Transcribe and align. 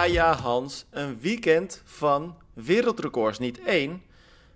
Ja, 0.00 0.06
ja, 0.06 0.34
Hans. 0.34 0.84
Een 0.90 1.20
weekend 1.20 1.82
van 1.84 2.36
wereldrecords. 2.54 3.38
Niet 3.38 3.60
één, 3.60 4.02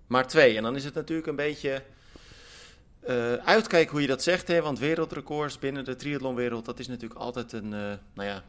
maar 0.06 0.26
twee. 0.26 0.56
En 0.56 0.62
dan 0.62 0.76
is 0.76 0.84
het 0.84 0.94
natuurlijk 0.94 1.26
een 1.26 1.36
beetje 1.36 1.82
uh, 3.08 3.32
uitkijken 3.32 3.92
hoe 3.92 4.00
je 4.00 4.06
dat 4.06 4.22
zegt. 4.22 4.48
Hè? 4.48 4.62
Want 4.62 4.78
wereldrecords 4.78 5.58
binnen 5.58 5.84
de 5.84 5.96
triathlonwereld, 5.96 6.64
dat 6.64 6.78
is 6.78 6.88
natuurlijk 6.88 7.20
altijd 7.20 7.52
een, 7.52 7.64
uh, 7.64 7.92
nou 8.14 8.28
ja, 8.28 8.42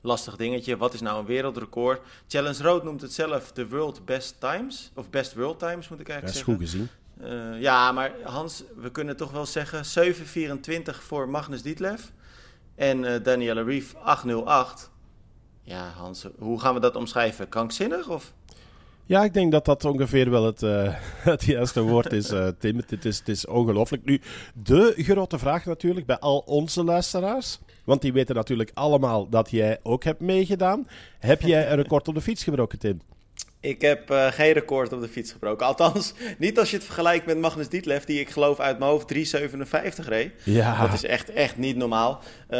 lastig 0.00 0.36
dingetje. 0.36 0.76
Wat 0.76 0.94
is 0.94 1.00
nou 1.00 1.18
een 1.18 1.26
wereldrecord? 1.26 2.00
Challenge 2.28 2.62
Road 2.62 2.84
noemt 2.84 3.00
het 3.00 3.12
zelf 3.12 3.52
de 3.52 3.68
World 3.68 4.04
Best 4.04 4.40
Times. 4.40 4.90
Of 4.94 5.10
Best 5.10 5.34
World 5.34 5.58
Times 5.58 5.88
moet 5.88 6.00
ik 6.00 6.08
eigenlijk 6.08 6.36
zeggen. 6.36 6.58
Dat 6.58 6.62
is 6.62 6.72
goed 6.72 6.80
gezien. 6.80 7.52
Uh, 7.54 7.60
ja, 7.60 7.92
maar 7.92 8.12
Hans, 8.22 8.62
we 8.76 8.90
kunnen 8.90 9.16
toch 9.16 9.30
wel 9.30 9.46
zeggen 9.46 10.14
7.24 10.14 10.96
voor 11.00 11.28
Magnus 11.28 11.62
Dietleff. 11.62 12.12
En 12.74 13.22
Danielle 13.22 13.62
Reef 13.62 13.94
808. 13.94 14.90
Ja, 15.62 15.88
Hans, 15.96 16.26
hoe 16.38 16.60
gaan 16.60 16.74
we 16.74 16.80
dat 16.80 16.96
omschrijven? 16.96 17.48
Krankzinnig 17.48 18.08
of? 18.08 18.32
Ja, 19.06 19.24
ik 19.24 19.34
denk 19.34 19.52
dat 19.52 19.64
dat 19.64 19.84
ongeveer 19.84 20.30
wel 20.30 20.44
het, 20.44 20.62
uh, 20.62 20.94
het 21.32 21.44
juiste 21.44 21.80
woord 21.80 22.12
is, 22.12 22.32
uh, 22.32 22.48
Tim. 22.58 22.76
Het 22.86 23.04
is, 23.04 23.18
het 23.18 23.28
is 23.28 23.46
ongelooflijk. 23.46 24.04
Nu, 24.04 24.20
de 24.54 24.94
grote 24.96 25.38
vraag 25.38 25.64
natuurlijk 25.64 26.06
bij 26.06 26.18
al 26.18 26.38
onze 26.38 26.84
luisteraars. 26.84 27.58
Want 27.84 28.02
die 28.02 28.12
weten 28.12 28.34
natuurlijk 28.34 28.70
allemaal 28.74 29.28
dat 29.28 29.50
jij 29.50 29.78
ook 29.82 30.04
hebt 30.04 30.20
meegedaan. 30.20 30.88
Heb 31.18 31.40
jij 31.40 31.70
een 31.70 31.76
record 31.76 32.08
op 32.08 32.14
de 32.14 32.20
fiets 32.20 32.44
gebroken, 32.44 32.78
Tim? 32.78 33.00
Ik 33.62 33.80
heb 33.80 34.10
uh, 34.10 34.26
geen 34.26 34.52
record 34.52 34.92
op 34.92 35.00
de 35.00 35.08
fiets 35.08 35.32
gebroken. 35.32 35.66
Althans, 35.66 36.12
niet 36.38 36.58
als 36.58 36.70
je 36.70 36.76
het 36.76 36.84
vergelijkt 36.84 37.26
met 37.26 37.38
Magnus 37.38 37.68
Dietleff, 37.68 38.04
die 38.04 38.20
ik 38.20 38.30
geloof 38.30 38.60
uit 38.60 38.78
mijn 38.78 38.90
hoofd 38.90 39.14
3,57 39.14 40.08
reed. 40.08 40.32
Ja. 40.42 40.80
Dat 40.80 40.92
is 40.92 41.04
echt, 41.04 41.30
echt 41.30 41.56
niet 41.56 41.76
normaal. 41.76 42.22
Uh, 42.50 42.58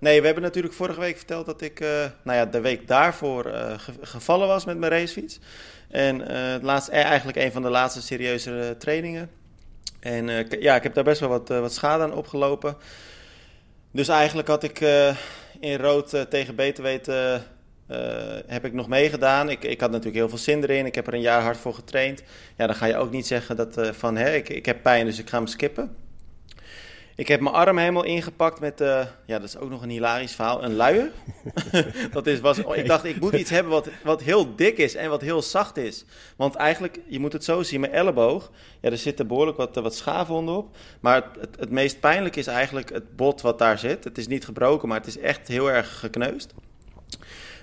nee, 0.00 0.20
we 0.20 0.26
hebben 0.26 0.42
natuurlijk 0.42 0.74
vorige 0.74 1.00
week 1.00 1.16
verteld 1.16 1.46
dat 1.46 1.60
ik 1.60 1.80
uh, 1.80 1.88
nou 2.24 2.38
ja, 2.38 2.46
de 2.46 2.60
week 2.60 2.88
daarvoor 2.88 3.42
ge 3.76 3.92
gevallen 4.00 4.48
was 4.48 4.64
met 4.64 4.78
mijn 4.78 4.92
racefiets. 4.92 5.38
En 5.90 6.20
het 6.30 6.62
laatste, 6.62 6.90
eigenlijk 6.90 7.38
een 7.38 7.52
van 7.52 7.62
de 7.62 7.70
laatste 7.70 8.02
serieuze 8.02 8.74
trainingen. 8.78 9.30
En 10.00 10.46
ja, 10.60 10.74
ik 10.74 10.82
heb 10.82 10.94
daar 10.94 11.04
best 11.04 11.20
wel 11.20 11.28
wat, 11.28 11.48
wat 11.48 11.74
schade 11.74 12.02
aan 12.02 12.14
opgelopen. 12.14 12.76
Dus 13.90 14.08
eigenlijk 14.08 14.48
had 14.48 14.62
ik 14.62 14.80
in 15.60 15.78
rood 15.78 16.26
tegen 16.30 16.54
beter 16.54 16.82
weten 16.82 17.44
uh, 17.90 17.98
heb 18.46 18.64
ik 18.64 18.72
nog 18.72 18.88
meegedaan. 18.88 19.50
Ik, 19.50 19.64
ik 19.64 19.80
had 19.80 19.90
natuurlijk 19.90 20.16
heel 20.16 20.28
veel 20.28 20.38
zin 20.38 20.62
erin. 20.62 20.86
Ik 20.86 20.94
heb 20.94 21.06
er 21.06 21.14
een 21.14 21.20
jaar 21.20 21.42
hard 21.42 21.56
voor 21.56 21.74
getraind. 21.74 22.22
Ja, 22.56 22.66
dan 22.66 22.76
ga 22.76 22.86
je 22.86 22.96
ook 22.96 23.10
niet 23.10 23.26
zeggen 23.26 23.56
dat, 23.56 23.78
uh, 23.78 23.92
van 23.92 24.16
hè, 24.16 24.34
ik, 24.34 24.48
ik 24.48 24.66
heb 24.66 24.82
pijn, 24.82 25.06
dus 25.06 25.18
ik 25.18 25.28
ga 25.28 25.36
hem 25.36 25.46
skippen. 25.46 25.96
Ik 27.16 27.28
heb 27.28 27.40
mijn 27.40 27.54
arm 27.54 27.78
helemaal 27.78 28.04
ingepakt 28.04 28.60
met, 28.60 28.80
uh, 28.80 29.06
ja, 29.26 29.38
dat 29.38 29.48
is 29.48 29.56
ook 29.56 29.70
nog 29.70 29.82
een 29.82 29.90
hilarisch 29.90 30.34
verhaal, 30.34 30.64
een 30.64 30.74
luier. 30.74 31.10
dat 32.12 32.26
is, 32.26 32.40
was, 32.40 32.58
ik 32.58 32.86
dacht, 32.86 33.04
ik 33.04 33.20
moet 33.20 33.34
iets 33.34 33.50
hebben 33.50 33.72
wat, 33.72 33.88
wat 34.04 34.22
heel 34.22 34.56
dik 34.56 34.78
is 34.78 34.94
en 34.94 35.10
wat 35.10 35.20
heel 35.20 35.42
zacht 35.42 35.76
is. 35.76 36.04
Want 36.36 36.54
eigenlijk, 36.54 37.00
je 37.06 37.18
moet 37.18 37.32
het 37.32 37.44
zo 37.44 37.62
zien, 37.62 37.80
mijn 37.80 37.92
elleboog, 37.92 38.50
ja, 38.80 38.90
er 38.90 38.98
zitten 38.98 39.26
behoorlijk 39.26 39.56
wat, 39.56 39.74
wat 39.74 39.94
schaafwonden 39.94 40.56
op. 40.56 40.76
Maar 41.00 41.30
het, 41.40 41.56
het 41.58 41.70
meest 41.70 42.00
pijnlijk 42.00 42.36
is 42.36 42.46
eigenlijk 42.46 42.92
het 42.92 43.16
bot 43.16 43.40
wat 43.40 43.58
daar 43.58 43.78
zit. 43.78 44.04
Het 44.04 44.18
is 44.18 44.26
niet 44.26 44.44
gebroken, 44.44 44.88
maar 44.88 44.98
het 44.98 45.06
is 45.06 45.18
echt 45.18 45.48
heel 45.48 45.70
erg 45.70 45.98
gekneusd. 45.98 46.54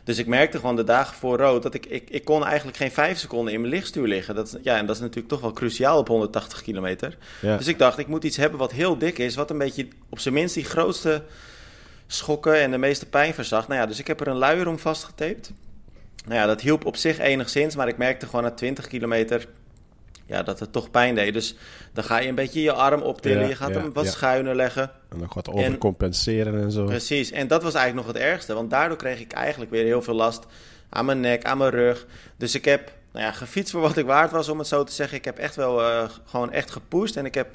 Dus 0.04 0.18
ik 0.18 0.28
merkte 0.28 0.58
gewoon 0.58 0.76
de 0.76 0.84
dagen 0.84 1.16
voor 1.16 1.38
rood 1.38 1.64
dat 1.64 1.74
ik, 1.74 1.86
ik, 1.86 2.10
ik 2.10 2.26
kon 2.26 2.46
eigenlijk 2.46 2.78
geen 2.78 2.92
vijf 2.92 3.18
seconden 3.18 3.54
in 3.54 3.62
mijn 3.62 3.74
lichtstuur 3.74 4.08
liggen. 4.08 4.36
Dat, 4.36 4.58
ja, 4.62 4.78
en 4.78 4.86
dat 4.86 4.96
is 4.96 5.02
natuurlijk 5.02 5.28
toch 5.28 5.42
wel 5.42 5.54
cruciaal 5.54 5.98
op 5.98 6.08
180 6.08 6.62
kilometer. 6.62 7.18
Dus 7.42 7.68
ik 7.68 7.80
dacht, 7.80 7.98
ik 7.98 8.08
moet 8.08 8.24
iets 8.24 8.38
hebben 8.38 8.60
wat 8.60 8.72
heel 8.72 8.98
dik 8.98 9.18
is, 9.18 9.36
wat 9.36 9.50
een 9.50 9.58
beetje 9.58 9.88
op 10.10 10.20
zijn 10.20 10.34
minst 10.34 10.54
die 10.54 10.66
grootste 10.66 11.24
schokken 12.08 12.60
en 12.60 12.72
de 12.72 12.78
meeste 12.78 13.06
pijn 13.06 13.34
verzacht. 13.34 13.68
Nou 13.68 13.80
ja, 13.80 13.86
dus 13.86 14.00
ik 14.00 14.08
heb 14.08 14.20
er 14.20 14.28
een 14.28 14.36
luier 14.36 14.68
om 14.68 14.80
vastgetaped. 14.80 15.52
Nou 16.26 16.40
ja, 16.40 16.46
dat 16.46 16.62
hielp 16.62 16.86
op 16.86 16.96
zich 16.96 17.20
enigszins, 17.20 17.76
maar 17.76 17.88
ik 17.88 17.98
merkte 17.98 18.26
gewoon 18.26 18.44
na 18.44 18.52
20 18.52 18.88
kilometer 18.88 19.48
ja, 20.34 20.44
dat 20.44 20.60
het 20.60 20.72
toch 20.72 20.92
pijn 20.92 21.16
deed. 21.16 21.34
Dus 21.34 21.56
dan 21.94 22.04
ga 22.04 22.18
je 22.18 22.28
een 22.28 22.36
beetje 22.36 22.62
je 22.62 22.74
arm 22.74 23.02
optillen, 23.02 23.48
je 23.48 23.56
gaat 23.56 23.74
hem 23.74 23.94
wat 23.94 24.08
schuiner 24.08 24.56
leggen. 24.56 24.92
En 25.10 25.20
nog 25.20 25.34
wat 25.34 25.50
overcompenseren 25.50 26.54
en, 26.54 26.62
en, 26.62 26.72
zo. 26.72 26.86
Precies, 26.86 27.32
en 27.32 27.48
dat 27.48 27.64
was 27.64 27.74
eigenlijk 27.74 28.08
nog 28.08 28.16
het 28.16 28.26
ergste, 28.26 28.54
want 28.54 28.70
daardoor 28.70 28.98
kreeg 28.98 29.20
ik 29.20 29.32
eigenlijk 29.32 29.72
weer 29.72 29.84
heel 29.84 30.02
veel 30.02 30.14
last 30.14 30.46
aan 30.90 31.06
mijn 31.06 31.20
nek, 31.20 31.44
aan 31.44 31.58
mijn 31.58 31.72
rug. 31.72 32.06
Dus 32.38 32.56
ik 32.56 32.66
heb 32.66 32.92
nou 33.12 33.26
ja, 33.26 33.32
gefietst 33.32 33.72
voor 33.72 33.82
wat 33.82 33.98
ik 33.98 34.06
waard 34.06 34.32
was, 34.32 34.50
om 34.50 34.58
het 34.58 34.68
zo 34.68 34.84
te 34.84 34.94
zeggen. 34.94 35.18
Ik 35.18 35.26
heb 35.26 35.38
echt 35.38 35.56
wel 35.56 35.82
uh, 35.82 36.04
gewoon 36.26 36.52
echt 36.52 36.72
gepusht 36.72 37.16
en 37.16 37.26
ik 37.26 37.36
heb 37.36 37.48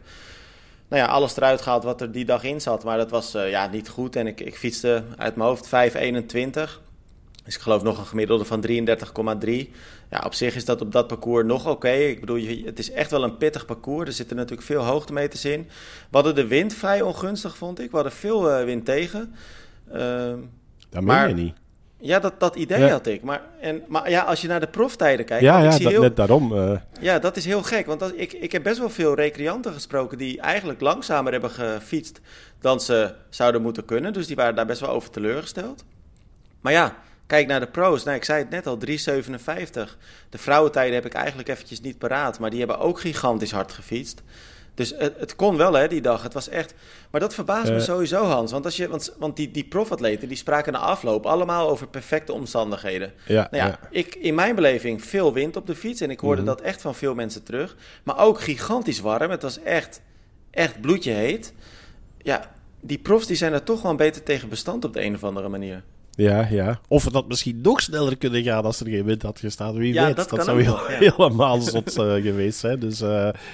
nou 0.88 1.02
ja, 1.02 1.08
alles 1.08 1.36
eruit 1.36 1.60
gehaald 1.60 1.84
wat 1.84 2.00
er 2.00 2.12
die 2.12 2.24
dag 2.24 2.44
in 2.44 2.60
zat. 2.60 2.84
Maar 2.84 2.96
dat 2.96 3.10
was 3.10 3.34
uh, 3.34 3.50
ja, 3.50 3.66
niet 3.66 3.88
goed 3.88 4.16
en 4.16 4.26
ik, 4.26 4.40
ik 4.40 4.56
fietste 4.56 5.04
uit 5.16 5.36
mijn 5.36 5.48
hoofd 5.48 5.66
5,21. 5.66 5.70
Dus 7.44 7.56
ik 7.56 7.62
geloof 7.62 7.82
nog 7.82 7.98
een 7.98 8.06
gemiddelde 8.06 8.44
van 8.44 8.64
33,3. 8.66 9.70
Ja, 10.10 10.22
op 10.24 10.34
zich 10.34 10.54
is 10.54 10.64
dat 10.64 10.80
op 10.80 10.92
dat 10.92 11.06
parcours 11.06 11.46
nog 11.46 11.68
oké. 11.68 11.90
Ik 11.90 12.20
bedoel, 12.20 12.40
het 12.64 12.78
is 12.78 12.90
echt 12.90 13.10
wel 13.10 13.24
een 13.24 13.36
pittig 13.36 13.66
parcours. 13.66 14.08
Er 14.08 14.14
zitten 14.14 14.36
natuurlijk 14.36 14.66
veel 14.66 14.82
hoogtemeters 14.82 15.44
in. 15.44 15.62
We 16.10 16.16
hadden 16.16 16.34
de 16.34 16.46
wind 16.46 16.74
vrij 16.74 17.00
ongunstig, 17.00 17.56
vond 17.56 17.80
ik. 17.80 17.90
We 17.90 17.94
hadden 17.94 18.12
veel 18.12 18.58
uh, 18.58 18.64
wind 18.64 18.84
tegen. 18.84 19.34
Uh, 19.94 20.32
dat 20.90 21.02
meen 21.02 21.28
je 21.28 21.34
niet. 21.34 21.54
Ja, 22.00 22.18
dat, 22.18 22.40
dat 22.40 22.56
idee 22.56 22.80
ja. 22.80 22.88
had 22.88 23.06
ik. 23.06 23.22
Maar, 23.22 23.42
en, 23.60 23.82
maar 23.86 24.10
ja, 24.10 24.22
als 24.22 24.40
je 24.40 24.48
naar 24.48 24.60
de 24.60 24.66
proftijden 24.66 25.26
kijkt... 25.26 25.44
Ja, 25.44 25.58
ja 25.58 25.66
ik 25.66 25.72
zie 25.72 25.82
dat, 25.82 25.92
heel, 25.92 26.00
net 26.00 26.16
daarom. 26.16 26.52
Uh... 26.52 26.72
Ja, 27.00 27.18
dat 27.18 27.36
is 27.36 27.44
heel 27.44 27.62
gek. 27.62 27.86
Want 27.86 28.00
dat, 28.00 28.12
ik, 28.16 28.32
ik 28.32 28.52
heb 28.52 28.62
best 28.62 28.78
wel 28.78 28.90
veel 28.90 29.14
recreanten 29.14 29.72
gesproken... 29.72 30.18
die 30.18 30.40
eigenlijk 30.40 30.80
langzamer 30.80 31.32
hebben 31.32 31.50
gefietst 31.50 32.20
dan 32.60 32.80
ze 32.80 33.14
zouden 33.28 33.62
moeten 33.62 33.84
kunnen. 33.84 34.12
Dus 34.12 34.26
die 34.26 34.36
waren 34.36 34.54
daar 34.54 34.66
best 34.66 34.80
wel 34.80 34.90
over 34.90 35.10
teleurgesteld. 35.10 35.84
Maar 36.60 36.72
ja, 36.72 36.96
Kijk 37.28 37.46
naar 37.46 37.60
de 37.60 37.66
pro's. 37.66 38.04
Nou, 38.04 38.16
ik 38.16 38.24
zei 38.24 38.38
het 38.38 38.50
net 38.50 38.66
al, 38.66 38.78
3,57. 38.86 39.96
De 40.30 40.38
vrouwentijden 40.38 40.94
heb 40.94 41.06
ik 41.06 41.12
eigenlijk 41.14 41.48
eventjes 41.48 41.80
niet 41.80 41.98
paraat. 41.98 42.38
Maar 42.38 42.50
die 42.50 42.58
hebben 42.58 42.78
ook 42.78 43.00
gigantisch 43.00 43.50
hard 43.50 43.72
gefietst. 43.72 44.22
Dus 44.74 44.94
het, 44.98 45.14
het 45.18 45.36
kon 45.36 45.56
wel, 45.56 45.72
hè, 45.72 45.88
die 45.88 46.00
dag. 46.00 46.22
Het 46.22 46.32
was 46.34 46.48
echt... 46.48 46.74
Maar 47.10 47.20
dat 47.20 47.34
verbaast 47.34 47.70
me 47.70 47.76
Eh. 47.76 47.82
sowieso, 47.82 48.24
Hans. 48.24 48.52
Want, 48.52 48.64
als 48.64 48.76
je, 48.76 48.88
want, 48.88 49.14
want 49.18 49.36
die, 49.36 49.50
die 49.50 49.64
profatleten, 49.64 50.28
die 50.28 50.36
spraken 50.36 50.72
na 50.72 50.78
afloop 50.78 51.26
allemaal 51.26 51.68
over 51.68 51.88
perfecte 51.88 52.32
omstandigheden. 52.32 53.12
Ja, 53.26 53.48
Nou 53.50 53.64
ja, 53.64 53.66
ja. 53.66 53.88
ik, 53.90 54.14
in 54.14 54.34
mijn 54.34 54.54
beleving 54.54 55.04
veel 55.04 55.32
wind 55.32 55.56
op 55.56 55.66
de 55.66 55.74
fiets. 55.74 56.00
En 56.00 56.10
ik 56.10 56.20
hoorde 56.20 56.42
Mhm. 56.42 56.50
dat 56.50 56.60
echt 56.60 56.80
van 56.80 56.94
veel 56.94 57.14
mensen 57.14 57.42
terug. 57.42 57.76
Maar 58.02 58.18
ook 58.18 58.40
gigantisch 58.40 59.00
warm. 59.00 59.30
Het 59.30 59.42
was 59.42 59.60
echt, 59.62 60.00
echt 60.50 60.80
bloedje 60.80 61.12
heet. 61.12 61.52
Ja, 62.18 62.50
die 62.80 62.98
profs 62.98 63.26
die 63.26 63.36
zijn 63.36 63.52
er 63.52 63.62
toch 63.62 63.82
wel 63.82 63.94
beter 63.94 64.22
tegen 64.22 64.48
bestand 64.48 64.84
op 64.84 64.92
de 64.92 65.02
een 65.02 65.14
of 65.14 65.24
andere 65.24 65.48
manier. 65.48 65.82
Ja, 66.18 66.46
ja. 66.50 66.80
Of 66.88 67.04
het 67.04 67.12
had 67.14 67.28
misschien 67.28 67.60
nog 67.62 67.80
sneller 67.80 68.16
kunnen 68.16 68.42
gaan 68.42 68.64
als 68.64 68.80
er 68.80 68.86
geen 68.88 69.04
wind 69.04 69.22
had 69.22 69.38
gestaan. 69.38 69.74
Wie 69.74 69.92
Ja, 69.92 70.06
weet. 70.06 70.16
dat 70.28 70.44
zou 70.44 70.62
heel, 70.62 70.78
helemaal 71.16 71.60
zot 71.60 71.96
eh, 71.96 72.12
geweest 72.12 72.58
zijn. 72.58 72.78
Dus, 72.78 73.00
eh, 73.00 73.08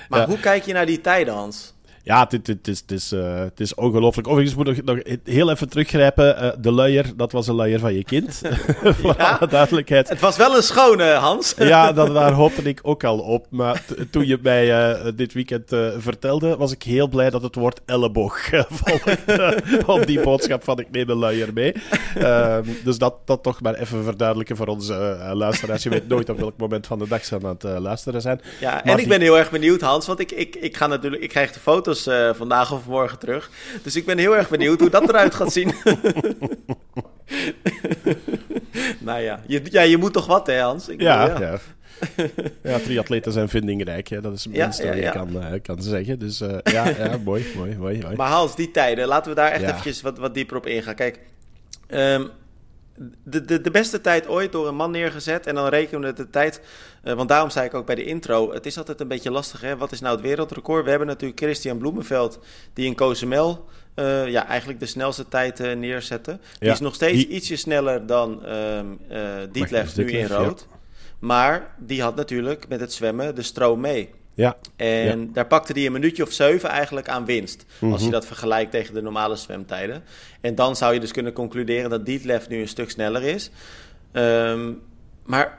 Maar 0.08 0.20
ja. 0.20 0.26
hoe 0.26 0.38
kijk 0.41 0.64
je 0.64 0.72
naar 0.72 0.86
die 0.86 1.00
tijden, 1.00 1.34
Hans? 1.34 1.72
Ja, 2.06 2.20
het, 2.20 2.32
het, 2.32 2.47
het 2.47 2.69
is, 2.69 2.78
het, 2.81 2.91
is, 2.91 3.12
eh, 3.12 3.38
het 3.38 3.60
is 3.60 3.75
ongelooflijk. 3.75 4.28
Overigens 4.28 4.56
moet 4.56 4.69
ik 4.69 4.84
nog 4.84 4.98
heel 5.25 5.50
even 5.50 5.69
teruggrijpen. 5.69 6.37
Eh, 6.37 6.50
de 6.59 6.70
luier, 6.72 7.12
dat 7.16 7.32
was 7.32 7.47
een 7.47 7.54
luier 7.54 7.78
van 7.78 7.94
je 7.94 8.04
kind. 8.04 8.41
Voor 9.00 9.15
Ja. 9.19 9.37
alle 9.41 9.48
duidelijkheid. 9.50 10.09
Het 10.09 10.20
was 10.20 10.37
wel 10.37 10.56
een 10.56 10.62
schone, 10.62 11.12
Hans. 11.12 11.54
Ja, 11.75 11.93
dat, 11.93 12.14
daar 12.14 12.32
hoopte 12.32 12.62
ik 12.62 12.78
ook 12.82 13.04
al 13.04 13.19
op. 13.19 13.47
Maar 13.50 13.84
toen 14.10 14.26
je 14.26 14.38
mij 14.43 14.93
eh, 14.93 15.12
dit 15.14 15.32
weekend 15.32 15.69
vertelde, 15.98 16.56
was 16.56 16.72
ik 16.72 16.82
heel 16.82 17.09
blij 17.09 17.31
dat 17.31 17.43
het 17.43 17.54
woord 17.54 17.81
elleboog 17.87 18.38
volgde 18.70 19.62
op 19.87 20.06
die 20.06 20.20
boodschap 20.20 20.64
van 20.64 20.79
ik 20.79 20.90
neem 20.90 21.08
een 21.11 21.17
luier 21.17 21.52
mee. 21.55 21.73
Ehm, 22.14 22.62
dus 22.84 22.99
dat, 22.99 23.14
dat 23.25 23.43
toch 23.43 23.61
maar 23.61 23.75
even 23.75 24.05
verduidelijken 24.05 24.56
voor 24.56 24.67
onze 24.67 25.19
luisteraars. 25.32 25.82
Je 25.82 25.90
weet 25.90 26.08
nooit 26.08 26.29
op 26.31 26.38
welk 26.38 26.56
moment 26.56 26.87
van 26.87 26.99
de 26.99 27.08
dag 27.08 27.25
ze 27.25 27.34
aan 27.34 27.46
het 27.61 27.62
luisteren 27.81 28.20
zijn. 28.20 28.40
Ja, 28.61 28.70
Maar 28.70 28.82
en 28.84 28.90
ik 28.93 28.96
die- 28.99 29.06
ben 29.08 29.20
heel 29.20 29.38
erg 29.38 29.50
benieuwd, 29.50 29.81
Hans, 29.81 30.06
want 30.06 30.20
ik, 30.20 30.32
ik, 30.32 30.56
ik, 30.56 30.76
ga 30.76 30.87
natuurlijk, 30.87 31.23
ik 31.23 31.29
krijg 31.29 31.52
de 31.52 31.61
foto's 31.61 31.94
eh, 32.06 32.31
vandaag 32.35 32.73
of 32.73 32.87
morgen 32.87 33.19
terug. 33.19 33.50
Dus 33.82 33.96
ik 33.96 34.06
ben 34.06 34.19
heel 34.19 34.37
erg 34.37 34.49
benieuwd 34.49 34.81
hoe 34.81 34.91
dat 34.91 35.08
eruit 35.08 35.35
gaat 35.35 35.52
zien. 35.52 35.73
nou 38.99 39.20
ja 39.20 39.41
je, 39.46 39.61
ja, 39.64 39.82
je 39.82 39.96
moet 39.96 40.12
toch 40.12 40.26
wat, 40.26 40.46
hè, 40.46 40.61
Hans? 40.61 40.88
Ik 40.88 41.00
Ja, 41.00 41.26
bedoel, 41.26 41.41
ja. 41.41 41.58
ja. 42.62 42.79
triatleten 42.79 43.32
zijn 43.32 43.49
vindingrijk. 43.49 44.08
Hè. 44.08 44.20
Dat 44.20 44.32
is 44.32 44.44
het 44.44 44.55
Ja, 44.55 44.62
minste 44.62 44.85
ja, 44.85 44.88
wat 44.88 44.99
je 44.99 45.11
kan, 45.11 45.43
eh, 45.43 45.62
kan 45.62 45.82
zeggen. 45.82 46.19
Dus 46.19 46.41
eh, 46.41 46.58
ja, 46.62 46.88
ja, 46.88 47.17
mooi, 47.25 47.46
mooi, 47.56 47.76
mooi. 47.76 48.00
mooi. 48.02 48.17
Maar 48.17 48.31
Hans, 48.31 48.56
die 48.56 48.70
tijden, 48.70 49.06
laten 49.06 49.31
we 49.31 49.37
daar 49.37 49.50
echt 49.50 49.62
eventjes 49.62 50.00
wat, 50.02 50.19
wat 50.19 50.35
dieper 50.35 50.56
op 50.56 50.67
ingaan. 50.67 50.94
Kijk, 50.94 51.20
ehm, 51.87 52.25
de, 53.25 53.44
de, 53.44 53.61
de 53.61 53.70
beste 53.70 54.00
tijd 54.00 54.29
ooit 54.29 54.52
door 54.52 54.69
een 54.69 54.76
man 54.76 54.91
neergezet. 54.91 55.46
En 55.46 55.55
dan 55.55 55.69
rekenen 55.69 56.00
we 56.00 56.12
de 56.12 56.31
tijd. 56.31 56.61
eh, 57.02 57.14
want 57.14 57.29
daarom 57.29 57.50
zei 57.50 57.67
ik 57.67 57.75
ook 57.75 57.87
bij 57.87 57.94
de 57.94 58.05
intro. 58.05 58.52
Het 58.52 58.67
is 58.67 58.79
altijd 58.79 59.00
een 59.00 59.08
beetje 59.08 59.31
lastig. 59.31 59.61
Hè? 59.61 59.76
Wat 59.76 59.93
is 59.93 60.00
nou 60.00 60.14
het 60.17 60.25
wereldrecord? 60.25 60.85
We 60.85 60.91
hebben 60.91 61.08
natuurlijk 61.08 61.41
Christian 61.41 61.79
Bloemenveld. 61.79 62.38
Die 62.73 62.87
in 62.87 62.94
Cozumel. 62.94 63.69
eh, 63.94 64.29
ja, 64.29 64.46
eigenlijk 64.46 64.81
de 64.81 64.87
snelste 64.87 65.29
tijd 65.29 65.61
eh, 65.61 65.76
neerzette. 65.76 66.31
Die 66.58 66.69
Ja, 66.69 66.73
is 66.75 66.81
nog 66.81 66.94
steeds 66.94 67.17
die- 67.17 67.29
ietsje 67.29 67.56
sneller 67.56 68.06
dan 68.06 68.44
ehm 68.44 68.87
eh 69.08 69.20
Dietlef 69.52 69.96
nu 69.96 70.11
in 70.11 70.26
ja. 70.29 70.37
rood. 70.37 70.67
Maar 71.19 71.75
die 71.79 72.02
had 72.02 72.17
natuurlijk 72.17 72.69
met 72.69 72.81
het 72.81 72.93
zwemmen 72.93 73.35
de 73.35 73.43
stroom 73.43 73.81
mee. 73.81 74.11
Ja, 74.34 74.56
En 74.76 75.32
daar 75.32 75.46
pakte 75.46 75.72
hij 75.72 75.86
een 75.86 75.92
minuutje 75.92 76.22
of 76.22 76.32
zeven 76.32 76.69
eigenlijk 76.69 77.08
aan 77.08 77.25
winst. 77.25 77.64
Als 77.81 77.90
Mhm. 77.90 78.04
je 78.04 78.10
dat 78.10 78.26
vergelijkt 78.26 78.70
tegen 78.70 78.94
de 78.94 79.02
normale 79.02 79.36
zwemtijden. 79.36 80.02
En 80.40 80.54
dan 80.54 80.76
zou 80.76 80.94
je 80.94 81.00
dus 81.00 81.12
kunnen 81.12 81.32
concluderen 81.32 81.90
dat 81.90 82.06
Dietlef 82.06 82.48
nu 82.48 82.60
een 82.60 82.69
stuk 82.69 82.90
sneller 82.90 83.22
is. 83.22 83.50
Um, 84.12 84.82
maar 85.25 85.58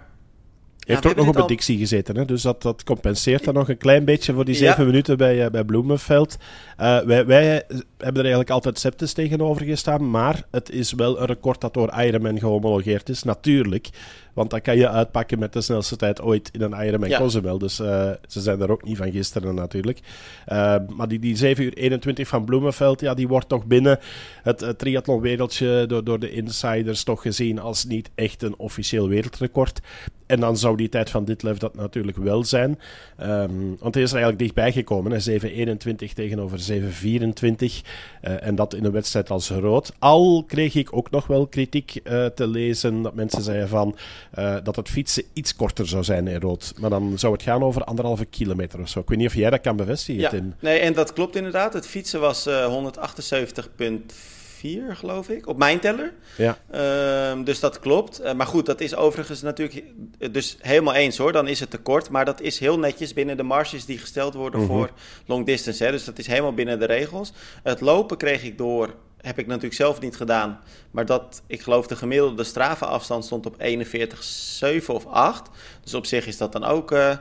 heeft 0.93 1.05
ook 1.05 1.15
nog 1.15 1.27
op 1.27 1.35
een 1.35 1.47
Dixie 1.47 1.77
gezeten, 1.77 2.17
hè? 2.17 2.25
dus 2.25 2.41
dat, 2.41 2.61
dat 2.61 2.83
compenseert 2.83 3.43
dan 3.43 3.53
nog 3.53 3.69
een 3.69 3.77
klein 3.77 4.05
beetje 4.05 4.33
voor 4.33 4.45
die 4.45 4.55
zeven 4.55 4.85
minuten 4.85 5.17
bij, 5.17 5.45
uh, 5.45 5.49
bij 5.49 5.63
Bloemenveld. 5.63 6.37
Uh, 6.81 6.99
wij, 6.99 7.25
wij 7.25 7.63
hebben 7.97 7.97
er 7.97 8.15
eigenlijk 8.15 8.49
altijd 8.49 8.79
septis 8.79 9.13
tegenover 9.13 9.65
gestaan, 9.65 10.09
maar 10.09 10.43
het 10.51 10.69
is 10.69 10.93
wel 10.93 11.19
een 11.19 11.25
record 11.25 11.61
dat 11.61 11.73
door 11.73 11.93
Ironman 11.99 12.39
gehomologeerd 12.39 13.09
is, 13.09 13.23
natuurlijk. 13.23 13.89
Want 14.35 14.49
dat 14.49 14.61
kan 14.61 14.77
je 14.77 14.89
uitpakken 14.89 15.39
met 15.39 15.53
de 15.53 15.61
snelste 15.61 15.95
tijd 15.95 16.21
ooit 16.21 16.49
in 16.53 16.61
een 16.61 16.85
Ironman 16.85 17.09
ja. 17.09 17.17
Cozumel. 17.17 17.57
Dus 17.57 17.79
uh, 17.79 18.11
ze 18.27 18.41
zijn 18.41 18.61
er 18.61 18.71
ook 18.71 18.83
niet 18.83 18.97
van 18.97 19.11
gisteren 19.11 19.55
natuurlijk. 19.55 19.99
Uh, 20.47 20.75
maar 20.87 21.07
die, 21.07 21.19
die 21.19 21.35
7 21.35 21.63
uur 21.63 21.73
21 21.73 22.27
van 22.27 22.45
Bloemenveld, 22.45 23.01
ja, 23.01 23.13
die 23.13 23.27
wordt 23.27 23.49
toch 23.49 23.65
binnen 23.65 23.99
het, 24.43 24.59
het 24.59 24.79
triathlonwereldje 24.79 25.85
door, 25.87 26.03
door 26.03 26.19
de 26.19 26.31
insiders 26.31 27.03
toch 27.03 27.21
gezien 27.21 27.59
als 27.59 27.85
niet 27.85 28.09
echt 28.15 28.43
een 28.43 28.57
officieel 28.57 29.07
wereldrecord 29.07 29.81
en 30.25 30.39
dan 30.39 30.57
zou 30.57 30.77
die 30.77 30.89
tijd 30.89 31.09
van 31.09 31.25
Ditlef 31.25 31.57
dat 31.57 31.75
natuurlijk 31.75 32.17
wel 32.17 32.43
zijn. 32.43 32.79
Ehm, 33.17 33.51
want 33.79 33.93
hij 33.93 34.03
is 34.03 34.11
er 34.11 34.17
eigenlijk 34.17 34.39
dichtbij 34.39 34.71
gekomen. 34.71 35.21
7-21 35.21 36.13
tegenover 36.13 36.59
7-24. 36.59 37.81
Eh, 38.21 38.47
en 38.47 38.55
dat 38.55 38.73
in 38.73 38.85
een 38.85 38.91
wedstrijd 38.91 39.29
als 39.29 39.49
rood. 39.49 39.93
Al 39.99 40.43
kreeg 40.47 40.75
ik 40.75 40.95
ook 40.97 41.11
nog 41.11 41.27
wel 41.27 41.47
kritiek 41.47 41.95
eh, 42.03 42.25
te 42.25 42.47
lezen. 42.47 43.01
Dat 43.01 43.13
mensen 43.13 43.41
zeiden 43.41 43.67
van 43.67 43.95
eh, 44.31 44.55
dat 44.63 44.75
het 44.75 44.89
fietsen 44.89 45.23
iets 45.33 45.55
korter 45.55 45.87
zou 45.87 46.03
zijn 46.03 46.27
in 46.27 46.39
rood. 46.39 46.73
Maar 46.79 46.89
dan 46.89 47.19
zou 47.19 47.33
het 47.33 47.41
gaan 47.41 47.63
over 47.63 47.83
anderhalve 47.83 48.25
kilometer 48.25 48.79
of 48.79 48.89
zo. 48.89 48.99
Ik 48.99 49.09
weet 49.09 49.17
niet 49.17 49.27
of 49.27 49.35
jij 49.35 49.49
dat 49.49 49.61
kan 49.61 49.75
bevestigen, 49.75 50.21
ja. 50.21 50.31
Nee, 50.59 50.79
en 50.79 50.93
dat 50.93 51.13
klopt 51.13 51.35
inderdaad. 51.35 51.73
Het 51.73 51.87
fietsen 51.87 52.19
was 52.19 52.47
178,5 52.69 54.34
vier, 54.65 54.95
geloof 54.95 55.29
ik, 55.29 55.47
op 55.47 55.57
mijn 55.57 55.79
teller. 55.79 56.13
Ja. 56.37 56.57
Ehm, 56.71 57.43
dus 57.43 57.59
dat 57.59 57.79
klopt. 57.79 58.19
Eh, 58.19 58.33
maar 58.33 58.47
goed, 58.47 58.65
dat 58.65 58.81
is 58.81 58.95
overigens 58.95 59.41
natuurlijk 59.41 59.83
eh, 60.19 60.33
dus 60.33 60.57
helemaal 60.61 60.93
eens 60.93 61.17
hoor. 61.17 61.31
Dan 61.31 61.47
is 61.47 61.59
het 61.59 61.69
tekort, 61.69 62.09
maar 62.09 62.25
dat 62.25 62.41
is 62.41 62.59
heel 62.59 62.79
netjes 62.79 63.13
binnen 63.13 63.37
de 63.37 63.43
marges 63.43 63.85
die 63.85 63.97
gesteld 63.97 64.33
worden 64.33 64.59
mhm. 64.59 64.69
voor 64.69 64.89
long 65.25 65.45
distance. 65.45 65.83
Hè. 65.83 65.91
Dus 65.91 66.05
dat 66.05 66.17
is 66.17 66.27
helemaal 66.27 66.53
binnen 66.53 66.79
de 66.79 66.85
regels. 66.85 67.33
Het 67.63 67.81
lopen 67.81 68.17
kreeg 68.17 68.43
ik 68.43 68.57
door 68.57 68.95
heb 69.25 69.39
ik 69.39 69.47
natuurlijk 69.47 69.73
zelf 69.73 69.99
niet 69.99 70.15
gedaan. 70.15 70.59
Maar 70.91 71.05
dat, 71.05 71.41
ik 71.47 71.61
geloof, 71.61 71.87
de 71.87 71.95
gemiddelde 71.95 72.43
stravenafstand 72.43 73.25
stond 73.25 73.45
op 73.45 73.55
41,7 73.61 74.85
of 74.87 75.05
8. 75.05 75.49
Dus 75.83 75.93
op 75.93 76.05
zich 76.05 76.27
is 76.27 76.37
dat 76.37 76.51
dan 76.51 76.63
ook 76.63 76.91
eh, 76.91 77.17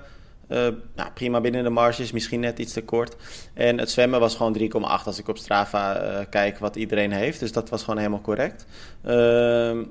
uh, 0.49 0.67
prima 1.15 1.41
binnen 1.41 1.65
de 1.65 1.71
marges, 1.71 2.13
misschien 2.13 2.41
net 2.41 2.59
iets 2.59 2.73
te 2.73 2.83
kort. 2.83 3.17
En 3.55 3.79
het 3.79 3.91
zwemmen 3.91 4.21
was 4.21 4.37
gewoon 4.37 4.59
3,8 4.59 5.05
als 5.05 5.19
ik 5.19 5.29
op 5.29 5.39
Strava 5.39 6.03
uh, 6.03 6.19
kijk 6.31 6.59
wat 6.59 6.77
iedereen 6.77 7.13
heeft. 7.13 7.41
Dus 7.41 7.53
dat 7.53 7.69
was 7.69 7.83
gewoon 7.83 7.99
helemaal 7.99 8.21
correct. 8.21 8.67
Ehm, 9.05 9.83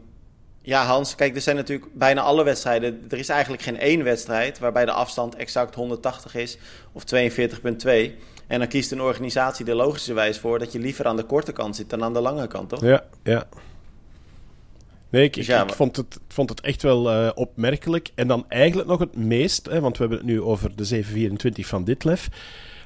ja, 0.61 0.85
Hans, 0.85 1.15
kijk, 1.15 1.35
er 1.35 1.41
zijn 1.41 1.55
natuurlijk 1.55 1.87
bijna 1.93 2.21
alle 2.21 2.43
wedstrijden. 2.43 3.05
Er 3.09 3.17
is 3.17 3.29
eigenlijk 3.29 3.63
geen 3.63 3.79
één 3.79 4.03
wedstrijd 4.03 4.59
waarbij 4.59 4.85
de 4.85 4.91
afstand 4.91 5.35
exact 5.35 5.75
180 5.75 6.35
is 6.35 6.57
of 6.91 7.03
42,2. 7.03 8.15
En 8.47 8.59
dan 8.59 8.67
kiest 8.67 8.91
een 8.91 9.01
organisatie 9.01 9.65
er 9.65 9.75
logischerwijs 9.75 10.39
voor 10.39 10.59
dat 10.59 10.71
je 10.71 10.79
liever 10.79 11.05
aan 11.05 11.15
de 11.15 11.23
korte 11.23 11.51
kant 11.51 11.75
zit 11.75 11.89
dan 11.89 12.03
aan 12.03 12.13
de 12.13 12.21
lange 12.21 12.47
kant, 12.47 12.69
toch? 12.69 12.81
Ja, 12.81 13.03
ja. 13.23 13.47
Nee, 15.13 15.23
ik, 15.23 15.33
dus 15.33 15.45
ja, 15.45 15.61
ik, 15.63 15.69
ik 15.69 15.75
vond, 15.75 15.95
het, 15.95 16.19
vond 16.27 16.49
het 16.49 16.61
echt 16.61 16.81
wel 16.81 17.13
uh, 17.13 17.29
opmerkelijk. 17.35 18.11
En 18.15 18.27
dan 18.27 18.45
eigenlijk 18.47 18.89
nog 18.89 18.99
het 18.99 19.15
meest, 19.15 19.65
hè, 19.65 19.79
want 19.79 19.97
we 19.97 19.99
hebben 19.99 20.17
het 20.17 20.27
nu 20.27 20.41
over 20.41 20.75
de 20.75 20.85
724 20.85 21.67
van 21.67 21.83
Ditlev. 21.83 22.27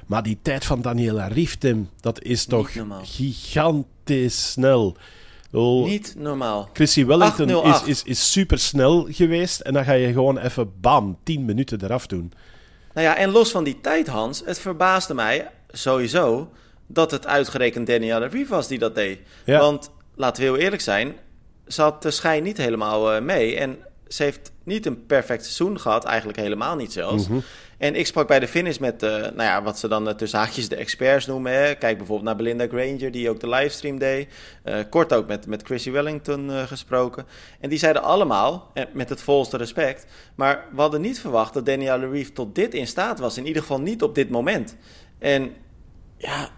Maar 0.06 0.22
die 0.22 0.38
tijd 0.42 0.64
van 0.64 0.82
Daniela 0.82 1.26
Rief, 1.26 1.58
Tim, 1.58 1.90
dat 2.00 2.22
is 2.22 2.44
toch 2.44 2.70
gigantisch 3.02 4.50
snel. 4.50 4.96
Oh, 5.52 5.86
Niet 5.86 6.14
normaal. 6.18 6.68
Chrissy 6.72 7.04
Wellington 7.04 7.64
is, 7.64 7.82
is, 7.82 8.02
is 8.02 8.32
super 8.32 8.58
snel 8.58 9.06
geweest. 9.10 9.60
En 9.60 9.72
dan 9.72 9.84
ga 9.84 9.92
je 9.92 10.12
gewoon 10.12 10.38
even 10.38 10.72
bam, 10.80 11.18
10 11.22 11.44
minuten 11.44 11.84
eraf 11.84 12.06
doen. 12.06 12.32
Nou 12.94 13.06
ja, 13.06 13.16
en 13.16 13.30
los 13.30 13.50
van 13.50 13.64
die 13.64 13.80
tijd, 13.80 14.06
Hans, 14.06 14.42
het 14.44 14.58
verbaasde 14.58 15.14
mij 15.14 15.50
sowieso 15.68 16.50
dat 16.86 17.10
het 17.10 17.26
uitgerekend 17.26 17.86
Danielle 17.86 18.26
Rief 18.26 18.48
was 18.48 18.68
die 18.68 18.78
dat 18.78 18.94
deed. 18.94 19.18
Ja. 19.44 19.58
Want 19.58 19.90
laten 20.14 20.42
we 20.42 20.48
heel 20.48 20.58
eerlijk 20.58 20.82
zijn, 20.82 21.14
ze 21.68 21.82
had 21.82 22.02
de 22.02 22.10
schijn 22.10 22.42
niet 22.42 22.56
helemaal 22.56 23.14
uh, 23.14 23.20
mee. 23.20 23.56
En 23.56 23.78
ze 24.08 24.22
heeft 24.22 24.52
niet 24.62 24.86
een 24.86 25.06
perfect 25.06 25.42
seizoen 25.42 25.80
gehad, 25.80 26.04
eigenlijk 26.04 26.38
helemaal 26.38 26.76
niet 26.76 26.92
zelfs. 26.92 27.28
Mm 27.28 27.34
-hmm. 27.34 27.42
En 27.78 27.94
ik 27.94 28.06
sprak 28.06 28.26
bij 28.26 28.40
de 28.40 28.48
finish 28.48 28.78
met, 28.78 29.02
uh, 29.02 29.10
nou 29.10 29.42
ja, 29.42 29.62
wat 29.62 29.78
ze 29.78 29.88
dan 29.88 30.08
uh, 30.08 30.14
tussen 30.14 30.38
haakjes 30.38 30.68
de 30.68 30.76
experts 30.76 31.26
noemen. 31.26 31.52
Hè. 31.52 31.74
Kijk 31.74 31.96
bijvoorbeeld 31.96 32.26
naar 32.26 32.36
Belinda 32.36 32.66
Granger, 32.66 33.10
die 33.10 33.30
ook 33.30 33.40
de 33.40 33.48
livestream 33.48 33.98
deed. 33.98 34.28
Uh, 34.64 34.78
kort 34.90 35.12
ook 35.12 35.26
met, 35.26 35.46
met 35.46 35.62
Chrissy 35.62 35.90
Wellington 35.90 36.50
gesproken. 36.50 37.26
En 37.60 37.68
die 37.68 37.78
zeiden 37.78 38.02
allemaal, 38.02 38.72
met 38.92 39.08
het 39.08 39.22
volste 39.22 39.56
respect... 39.56 40.06
maar 40.34 40.64
we 40.74 40.80
hadden 40.80 41.00
niet 41.00 41.20
verwacht 41.20 41.54
dat 41.54 41.66
Danielle 41.66 42.10
Reeve 42.10 42.32
tot 42.32 42.54
dit 42.54 42.74
in 42.74 42.86
staat 42.86 43.18
was. 43.18 43.36
In 43.36 43.46
ieder 43.46 43.62
geval 43.62 43.80
niet 43.80 44.02
op 44.02 44.14
dit 44.14 44.30
moment. 44.30 44.76
En 45.18 45.52
ja, 46.16 46.48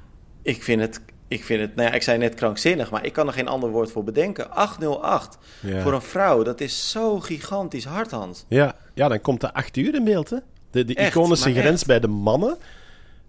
ik 0.42 0.62
vind 0.62 0.80
het 0.80 1.00
ik 1.30 1.44
vind 1.44 1.60
het, 1.60 1.74
nou 1.74 1.88
ja, 1.88 1.94
ik 1.94 2.02
zei 2.02 2.18
net 2.18 2.34
krankzinnig, 2.34 2.90
maar 2.90 3.04
ik 3.04 3.12
kan 3.12 3.26
er 3.26 3.32
geen 3.32 3.48
ander 3.48 3.70
woord 3.70 3.90
voor 3.90 4.04
bedenken. 4.04 4.50
808 4.50 5.38
ja. 5.60 5.82
voor 5.82 5.92
een 5.92 6.02
vrouw, 6.02 6.42
dat 6.42 6.60
is 6.60 6.90
zo 6.90 7.20
gigantisch 7.20 7.84
hard, 7.84 8.10
Hans. 8.10 8.44
Ja, 8.48 8.74
ja 8.94 9.08
dan 9.08 9.20
komt 9.20 9.40
de 9.40 9.52
8 9.52 9.76
uur 9.76 9.94
in 9.94 10.04
beeld, 10.04 10.30
hè? 10.30 10.36
De, 10.70 10.84
de 10.84 10.94
echt, 10.94 11.14
iconische 11.14 11.52
grens 11.52 11.78
echt. 11.78 11.86
bij 11.86 12.00
de 12.00 12.08
mannen, 12.08 12.56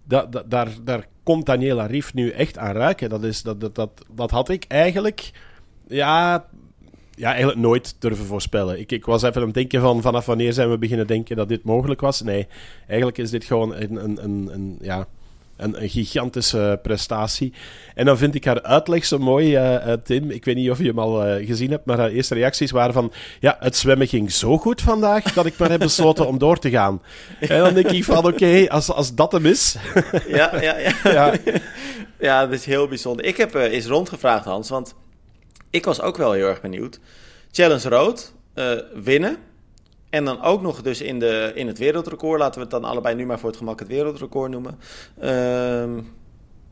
da, 0.04 0.26
da, 0.26 0.42
daar, 0.46 0.68
daar 0.84 1.06
komt 1.22 1.46
Daniela 1.46 1.86
Rief 1.86 2.14
nu 2.14 2.30
echt 2.30 2.58
aan 2.58 2.74
ruiken. 2.74 3.08
Dat, 3.08 3.22
is, 3.24 3.42
dat, 3.42 3.60
dat, 3.60 3.74
dat, 3.74 3.90
dat 4.14 4.30
had 4.30 4.48
ik 4.48 4.64
eigenlijk, 4.68 5.30
ja, 5.86 6.46
ja, 7.10 7.28
eigenlijk 7.28 7.58
nooit 7.58 7.96
durven 7.98 8.26
voorspellen. 8.26 8.80
Ik, 8.80 8.92
ik 8.92 9.04
was 9.04 9.22
even 9.22 9.40
aan 9.40 9.46
het 9.46 9.54
denken 9.54 9.80
van 9.80 10.02
vanaf 10.02 10.26
wanneer 10.26 10.52
zijn 10.52 10.70
we 10.70 10.78
beginnen 10.78 11.06
denken 11.06 11.36
dat 11.36 11.48
dit 11.48 11.64
mogelijk 11.64 12.00
was. 12.00 12.22
Nee, 12.22 12.46
eigenlijk 12.86 13.18
is 13.18 13.30
dit 13.30 13.44
gewoon 13.44 13.74
een, 13.74 14.04
een, 14.04 14.24
een, 14.24 14.48
een 14.52 14.78
ja 14.80 15.06
een, 15.56 15.82
een, 15.82 15.88
gigantische 15.88 16.78
prestatie. 16.82 17.52
En 17.94 18.04
dan 18.04 18.18
vind 18.18 18.34
ik 18.34 18.44
haar 18.44 18.62
uitleg 18.62 19.04
zo 19.04 19.18
mooi, 19.18 19.56
uh, 19.56 19.92
Tim. 20.04 20.30
Ik 20.30 20.44
weet 20.44 20.54
niet 20.54 20.70
of 20.70 20.78
je 20.78 20.84
hem 20.84 20.98
al 20.98 21.26
uh, 21.26 21.46
gezien 21.46 21.70
hebt, 21.70 21.84
maar 21.84 21.98
haar 21.98 22.10
eerste 22.10 22.34
reacties 22.34 22.70
waren 22.70 22.92
van... 22.92 23.12
Ja, 23.40 23.56
het 23.60 23.76
zwemmen 23.76 24.06
ging 24.06 24.32
zo 24.32 24.58
goed 24.58 24.80
vandaag 24.80 25.22
dat 25.22 25.46
ik 25.46 25.58
maar 25.58 25.70
heb 25.70 25.80
besloten 25.80 26.26
om 26.26 26.38
door 26.38 26.58
te 26.58 26.70
gaan. 26.70 27.02
En 27.40 27.58
dan 27.58 27.74
denk 27.74 27.90
ik 27.90 28.04
van, 28.04 28.18
oké, 28.18 28.26
okay, 28.28 28.66
als, 28.66 28.90
als 28.90 29.14
dat 29.14 29.32
hem 29.32 29.46
is... 29.46 29.76
ja, 30.26 30.60
ja, 30.60 30.78
ja. 30.78 30.92
ja. 31.12 31.32
ja, 32.18 32.46
dat 32.46 32.52
is 32.52 32.64
heel 32.64 32.88
bijzonder. 32.88 33.24
Ik 33.24 33.36
heb 33.36 33.54
eens 33.54 33.86
rondgevraagd, 33.86 34.44
Hans, 34.44 34.68
want 34.68 34.94
ik 35.70 35.84
was 35.84 36.00
ook 36.00 36.16
wel 36.16 36.32
heel 36.32 36.48
erg 36.48 36.60
benieuwd. 36.60 37.00
Challenge 37.50 37.88
Rood, 37.88 38.34
winnen... 38.94 39.36
En 40.12 40.24
dan 40.24 40.42
ook 40.42 40.62
nog 40.62 40.82
dus 40.82 41.00
in, 41.00 41.18
de, 41.18 41.52
in 41.54 41.66
het 41.66 41.78
wereldrecord, 41.78 42.40
laten 42.40 42.54
we 42.54 42.60
het 42.60 42.70
dan 42.70 42.84
allebei 42.84 43.14
nu 43.14 43.26
maar 43.26 43.38
voor 43.38 43.48
het 43.48 43.58
gemak 43.58 43.78
het 43.78 43.88
wereldrecord 43.88 44.50
noemen. 44.50 44.78
Uh, 45.22 46.04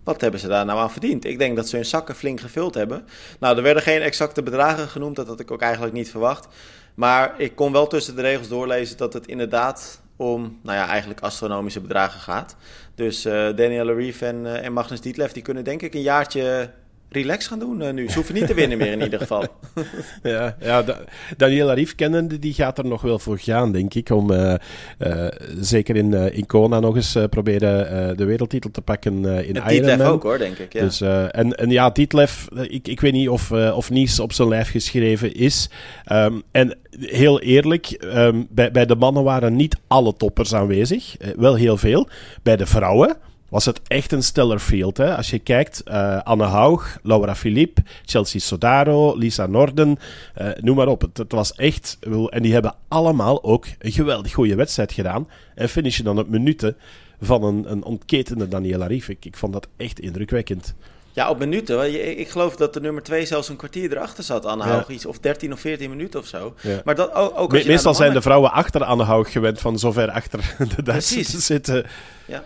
wat 0.05 0.21
hebben 0.21 0.41
ze 0.41 0.49
daar 0.49 0.65
nou 0.65 0.79
aan 0.79 0.91
verdiend? 0.91 1.25
Ik 1.25 1.39
denk 1.39 1.57
dat 1.57 1.69
ze 1.69 1.77
hun 1.77 1.85
zakken 1.85 2.15
flink 2.15 2.41
gevuld 2.41 2.75
hebben. 2.75 3.05
Nou, 3.39 3.57
er 3.57 3.63
werden 3.63 3.83
geen 3.83 4.01
exacte 4.01 4.43
bedragen 4.43 4.89
genoemd, 4.89 5.17
dat 5.17 5.27
had 5.27 5.41
ik 5.41 5.51
ook 5.51 5.61
eigenlijk 5.61 5.95
niet 5.95 6.11
verwacht. 6.11 6.49
Maar 6.95 7.35
ik 7.41 7.57
kon 7.57 7.73
wel 7.73 7.87
tussen 7.87 8.17
de 8.17 8.23
regels 8.23 8.49
doorlezen 8.49 8.97
dat 8.97 9.13
het 9.13 9.27
inderdaad 9.27 10.01
om, 10.17 10.59
nou 10.63 10.79
ja, 10.79 10.87
eigenlijk 10.87 11.21
astronomische 11.21 11.81
bedragen 11.81 12.21
gaat. 12.21 12.57
Dus 12.95 13.27
uh, 13.27 13.33
Daniel 13.33 13.95
Reef 13.95 14.21
en, 14.21 14.37
uh, 14.37 14.65
en 14.65 14.73
Magnus 14.73 15.01
Dietlef, 15.01 15.33
die 15.33 15.43
kunnen 15.43 15.65
denk 15.65 15.83
ik 15.83 15.95
een 15.95 16.03
jaartje 16.03 16.71
relax 17.11 17.47
gaan 17.47 17.59
doen 17.59 17.81
uh, 17.81 17.91
nu. 17.91 18.09
Ze 18.09 18.15
hoeven 18.15 18.35
niet 18.35 18.47
te 18.47 18.55
winnen 18.55 18.79
meer 18.79 18.93
in 18.93 19.03
ieder 19.03 19.19
geval. 19.19 19.45
ja, 20.23 20.57
ja 20.61 20.83
da 20.83 20.99
Daniela 21.37 21.73
Rief 21.73 21.95
kennende, 21.95 22.39
die 22.39 22.55
gaat 22.55 22.79
er 22.79 22.87
nog 22.87 23.03
wel 23.03 23.19
voor 23.19 23.39
gaan, 23.39 23.73
denk 23.73 23.95
ik. 23.95 24.11
Om 24.11 24.31
uh, 24.31 24.55
uh, 24.99 25.27
zeker 25.61 25.97
in, 25.97 26.13
in 26.13 26.47
Kona 26.47 26.81
nog 26.81 26.97
eens 26.97 27.17
proberen 27.31 28.17
de 28.17 28.25
wereldtitel 28.25 28.71
te 28.71 28.81
pakken 28.81 29.25
in 29.25 29.57
en 29.57 29.75
Ironman. 29.75 30.07
ook 30.07 30.23
hoor, 30.23 30.39
denk 30.39 30.59
ik. 30.59 30.73
Ja. 30.73 30.81
Dus, 30.81 31.01
en, 31.01 31.55
en 31.55 31.71
ja, 31.71 31.91
Dietlef, 31.91 32.49
ik, 32.63 32.89
ik 32.89 33.01
weet 33.01 33.13
niet 33.13 33.29
of, 33.29 33.53
of 33.53 33.91
Nies 33.91 34.21
op 34.21 34.33
zijn 34.33 34.49
lijf 34.49 34.71
geschreven 34.71 35.35
is. 35.35 35.71
Um, 36.13 36.43
en 36.51 36.77
heel 37.01 37.41
eerlijk, 37.41 38.05
um, 38.15 38.47
bij, 38.51 38.71
bij 38.71 38.87
de 38.87 38.97
mannen 38.97 39.23
waren 39.23 39.57
niet 39.57 39.77
alle 39.87 40.17
toppers 40.17 40.55
aanwezig. 40.55 41.17
wel 41.37 41.55
heel 41.55 41.77
veel. 41.77 42.09
Bij 42.43 42.57
de 42.57 42.67
vrouwen 42.67 43.17
was 43.51 43.65
het 43.65 43.81
echt 43.87 44.13
een 44.13 44.23
stellar 44.23 44.59
field. 44.59 44.97
Hè? 44.97 45.17
Als 45.17 45.31
je 45.31 45.39
kijkt, 45.39 45.83
uh, 45.89 46.23
Anne 46.23 46.45
Haug, 46.45 46.99
Laura 47.03 47.35
Philippe, 47.35 47.83
Chelsea 48.05 48.41
Sodaro, 48.41 49.17
Lisa 49.17 49.47
Norden, 49.47 49.99
uh, 50.41 50.49
noem 50.61 50.77
maar 50.77 50.89
op. 50.89 51.01
Het, 51.01 51.17
het, 51.17 51.33
was 51.33 51.55
echt... 51.55 51.99
En 52.29 52.43
die 52.43 52.53
hebben 52.53 52.75
allemaal 52.89 53.45
ook 53.45 53.67
een 53.79 53.93
geweldig 53.93 54.33
goede 54.33 54.55
wedstrijd 54.55 54.93
gedaan. 54.93 55.29
En 55.55 55.69
finishen 55.69 56.05
dan 56.05 56.19
op 56.19 56.29
minuten 56.29 56.77
van 57.21 57.43
een, 57.43 57.71
een 57.71 57.85
ontketende 57.85 58.49
Daniela 58.49 58.87
Rief. 58.87 59.09
Ik, 59.09 59.25
ik 59.25 59.37
vond 59.37 59.53
dat 59.53 59.69
echt 59.77 60.01
indrukwekkend. 60.01 60.75
Ja, 61.13 61.31
op 61.31 61.39
minuten. 61.39 62.19
Ik 62.19 62.29
geloof 62.29 62.57
dat 62.57 62.75
de 62.75 62.81
nummer 62.81 63.03
2 63.03 63.27
zelfs 63.27 63.49
een 63.49 63.57
kwartier 63.57 63.93
erachter 63.93 64.25
zat, 64.25 64.45
Anne 64.45 64.65
Haug. 64.65 64.89
Ja. 64.89 64.95
Iets, 64.95 65.07
of 65.07 65.19
13 65.19 65.53
of 65.53 65.61
14 65.61 65.91
minuten 65.91 66.21
of 66.21 66.27
zo. 66.27 66.55
Ja. 66.61 66.81
Maar 66.85 66.95
dat, 66.95 67.15
ook, 67.15 67.39
ook 67.39 67.53
Me 67.53 67.65
meestal 67.67 67.93
de 67.93 67.99
zijn 67.99 68.13
de 68.13 68.23
vrouwen 68.23 68.53
achter 68.53 68.85
Anne 68.85 69.05
Haug 69.05 69.33
gewend 69.33 69.61
van 69.61 69.79
zover 69.79 70.11
achter 70.11 70.55
de 70.77 70.83
Duitsers 70.83 71.31
te 71.31 71.41
zitten. 71.41 71.87
Ja. 72.27 72.45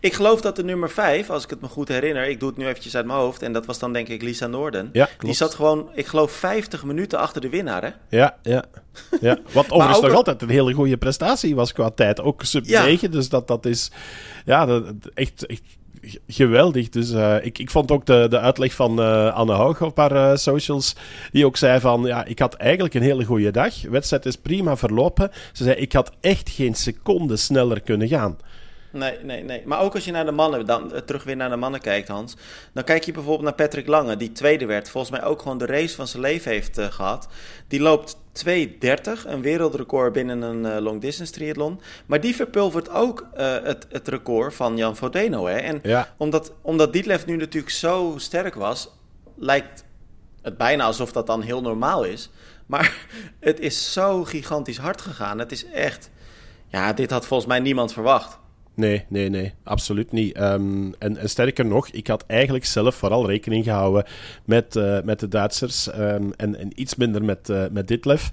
Ik 0.00 0.12
geloof 0.14 0.40
dat 0.40 0.56
de 0.56 0.64
nummer 0.64 0.90
5, 0.90 1.30
als 1.30 1.44
ik 1.44 1.50
het 1.50 1.60
me 1.60 1.68
goed 1.68 1.88
herinner, 1.88 2.28
ik 2.28 2.40
doe 2.40 2.48
het 2.48 2.58
nu 2.58 2.66
eventjes 2.66 2.96
uit 2.96 3.06
mijn 3.06 3.18
hoofd, 3.18 3.42
en 3.42 3.52
dat 3.52 3.66
was 3.66 3.78
dan 3.78 3.92
denk 3.92 4.08
ik 4.08 4.22
Lisa 4.22 4.46
Noorden. 4.46 4.90
Ja, 4.92 5.04
klopt. 5.04 5.24
Die 5.24 5.34
zat 5.34 5.54
gewoon, 5.54 5.90
ik 5.94 6.06
geloof, 6.06 6.32
50 6.32 6.84
minuten 6.84 7.18
achter 7.18 7.40
de 7.40 7.48
winnaar, 7.48 7.82
hè? 7.82 7.90
Ja, 8.16 8.36
ja. 8.42 8.64
ja. 9.20 9.38
Wat 9.52 9.70
overigens 9.70 10.00
nog 10.00 10.14
altijd 10.14 10.42
een 10.42 10.48
hele 10.48 10.72
goede 10.72 10.96
prestatie 10.96 11.54
was 11.54 11.72
qua 11.72 11.90
tijd. 11.90 12.20
Ook 12.20 12.42
sub 12.42 12.66
9, 12.66 13.10
dus 13.10 13.28
dat, 13.28 13.48
dat 13.48 13.66
is 13.66 13.90
ja, 14.44 14.66
dat, 14.66 14.84
echt, 15.14 15.46
echt 15.46 15.62
geweldig. 16.26 16.88
Dus 16.88 17.10
uh, 17.10 17.36
ik, 17.44 17.58
ik 17.58 17.70
vond 17.70 17.90
ook 17.90 18.06
de, 18.06 18.26
de 18.30 18.38
uitleg 18.38 18.74
van 18.74 19.00
uh, 19.00 19.34
Anne 19.34 19.52
Hoog 19.52 19.82
op 19.82 19.96
haar 19.96 20.12
uh, 20.12 20.36
socials, 20.36 20.96
die 21.32 21.46
ook 21.46 21.56
zei 21.56 21.80
van, 21.80 22.02
ja, 22.02 22.24
ik 22.24 22.38
had 22.38 22.54
eigenlijk 22.54 22.94
een 22.94 23.02
hele 23.02 23.24
goede 23.24 23.50
dag. 23.50 23.74
De 23.74 23.90
wedstrijd 23.90 24.26
is 24.26 24.36
prima 24.36 24.76
verlopen. 24.76 25.30
Ze 25.52 25.64
zei, 25.64 25.76
ik 25.76 25.92
had 25.92 26.12
echt 26.20 26.50
geen 26.50 26.74
seconde 26.74 27.36
sneller 27.36 27.80
kunnen 27.80 28.08
gaan. 28.08 28.36
Nee, 28.92 29.18
nee, 29.22 29.42
nee. 29.42 29.62
Maar 29.64 29.80
ook 29.80 29.94
als 29.94 30.04
je 30.04 30.10
naar 30.10 30.24
de 30.24 30.32
mannen, 30.32 30.66
dan 30.66 30.92
terug 31.04 31.24
weer 31.24 31.36
naar 31.36 31.50
de 31.50 31.56
mannen 31.56 31.80
kijkt, 31.80 32.08
Hans. 32.08 32.36
Dan 32.72 32.84
kijk 32.84 33.04
je 33.04 33.12
bijvoorbeeld 33.12 33.44
naar 33.44 33.66
Patrick 33.66 33.86
Lange, 33.86 34.16
die 34.16 34.32
tweede 34.32 34.66
werd. 34.66 34.90
Volgens 34.90 35.12
mij 35.12 35.28
ook 35.28 35.42
gewoon 35.42 35.58
de 35.58 35.66
race 35.66 35.94
van 35.94 36.06
zijn 36.06 36.22
leven 36.22 36.50
heeft 36.50 36.78
gehad. 36.80 37.28
Die 37.68 37.80
loopt 37.80 38.16
2.30, 38.46 38.46
een 39.26 39.42
wereldrecord 39.42 40.12
binnen 40.12 40.42
een 40.42 40.64
uh, 40.64 40.76
long 40.82 41.00
distance 41.00 41.32
triathlon. 41.32 41.80
Maar 42.06 42.20
die 42.20 42.34
verpulvert 42.34 42.90
ook 42.90 43.26
uh, 43.36 43.54
het, 43.62 43.86
het 43.90 44.08
record 44.08 44.54
van 44.54 44.76
Jan 44.76 44.96
Frodeno. 44.96 45.46
Hè? 45.46 45.56
En 45.56 45.80
ja. 45.82 46.14
omdat, 46.16 46.52
omdat 46.62 46.92
Dietlef 46.92 47.26
nu 47.26 47.36
natuurlijk 47.36 47.72
zo 47.72 48.14
sterk 48.16 48.54
was, 48.54 48.88
lijkt 49.36 49.84
het 50.42 50.56
bijna 50.56 50.84
alsof 50.84 51.12
dat 51.12 51.26
dan 51.26 51.42
heel 51.42 51.60
normaal 51.60 52.04
is. 52.04 52.30
Maar 52.66 53.06
het 53.40 53.60
is 53.60 53.92
zo 53.92 54.24
gigantisch 54.24 54.78
hard 54.78 55.00
gegaan. 55.00 55.38
Het 55.38 55.52
is 55.52 55.66
echt. 55.66 56.10
Ja, 56.66 56.92
dit 56.92 57.10
had 57.10 57.26
volgens 57.26 57.48
mij 57.48 57.60
niemand 57.60 57.92
verwacht. 57.92 58.38
Nee, 58.74 59.04
nee, 59.08 59.28
nee, 59.28 59.52
absoluut 59.62 60.12
niet. 60.12 60.40
Um, 60.40 60.94
en, 60.98 61.18
sterker 61.28 61.66
nog, 61.66 61.88
ik 61.88 62.06
had 62.06 62.24
eigenlijk 62.26 62.64
zelf 62.64 62.94
vooral 62.94 63.26
rekening 63.26 63.64
gehouden 63.64 64.04
met, 64.44 64.76
uh, 64.76 65.00
met 65.04 65.20
de 65.20 65.28
Duitsers 65.28 65.86
um, 65.86 66.32
en, 66.36 66.58
en, 66.58 66.70
iets 66.74 66.94
minder 66.94 67.24
met, 67.24 67.48
uh, 67.48 67.64
met 67.70 67.88
Ditlev. 67.88 68.28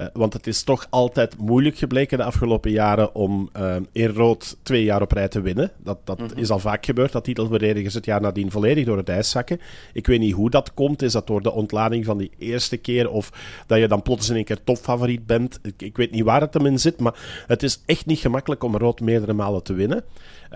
Uh, 0.00 0.06
want 0.12 0.32
het 0.32 0.46
is 0.46 0.62
toch 0.62 0.86
altijd 0.90 1.38
moeilijk 1.38 1.76
gebleken 1.76 2.18
de 2.18 2.24
afgelopen 2.24 2.70
jaren 2.70 3.14
om 3.14 3.50
um, 3.56 3.86
in 3.92 4.08
rood 4.08 4.56
twee 4.62 4.84
jaar 4.84 5.02
op 5.02 5.12
rij 5.12 5.28
te 5.28 5.40
winnen. 5.40 5.70
Dat, 5.76 5.98
dat 6.04 6.18
mm 6.18 6.26
-hmm. 6.26 6.38
is 6.38 6.50
al 6.50 6.58
vaak 6.58 6.84
gebeurd, 6.84 7.12
dat 7.12 7.24
titelverdedigers 7.24 7.94
het 7.94 8.04
jaar 8.04 8.20
nadien 8.20 8.50
volledig 8.50 8.84
door 8.84 8.96
het 8.96 9.08
ijs 9.08 9.30
zakken. 9.30 9.60
Ik 9.92 10.06
weet 10.06 10.20
niet 10.20 10.34
hoe 10.34 10.50
dat 10.50 10.74
komt. 10.74 11.02
Is 11.02 11.12
dat 11.12 11.26
door 11.26 11.42
de 11.42 11.52
ontlading 11.52 12.04
van 12.04 12.18
die 12.18 12.30
eerste 12.38 12.76
keer 12.76 13.10
of 13.10 13.32
dat 13.66 13.78
je 13.78 13.88
dan 13.88 14.02
plots 14.02 14.28
in 14.28 14.36
een 14.36 14.44
keer 14.44 14.64
topfavoriet 14.64 15.26
bent? 15.26 15.58
Ik, 15.62 15.82
ik 15.82 15.96
weet 15.96 16.10
niet 16.10 16.24
waar 16.24 16.40
het 16.40 16.54
hem 16.54 16.66
in 16.66 16.78
zit, 16.78 17.00
maar 17.00 17.44
het 17.46 17.62
is 17.62 17.82
echt 17.86 18.06
niet 18.06 18.18
gemakkelijk 18.18 18.62
om 18.62 18.76
rood 18.76 19.00
meerdere 19.00 19.32
malen 19.32 19.62
te 19.62 19.72
winnen. 19.72 20.04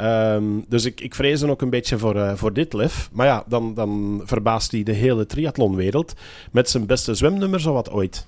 Um, 0.00 0.64
dus 0.68 0.84
ik, 0.84 1.00
ik 1.00 1.14
vrees 1.14 1.40
dan 1.40 1.50
ook 1.50 1.62
een 1.62 1.70
beetje 1.70 1.98
voor, 1.98 2.16
uh, 2.16 2.32
voor 2.34 2.52
dit 2.52 2.72
lef. 2.72 3.08
Maar 3.12 3.26
ja, 3.26 3.44
dan, 3.46 3.74
dan 3.74 4.22
verbaast 4.24 4.72
hij 4.72 4.82
de 4.82 4.92
hele 4.92 5.26
triathlonwereld 5.26 6.14
met 6.52 6.70
zijn 6.70 6.86
beste 6.86 7.14
zwemnummer 7.14 7.72
wat 7.72 7.90
ooit. 7.90 8.26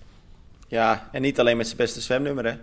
Ja, 0.71 1.09
en 1.13 1.23
niet 1.23 1.41
alleen 1.41 1.57
met 1.57 1.67
zijn 1.67 1.79
beste 1.79 2.01
zwemnummer, 2.01 2.45
hè? 2.45 2.55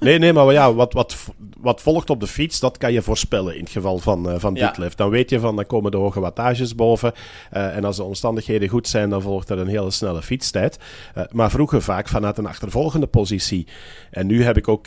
Nee, 0.00 0.18
nee, 0.18 0.32
maar 0.32 0.52
ja, 0.52 0.74
wat, 0.74 0.92
wat, 0.92 1.16
wat 1.58 1.80
volgt 1.80 2.10
op 2.10 2.20
de 2.20 2.26
fiets, 2.26 2.60
dat 2.60 2.76
kan 2.76 2.92
je 2.92 3.02
voorspellen 3.02 3.54
in 3.54 3.62
het 3.62 3.70
geval 3.70 3.98
van, 3.98 4.30
uh, 4.30 4.38
van 4.38 4.54
ja. 4.54 4.74
Dan 4.94 5.10
weet 5.10 5.30
je 5.30 5.40
van, 5.40 5.56
dan 5.56 5.66
komen 5.66 5.90
de 5.90 5.96
hoge 5.96 6.20
wattages 6.20 6.74
boven. 6.74 7.12
Uh, 7.52 7.76
en 7.76 7.84
als 7.84 7.96
de 7.96 8.02
omstandigheden 8.02 8.68
goed 8.68 8.88
zijn, 8.88 9.10
dan 9.10 9.22
volgt 9.22 9.48
er 9.48 9.58
een 9.58 9.66
hele 9.66 9.90
snelle 9.90 10.22
fietstijd. 10.22 10.78
Uh, 11.16 11.24
maar 11.30 11.50
vroeger 11.50 11.82
vaak 11.82 12.08
vanuit 12.08 12.38
een 12.38 12.46
achtervolgende 12.46 13.06
positie. 13.06 13.66
En 14.10 14.26
nu 14.26 14.42
heb 14.42 14.56
ik 14.56 14.68
ook 14.68 14.86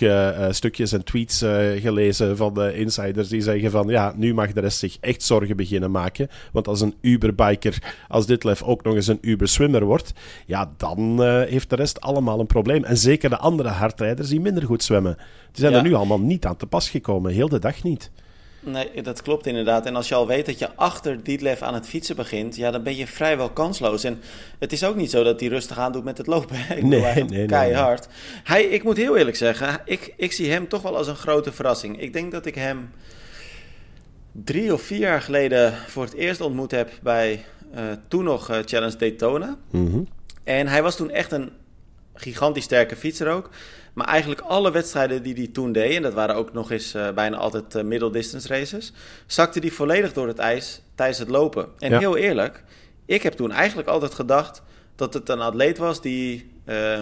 stukjes 0.49 0.91
en 0.91 1.03
tweets 1.03 1.45
gelezen 1.75 2.37
van 2.37 2.53
de 2.53 2.73
insiders 2.75 3.27
die 3.27 3.41
zeggen 3.41 3.71
van, 3.71 3.87
ja, 3.87 4.13
nu 4.15 4.33
mag 4.33 4.53
de 4.53 4.61
rest 4.61 4.79
zich 4.79 4.97
echt 4.99 5.23
zorgen 5.23 5.55
beginnen 5.55 5.91
maken. 5.91 6.29
Want 6.51 6.67
als 6.67 6.81
een 6.81 6.95
Uberbiker 7.01 7.95
als 8.07 8.25
Ditlev 8.25 8.61
ook 8.61 8.83
nog 8.83 8.95
eens 8.95 9.07
een 9.07 9.17
Uber-swimmer 9.21 9.85
wordt, 9.85 10.13
ja, 10.45 10.71
dan 10.77 11.23
heeft 11.23 11.69
de 11.69 11.75
rest 11.75 12.01
allemaal 12.01 12.39
een 12.39 12.47
probleem. 12.47 12.83
En 12.83 12.97
zeker 12.97 13.29
de 13.29 13.37
andere 13.37 13.69
hardrijders 13.69 14.29
die 14.29 14.41
minder 14.41 14.63
goed 14.69 14.83
zwemmen. 14.83 15.15
Die 15.51 15.61
zijn 15.61 15.73
er 15.73 15.81
nu 15.81 15.93
allemaal 15.93 16.19
niet 16.19 16.45
aan 16.45 16.57
te 16.57 16.65
pas 16.65 16.89
gekomen. 16.89 17.31
Heel 17.31 17.49
de 17.49 17.59
dag 17.59 17.83
niet. 17.83 18.11
Nee, 18.59 19.01
dat 19.01 19.21
klopt 19.21 19.45
inderdaad. 19.45 19.85
En 19.85 19.95
als 19.95 20.07
je 20.07 20.15
al 20.15 20.27
weet 20.27 20.45
dat 20.45 20.59
je 20.59 20.75
achter 20.75 21.23
Dietlef 21.23 21.61
aan 21.61 21.73
het 21.73 21.87
fietsen 21.87 22.15
begint, 22.15 22.55
ja, 22.55 22.71
dan 22.71 22.83
ben 22.83 22.95
je 22.95 23.07
vrijwel 23.07 23.49
kansloos. 23.49 24.03
En 24.03 24.21
het 24.59 24.71
is 24.71 24.83
ook 24.83 24.95
niet 24.95 25.09
zo 25.09 25.23
dat 25.23 25.39
hij 25.39 25.49
rustig 25.49 25.77
aan 25.77 25.91
doet 25.91 26.03
met 26.03 26.17
het 26.17 26.27
lopen. 26.27 26.55
Ik 26.75 26.83
nee, 26.83 27.01
nee, 27.01 27.23
nee, 27.23 27.45
keihard. 27.45 28.07
Nee. 28.07 28.41
Hij, 28.43 28.63
ik 28.63 28.83
moet 28.83 28.97
heel 28.97 29.17
eerlijk 29.17 29.37
zeggen, 29.37 29.81
ik, 29.85 30.13
ik 30.17 30.31
zie 30.31 30.51
hem 30.51 30.67
toch 30.67 30.81
wel 30.81 30.97
als 30.97 31.07
een 31.07 31.15
grote 31.15 31.51
verrassing. 31.51 32.01
Ik 32.01 32.13
denk 32.13 32.31
dat 32.31 32.45
ik 32.45 32.55
hem 32.55 32.91
drie 34.31 34.73
of 34.73 34.81
vier 34.81 34.99
jaar 34.99 35.21
geleden 35.21 35.73
voor 35.87 36.03
het 36.03 36.13
eerst 36.13 36.41
ontmoet 36.41 36.71
heb 36.71 36.91
bij 37.01 37.43
uh, 37.75 37.81
toen 38.07 38.23
nog 38.23 38.51
uh, 38.51 38.57
Challenge 38.65 38.95
Daytona. 38.95 39.57
Mm 39.71 39.91
-hmm. 39.91 40.07
En 40.43 40.67
hij 40.67 40.83
was 40.83 40.95
toen 40.95 41.11
echt 41.11 41.31
een 41.31 41.51
gigantisch 42.13 42.63
sterke 42.63 42.95
fietser 42.95 43.27
ook. 43.27 43.49
Maar 43.99 44.07
eigenlijk 44.07 44.41
alle 44.41 44.71
wedstrijden 44.71 45.23
die 45.23 45.33
hij 45.33 45.47
toen 45.47 45.71
deed, 45.71 45.95
en 45.95 46.01
dat 46.01 46.13
waren 46.13 46.35
ook 46.35 46.53
nog 46.53 46.71
eens 46.71 46.95
uh, 46.95 47.11
bijna 47.11 47.37
altijd 47.37 47.75
uh, 47.75 47.83
middle 47.83 48.11
distance 48.11 48.47
races, 48.47 48.93
zakte 49.25 49.59
hij 49.59 49.69
volledig 49.69 50.13
door 50.13 50.27
het 50.27 50.37
ijs 50.37 50.81
tijdens 50.95 51.19
het 51.19 51.29
lopen. 51.29 51.67
En 51.79 51.91
ja. 51.91 51.99
heel 51.99 52.17
eerlijk, 52.17 52.63
ik 53.05 53.23
heb 53.23 53.33
toen 53.33 53.51
eigenlijk 53.51 53.87
altijd 53.87 54.13
gedacht 54.13 54.61
dat 54.95 55.13
het 55.13 55.29
een 55.29 55.41
atleet 55.41 55.77
was 55.77 56.01
die 56.01 56.51
uh, 56.65 56.99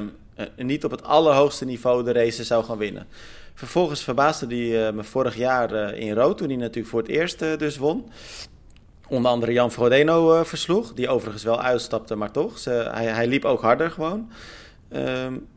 niet 0.56 0.86
op 0.86 0.92
het 0.92 1.04
allerhoogste 1.04 1.66
niveau 1.66 2.04
de 2.04 2.12
races 2.12 2.48
zou 2.48 2.64
gaan 2.64 2.78
winnen. 2.78 3.08
Vervolgens 3.54 4.04
verbaasde 4.04 4.56
hij 4.56 4.92
me 4.92 5.04
vorig 5.04 5.36
jaar 5.36 5.94
in 5.94 6.14
rood, 6.14 6.38
toen 6.38 6.48
hij 6.48 6.58
natuurlijk 6.58 6.88
voor 6.88 7.02
het 7.02 7.10
eerst 7.10 7.40
dus 7.40 7.78
won. 7.78 8.10
Onder 9.08 9.32
andere 9.32 9.52
Jan 9.54 9.72
Frodeno 9.72 10.44
versloeg, 10.44 10.94
die 10.94 11.10
overigens 11.10 11.44
wel 11.44 11.62
uitstapte, 11.62 12.16
maar 12.16 12.32
toch. 12.32 12.58
Ze, 12.58 12.70
hij, 12.70 13.06
hij 13.06 13.28
liep 13.28 13.46
ook 13.46 13.62
harder 13.62 13.92
gewoon. 13.92 14.32
Um, 14.92 15.48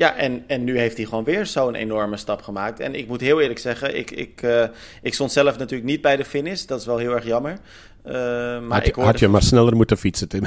ja, 0.00 0.16
en, 0.16 0.44
en 0.46 0.64
nu 0.64 0.78
heeft 0.78 0.96
hij 0.96 1.06
gewoon 1.06 1.24
weer 1.24 1.46
zo'n 1.46 1.74
enorme 1.74 2.16
stap 2.16 2.42
gemaakt. 2.42 2.80
En 2.80 2.94
ik 2.94 3.08
moet 3.08 3.20
heel 3.20 3.40
eerlijk 3.40 3.58
zeggen, 3.58 3.96
ik, 3.96 4.10
ik, 4.10 4.42
uh, 4.42 4.64
ik 5.02 5.14
stond 5.14 5.32
zelf 5.32 5.58
natuurlijk 5.58 5.90
niet 5.90 6.00
bij 6.00 6.16
de 6.16 6.24
finish. 6.24 6.64
Dat 6.64 6.80
is 6.80 6.86
wel 6.86 6.96
heel 6.96 7.12
erg 7.12 7.24
jammer. 7.24 7.52
Uh, 8.06 8.12
maar 8.12 8.78
had, 8.78 8.86
ik 8.86 8.94
had 8.94 9.18
je 9.18 9.28
maar 9.28 9.42
sneller 9.42 9.76
moeten 9.76 9.96
fietsen, 9.96 10.28
Tim. 10.28 10.44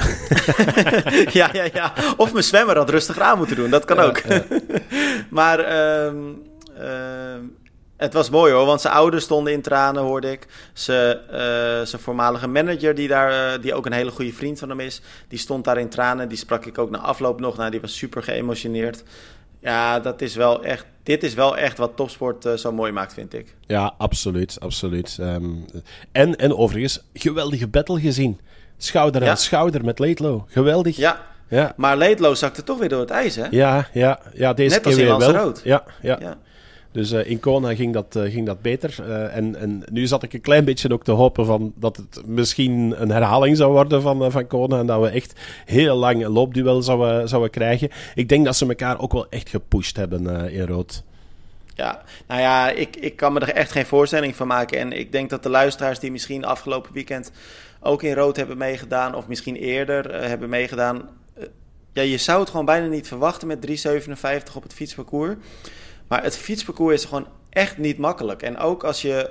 ja, 1.40 1.48
ja, 1.52 1.66
ja. 1.72 1.92
Of 2.16 2.32
mijn 2.32 2.44
zwemmer 2.44 2.76
had 2.76 2.90
rustig 2.90 3.18
aan 3.18 3.38
moeten 3.38 3.56
doen. 3.56 3.70
Dat 3.70 3.84
kan 3.84 3.96
ja, 3.96 4.04
ook. 4.04 4.18
Ja. 4.18 4.44
maar... 5.30 5.60
Uh, 5.60 6.12
het 7.96 8.12
was 8.12 8.30
mooi 8.30 8.52
hoor, 8.52 8.66
want 8.66 8.80
zijn 8.80 8.94
ouders 8.94 9.24
stonden 9.24 9.52
in 9.52 9.62
tranen, 9.62 10.02
hoorde 10.02 10.30
ik. 10.30 10.46
Ze, 10.72 11.20
uh, 11.26 11.86
zijn 11.86 12.02
voormalige 12.02 12.46
manager, 12.46 12.94
die, 12.94 13.08
daar, 13.08 13.54
uh, 13.56 13.62
die 13.62 13.74
ook 13.74 13.86
een 13.86 13.92
hele 13.92 14.10
goede 14.10 14.32
vriend 14.32 14.58
van 14.58 14.68
hem 14.68 14.80
is, 14.80 15.02
die 15.28 15.38
stond 15.38 15.64
daar 15.64 15.78
in 15.78 15.88
tranen. 15.88 16.28
Die 16.28 16.38
sprak 16.38 16.66
ik 16.66 16.78
ook 16.78 16.90
na 16.90 16.98
afloop 16.98 17.40
nog. 17.40 17.56
Nou, 17.56 17.70
die 17.70 17.80
was 17.80 17.96
super 17.96 18.22
geëmotioneerd. 18.22 19.02
Ja, 19.64 20.00
dat 20.00 20.20
is 20.20 20.34
wel 20.34 20.64
echt, 20.64 20.86
dit 21.02 21.22
is 21.22 21.34
wel 21.34 21.56
echt 21.56 21.78
wat 21.78 21.92
topsport 21.96 22.46
uh, 22.46 22.52
zo 22.52 22.72
mooi 22.72 22.92
maakt, 22.92 23.14
vind 23.14 23.34
ik. 23.34 23.54
Ja, 23.66 23.94
absoluut, 23.98 24.56
absoluut. 24.60 25.18
Um, 25.20 25.64
en, 26.12 26.36
en 26.36 26.56
overigens, 26.56 27.04
geweldige 27.12 27.68
battle 27.68 28.00
gezien. 28.00 28.40
Schouder 28.76 29.20
aan 29.20 29.26
ja. 29.26 29.34
schouder 29.34 29.84
met 29.84 29.98
Leedlow. 29.98 30.42
Geweldig. 30.46 30.96
Ja, 30.96 31.20
ja. 31.48 31.72
maar 31.76 31.96
Leedlow 31.96 32.34
zakte 32.34 32.62
toch 32.62 32.78
weer 32.78 32.88
door 32.88 33.00
het 33.00 33.10
ijs, 33.10 33.36
hè? 33.36 33.46
Ja, 33.50 33.88
ja, 33.92 34.20
ja 34.34 34.52
deze 34.52 34.74
Net 34.74 34.82
keer 34.84 34.96
weer 34.96 35.18
wel. 35.18 35.32
Rood. 35.32 35.60
Ja, 35.64 35.84
ja. 36.02 36.16
ja. 36.20 36.38
Dus 36.94 37.12
uh, 37.12 37.30
in 37.30 37.40
Kona 37.40 37.74
ging 37.74 37.92
dat, 37.92 38.16
uh, 38.16 38.32
ging 38.32 38.46
dat 38.46 38.62
beter. 38.62 38.96
Uh, 39.00 39.36
en, 39.36 39.56
en 39.56 39.82
nu 39.90 40.06
zat 40.06 40.22
ik 40.22 40.32
een 40.32 40.40
klein 40.40 40.64
beetje 40.64 40.92
ook 40.92 41.04
te 41.04 41.12
hopen 41.12 41.46
van 41.46 41.72
dat 41.76 41.96
het 41.96 42.26
misschien 42.26 42.94
een 43.02 43.10
herhaling 43.10 43.56
zou 43.56 43.72
worden 43.72 44.02
van, 44.02 44.30
van 44.30 44.46
Kona. 44.46 44.78
En 44.78 44.86
dat 44.86 45.00
we 45.00 45.08
echt 45.08 45.40
heel 45.64 45.96
lang 45.96 46.24
een 46.24 46.30
loopduel 46.30 46.82
zouden, 46.82 47.28
zouden 47.28 47.50
krijgen. 47.50 47.88
Ik 48.14 48.28
denk 48.28 48.44
dat 48.44 48.56
ze 48.56 48.66
elkaar 48.66 49.00
ook 49.00 49.12
wel 49.12 49.26
echt 49.30 49.48
gepusht 49.48 49.96
hebben 49.96 50.50
in 50.50 50.66
rood. 50.66 51.02
Ja, 51.74 52.02
nou 52.26 52.40
ja, 52.40 52.70
ik, 52.70 52.96
ik 52.96 53.16
kan 53.16 53.32
me 53.32 53.40
er 53.40 53.52
echt 53.52 53.72
geen 53.72 53.86
voorstelling 53.86 54.36
van 54.36 54.46
maken. 54.46 54.78
En 54.78 54.92
ik 54.92 55.12
denk 55.12 55.30
dat 55.30 55.42
de 55.42 55.48
luisteraars 55.48 55.98
die 55.98 56.10
misschien 56.10 56.44
afgelopen 56.44 56.92
weekend 56.92 57.30
ook 57.80 58.02
in 58.02 58.14
rood 58.14 58.36
hebben 58.36 58.58
meegedaan, 58.58 59.14
of 59.14 59.28
misschien 59.28 59.56
eerder 59.56 60.28
hebben 60.28 60.48
meegedaan. 60.48 61.08
ja, 61.92 62.02
je 62.02 62.18
zou 62.18 62.40
het 62.40 62.50
gewoon 62.50 62.64
bijna 62.64 62.86
niet 62.86 63.08
verwachten 63.08 63.48
met 63.48 63.66
3,57 63.66 64.54
op 64.54 64.62
het 64.62 64.74
fietsparcours. 64.74 65.34
Maar 66.08 66.22
het 66.22 66.36
fietsparcours 66.36 66.94
is 66.94 67.04
gewoon 67.04 67.28
echt 67.50 67.78
niet 67.78 67.98
makkelijk. 67.98 68.42
En 68.42 68.58
ook 68.58 68.84
als, 68.84 69.02
je, 69.02 69.30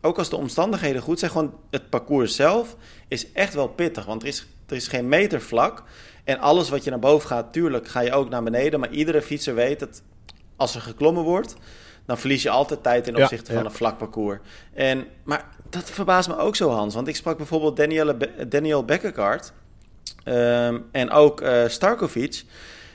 ook 0.00 0.18
als 0.18 0.28
de 0.28 0.36
omstandigheden 0.36 1.02
goed 1.02 1.18
zijn, 1.18 1.30
gewoon 1.30 1.54
het 1.70 1.90
parcours 1.90 2.34
zelf 2.34 2.76
is 3.08 3.32
echt 3.32 3.54
wel 3.54 3.68
pittig. 3.68 4.04
Want 4.04 4.22
er 4.22 4.28
is, 4.28 4.46
er 4.66 4.76
is 4.76 4.88
geen 4.88 5.08
meter 5.08 5.40
vlak. 5.40 5.82
En 6.24 6.38
alles 6.38 6.68
wat 6.68 6.84
je 6.84 6.90
naar 6.90 6.98
boven 6.98 7.28
gaat, 7.28 7.52
tuurlijk 7.52 7.88
ga 7.88 8.00
je 8.00 8.12
ook 8.12 8.28
naar 8.28 8.42
beneden. 8.42 8.80
Maar 8.80 8.90
iedere 8.90 9.22
fietser 9.22 9.54
weet 9.54 9.78
dat 9.78 10.02
als 10.56 10.74
er 10.74 10.80
geklommen 10.80 11.22
wordt, 11.22 11.56
dan 12.06 12.18
verlies 12.18 12.42
je 12.42 12.50
altijd 12.50 12.82
tijd 12.82 13.06
in 13.06 13.16
opzichte 13.16 13.46
ja, 13.46 13.52
ja. 13.52 13.62
van 13.62 13.70
een 13.70 13.76
vlak 13.76 13.98
parcours. 13.98 14.38
En, 14.72 15.06
maar 15.24 15.48
dat 15.70 15.90
verbaast 15.90 16.28
me 16.28 16.36
ook 16.36 16.56
zo, 16.56 16.70
Hans. 16.70 16.94
Want 16.94 17.08
ik 17.08 17.16
sprak 17.16 17.36
bijvoorbeeld 17.36 17.76
Daniel, 17.76 18.16
Daniel 18.48 18.84
Bekkerkaart 18.84 19.52
um, 20.24 20.84
en 20.92 21.10
ook 21.10 21.40
uh, 21.40 21.62
Starkovic. 21.66 22.44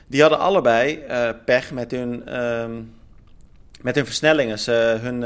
Die 0.06 0.20
hadden 0.20 0.38
allebei 0.38 1.04
uh, 1.08 1.28
pech 1.44 1.72
met 1.72 1.90
hun... 1.90 2.42
Um, 2.42 2.98
met 3.82 3.94
hun 3.94 4.04
versnellingen, 4.06 4.58
ze, 4.58 4.98
hun 5.00 5.24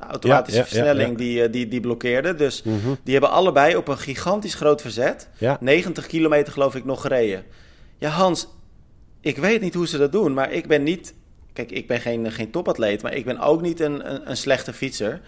automatische 0.00 0.64
versnelling 0.64 1.16
Die, 1.16 1.50
die, 1.50 1.68
die 1.68 1.80
blokkeerde. 1.80 2.34
Dus 2.34 2.62
mhm. 2.62 2.94
die 3.02 3.12
hebben 3.12 3.30
allebei 3.30 3.76
op 3.76 3.88
een 3.88 3.98
gigantisch 3.98 4.54
groot 4.54 4.80
verzet 4.80 5.28
90 5.60 6.06
kilometer 6.06 6.52
geloof 6.52 6.74
ik 6.74 6.84
nog 6.84 7.00
gereden. 7.00 7.44
Ja, 7.98 8.08
Hans, 8.08 8.48
ik 9.20 9.36
weet 9.36 9.60
niet 9.60 9.74
hoe 9.74 9.86
ze 9.86 9.98
dat 9.98 10.12
doen, 10.12 10.34
maar 10.34 10.52
ik 10.52 10.66
ben 10.66 10.82
niet... 10.82 11.14
Kijk, 11.52 11.70
ik 11.70 11.86
ben 11.86 12.00
geen, 12.00 12.32
geen 12.32 12.50
topatleet, 12.50 13.02
maar 13.02 13.14
ik 13.14 13.24
ben 13.24 13.38
ook 13.38 13.60
niet 13.60 13.80
een, 13.80 14.12
een, 14.12 14.30
een 14.30 14.36
slechte 14.36 14.72
fietser. 14.72 15.20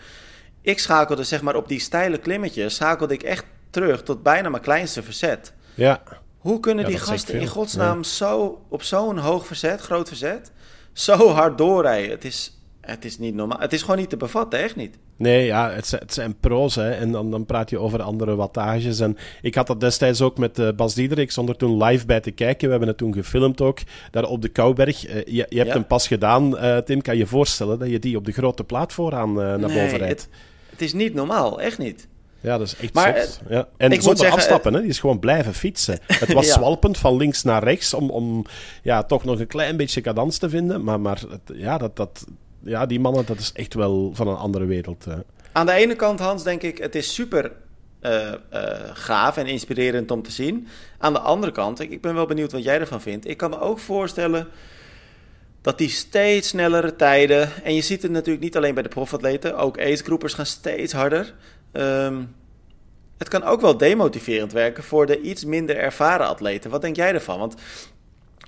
Ik 0.61 0.79
schakelde 0.79 1.25
zeg 1.25 1.43
maar 1.43 1.57
op 1.57 1.69
die 1.69 1.81
steile 1.81 2.19
klimmetjes, 2.19 2.75
schakelde 2.75 3.15
ik 3.15 3.23
echt 3.23 3.45
terug 3.71 4.03
tot 4.03 4.23
bijna 4.23 4.49
mijn 4.49 4.63
kleinste 4.63 5.03
verzet. 5.03 5.53
Ja. 5.75 6.03
Hoe 6.39 6.61
kunnen 6.61 6.85
die 6.85 6.99
gasten 6.99 7.41
in 7.41 7.47
godsnaam 7.47 8.05
zo 8.05 8.65
op 8.69 8.83
zo'n 8.83 9.19
hoog 9.19 9.47
verzet, 9.47 9.81
groot 9.81 10.09
verzet, 10.09 10.53
zo 10.93 11.29
hard 11.29 11.59
doorrijden? 11.59 12.11
Het 12.11 12.25
is, 12.25 12.59
het 12.87 13.05
is 13.05 13.19
niet 13.19 13.35
normaal. 13.35 13.59
Het 13.59 13.73
is 13.73 13.81
gewoon 13.81 13.97
niet 13.97 14.11
te 14.11 14.17
bevatten, 14.17 14.63
echt 14.63 14.77
niet. 14.77 14.99
Nee, 15.17 15.45
ja, 15.45 15.71
het, 15.71 15.87
zijn, 15.87 16.03
het 16.03 16.15
zijn 16.15 16.37
pro's, 16.41 16.75
hè. 16.75 16.91
En 16.91 17.13
dan, 17.13 17.31
dan 17.31 17.47
praat 17.47 17.71
je 17.71 17.79
over 17.79 18.03
andere 18.03 18.35
wattages. 18.35 19.01
En 19.01 19.17
ik 19.43 19.55
had 19.55 19.67
dat 19.67 19.81
destijds 19.81 20.21
ook 20.21 20.39
met 20.39 20.59
uh, 20.59 20.69
Bas 20.77 20.95
Diederik, 20.95 21.31
zonder 21.31 21.57
toen 21.57 21.85
live 21.85 22.07
bij 22.07 22.21
te 22.21 22.31
kijken. 22.31 22.65
We 22.65 22.71
hebben 22.71 22.89
het 22.89 22.99
toen 22.99 23.13
gefilmd 23.13 23.61
ook, 23.61 23.79
daar 24.11 24.25
op 24.25 24.43
de 24.43 24.49
Kouberg. 24.49 25.09
Uh, 25.09 25.15
je, 25.15 25.47
je 25.49 25.59
hebt 25.59 25.73
hem 25.73 25.87
pas 25.87 26.07
gedaan, 26.07 26.55
uh, 26.55 26.77
Tim. 26.77 27.03
Kan 27.03 27.17
je 27.17 27.27
voorstellen 27.27 27.79
dat 27.79 27.89
je 27.89 27.99
die 27.99 28.17
op 28.17 28.25
de 28.25 28.33
grote 28.33 28.65
plaat 28.65 28.93
vooraan 28.93 29.33
naar 29.33 29.59
boven 29.59 29.97
rijdt? 29.99 30.23
Het, 30.23 30.29
het 30.71 30.83
is 30.83 30.93
niet 30.93 31.15
normaal, 31.15 31.61
echt 31.61 31.79
niet. 31.79 32.09
Ja, 32.45 32.59
dat 32.59 32.67
is 32.67 32.77
echt 32.77 32.95
maar, 32.95 33.21
zot. 33.21 33.41
Ja. 33.49 33.69
En 33.77 33.93
ik 33.93 34.01
zonder 34.01 34.19
zeggen, 34.19 34.37
afstappen, 34.37 34.75
hè? 34.75 34.81
die 34.81 34.89
is 34.89 34.99
gewoon 34.99 35.19
blijven 35.19 35.55
fietsen. 35.55 35.99
Het 36.07 36.33
was 36.33 36.53
zwalpend 36.59 36.99
van 36.99 37.17
links 37.17 37.43
naar 37.43 37.65
rechts 37.65 37.95
om, 37.95 38.11
om 38.11 38.45
ja, 38.83 39.03
toch 39.03 39.25
nog 39.25 39.41
een 39.41 39.47
klein 39.47 39.77
beetje 39.77 40.01
cadans 40.01 40.39
te 40.39 40.49
vinden. 40.49 40.85
Maar, 40.85 41.01
maar 41.01 41.21
het, 41.29 41.57
ja, 41.57 41.79
dat, 41.79 41.97
dat, 41.97 42.25
ja, 42.65 42.87
die 42.87 43.01
mannen, 43.01 43.27
dat 43.27 43.39
is 43.39 43.53
echt 43.53 43.75
wel 43.75 44.11
van 44.15 44.29
een 44.29 44.37
andere 44.37 44.65
wereld. 44.65 45.07
Aan 45.53 45.67
de 45.67 45.73
ene 45.73 45.97
kant, 45.97 46.21
Hans, 46.21 46.43
denk 46.43 46.63
ik, 46.63 46.79
het 46.79 46.95
is 46.95 47.15
super 47.15 47.53
uh, 48.03 48.33
gaaf 48.93 49.37
en 49.37 49.47
inspirerend 49.47 50.11
om 50.11 50.23
te 50.23 50.31
zien. 50.31 50.69
Aan 50.99 51.13
de 51.13 51.19
andere 51.19 51.53
kant, 51.53 51.81
ik, 51.81 52.01
ben 52.01 52.15
wel 52.15 52.27
benieuwd 52.27 52.53
wat 52.53 52.65
jij 52.65 52.81
ervan 52.81 53.01
vindt. 53.01 53.29
Ik 53.29 53.37
kan 53.37 53.51
me 53.51 53.61
ook 53.61 53.79
voorstellen 53.79 54.49
dat 55.61 55.79
die 55.79 55.89
steeds 55.89 56.49
snellere 56.49 56.97
tijden... 56.97 57.65
En 57.65 57.75
je 57.75 57.81
ziet 57.81 58.03
het 58.03 58.11
natuurlijk 58.11 58.45
niet 58.45 58.57
alleen 58.57 58.75
bij 58.75 58.83
de 58.83 58.89
profatleten. 58.89 59.57
Ook 59.57 59.81
ace-groepers 59.81 60.35
gaan 60.35 60.47
steeds 60.47 60.93
harder. 60.93 61.35
Um, 61.73 62.35
het 63.19 63.29
kan 63.29 63.43
ook 63.43 63.61
wel 63.61 63.77
demotiverend 63.77 64.53
werken 64.53 64.85
voor 64.85 65.07
de 65.07 65.21
iets 65.21 65.45
minder 65.45 65.77
ervaren 65.77 66.27
atleten. 66.27 66.71
Wat 66.71 66.83
denk 66.83 66.97
jij 66.97 67.15
ervan? 67.15 67.39
Want 67.39 67.55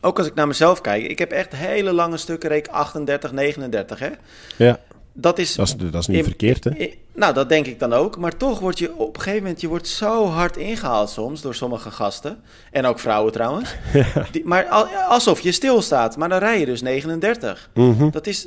ook 0.00 0.18
als 0.18 0.26
ik 0.26 0.34
naar 0.34 0.46
mezelf 0.46 0.80
kijk, 0.80 1.04
ik 1.04 1.18
heb 1.18 1.30
echt 1.30 1.56
hele 1.56 1.92
lange 1.92 2.16
stukken, 2.16 2.48
reek 2.48 2.68
38, 2.68 3.32
39. 3.32 3.98
Hè? 3.98 4.10
Ja. 4.56 4.80
Dat 5.18 5.38
is, 5.38 5.54
dat 5.54 5.66
is, 5.66 5.76
dat 5.76 6.00
is 6.00 6.06
niet 6.06 6.24
verkeerd, 6.24 6.64
hè? 6.64 6.90
nou, 7.14 7.34
dat 7.34 7.48
denk 7.48 7.66
ik 7.66 7.78
dan 7.78 7.92
ook. 7.92 8.16
Maar 8.16 8.36
toch 8.36 8.58
word 8.58 8.78
je 8.78 8.96
op 8.96 9.14
een 9.14 9.20
gegeven 9.20 9.42
moment 9.42 9.60
je 9.60 9.68
wordt 9.68 9.88
zo 9.88 10.26
hard 10.26 10.56
ingehaald 10.56 11.10
soms 11.10 11.40
door 11.40 11.54
sommige 11.54 11.90
gasten. 11.90 12.38
En 12.70 12.84
ook 12.84 12.98
vrouwen 12.98 13.32
trouwens. 13.32 13.74
Die, 14.32 14.44
maar 14.44 14.64
alsof 15.08 15.40
je 15.40 15.52
stilstaat. 15.52 16.16
Maar 16.16 16.28
dan 16.28 16.38
rij 16.38 16.58
je 16.58 16.66
dus 16.66 16.82
39. 16.82 17.70
Mm 17.74 18.10
Dat 18.10 18.26
is... 18.26 18.46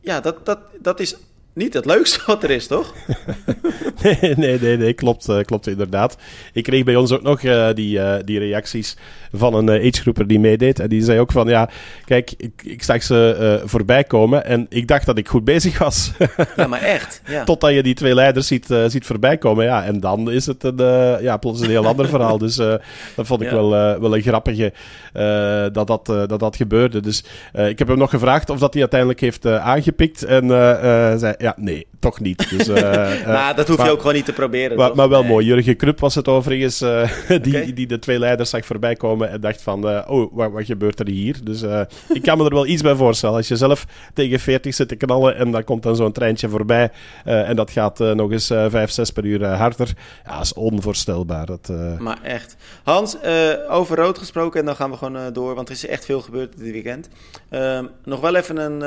Ja, 0.00 0.20
dat, 0.20 0.46
dat, 0.46 0.58
dat 0.80 1.00
is 1.00 1.16
niet 1.56 1.74
het 1.74 1.84
leukste 1.84 2.20
wat 2.26 2.42
er 2.42 2.50
is, 2.50 2.66
toch? 2.66 2.94
nee, 4.02 4.34
nee, 4.36 4.60
nee, 4.60 4.76
nee, 4.76 4.92
klopt, 4.92 5.28
uh, 5.28 5.40
klopt 5.40 5.66
inderdaad. 5.66 6.16
Ik 6.52 6.62
kreeg 6.62 6.84
bij 6.84 6.96
ons 6.96 7.12
ook 7.12 7.22
nog 7.22 7.42
uh, 7.42 7.72
die, 7.74 7.98
uh, 7.98 8.16
die 8.24 8.38
reacties 8.38 8.96
van 9.38 9.54
een 9.54 9.70
agegroeper 9.70 10.26
die 10.26 10.40
meedeed. 10.40 10.80
En 10.80 10.88
die 10.88 11.02
zei 11.02 11.20
ook 11.20 11.32
van, 11.32 11.48
ja, 11.48 11.68
kijk, 12.04 12.34
ik, 12.36 12.62
ik 12.64 12.82
zag 12.82 13.02
ze 13.02 13.62
voorbij 13.64 14.04
komen 14.04 14.44
en 14.44 14.66
ik 14.68 14.88
dacht 14.88 15.06
dat 15.06 15.18
ik 15.18 15.28
goed 15.28 15.44
bezig 15.44 15.78
was. 15.78 16.12
ja, 16.56 16.66
maar 16.66 16.82
echt. 16.82 17.14
Ja. 17.26 17.44
Totdat 17.44 17.72
je 17.72 17.82
die 17.82 17.94
twee 17.94 18.14
leiders 18.14 18.46
ziet, 18.46 18.66
ziet 18.86 19.06
voorbij 19.06 19.36
komen, 19.36 19.64
ja. 19.64 19.84
En 19.84 20.00
dan 20.00 20.30
is 20.30 20.46
het 20.46 20.64
een, 20.64 20.76
ja, 21.22 21.36
plots 21.36 21.60
een 21.60 21.68
heel 21.68 21.86
ander 21.86 22.08
verhaal. 22.08 22.38
Dus 22.38 22.56
dat 22.56 23.26
vond 23.26 23.42
ik 23.42 23.50
wel, 23.50 23.70
wel 23.70 24.16
een 24.16 24.22
grappige 24.22 24.72
dat, 25.72 25.86
dat, 25.86 26.06
dat 26.06 26.40
dat 26.40 26.56
gebeurde. 26.56 27.00
Dus 27.00 27.24
ik 27.52 27.78
heb 27.78 27.88
hem 27.88 27.98
nog 27.98 28.10
gevraagd 28.10 28.50
of 28.50 28.58
dat 28.58 28.72
hij 28.72 28.80
uiteindelijk 28.80 29.20
heeft 29.20 29.46
aangepikt. 29.46 30.24
En 30.24 30.48
zei, 31.18 31.34
ja, 31.38 31.54
nee, 31.56 31.86
toch 31.98 32.20
niet. 32.20 32.50
Dus, 32.50 32.68
uh, 32.68 32.76
nou, 33.26 33.56
dat 33.56 33.68
hoef 33.68 33.84
je 33.84 33.90
ook 33.90 33.98
gewoon 33.98 34.14
niet 34.14 34.24
te 34.24 34.32
proberen. 34.32 34.76
Maar, 34.76 34.94
maar 34.94 35.08
wel 35.08 35.24
mooi. 35.24 35.46
Jurgen 35.46 35.76
Krupp 35.76 36.00
was 36.00 36.14
het 36.14 36.28
overigens, 36.28 36.82
uh, 36.82 37.08
die, 37.42 37.72
die 37.72 37.86
de 37.86 37.98
twee 37.98 38.18
leiders 38.18 38.50
zag 38.50 38.66
voorbij 38.66 38.94
komen 38.94 39.30
en 39.30 39.40
dacht 39.40 39.62
van, 39.62 39.90
uh, 39.90 40.02
oh, 40.06 40.32
wat, 40.32 40.50
wat, 40.50 40.64
gebeurt 40.64 41.00
er 41.00 41.08
hier? 41.08 41.36
Dus 41.44 41.62
ik 42.08 42.22
kan 42.22 42.38
me 42.38 42.44
er 42.44 42.54
wel 42.54 42.66
iets 42.66 42.82
bij 42.82 42.94
voorstellen. 42.94 43.36
Als 43.36 43.48
je 43.48 43.56
zelf 43.56 43.86
tegen 44.14 44.40
40 44.40 44.74
zit 44.74 44.88
te 44.88 44.96
knallen 44.96 45.36
en 45.36 45.50
dan 45.50 45.64
komt 45.64 45.82
dan 45.82 45.96
zo'n 45.96 46.12
treintje 46.12 46.48
voorbij 46.48 46.90
en 47.24 47.56
dat 47.56 47.70
gaat 47.70 47.98
nog 47.98 48.30
eens 48.30 48.46
5, 48.46 48.90
6 48.90 49.10
per 49.10 49.24
uur 49.24 49.44
harder, 49.44 49.88
ja, 50.24 50.40
is 50.40 50.52
onvoorstelbaar. 50.52 51.46
Dat, 51.46 51.72
Maar 51.98 52.18
echt. 52.22 52.56
Hans, 52.82 53.16
over 53.68 53.96
rood 53.96 54.18
gesproken 54.18 54.60
en 54.60 54.66
dan 54.66 54.76
gaan 54.76 54.90
we 54.90 54.96
gewoon 54.96 55.32
door, 55.32 55.54
want 55.54 55.68
er 55.68 55.74
is 55.74 55.86
echt 55.86 56.04
veel 56.04 56.20
gebeurd 56.20 56.58
dit 56.58 56.72
weekend. 56.72 57.08
Ehm, 57.50 57.84
nog 58.04 58.20
wel 58.20 58.34
even 58.34 58.56
een 58.56 58.82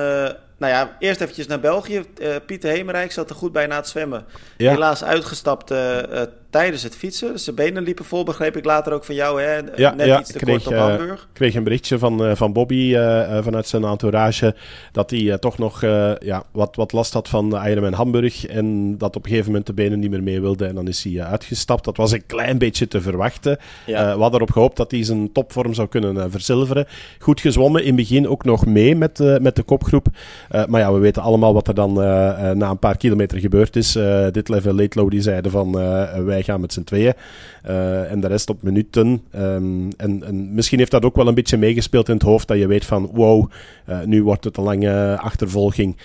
nou 0.59 0.73
ja, 0.73 0.95
eerst 0.99 1.21
eventjes 1.21 1.47
naar 1.47 1.59
België. 1.59 2.05
Uh, 2.21 2.35
Pieter 2.45 2.71
Hemerijk 2.71 3.11
zat 3.11 3.29
er 3.29 3.35
goed 3.35 3.51
bij 3.51 3.67
na 3.67 3.75
het 3.75 3.87
zwemmen. 3.87 4.25
Helaas 4.57 5.03
uitgestapt 5.03 5.71
uh, 5.71 6.21
tijdens 6.49 6.83
het 6.83 6.95
fietsen. 6.95 7.39
Zijn 7.39 7.55
benen 7.55 7.83
liepen 7.83 8.05
vol, 8.05 8.23
begreep 8.23 8.57
ik 8.57 8.65
later 8.65 8.93
ook 8.93 9.03
van 9.03 9.15
jou. 9.15 9.41
Hè? 9.41 9.59
Ja, 9.75 9.93
Net 9.93 10.05
ja, 10.05 10.19
iets 10.19 10.31
te 10.31 10.37
kreeg, 10.37 10.63
kort 10.63 10.75
op 10.75 10.81
Hamburg. 10.81 11.21
Ik 11.21 11.27
kreeg 11.33 11.55
een 11.55 11.63
berichtje 11.63 11.99
van, 11.99 12.37
van 12.37 12.53
Bobby 12.53 12.93
vanuit 13.41 13.67
zijn 13.67 13.83
entourage... 13.83 14.55
dat 14.91 15.09
hij 15.09 15.37
toch 15.37 15.57
nog 15.57 15.81
ja, 16.19 16.43
wat, 16.51 16.75
wat 16.75 16.91
last 16.91 17.13
had 17.13 17.29
van 17.29 17.65
Ironman 17.67 17.93
Hamburg... 17.93 18.45
en 18.45 18.97
dat 18.97 19.15
op 19.15 19.23
een 19.23 19.29
gegeven 19.29 19.51
moment 19.51 19.67
de 19.67 19.73
benen 19.73 19.99
niet 19.99 20.09
meer 20.09 20.23
mee 20.23 20.41
wilde. 20.41 20.65
En 20.65 20.75
dan 20.75 20.87
is 20.87 21.03
hij 21.03 21.23
uitgestapt. 21.23 21.83
Dat 21.83 21.97
was 21.97 22.11
een 22.11 22.25
klein 22.25 22.57
beetje 22.57 22.87
te 22.87 23.01
verwachten. 23.01 23.57
Ja. 23.85 24.15
we 24.15 24.21
hadden 24.21 24.39
erop 24.39 24.51
gehoopt 24.51 24.77
dat 24.77 24.91
hij 24.91 25.03
zijn 25.03 25.31
topvorm 25.31 25.73
zou 25.73 25.87
kunnen 25.87 26.31
verzilveren. 26.31 26.87
Goed 27.19 27.41
gezwommen, 27.41 27.81
in 27.81 27.87
het 27.87 27.95
begin 27.95 28.27
ook 28.27 28.43
nog 28.43 28.65
mee 28.65 28.95
met, 28.95 29.39
met 29.41 29.55
de 29.55 29.63
kopgroep... 29.63 30.07
Maar 30.67 30.81
ja, 30.81 30.93
we 30.93 30.99
weten 30.99 31.21
allemaal 31.21 31.53
wat 31.53 31.67
er 31.67 31.73
dan 31.73 31.93
na 32.57 32.69
een 32.69 32.79
paar 32.79 32.97
kilometer 32.97 33.39
gebeurd 33.39 33.75
is. 33.75 33.91
dit 34.31 34.49
level 34.49 34.73
late 34.73 34.99
low 34.99 35.09
die 35.09 35.21
zeiden 35.21 35.51
van 35.51 35.71
wij 36.25 36.38
gaan 36.43 36.61
met 36.61 36.73
z'n 36.73 36.83
tweeën. 36.83 37.13
en 38.09 38.19
de 38.19 38.27
rest 38.27 38.49
op 38.49 38.63
minuten. 38.63 39.21
Um, 39.35 39.89
en, 39.97 40.23
en, 40.23 40.53
misschien 40.53 40.79
heeft 40.79 40.91
dat 40.91 41.05
ook 41.05 41.15
wel 41.15 41.27
een 41.27 41.33
beetje 41.33 41.57
meegespeeld 41.57 42.07
in 42.07 42.13
het 42.13 42.23
hoofd. 42.23 42.47
Dat 42.47 42.57
je 42.57 42.67
weet 42.67 42.85
van 42.85 43.09
wow, 43.13 43.51
nu 44.05 44.23
wordt 44.23 44.43
het 44.43 44.57
een 44.57 44.63
lange 44.63 45.17
achtervolging. 45.17 45.97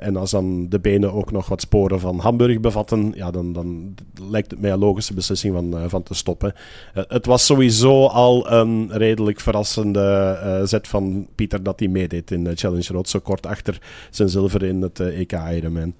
en 0.00 0.16
als 0.16 0.30
dan 0.30 0.68
de 0.68 0.80
benen 0.80 1.12
ook 1.12 1.32
nog 1.32 1.48
wat 1.48 1.60
sporen 1.60 2.00
van 2.00 2.18
Hamburg 2.18 2.60
bevatten. 2.60 3.12
Ja, 3.14 3.30
dan, 3.30 3.52
dan 3.52 3.94
lijkt 4.30 4.50
het 4.50 4.60
mij 4.60 4.70
een 4.70 4.78
logische 4.78 5.14
beslissing 5.14 5.54
van, 5.54 5.90
van 5.90 6.02
te 6.02 6.14
stoppen. 6.14 6.54
het 6.94 7.26
was 7.26 7.46
sowieso 7.46 8.06
al 8.06 8.50
een 8.50 8.88
redelijk 8.92 9.40
verrassende 9.40 10.62
zet 10.64 10.88
van 10.88 11.26
Pieter 11.34 11.62
dat 11.62 11.78
hij 11.78 11.88
meedeed 11.88 12.30
in 12.30 12.50
Challenge 12.54 12.92
Road. 12.92 13.08
Zo 13.08 13.18
kort 13.18 13.46
achter 13.46 13.78
zijn 14.10 14.28
zilver 14.28 14.62
in 14.62 14.82
het 14.82 15.00
EK 15.00 15.32
Ironman. 15.32 15.94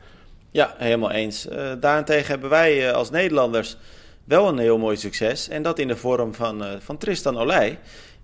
Ja, 0.50 0.74
helemaal 0.76 1.10
eens. 1.10 1.46
Uh, 1.46 1.72
daarentegen 1.80 2.26
hebben 2.26 2.50
wij 2.50 2.88
uh, 2.88 2.92
als 2.92 3.10
Nederlanders 3.10 3.76
wel 4.24 4.48
een 4.48 4.58
heel 4.58 4.78
mooi 4.78 4.96
succes. 4.96 5.48
En 5.48 5.62
dat 5.62 5.78
in 5.78 5.88
de 5.88 5.96
vorm 5.96 6.34
van, 6.34 6.64
van 6.78 6.98
Tristan 6.98 7.38
Olij. 7.38 7.78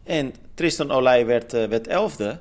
En 0.04 0.34
Tristan 0.54 0.90
Olij 0.90 1.26
werd, 1.26 1.52
werd 1.52 1.86
elfde. 1.86 2.38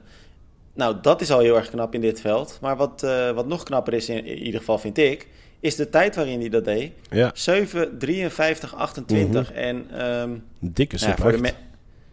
Nou, 0.73 0.95
dat 1.01 1.21
is 1.21 1.31
al 1.31 1.39
heel 1.39 1.55
erg 1.55 1.69
knap 1.69 1.93
in 1.93 2.01
dit 2.01 2.21
veld. 2.21 2.57
Maar 2.61 2.75
wat, 2.75 3.01
wat 3.35 3.47
nog 3.47 3.63
knapper 3.63 3.93
is, 3.93 4.09
in, 4.09 4.27
ieder 4.27 4.59
geval 4.59 4.77
vind 4.77 4.97
ik, 4.97 5.27
is 5.59 5.75
de 5.75 5.89
tijd 5.89 6.15
waarin 6.15 6.39
hij 6.39 6.49
dat 6.49 6.65
deed. 6.65 6.91
Ja. 7.09 7.31
7, 7.33 7.97
53, 7.97 8.75
28. 8.75 9.49
Mm 9.49 9.55
-hmm. 9.55 9.63
En, 9.63 10.07
um, 10.21 10.43
Dikke 10.59 10.97
nou, 11.17 11.43
ja, 11.43 11.51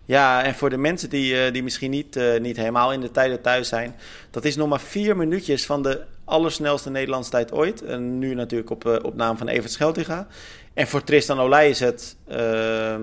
ja, 0.04 0.44
en 0.44 0.54
voor 0.54 0.70
de 0.70 0.76
mensen 0.76 1.10
die, 1.10 1.50
die 1.50 1.62
misschien 1.62 1.90
niet, 1.90 2.20
niet 2.40 2.56
helemaal 2.56 2.92
in 2.92 3.00
de 3.00 3.10
tijden 3.10 3.40
thuis 3.40 3.68
zijn, 3.68 3.94
dat 4.30 4.44
is 4.44 4.56
nog 4.56 4.68
maar 4.68 4.80
vier 4.80 5.16
minuutjes 5.16 5.66
van 5.66 5.82
de 5.82 6.04
allersnelste 6.30 6.90
Nederlandse 6.90 7.30
tijd 7.30 7.52
ooit. 7.52 7.82
En 7.82 8.18
nu 8.18 8.34
natuurlijk 8.34 8.70
op, 8.70 8.84
uh, 8.84 8.96
op 9.02 9.14
naam 9.14 9.36
van 9.36 9.48
Evert 9.48 9.72
Scheltinga. 9.72 10.26
En 10.74 10.86
voor 10.86 11.04
Tristan 11.04 11.40
Olij 11.40 11.68
is 11.68 11.80
het, 11.80 12.16
ehm, 12.28 13.02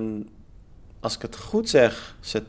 als 1.00 1.16
ik 1.16 1.22
het 1.22 1.38
goed 1.38 1.70
zeg, 1.70 2.16
zijn 2.20 2.46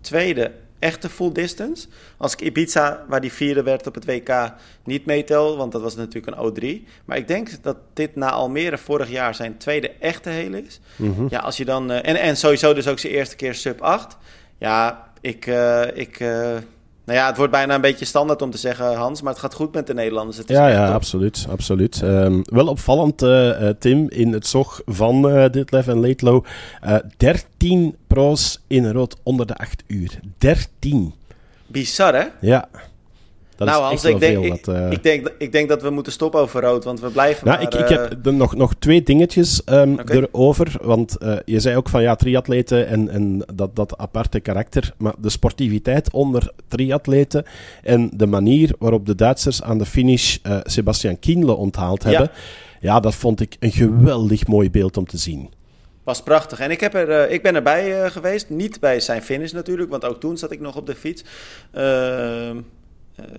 tweede 0.00 0.52
echte 0.78 1.08
full 1.08 1.32
distance. 1.32 1.88
Als 2.16 2.32
ik 2.32 2.40
Ibiza, 2.40 3.04
waar 3.08 3.20
die 3.20 3.32
vierde 3.32 3.62
werd 3.62 3.86
op 3.86 3.94
het 3.94 4.04
WK, 4.04 4.52
niet 4.84 5.06
meetel, 5.06 5.56
want 5.56 5.72
dat 5.72 5.82
was 5.82 5.96
natuurlijk 5.96 6.36
een 6.36 6.82
O3. 6.82 6.88
Maar 7.04 7.16
ik 7.16 7.28
denk 7.28 7.62
dat 7.62 7.76
dit 7.94 8.16
na 8.16 8.30
Almere 8.30 8.78
vorig 8.78 9.10
jaar 9.10 9.34
zijn 9.34 9.56
tweede 9.56 9.90
echte 9.90 10.28
hele 10.28 10.62
is. 10.62 10.80
Mhm. 10.96 11.26
Ja, 11.30 11.38
als 11.38 11.56
je 11.56 11.64
dan... 11.64 11.90
Uh, 11.90 11.96
en, 11.96 12.16
en 12.16 12.36
sowieso 12.36 12.74
dus 12.74 12.88
ook 12.88 12.98
zijn 12.98 13.12
eerste 13.12 13.36
keer 13.36 13.54
sub 13.54 13.80
8. 13.80 14.16
Ja, 14.58 15.10
ik... 15.20 15.46
Uh, 15.46 15.96
ik 15.96 16.20
uh, 16.20 16.56
nou 17.04 17.18
ja, 17.18 17.26
het 17.26 17.36
wordt 17.36 17.52
bijna 17.52 17.74
een 17.74 17.80
beetje 17.80 18.04
standaard 18.04 18.42
om 18.42 18.50
te 18.50 18.58
zeggen, 18.58 18.94
Hans, 18.94 19.22
maar 19.22 19.32
het 19.32 19.42
gaat 19.42 19.54
goed 19.54 19.74
met 19.74 19.86
de 19.86 19.94
Nederlanders. 19.94 20.36
Het 20.36 20.50
is 20.50 20.56
ja, 20.56 20.68
ja, 20.68 20.92
absoluut. 20.92 21.46
absoluut. 21.50 22.00
Um, 22.02 22.42
wel 22.44 22.66
opvallend, 22.66 23.22
uh, 23.22 23.68
Tim, 23.78 24.08
in 24.08 24.32
het 24.32 24.46
zog 24.46 24.80
van 24.86 25.36
uh, 25.36 25.44
Ditlev 25.50 25.88
en 25.88 26.00
Laidlow. 26.00 26.44
Uh, 26.86 26.96
13 27.16 27.96
pro's 28.06 28.60
in 28.66 28.90
rood 28.90 29.16
onder 29.22 29.46
de 29.46 29.56
8 29.56 29.82
uur. 29.86 30.20
13. 30.38 31.14
Bizar, 31.66 32.14
hè? 32.14 32.26
Ja. 32.40 32.68
Dat 33.60 33.68
nou, 33.68 33.82
is 33.82 33.88
Hans, 33.88 34.04
ik 34.04 34.20
denk, 34.20 34.44
veel. 34.44 34.54
Ik, 34.54 34.66
uh... 34.66 34.90
ik, 34.90 35.02
denk, 35.02 35.32
ik 35.38 35.52
denk 35.52 35.68
dat 35.68 35.82
we 35.82 35.90
moeten 35.90 36.12
stoppen 36.12 36.40
over 36.40 36.60
rood, 36.60 36.84
want 36.84 37.00
we 37.00 37.08
blijven 37.10 37.46
nou, 37.46 37.58
maar, 37.58 37.66
ik, 37.66 37.80
ik 37.80 37.88
heb 37.88 38.26
uh... 38.26 38.32
nog, 38.32 38.56
nog 38.56 38.74
twee 38.78 39.02
dingetjes 39.02 39.62
um, 39.66 39.92
okay. 39.92 40.16
erover. 40.16 40.76
Want 40.82 41.16
uh, 41.22 41.36
je 41.44 41.60
zei 41.60 41.76
ook 41.76 41.88
van 41.88 42.02
ja, 42.02 42.14
triatleten 42.14 42.86
en, 42.86 43.08
en 43.08 43.44
dat, 43.54 43.76
dat 43.76 43.98
aparte 43.98 44.40
karakter. 44.40 44.94
Maar 44.96 45.14
de 45.18 45.28
sportiviteit 45.28 46.12
onder 46.12 46.52
triatleten 46.68 47.44
en 47.82 48.10
de 48.14 48.26
manier 48.26 48.74
waarop 48.78 49.06
de 49.06 49.14
Duitsers 49.14 49.62
aan 49.62 49.78
de 49.78 49.86
finish 49.86 50.36
Sebastian 50.62 51.18
Kienle 51.18 51.54
onthaald 51.54 52.02
hebben. 52.02 52.30
Ja. 52.80 52.94
ja, 52.94 53.00
dat 53.00 53.14
vond 53.14 53.40
ik 53.40 53.56
een 53.60 53.72
geweldig 53.72 54.46
mooi 54.46 54.70
beeld 54.70 54.96
om 54.96 55.06
te 55.06 55.18
zien 55.18 55.50
was 56.10 56.22
prachtig. 56.22 56.60
En 56.60 56.70
ik, 56.70 56.80
heb 56.80 56.94
er, 56.94 57.08
uh, 57.08 57.32
ik 57.32 57.42
ben 57.42 57.54
erbij 57.54 58.02
uh, 58.04 58.10
geweest. 58.10 58.48
Niet 58.48 58.80
bij 58.80 59.00
zijn 59.00 59.22
finish 59.22 59.52
natuurlijk, 59.52 59.90
want 59.90 60.04
ook 60.04 60.20
toen 60.20 60.38
zat 60.38 60.50
ik 60.50 60.60
nog 60.60 60.76
op 60.76 60.86
de 60.86 60.94
fiets. 60.94 61.24
Uh, 61.74 62.48
eh, 62.48 62.56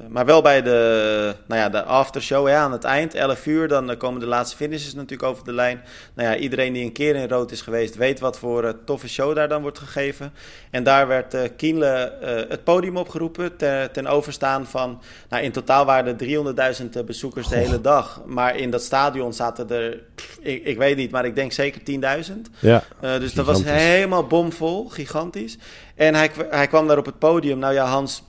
maar 0.10 0.26
wel 0.26 0.42
bij 0.42 0.62
de, 0.62 1.36
nou 1.48 1.62
ja, 1.62 1.70
de 1.70 1.84
aftershow 1.84 2.48
ja, 2.48 2.64
aan 2.64 2.72
het 2.72 2.84
eind, 2.84 3.14
11 3.14 3.46
uur, 3.46 3.68
dan 3.68 3.98
komen 3.98 4.20
de 4.20 4.26
laatste 4.26 4.56
finishes 4.56 4.94
natuurlijk 4.94 5.30
over 5.30 5.44
de 5.44 5.54
lijn. 5.54 5.82
Nou 6.14 6.30
ja, 6.30 6.38
iedereen 6.38 6.74
die 6.74 6.84
een 6.84 6.92
keer 6.92 7.16
in 7.16 7.30
rood 7.30 7.52
is 7.52 7.62
geweest, 7.62 7.96
weet 7.96 8.20
wat 8.20 8.40
voor 8.40 8.64
uh, 8.64 8.70
toffe 8.86 9.10
show 9.10 9.36
daar 9.36 9.48
dan 9.48 9.62
wordt 9.62 9.80
gegeven. 9.80 10.34
En 10.72 10.84
daar 10.84 11.08
werd 11.08 11.34
uh, 11.34 11.42
Kienle 11.58 12.18
het 12.50 12.64
podium 12.64 12.98
opgeroepen 12.98 13.58
ten, 13.58 13.92
ten 13.92 14.08
overstaan 14.08 14.66
van, 14.66 15.02
nou 15.30 15.44
in 15.44 15.52
totaal 15.52 15.86
waren 15.86 16.20
er 16.20 16.76
300.000 16.94 17.06
bezoekers 17.06 17.48
de 17.48 17.56
hele 17.56 17.82
dag. 17.82 18.22
Maar 18.26 18.56
in 18.56 18.72
dat 18.72 18.84
stadion 18.84 19.34
zaten 19.34 19.70
er, 19.70 20.04
ik, 20.40 20.66
ik, 20.66 20.78
weet 20.78 20.98
niet, 20.98 21.12
maar 21.12 21.26
ik 21.26 21.36
denk 21.36 21.52
zeker 21.52 21.82
10.000. 22.26 22.34
Ja, 22.60 22.84
dus 23.00 23.34
dat 23.34 23.46
was 23.46 23.64
helemaal 23.64 24.28
bomvol, 24.28 24.90
gigantisch. 24.90 25.58
En 25.96 26.16
hij, 26.16 26.32
hij 26.50 26.68
kwam 26.68 26.88
daar 26.88 26.98
op 26.98 27.06
het 27.06 27.20
podium. 27.20 27.60
Nou 27.60 27.74
ja, 27.74 27.86
Hans, 27.86 28.24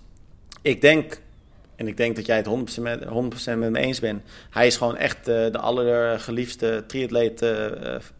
ik 0.62 0.80
denk 0.80 1.20
en 1.82 1.88
ik 1.88 1.96
denk 1.96 2.16
dat 2.16 2.26
jij 2.26 2.36
het 2.36 2.78
100%, 2.78 2.82
met, 2.82 3.04
100 3.04 3.46
met 3.46 3.70
me 3.70 3.78
eens 3.78 4.00
bent. 4.00 4.22
Hij 4.50 4.66
is 4.66 4.76
gewoon 4.76 4.96
echt 4.96 5.18
uh, 5.18 5.24
de 5.24 5.58
allergeliefste 5.58 6.84
triatleet 6.86 7.42
uh, 7.42 7.66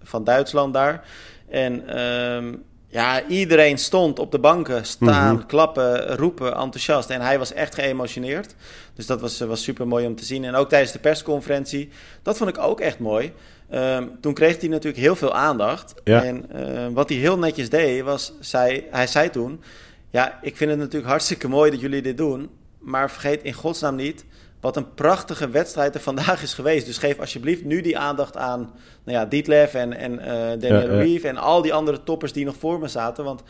van 0.03 0.25
Duitsland 0.25 0.75
daar. 0.75 1.05
En 1.49 2.03
um, 2.03 2.63
ja, 2.87 3.27
iedereen 3.27 3.79
stond 3.79 4.19
op 4.19 4.31
de 4.31 4.39
banken, 4.39 4.87
staan, 4.87 5.33
mm-hmm. 5.33 5.47
klappen, 5.47 6.17
roepen, 6.17 6.55
enthousiast. 6.55 7.11
En 7.11 7.21
hij 7.21 7.39
was 7.39 7.53
echt 7.53 7.75
geëmotioneerd. 7.75 8.55
Dus 8.95 9.07
dat 9.07 9.21
was, 9.21 9.41
was 9.41 9.63
super 9.63 9.89
mooi 9.89 10.07
om 10.07 10.17
te 10.17 10.25
zien. 10.25 10.45
En 10.45 10.55
ook 10.55 10.69
tijdens 10.69 10.93
de 10.93 10.99
persconferentie, 10.99 11.89
dat 12.23 12.37
vond 12.37 12.51
ik 12.51 12.59
ook 12.59 12.81
echt 12.81 12.99
mooi. 12.99 13.33
Um, 13.75 14.11
toen 14.21 14.35
kreeg 14.35 14.61
hij 14.61 14.69
natuurlijk 14.69 15.03
heel 15.03 15.17
veel 15.17 15.35
aandacht. 15.35 15.95
Ja. 16.05 16.25
En 16.25 16.47
uh, 16.55 16.87
wat 16.93 17.09
hij 17.09 17.19
heel 17.19 17.39
netjes 17.39 17.71
deed, 17.71 18.03
was, 18.03 18.33
zei, 18.41 18.85
hij 18.91 19.07
zei 19.07 19.31
toen... 19.31 19.63
Ja, 20.11 20.39
ik 20.43 20.57
vind 20.57 20.71
het 20.71 20.79
natuurlijk 20.79 21.11
hartstikke 21.11 21.49
mooi 21.49 21.71
dat 21.71 21.81
jullie 21.81 22.03
dit 22.03 22.17
doen. 22.17 22.51
Maar 22.83 23.11
vergeet 23.11 23.43
in 23.43 23.53
godsnaam 23.53 23.95
niet 23.95 24.25
wat 24.61 24.77
een 24.77 24.95
prachtige 24.95 25.49
wedstrijd 25.49 25.95
er 25.95 26.01
vandaag 26.01 26.43
is 26.43 26.55
geweest. 26.55 26.87
Dus 26.87 26.99
geef 26.99 27.19
alsjeblieft 27.19 27.65
nu 27.65 27.81
die 27.81 27.99
aandacht 27.99 28.37
aan 28.37 28.61
nou 29.05 29.19
ja, 29.19 29.27
Dietlef 29.27 29.75
en, 29.75 29.93
en 29.93 30.13
uh, 30.13 30.27
Daniel 30.61 30.91
ja, 30.91 30.99
Reeve 30.99 31.29
en 31.29 31.37
al 31.37 31.63
die 31.63 31.75
andere 31.75 32.03
toppers 32.03 32.33
die 32.33 32.45
nog 32.45 32.57
voor 32.57 32.79
me 32.79 32.89
zaten. 32.89 33.25
Want 33.25 33.43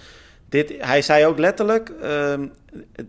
dit, 0.53 0.73
hij 0.79 1.03
zei 1.03 1.27
ook 1.27 1.39
letterlijk, 1.39 1.93
uh, 2.03 2.35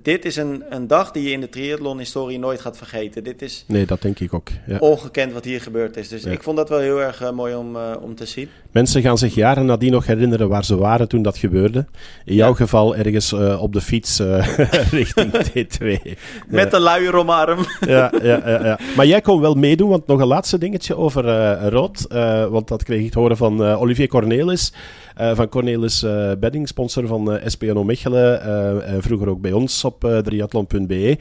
dit 0.02 0.26
is 0.26 0.36
een, 0.36 0.64
een 0.70 0.88
dag 0.88 1.12
die 1.12 1.24
je 1.24 1.32
in 1.32 1.40
de 1.40 1.50
triathlon-historie 1.50 2.40
nooit 2.40 2.62
gaat 2.62 2.78
vergeten. 2.78 3.24
Dit 3.24 3.42
is 3.42 3.64
nee, 3.68 3.86
dat 3.86 4.02
denk 4.02 4.20
ik 4.20 4.34
ook. 4.34 4.50
Ja. 4.68 4.78
ongekend 4.78 5.34
wat 5.34 5.46
hier 5.46 5.62
gebeurd 5.62 5.98
is. 5.98 6.08
Dus 6.08 6.26
ik 6.26 6.44
vond 6.44 6.58
dat 6.58 6.70
wel 6.70 6.80
heel 6.80 7.02
erg 7.02 7.22
uh, 7.22 7.32
mooi 7.32 7.56
om, 7.56 7.76
uh, 7.76 7.92
om 8.02 8.16
te 8.16 8.26
zien. 8.26 8.50
Mensen 8.72 9.02
gaan 9.02 9.18
zich 9.18 9.36
jaren 9.36 9.66
nadien 9.66 9.92
nog 9.92 10.06
herinneren 10.06 10.50
waar 10.50 10.66
ze 10.66 10.76
waren 10.76 11.08
toen 11.08 11.22
dat 11.22 11.38
gebeurde. 11.38 11.86
In 12.26 12.36
jouw 12.36 12.54
geval 12.54 12.96
ergens 12.96 13.32
uh, 13.32 13.62
op 13.62 13.74
de 13.74 13.82
fiets 13.82 14.22
richting 14.92 15.32
T2. 15.50 16.12
Met 16.48 16.74
een 16.74 16.82
luier 16.82 17.16
omarm. 17.16 17.66
ja, 17.80 18.12
ja, 18.22 18.42
ja, 18.46 18.66
ja, 18.66 18.80
Maar 18.96 19.06
jij 19.06 19.22
kon 19.22 19.42
wel 19.42 19.56
meedoen, 19.56 19.90
want 19.90 20.08
nog 20.08 20.20
een 20.20 20.28
laatste 20.28 20.58
dingetje 20.58 20.98
over 20.98 21.24
rood. 21.70 22.06
want 22.50 22.68
dat 22.68 22.84
kreeg 22.84 23.06
ik 23.06 23.12
te 23.12 23.20
horen 23.20 23.38
van 23.38 23.62
Olivier 23.62 24.08
Cornelis. 24.08 24.74
Van 25.16 25.50
Cornelis 25.50 26.06
Bedding, 26.40 26.68
sponsor 26.68 27.08
van 27.08 27.33
uh, 27.34 27.42
SPNO 27.46 27.84
Mechelen. 27.84 28.42
en 28.86 29.02
vroeger 29.02 29.30
ook 29.30 29.42
bij 29.42 29.52
ons 29.52 29.84
op 29.84 30.04
uh, 30.04 30.18
triathlon.be. 30.18 31.18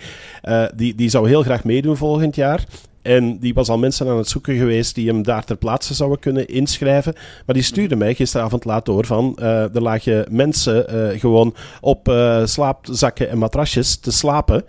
die, 0.75 0.94
die 0.94 1.09
zou 1.09 1.29
heel 1.29 1.42
graag 1.42 1.64
meedoen 1.64 1.96
volgend 1.96 2.35
jaar. 2.35 2.64
En 3.03 3.38
die 3.38 3.55
was 3.55 3.68
al 3.68 3.79
mensen 3.79 4.09
aan 4.09 4.16
het 4.16 4.29
zoeken 4.29 4.57
geweest 4.57 4.94
die 4.94 5.09
hem 5.09 5.22
daar 5.22 5.44
ter 5.44 5.57
plaatse 5.57 5.94
zouden 5.94 6.18
kunnen 6.18 6.48
inschrijven. 6.48 7.14
Maar 7.46 7.55
die 7.55 7.64
stuurde 7.64 7.96
mij 7.96 8.14
gisteravond 8.14 8.64
laat 8.64 8.85
door 8.85 9.07
van 9.07 9.37
uh, 9.40 9.75
er 9.75 9.83
lagen 9.83 10.27
mensen 10.31 10.94
uh, 10.94 11.20
gewoon 11.20 11.55
op 11.81 12.09
uh, 12.09 12.46
slaapzakken 12.46 13.29
en 13.29 13.38
matrasjes 13.38 13.96
te 13.96 14.12
slapen 14.12 14.64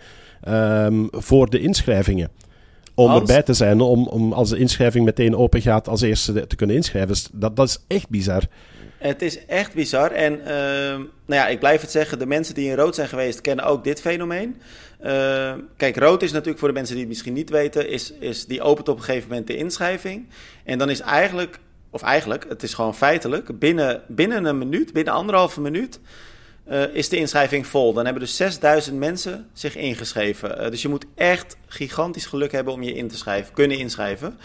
um, 0.48 1.08
voor 1.12 1.50
de 1.50 1.60
inschrijvingen. 1.60 2.30
Om 2.96 3.12
erbij 3.12 3.44
te 3.44 3.54
zijn, 3.54 3.82
om, 3.82 4.08
om 4.08 4.34
als 4.34 4.50
de 4.50 4.58
inschrijving 4.58 5.06
meteen 5.06 5.36
open 5.36 5.62
gaat 5.62 5.88
als 5.88 6.02
eerste 6.02 6.48
te 6.48 6.56
kunnen 6.56 6.76
inschrijven. 6.76 7.12
Dus 7.12 7.30
dat, 7.32 7.56
dat 7.56 7.68
is 7.68 7.80
echt 7.88 8.10
bizar. 8.10 8.44
Het 9.04 9.22
is 9.22 9.46
echt 9.46 9.74
bizar. 9.74 10.12
En 10.12 10.40
uh, 10.40 10.46
nou 10.46 11.08
ja, 11.26 11.48
ik 11.48 11.60
blijf 11.60 11.82
het 11.82 11.92
zeggen, 11.92 12.20
de 12.20 12.26
mensen 12.26 12.56
die 12.56 12.70
in 12.70 12.76
rood 12.76 12.96
zijn 12.96 13.08
geweest 13.08 13.42
kennen 13.42 13.66
ook 13.66 13.84
dit 13.84 14.02
fenomeen. 14.02 14.62
Uh, 15.06 15.54
kijk, 15.78 15.98
rood 15.98 16.22
is 16.22 16.32
natuurlijk 16.32 16.60
voor 16.60 16.68
de 16.68 16.74
mensen 16.74 16.94
die 16.94 17.04
het 17.04 17.14
misschien 17.14 17.34
niet 17.34 17.50
weten, 17.50 17.90
is, 17.90 18.12
is 18.12 18.46
die 18.46 18.62
opent 18.62 18.90
op 18.90 18.98
een 18.98 19.04
gegeven 19.04 19.30
moment 19.30 19.48
de 19.48 19.56
inschrijving. 19.56 20.28
En 20.64 20.78
dan 20.78 20.90
is 20.90 21.00
eigenlijk, 21.00 21.60
of 21.90 22.02
eigenlijk, 22.02 22.46
het 22.50 22.64
is 22.64 22.74
gewoon 22.74 22.96
feitelijk, 22.96 23.60
binnen, 23.60 24.02
binnen 24.08 24.46
een 24.46 24.58
minuut, 24.58 24.94
binnen 24.94 25.14
anderhalve 25.14 25.62
minuut, 25.62 26.00
uh, 26.70 26.96
is 26.96 27.10
de 27.10 27.18
inschrijving 27.18 27.68
vol. 27.68 27.94
Dan 27.94 28.06
hebben 28.06 28.24
dus 28.24 28.36
6000 28.36 28.98
mensen 28.98 29.50
zich 29.54 29.76
ingeschreven. 29.76 30.64
Uh, 30.64 30.70
dus 30.70 30.82
je 30.82 30.90
moet 30.90 31.06
echt 31.16 31.58
gigantisch 31.68 32.26
geluk 32.26 32.52
hebben 32.52 32.74
om 32.74 32.84
je 32.84 32.94
in 32.94 33.08
te 33.08 33.18
schrijven, 33.18 33.54
kunnen 33.54 33.78
inschrijven. 33.78 34.38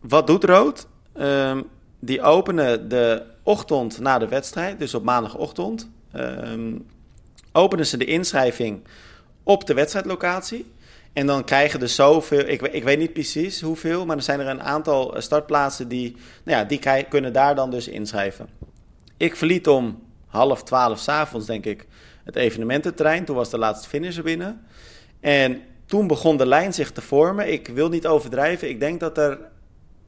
Wat 0.00 0.26
doet 0.26 0.44
rood? 0.44 0.86
Ehm, 1.14 1.62
die 2.00 2.22
openen 2.22 2.88
de 2.88 3.22
ochtend 3.42 4.00
na 4.00 4.18
de 4.18 4.28
wedstrijd, 4.28 4.78
dus 4.78 4.94
op 4.94 5.04
maandagochtend, 5.04 5.88
um, 6.14 6.86
openen 7.52 7.86
ze 7.86 7.96
de 7.96 8.04
inschrijving 8.04 8.80
op 9.42 9.66
de 9.66 9.74
wedstrijdlocatie. 9.74 10.72
En 11.12 11.26
dan 11.26 11.44
krijgen 11.44 11.80
er 11.80 11.88
zoveel, 11.88 12.48
ik, 12.48 12.62
ik 12.62 12.84
weet 12.84 12.98
niet 12.98 13.12
precies 13.12 13.60
hoeveel, 13.60 14.06
maar 14.06 14.16
er 14.16 14.22
zijn 14.22 14.40
er 14.40 14.46
een 14.46 14.62
aantal 14.62 15.14
eh, 15.16 15.22
startplaatsen 15.22 15.88
die, 15.88 16.16
nou 16.44 16.58
ja, 16.58 16.64
die 16.64 17.04
kunnen 17.08 17.32
daar 17.32 17.54
dan 17.54 17.70
dus 17.70 17.88
inschrijven. 17.88 18.48
Ik 19.16 19.36
verliet 19.36 19.68
om 19.68 20.02
half 20.26 20.62
twaalf 20.62 20.98
s'avonds, 20.98 21.46
denk 21.46 21.64
ik, 21.64 21.86
het 22.24 22.36
evenemententerrein. 22.36 23.24
Toen 23.24 23.36
was 23.36 23.50
de 23.50 23.58
laatste 23.58 23.88
finisher 23.88 24.22
binnen. 24.22 24.60
En 25.20 25.62
toen 25.86 26.06
begon 26.06 26.36
de 26.36 26.46
lijn 26.46 26.72
zich 26.72 26.92
te 26.92 27.00
vormen. 27.00 27.52
Ik 27.52 27.68
wil 27.68 27.88
niet 27.88 28.06
overdrijven. 28.06 28.68
Ik 28.68 28.80
denk 28.80 29.00
dat 29.00 29.18
er 29.18 29.38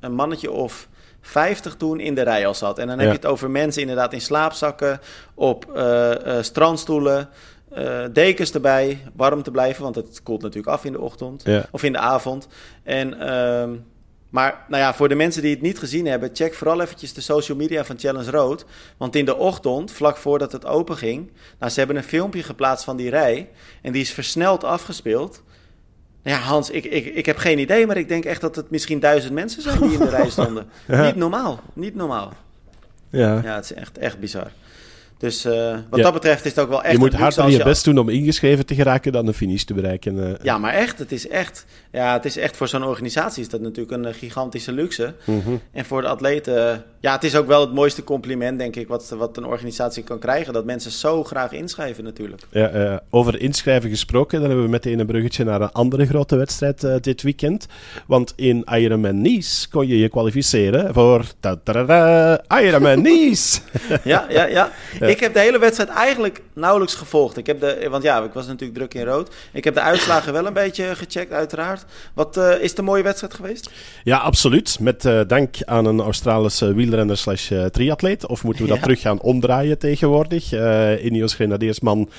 een 0.00 0.14
mannetje 0.14 0.50
of 0.50 0.88
50 1.22 1.74
toen 1.74 2.00
in 2.00 2.14
de 2.14 2.22
rij 2.22 2.46
al 2.46 2.54
zat. 2.54 2.78
En 2.78 2.86
dan 2.86 2.98
heb 2.98 3.08
je 3.08 3.14
het 3.14 3.26
over 3.26 3.50
mensen 3.50 3.80
inderdaad 3.80 4.12
in 4.12 4.20
slaapzakken, 4.20 5.00
op 5.34 5.66
uh, 5.76 6.10
uh, 6.26 6.42
strandstoelen, 6.42 7.28
uh, 7.78 8.04
dekens 8.12 8.52
erbij, 8.52 9.02
warm 9.14 9.42
te 9.42 9.50
blijven, 9.50 9.82
want 9.82 9.94
het 9.94 10.22
koelt 10.22 10.42
natuurlijk 10.42 10.72
af 10.72 10.84
in 10.84 10.92
de 10.92 11.00
ochtend 11.00 11.42
ja. 11.44 11.66
of 11.70 11.82
in 11.82 11.92
de 11.92 11.98
avond. 11.98 12.48
En, 12.82 13.14
uh, 13.14 13.78
maar 14.28 14.64
nou 14.68 14.82
ja, 14.82 14.94
voor 14.94 15.08
de 15.08 15.14
mensen 15.14 15.42
die 15.42 15.50
het 15.50 15.62
niet 15.62 15.78
gezien 15.78 16.06
hebben, 16.06 16.30
check 16.32 16.54
vooral 16.54 16.80
eventjes 16.80 17.12
de 17.12 17.20
social 17.20 17.56
media 17.56 17.84
van 17.84 17.98
Challenge 17.98 18.30
Road. 18.30 18.64
Want 18.96 19.16
in 19.16 19.24
de 19.24 19.36
ochtend, 19.36 19.92
vlak 19.92 20.16
voordat 20.16 20.52
het 20.52 20.66
open 20.66 20.96
ging, 20.96 21.30
nou, 21.58 21.72
ze 21.72 21.78
hebben 21.78 21.96
een 21.96 22.02
filmpje 22.04 22.42
geplaatst 22.42 22.84
van 22.84 22.96
die 22.96 23.10
rij 23.10 23.50
en 23.82 23.92
die 23.92 24.02
is 24.02 24.12
versneld 24.12 24.64
afgespeeld. 24.64 25.42
Nou 26.22 26.36
ja, 26.36 26.42
Hans, 26.42 26.70
ik, 26.70 26.84
ik, 26.84 27.04
ik 27.04 27.26
heb 27.26 27.36
geen 27.36 27.58
idee, 27.58 27.86
maar 27.86 27.96
ik 27.96 28.08
denk 28.08 28.24
echt 28.24 28.40
dat 28.40 28.56
het 28.56 28.70
misschien 28.70 29.00
duizend 29.00 29.32
mensen 29.32 29.62
zijn 29.62 29.80
die 29.80 29.92
in 29.92 29.98
de 29.98 30.08
rij 30.08 30.30
stonden. 30.30 30.68
Niet 30.86 31.16
normaal, 31.16 31.60
niet 31.72 31.94
normaal. 31.94 32.32
Ja. 33.10 33.40
ja, 33.42 33.54
het 33.54 33.64
is 33.64 33.72
echt, 33.72 33.98
echt 33.98 34.18
bizar. 34.18 34.50
Dus 35.22 35.46
uh, 35.46 35.76
wat 35.90 36.02
dat 36.02 36.12
betreft 36.12 36.44
is 36.44 36.50
het 36.50 36.60
ook 36.60 36.68
wel 36.68 36.82
echt. 36.82 36.92
Je 36.92 36.98
moet 36.98 37.14
harder 37.14 37.46
je, 37.46 37.56
je 37.56 37.64
best 37.64 37.84
doen 37.84 37.98
om 37.98 38.08
ingeschreven 38.08 38.66
te 38.66 38.74
geraken 38.74 39.12
dan 39.12 39.26
de 39.26 39.32
finish 39.32 39.62
te 39.62 39.74
bereiken. 39.74 40.16
Uh. 40.16 40.30
Ja, 40.42 40.58
maar 40.58 40.72
echt, 40.72 40.98
het 40.98 41.12
is 41.12 41.28
echt. 41.28 41.66
Ja, 41.92 42.12
het 42.12 42.24
is 42.24 42.36
echt 42.36 42.56
voor 42.56 42.68
zo'n 42.68 42.84
organisatie 42.84 43.42
is 43.42 43.48
dat 43.48 43.60
natuurlijk 43.60 44.04
een 44.04 44.14
gigantische 44.14 44.72
luxe. 44.72 45.14
Mm 45.24 45.42
-hmm. 45.44 45.60
En 45.72 45.84
voor 45.84 46.02
de 46.02 46.08
atleten, 46.08 46.84
ja, 47.00 47.12
het 47.12 47.24
is 47.24 47.36
ook 47.36 47.46
wel 47.46 47.60
het 47.60 47.72
mooiste 47.72 48.04
compliment, 48.04 48.58
denk 48.58 48.76
ik, 48.76 48.88
wat, 48.88 49.08
wat 49.08 49.36
een 49.36 49.44
organisatie 49.44 50.02
kan 50.02 50.18
krijgen. 50.18 50.52
Dat 50.52 50.64
mensen 50.64 50.90
zo 50.90 51.24
graag 51.24 51.52
inschrijven, 51.52 52.04
natuurlijk. 52.04 52.42
Ja, 52.50 53.02
over 53.10 53.40
inschrijven 53.40 53.90
gesproken, 53.90 54.38
dan 54.38 54.48
hebben 54.48 54.64
we 54.64 54.70
meteen 54.70 54.98
een 54.98 55.06
bruggetje 55.06 55.44
naar 55.44 55.60
een 55.60 55.72
andere 55.72 56.06
grote 56.06 56.36
wedstrijd 56.36 57.04
dit 57.04 57.22
weekend. 57.22 57.66
Want 58.06 58.32
in 58.36 58.64
Ironman 58.72 59.20
Nice 59.20 59.68
kon 59.68 59.86
je 59.86 59.98
je 59.98 60.08
kwalificeren 60.08 60.94
voor 60.94 61.24
Ironman 62.48 63.02
Nice. 63.12 63.60
ja, 64.04 64.26
ja, 64.28 64.46
ja. 64.46 64.70
ik 65.12 65.20
heb 65.20 65.34
de 65.34 65.40
hele 65.40 65.58
wedstrijd 65.58 65.88
eigenlijk 65.90 66.42
nauwelijks 66.52 66.94
gevolgd. 66.94 67.36
Ik 67.36 67.46
heb 67.46 67.60
de, 67.60 67.86
want 67.90 68.02
ja, 68.02 68.22
ik 68.22 68.32
was 68.32 68.46
natuurlijk 68.46 68.78
druk 68.78 68.94
in 68.94 69.04
rood. 69.04 69.34
Ik 69.52 69.64
heb 69.64 69.74
de 69.74 69.80
uitslagen 69.80 70.32
wel 70.32 70.46
een 70.46 70.52
beetje 70.52 70.96
gecheckt, 70.96 71.32
uiteraard. 71.32 71.84
Wat 72.14 72.36
is 72.36 72.70
het 72.70 72.78
een 72.78 72.84
mooie 72.84 73.02
wedstrijd 73.02 73.34
geweest? 73.34 73.70
Ja, 74.04 74.16
absoluut. 74.16 74.78
Met 74.80 75.08
dank 75.26 75.56
aan 75.64 75.84
een 75.84 76.00
Australische 76.00 76.74
wielrenner 76.74 77.16
slash 77.16 77.52
triatleet. 77.70 78.26
Of 78.26 78.44
moeten 78.44 78.64
we 78.64 78.70
dat 78.70 78.82
terug 78.82 79.00
gaan 79.00 79.20
omdraaien 79.20 79.78
tegenwoordig? 79.78 80.52
Uh, 80.52 81.04
Ineos 81.04 81.34
Grenadiersman 81.34 82.10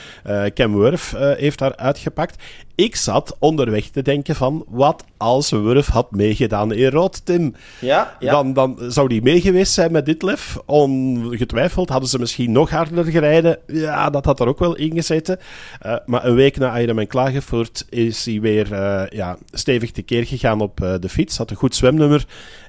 Cam 0.53 0.77
Wurf 0.77 1.13
heeft 1.17 1.59
daar 1.59 1.75
uitgepakt. 1.75 2.43
Ik 2.75 2.95
zat 2.95 3.35
onderweg 3.39 3.85
te 3.85 4.01
denken 4.01 4.35
van, 4.35 4.65
wat 4.67 5.03
als 5.17 5.49
Wurf 5.49 5.87
had 5.87 6.11
meegedaan 6.11 6.73
in 6.73 6.89
rood, 6.89 7.25
Tim? 7.25 7.55
Ja, 7.79 8.17
ja. 8.19 8.31
Dan, 8.31 8.53
dan 8.53 8.77
zou 8.87 9.07
die 9.07 9.21
meegeweest 9.21 9.73
zijn 9.73 9.91
met 9.91 10.05
dit 10.05 10.21
lef. 10.21 10.57
Ongetwijfeld 10.65 11.89
hadden 11.89 12.09
ze 12.09 12.19
misschien 12.19 12.51
nog 12.51 12.69
harder 12.69 12.82
gereden. 12.91 13.57
Ja, 13.67 14.09
dat 14.09 14.25
had 14.25 14.39
er 14.39 14.47
ook 14.47 14.59
wel 14.59 14.75
in 14.75 14.93
gezeten. 14.93 15.39
Uh, 15.85 15.95
maar 16.05 16.25
een 16.25 16.35
week 16.35 16.57
na 16.57 16.79
Ironman 16.79 17.07
klaargevoerd 17.07 17.85
is 17.89 18.25
hij 18.25 18.41
weer 18.41 18.71
uh, 18.71 19.03
ja, 19.09 19.37
stevig 19.51 19.91
tekeer 19.91 20.25
gegaan 20.25 20.61
op 20.61 20.79
uh, 20.81 20.93
de 20.99 21.09
fiets. 21.09 21.37
Had 21.37 21.49
een 21.49 21.55
goed 21.55 21.75
zwemnummer. 21.75 22.25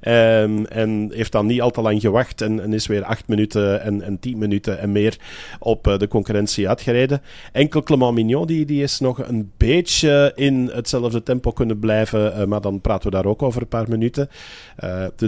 Um, 0.09 0.67
en 0.67 1.11
heeft 1.15 1.33
dan 1.33 1.47
niet 1.47 1.61
al 1.61 1.71
te 1.71 1.81
lang 1.81 2.01
gewacht. 2.01 2.41
En, 2.41 2.73
is 2.73 2.87
weer 2.87 3.05
acht 3.05 3.29
minuten 3.29 3.83
en, 3.83 4.03
en 4.03 4.19
tien 4.19 4.39
minuten 4.39 4.79
en 4.79 4.93
meer 4.93 5.17
op 5.59 5.95
de 5.99 6.09
concurrentie 6.09 6.69
uitgereden. 6.69 7.23
Enkel 7.53 7.83
Clement 7.83 8.15
Mignon, 8.15 8.47
die, 8.47 8.65
die 8.65 8.83
is 8.83 9.01
nog 9.01 9.29
een 9.29 9.53
beetje 9.57 10.33
in 10.35 10.71
hetzelfde 10.73 11.23
tempo 11.23 11.53
kunnen 11.53 11.79
blijven. 11.79 12.49
Maar 12.49 12.61
dan 12.61 12.81
praten 12.81 13.11
we 13.11 13.17
daar 13.17 13.27
ook 13.27 13.43
over 13.43 13.63
een 13.63 13.69
paar 13.69 13.89
minuten. 13.89 14.29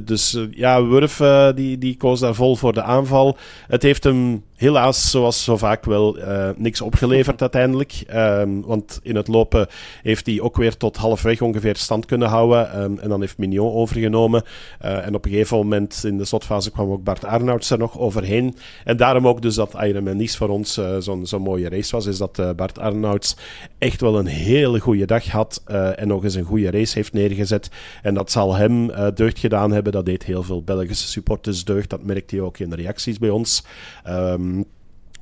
Dus 0.04 0.38
ja, 0.50 0.84
Wurf 0.84 1.22
die, 1.54 1.78
die 1.78 1.96
koos 1.96 2.20
daar 2.20 2.34
vol 2.34 2.56
voor 2.56 2.72
de 2.72 2.82
aanval. 2.82 3.36
Het 3.66 3.82
heeft 3.82 4.04
hem 4.04 4.42
helaas, 4.56 5.10
zoals 5.10 5.44
zo 5.44 5.56
vaak 5.56 5.84
wel, 5.84 6.16
niks 6.56 6.80
opgeleverd 6.80 7.40
uiteindelijk. 7.40 8.04
Um, 8.14 8.62
want 8.62 9.00
in 9.02 9.16
het 9.16 9.28
lopen 9.28 9.66
heeft 10.02 10.26
hij 10.26 10.40
ook 10.40 10.56
weer 10.56 10.76
tot 10.76 10.96
halfweg 10.96 11.40
ongeveer 11.40 11.76
stand 11.76 12.06
kunnen 12.06 12.28
houden. 12.28 12.82
Um, 12.82 12.98
en 12.98 13.08
dan 13.08 13.20
heeft 13.20 13.38
Mignon 13.38 13.72
overgenomen. 13.72 14.42
en 14.78 15.14
op 15.14 15.24
een 15.24 15.30
gegeven 15.30 15.56
moment 15.56 16.04
in 16.04 16.18
de 16.18 16.24
slotfase 16.24 16.70
kwam 16.70 16.90
ook 16.90 17.04
Bart 17.04 17.24
Arnouds 17.24 17.70
er 17.70 17.78
nog 17.78 17.98
overheen. 17.98 18.56
En 18.84 18.96
daarom 18.96 19.28
ook 19.28 19.42
dus 19.42 19.54
dat 19.54 19.74
Ironman 19.82 20.16
Nice 20.16 20.36
voor 20.36 20.48
ons 20.48 20.80
zo'n 20.98 21.26
zo 21.26 21.38
mooie 21.38 21.68
race 21.68 21.96
was. 21.96 22.06
Is 22.06 22.18
dat 22.18 22.56
Bart 22.56 22.78
Arnouds 22.78 23.36
echt 23.78 24.00
wel 24.00 24.18
een 24.18 24.26
hele 24.26 24.80
goede 24.80 25.04
dag 25.04 25.26
had 25.26 25.62
uh, 25.68 26.00
en 26.00 26.08
nog 26.08 26.24
eens 26.24 26.34
een 26.34 26.44
goede 26.44 26.70
race 26.70 26.98
heeft 26.98 27.12
neergezet. 27.12 27.70
En 28.02 28.14
dat 28.14 28.30
zal 28.30 28.54
hem 28.54 28.90
uh, 28.90 29.06
deugd 29.14 29.38
gedaan 29.38 29.72
hebben. 29.72 29.92
Dat 29.92 30.06
deed 30.06 30.24
heel 30.24 30.42
veel 30.42 30.62
Belgische 30.62 31.08
supporters 31.08 31.64
deugd. 31.64 31.90
Dat 31.90 32.02
merkte 32.02 32.36
je 32.36 32.42
ook 32.42 32.58
in 32.58 32.70
de 32.70 32.76
reacties 32.76 33.18
bij 33.18 33.30
ons. 33.30 33.64
Um, 34.08 34.45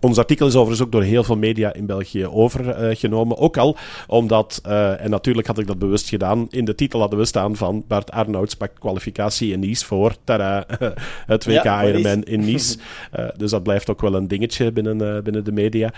ons 0.05 0.19
artikel 0.19 0.47
is 0.47 0.55
overigens 0.55 0.87
ook 0.87 0.93
door 0.93 1.03
heel 1.03 1.25
veel 1.25 1.37
media 1.37 1.73
in 1.73 1.87
België 1.87 2.27
overgenomen. 2.27 3.37
Ook 3.37 3.57
al 3.57 3.77
omdat, 4.07 4.61
uh, 4.67 5.05
en 5.05 5.11
natuurlijk 5.11 5.47
had 5.47 5.59
ik 5.59 5.67
dat 5.67 5.79
bewust 5.79 6.09
gedaan, 6.09 6.47
in 6.51 6.65
de 6.65 6.75
titel 6.75 7.01
hadden 7.01 7.19
we 7.19 7.25
staan 7.25 7.57
van 7.57 7.85
Bart 7.89 8.11
Arnouds 8.11 8.55
pakt 8.55 8.79
kwalificatie 8.79 9.53
in 9.53 9.61
Nice 9.61 9.85
voor 9.85 10.15
tada, 10.25 10.67
het 11.27 11.45
WK 11.45 11.63
ja, 11.63 11.83
Ironman 11.83 12.23
in 12.23 12.41
Nice. 12.41 12.79
uh, 13.19 13.27
dus 13.37 13.51
dat 13.51 13.63
blijft 13.63 13.91
ook 13.91 14.01
wel 14.01 14.15
een 14.15 14.29
dingetje 14.29 14.73
binnen, 14.73 15.23
binnen 15.25 15.45
de 15.45 15.53
media. 15.53 15.93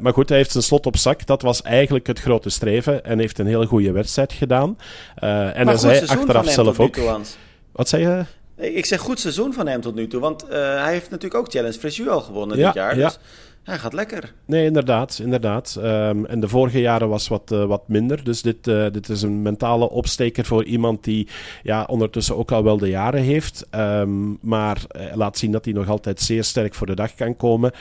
maar 0.00 0.12
goed, 0.12 0.28
hij 0.28 0.38
heeft 0.38 0.50
zijn 0.50 0.64
slot 0.64 0.86
op 0.86 0.96
zak. 0.96 1.26
Dat 1.26 1.42
was 1.42 1.62
eigenlijk 1.62 2.06
het 2.06 2.20
grote 2.20 2.50
streven 2.50 3.04
en 3.04 3.18
heeft 3.18 3.38
een 3.38 3.46
hele 3.46 3.66
goede 3.66 3.92
wedstrijd 3.92 4.32
gedaan. 4.32 4.78
en 5.14 5.66
hij 5.66 5.76
zei 5.76 6.06
achteraf 6.06 6.48
zelf 6.48 6.80
ook. 6.80 6.96
Wat 7.72 7.88
zei 7.88 8.02
je? 8.02 8.24
Ik 8.56 8.84
zeg 8.84 9.00
goed 9.00 9.20
seizoen 9.20 9.52
van 9.52 9.66
hem 9.66 9.80
tot 9.80 9.94
nu 9.94 10.06
toe. 10.06 10.20
Want 10.20 10.44
uh, 10.44 10.50
hij 10.50 10.92
heeft 10.92 11.10
natuurlijk 11.10 11.40
ook 11.40 11.50
Challenge 11.50 11.78
Frisue 11.78 12.10
al 12.10 12.20
gewonnen 12.20 12.56
dit 12.56 12.74
jaar. 12.74 12.94
Dus 12.94 13.18
hij 13.66 13.78
gaat 13.78 13.92
lekker. 13.92 14.32
Nee, 14.44 14.64
inderdaad. 14.64 15.18
inderdaad. 15.22 15.76
Um, 15.78 16.26
en 16.26 16.40
de 16.40 16.48
vorige 16.48 16.80
jaren 16.80 17.08
was 17.08 17.28
wat, 17.28 17.50
uh, 17.52 17.64
wat 17.64 17.88
minder. 17.88 18.24
Dus 18.24 18.42
dit, 18.42 18.66
uh, 18.66 18.86
dit 18.92 19.08
is 19.08 19.22
een 19.22 19.42
mentale 19.42 19.90
opsteker 19.90 20.44
voor 20.44 20.64
iemand 20.64 21.04
die 21.04 21.28
ja, 21.62 21.84
ondertussen 21.84 22.36
ook 22.36 22.52
al 22.52 22.64
wel 22.64 22.78
de 22.78 22.88
jaren 22.88 23.22
heeft. 23.22 23.66
Um, 23.70 24.38
maar 24.40 24.82
uh, 24.96 25.02
laat 25.14 25.38
zien 25.38 25.50
dat 25.50 25.64
hij 25.64 25.74
nog 25.74 25.88
altijd 25.88 26.20
zeer 26.20 26.44
sterk 26.44 26.74
voor 26.74 26.86
de 26.86 26.94
dag 26.94 27.14
kan 27.14 27.36
komen. 27.36 27.72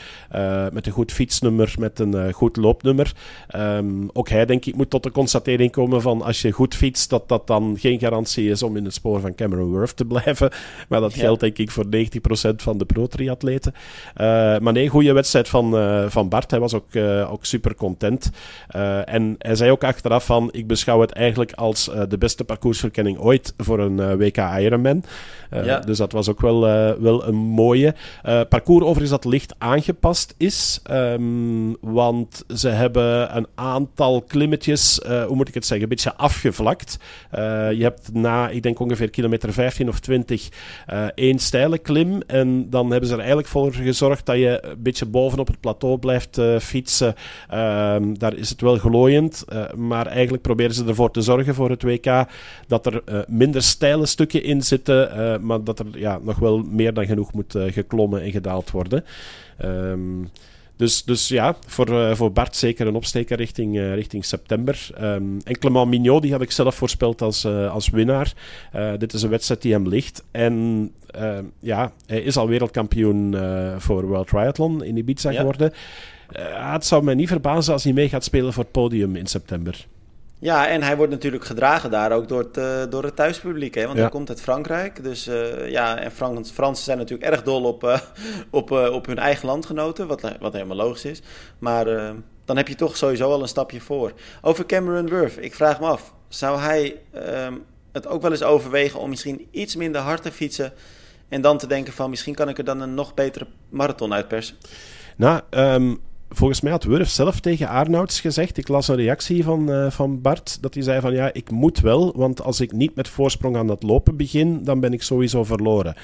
met 0.72 0.86
een 0.86 0.92
goed 0.92 1.12
fietsnummer, 1.12 1.76
met 1.80 2.00
een 2.00 2.34
goed 2.34 2.58
loopnummer. 2.58 3.14
Um, 3.56 4.10
ook 4.14 4.30
hij, 4.30 4.46
denk 4.46 4.66
ik, 4.66 4.76
moet 4.76 4.90
tot 4.90 5.04
de 5.04 5.12
constatering 5.12 5.72
komen 5.72 6.02
van 6.02 6.22
als 6.22 6.42
je 6.42 6.52
goed 6.52 6.76
fietst, 6.76 7.10
dat 7.10 7.30
dat 7.30 7.48
dan 7.48 7.76
geen 7.80 8.00
garantie 8.00 8.50
is 8.50 8.64
om 8.64 8.78
in 8.78 8.86
het 8.86 8.94
spoor 8.94 9.20
van 9.20 9.36
Cameron 9.36 9.72
Wurf 9.72 9.94
te 9.94 10.06
blijven. 10.06 10.50
Maar 10.90 11.02
dat 11.02 11.14
ja. 11.14 11.20
geldt, 11.20 11.40
denk 11.40 11.58
ik, 11.58 11.72
voor 11.72 11.86
90% 11.86 11.90
van 12.56 12.78
de 12.78 12.86
pro-triatleten. 12.86 13.74
maar 14.62 14.72
nee, 14.74 14.88
goede 14.88 15.14
wedstrijd 15.14 15.50
van 15.50 15.75
uh, 15.78 16.06
van 16.08 16.30
Bart. 16.30 16.52
Hij 16.52 16.60
was 16.60 16.74
ook, 16.74 16.94
uh, 16.94 17.32
ook 17.32 17.46
super 17.46 17.76
content. 17.76 18.32
Uh, 18.76 19.14
en 19.14 19.36
hij 19.38 19.56
zei 19.56 19.72
ook 19.72 19.84
achteraf 19.84 20.26
van, 20.26 20.50
ik 20.52 20.68
beschouw 20.68 21.02
het 21.02 21.12
eigenlijk 21.12 21.52
als 21.52 21.92
de 22.10 22.18
beste 22.18 22.44
parcoursverkenning 22.44 23.20
ooit 23.20 23.54
voor 23.58 23.80
een 23.80 24.18
WK 24.18 24.38
Ironman. 24.38 25.04
Ja. 25.64 25.80
Dus 25.80 25.98
dat 25.98 26.12
was 26.12 26.30
ook 26.30 26.42
wel, 26.42 26.60
wel 27.00 27.28
een 27.28 27.36
mooie. 27.36 27.96
parcours 28.50 28.84
overigens 28.84 29.10
dat 29.10 29.26
licht 29.26 29.56
aangepast 29.58 30.34
is. 30.38 30.82
Um, 30.92 31.78
want 31.82 32.44
ze 32.48 32.70
hebben 32.70 33.38
een 33.38 33.48
aantal 33.56 34.22
klimmetjes, 34.22 35.00
hoe 35.28 35.36
moet 35.36 35.48
ik 35.48 35.54
het 35.54 35.66
zeggen, 35.66 35.84
een 35.84 35.96
beetje 35.96 36.16
afgevlakt. 36.16 36.98
je 37.32 37.78
hebt 37.80 38.14
na, 38.14 38.50
ik 38.50 38.64
denk 38.64 38.80
ongeveer 38.80 39.10
kilometer 39.10 39.54
15 39.54 39.90
of 39.90 40.00
20, 40.00 40.50
één 41.16 41.40
steile 41.40 41.78
klim. 41.78 42.22
En 42.28 42.70
dan 42.70 42.92
hebben 42.92 43.08
ze 43.08 43.14
er 43.14 43.20
eigenlijk 43.20 43.48
voor 43.48 43.74
gezorgd 43.74 44.26
dat 44.26 44.36
je 44.36 44.60
een 44.62 44.82
beetje 44.82 45.06
bovenop 45.06 45.48
het 45.48 45.60
plateau 45.66 45.98
blijft 45.98 46.38
uh, 46.38 46.60
fietsen, 46.60 47.16
uh, 47.52 47.96
daar 48.14 48.36
is 48.36 48.50
het 48.50 48.62
wel 48.62 48.78
glooiend. 48.78 49.46
Uh, 49.50 49.74
maar 49.74 50.08
eigenlijk 50.08 50.44
proberen 50.44 50.74
ze 50.74 50.86
ervoor 50.86 51.12
te 51.12 51.22
zorgen 51.22 51.56
voor 51.56 51.70
het 51.70 51.84
WK 51.84 52.26
dat 52.68 52.86
er 52.86 53.02
uh, 53.06 53.20
minder 53.28 53.62
steile 53.62 54.06
stukken 54.06 54.44
in 54.44 54.62
zitten, 54.62 55.10
maar 55.46 55.64
dat 55.64 55.80
er 55.80 55.86
ja, 55.92 56.20
nog 56.22 56.40
wel 56.40 56.64
meer 56.70 56.94
dan 56.94 57.06
genoeg 57.06 57.34
moet 57.34 57.56
geklommen 57.68 58.22
en 58.22 58.32
gedaald 58.32 58.72
worden. 58.72 59.04
Um, 59.64 60.30
dus, 60.76 61.04
dus 61.04 61.28
ja, 61.28 61.56
voor, 61.68 62.16
voor 62.16 62.32
Bart 62.32 62.56
zeker 62.56 62.88
een 62.88 62.96
opsteker 62.96 63.38
richting, 63.38 63.80
richting 63.80 64.26
september. 64.26 64.90
Um, 65.02 65.38
en 65.44 65.60
Clement 65.60 65.90
Mignot, 65.90 66.22
die 66.22 66.32
had 66.32 66.42
ik 66.42 66.52
zelf 66.52 66.76
voorspeld 66.76 67.22
als, 67.22 67.46
als 67.46 67.90
winnaar. 67.90 68.34
dit 68.98 69.14
is 69.14 69.22
een 69.22 69.30
wedstrijd 69.30 69.62
die 69.62 69.74
hem 69.74 69.88
ligt. 69.88 70.24
En 70.32 70.92
ja, 71.60 71.92
hij 72.06 72.22
is 72.22 72.38
al 72.38 72.48
wereldkampioen 72.48 73.36
voor 73.78 74.06
World 74.06 74.28
Triathlon 74.28 74.84
in 74.84 74.98
Ibiza 74.98 75.30
ja. 75.30 75.40
geworden. 75.40 75.74
het 76.74 76.86
zou 76.86 77.04
mij 77.04 77.14
niet 77.14 77.28
verbazen 77.28 77.74
als 77.74 77.84
hij 77.84 77.94
mee 77.94 78.10
gaat 78.10 78.24
spelen 78.24 78.54
voor 78.54 78.64
het 78.64 78.72
podium 78.72 79.16
in 79.16 79.28
september. 79.28 79.86
Ja, 80.40 80.68
en 80.68 80.84
hij 80.84 80.98
wordt 80.98 81.12
natuurlijk 81.12 81.46
gedragen 81.46 81.92
daar 81.92 82.12
ook 82.12 82.28
door 82.28 82.40
het, 82.40 82.58
uh, 82.58 82.84
door 82.90 83.04
het 83.04 83.16
thuispubliek. 83.16 83.76
Hè? 83.76 83.84
Want 83.84 83.96
ja. 83.96 84.02
hij 84.02 84.12
komt 84.12 84.30
uit 84.30 84.42
Frankrijk. 84.42 85.04
Dus 85.04 85.28
uh, 85.28 85.70
ja, 85.70 86.00
en 86.00 86.12
Frans, 86.12 86.52
Fransen 86.52 86.84
zijn 86.84 86.98
natuurlijk 86.98 87.30
erg 87.30 87.44
dol 87.44 87.64
op, 87.64 87.84
uh, 87.84 88.00
op, 88.50 88.72
op 88.72 89.06
hun 89.06 89.18
eigen 89.18 89.48
landgenoten. 89.48 90.08
Wat, 90.08 90.22
wat 90.40 90.54
helemaal 90.54 90.78
logisch 90.78 91.06
is. 91.06 91.22
Maar 91.60 91.86
dan 92.46 92.58
heb 92.58 92.68
je 92.68 92.76
toch 92.76 92.98
sowieso 92.98 93.32
al 93.32 93.42
een 93.42 93.48
stapje 93.48 93.82
voor. 93.82 94.14
Over 94.42 94.66
Cameron 94.66 95.10
Wurf, 95.10 95.38
ik 95.38 95.56
vraag 95.56 95.80
me 95.80 95.86
af. 95.86 96.14
Zou 96.28 96.60
hij 96.60 96.96
ehm, 97.12 97.54
het 97.92 98.08
ook 98.08 98.22
wel 98.22 98.32
eens 98.32 98.44
overwegen 98.44 99.00
om 99.00 99.10
misschien 99.10 99.48
iets 99.52 99.76
minder 99.76 100.02
hard 100.02 100.22
te 100.22 100.32
fietsen... 100.32 100.74
en 101.30 101.42
dan 101.42 101.58
te 101.58 101.68
denken 101.68 101.94
van 101.94 102.10
misschien 102.10 102.36
kan 102.36 102.50
ik 102.50 102.58
er 102.58 102.64
dan 102.64 102.82
een 102.82 102.94
nog 102.94 103.14
betere 103.14 103.48
marathon 103.70 104.14
uitpersen? 104.14 104.56
Nou, 105.16 105.42
um 105.50 106.02
volgens 106.36 106.62
mij 106.62 106.72
had 106.72 106.84
Wurf 106.84 107.10
zelf 107.10 107.40
tegen 107.40 107.68
Arnouds 107.68 108.22
gezegd, 108.22 108.58
ik 108.58 108.68
las 108.68 108.88
een 108.88 108.96
reactie 108.96 109.44
van, 109.44 109.70
uh, 109.70 109.90
van 109.90 110.22
Bart, 110.22 110.58
dat 110.62 110.74
hij 110.74 110.84
zei 110.84 111.02
van 111.02 111.14
ja, 111.14 111.34
ik 111.34 111.52
moet 111.52 111.80
wel, 111.80 112.14
want 112.16 112.42
als 112.42 112.62
ik 112.62 112.72
niet 112.72 112.96
met 112.96 113.08
voorsprong 113.08 113.56
aan 113.56 113.68
het 113.68 113.84
lopen 113.84 114.18
begin, 114.18 114.64
dan 114.64 114.80
ben 114.80 114.94
ik 114.94 115.02
sowieso 115.02 115.44
verloren. 115.44 115.96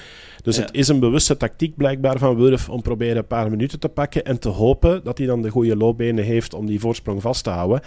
Dus 0.43 0.57
het 0.57 0.69
is 0.71 0.87
een 0.87 0.99
bewuste 0.99 1.37
tactiek 1.37 1.75
blijkbaar 1.75 2.17
van 2.17 2.35
Wurf 2.35 2.69
om 2.69 2.81
proberen 2.81 3.17
een 3.17 3.27
paar 3.27 3.49
minuten 3.49 3.79
te 3.79 3.89
pakken 3.89 4.25
en 4.25 4.39
te 4.39 4.49
hopen 4.49 5.03
dat 5.03 5.17
hij 5.17 5.27
dan 5.27 5.41
de 5.41 5.49
goede 5.49 5.75
loopbenen 5.75 6.23
heeft 6.23 6.53
om 6.53 6.65
die 6.65 6.79
voorsprong 6.79 7.21
vast 7.21 7.43
te 7.43 7.49
houden. 7.49 7.81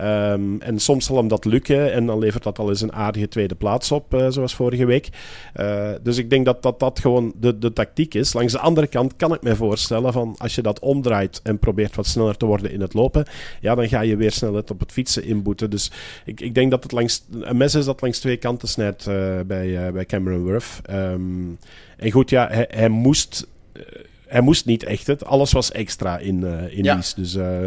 Um, 0.00 0.60
en 0.60 0.78
soms 0.78 1.04
zal 1.04 1.16
hem 1.16 1.28
dat 1.28 1.44
lukken 1.44 1.92
en 1.92 2.06
dan 2.06 2.18
levert 2.18 2.42
dat 2.42 2.58
al 2.58 2.68
eens 2.68 2.80
een 2.80 2.92
aardige 2.92 3.28
tweede 3.28 3.54
plaats 3.54 3.92
op, 3.92 4.14
uh, 4.14 4.26
zoals 4.28 4.54
vorige 4.54 4.84
week. 4.84 5.08
Uh, 5.56 5.90
dus 6.02 6.16
ik 6.16 6.30
denk 6.30 6.44
dat, 6.44 6.62
dat 6.62 6.80
dat 6.80 6.98
gewoon 6.98 7.32
de, 7.36 7.58
de 7.58 7.72
tactiek 7.72 8.14
is. 8.14 8.32
Langs 8.32 8.52
de 8.52 8.58
andere 8.58 8.86
kant 8.86 9.16
kan 9.16 9.34
ik 9.34 9.42
me 9.42 9.56
voorstellen 9.56 10.12
van 10.12 10.34
als 10.38 10.54
je 10.54 10.62
dat 10.62 10.78
omdraait 10.80 11.40
en 11.42 11.58
probeert 11.58 11.87
wat 11.96 12.06
sneller 12.06 12.36
te 12.36 12.46
worden 12.46 12.70
in 12.70 12.80
het 12.80 12.94
lopen, 12.94 13.26
ja, 13.60 13.74
dan 13.74 13.88
ga 13.88 14.00
je 14.00 14.16
weer 14.16 14.32
snelheid 14.32 14.70
op 14.70 14.80
het 14.80 14.92
fietsen 14.92 15.24
inboeten. 15.24 15.70
Dus 15.70 15.90
ik, 16.24 16.40
ik 16.40 16.54
denk 16.54 16.70
dat 16.70 16.82
het 16.82 16.92
langs, 16.92 17.24
een 17.40 17.56
mes 17.56 17.74
is 17.74 17.84
dat 17.84 18.00
langs 18.00 18.18
twee 18.18 18.36
kanten 18.36 18.68
snijdt 18.68 19.06
uh, 19.06 19.40
bij, 19.46 19.92
bij 19.92 20.04
Cameron 20.04 20.44
Wurf. 20.44 20.80
Um, 20.90 21.58
en 21.96 22.10
goed, 22.10 22.30
ja, 22.30 22.48
hij, 22.50 22.68
hij 22.70 22.88
moest, 22.88 23.46
uh, 23.72 23.82
hij 24.26 24.40
moest 24.40 24.66
niet 24.66 24.82
echt 24.82 25.06
het. 25.06 25.24
Alles 25.24 25.52
was 25.52 25.72
extra 25.72 26.18
in, 26.18 26.40
uh, 26.40 26.76
in 26.76 26.84
ja. 26.84 26.94
Nice. 26.94 27.14
Dus 27.14 27.34
uh, 27.34 27.58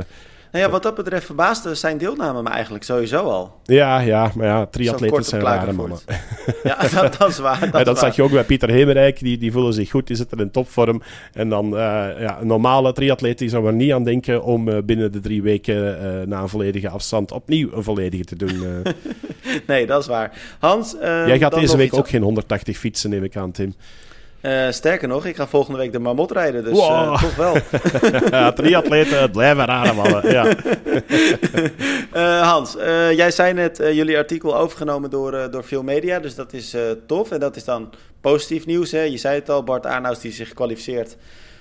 Nou 0.51 0.63
ja, 0.65 0.69
wat 0.69 0.83
dat 0.83 0.95
betreft 0.95 1.25
verbaasde 1.25 1.75
zijn 1.75 1.97
deelname 1.97 2.41
me 2.41 2.49
eigenlijk 2.49 2.83
sowieso 2.83 3.23
al. 3.23 3.59
Ja, 3.63 3.99
ja, 3.99 4.31
maar 4.35 4.47
ja, 4.47 4.65
triatleten 4.65 5.23
zijn 5.23 5.41
rare 5.41 5.71
mannen. 5.71 5.99
Ja, 6.63 6.77
dat, 6.87 7.17
dat, 7.17 7.29
is 7.29 7.37
waar. 7.37 7.71
Dat, 7.71 7.85
dat 7.85 7.99
zag 7.99 8.15
je 8.15 8.23
ook 8.23 8.31
bij 8.31 8.43
Pieter 8.43 8.69
Hemerijk, 8.69 9.19
die, 9.19 9.37
die 9.37 9.51
voelen 9.51 9.73
zich 9.73 9.89
goed, 9.89 10.07
die 10.07 10.15
zitten 10.15 10.39
in 10.39 10.51
topvorm. 10.51 11.01
En 11.33 11.49
dan, 11.49 11.65
uh, 11.65 11.79
ja, 12.19 12.37
een 12.41 12.47
normale 12.47 12.93
triatleet 12.93 13.37
die 13.37 13.49
zou 13.49 13.67
er 13.67 13.73
niet 13.73 13.91
aan 13.91 14.03
denken 14.03 14.43
om 14.43 14.67
uh, 14.67 14.77
binnen 14.83 15.11
de 15.11 15.19
drie 15.19 15.41
weken 15.41 15.75
uh, 15.75 16.27
na 16.27 16.41
een 16.41 16.49
volledige 16.49 16.89
afstand 16.89 17.31
opnieuw 17.31 17.69
een 17.73 17.83
volledige 17.83 18.23
te 18.23 18.35
doen. 18.35 18.63
nee, 19.67 19.85
dat 19.85 20.01
is 20.01 20.07
waar. 20.07 20.31
Hans, 20.59 20.95
Jij 21.01 21.39
gaat 21.39 21.53
deze 21.53 21.77
week 21.77 21.93
ook 21.93 22.09
geen 22.09 22.21
180 22.21 22.77
fietsen, 22.77 23.09
neem 23.09 23.23
ik 23.23 23.35
aan, 23.35 23.51
Tim. 23.51 23.75
Uh, 24.41 24.71
sterker 24.71 25.08
nog, 25.08 25.25
ik 25.25 25.36
ga 25.36 25.47
volgende 25.47 25.77
week 25.77 25.91
de 25.91 25.99
Marmot 25.99 26.32
rijden, 26.32 26.63
dus 26.63 26.77
uh, 26.77 27.21
toch 27.21 27.36
wel. 27.36 27.56
ja, 28.39 28.51
triatleten, 28.51 29.32
blijven 29.32 29.67
ademhalen. 29.67 30.32
Ja. 30.32 30.56
uh, 32.13 32.41
Hans, 32.51 32.73
jij 33.15 33.32
zei 33.32 33.54
net 33.54 33.77
jullie 33.77 34.17
artikel 34.17 34.58
overgenomen 34.58 35.10
door, 35.10 35.51
door 35.51 35.63
veel 35.63 35.84
media, 35.84 36.19
dus 36.19 36.36
dat 36.36 36.54
is 36.54 36.75
tof. 37.08 37.32
En 37.32 37.39
dat 37.39 37.56
is 37.56 37.63
dan 37.63 37.89
positief 38.21 38.65
nieuws. 38.65 38.91
Hè? 38.91 39.01
Je 39.01 39.17
zei 39.17 39.36
het 39.36 39.49
al, 39.49 39.63
Bart 39.63 39.86
Arnous 39.86 40.19
die 40.19 40.32
zich 40.32 40.54
kwalificeert 40.54 41.17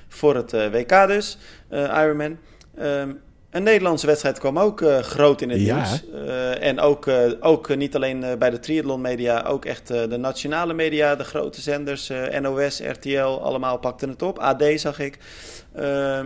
voor 0.09 0.35
het 0.35 0.53
WK 0.53 1.07
dus, 1.07 1.39
Ironman. 1.71 2.39
Um, 2.81 3.21
een 3.51 3.63
Nederlandse 3.63 4.07
wedstrijd 4.07 4.39
kwam 4.39 4.59
ook 4.59 4.81
uh, 4.81 4.99
groot 4.99 5.41
in 5.41 5.51
het 5.51 5.61
ja. 5.61 5.75
nieuws. 5.77 6.05
Uh, 6.13 6.63
en 6.63 6.81
ook, 6.81 7.07
uh, 7.07 7.33
ook 7.41 7.77
niet 7.77 7.95
alleen 7.95 8.25
bij 8.39 8.51
de 8.51 8.59
triathlon 8.59 9.01
media, 9.01 9.43
ook 9.43 9.65
echt 9.65 9.87
de 9.87 10.17
nationale 10.17 10.73
media, 10.75 11.17
de 11.17 11.25
grote 11.25 11.61
zenders, 11.61 12.13
NOS, 12.41 12.81
RTL, 12.81 13.21
allemaal 13.21 13.79
pakten 13.79 14.09
het 14.09 14.23
op. 14.23 14.39
AD 14.39 14.65
zag 14.75 14.99
ik. 14.99 15.19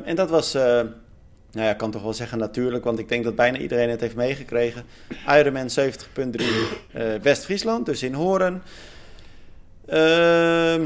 en 0.05 0.15
dat 0.15 0.31
was, 0.31 0.53
nou 0.53 0.87
ja, 1.51 1.71
ik 1.71 1.77
kan 1.77 1.91
toch 1.91 2.03
wel 2.03 2.15
zeggen 2.15 2.39
natuurlijk, 2.39 2.85
want 2.85 2.99
ik 2.99 3.09
denk 3.09 3.25
dat 3.25 3.35
bijna 3.35 3.59
iedereen 3.59 3.91
het 3.91 4.01
heeft 4.01 4.17
meegekregen. 4.17 4.83
Ironman 5.29 5.69
70.3 5.81 6.43
West-Friesland, 7.23 7.87
dus 7.87 8.03
in 8.03 8.15
Horen. 8.15 8.63
Ehm 9.87 10.83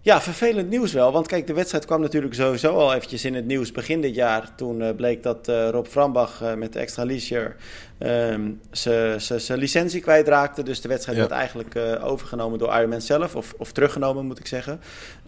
ja, 0.00 0.20
vervelend 0.20 0.70
nieuws 0.70 0.92
wel. 0.92 1.12
Want 1.12 1.26
kijk, 1.26 1.46
de 1.46 1.52
wedstrijd 1.52 1.84
kwam 1.84 2.00
natuurlijk 2.00 2.34
sowieso 2.34 2.74
al 2.74 2.94
eventjes 2.94 3.24
in 3.24 3.34
het 3.34 3.46
nieuws 3.46 3.72
begin 3.72 4.00
dit 4.00 4.14
jaar. 4.14 4.54
Toen 4.54 4.80
uh, 4.80 4.90
bleek 4.96 5.22
dat 5.22 5.48
uh, 5.48 5.68
Rob 5.68 5.86
Frambach 5.86 6.42
uh, 6.42 6.54
met 6.54 6.76
extra 6.76 7.04
leisure 7.04 7.54
um, 7.98 8.60
zijn 8.70 9.58
licentie 9.58 10.00
kwijtraakte. 10.00 10.62
Dus 10.62 10.80
de 10.80 10.88
wedstrijd 10.88 11.18
ja. 11.18 11.26
werd 11.26 11.40
eigenlijk 11.40 11.76
overgenomen 12.02 12.58
door 12.58 12.74
Ironman 12.74 13.00
zelf. 13.00 13.36
Of, 13.36 13.54
of 13.56 13.72
teruggenomen, 13.72 14.26
moet 14.26 14.38
ik 14.38 14.46
zeggen. 14.46 14.80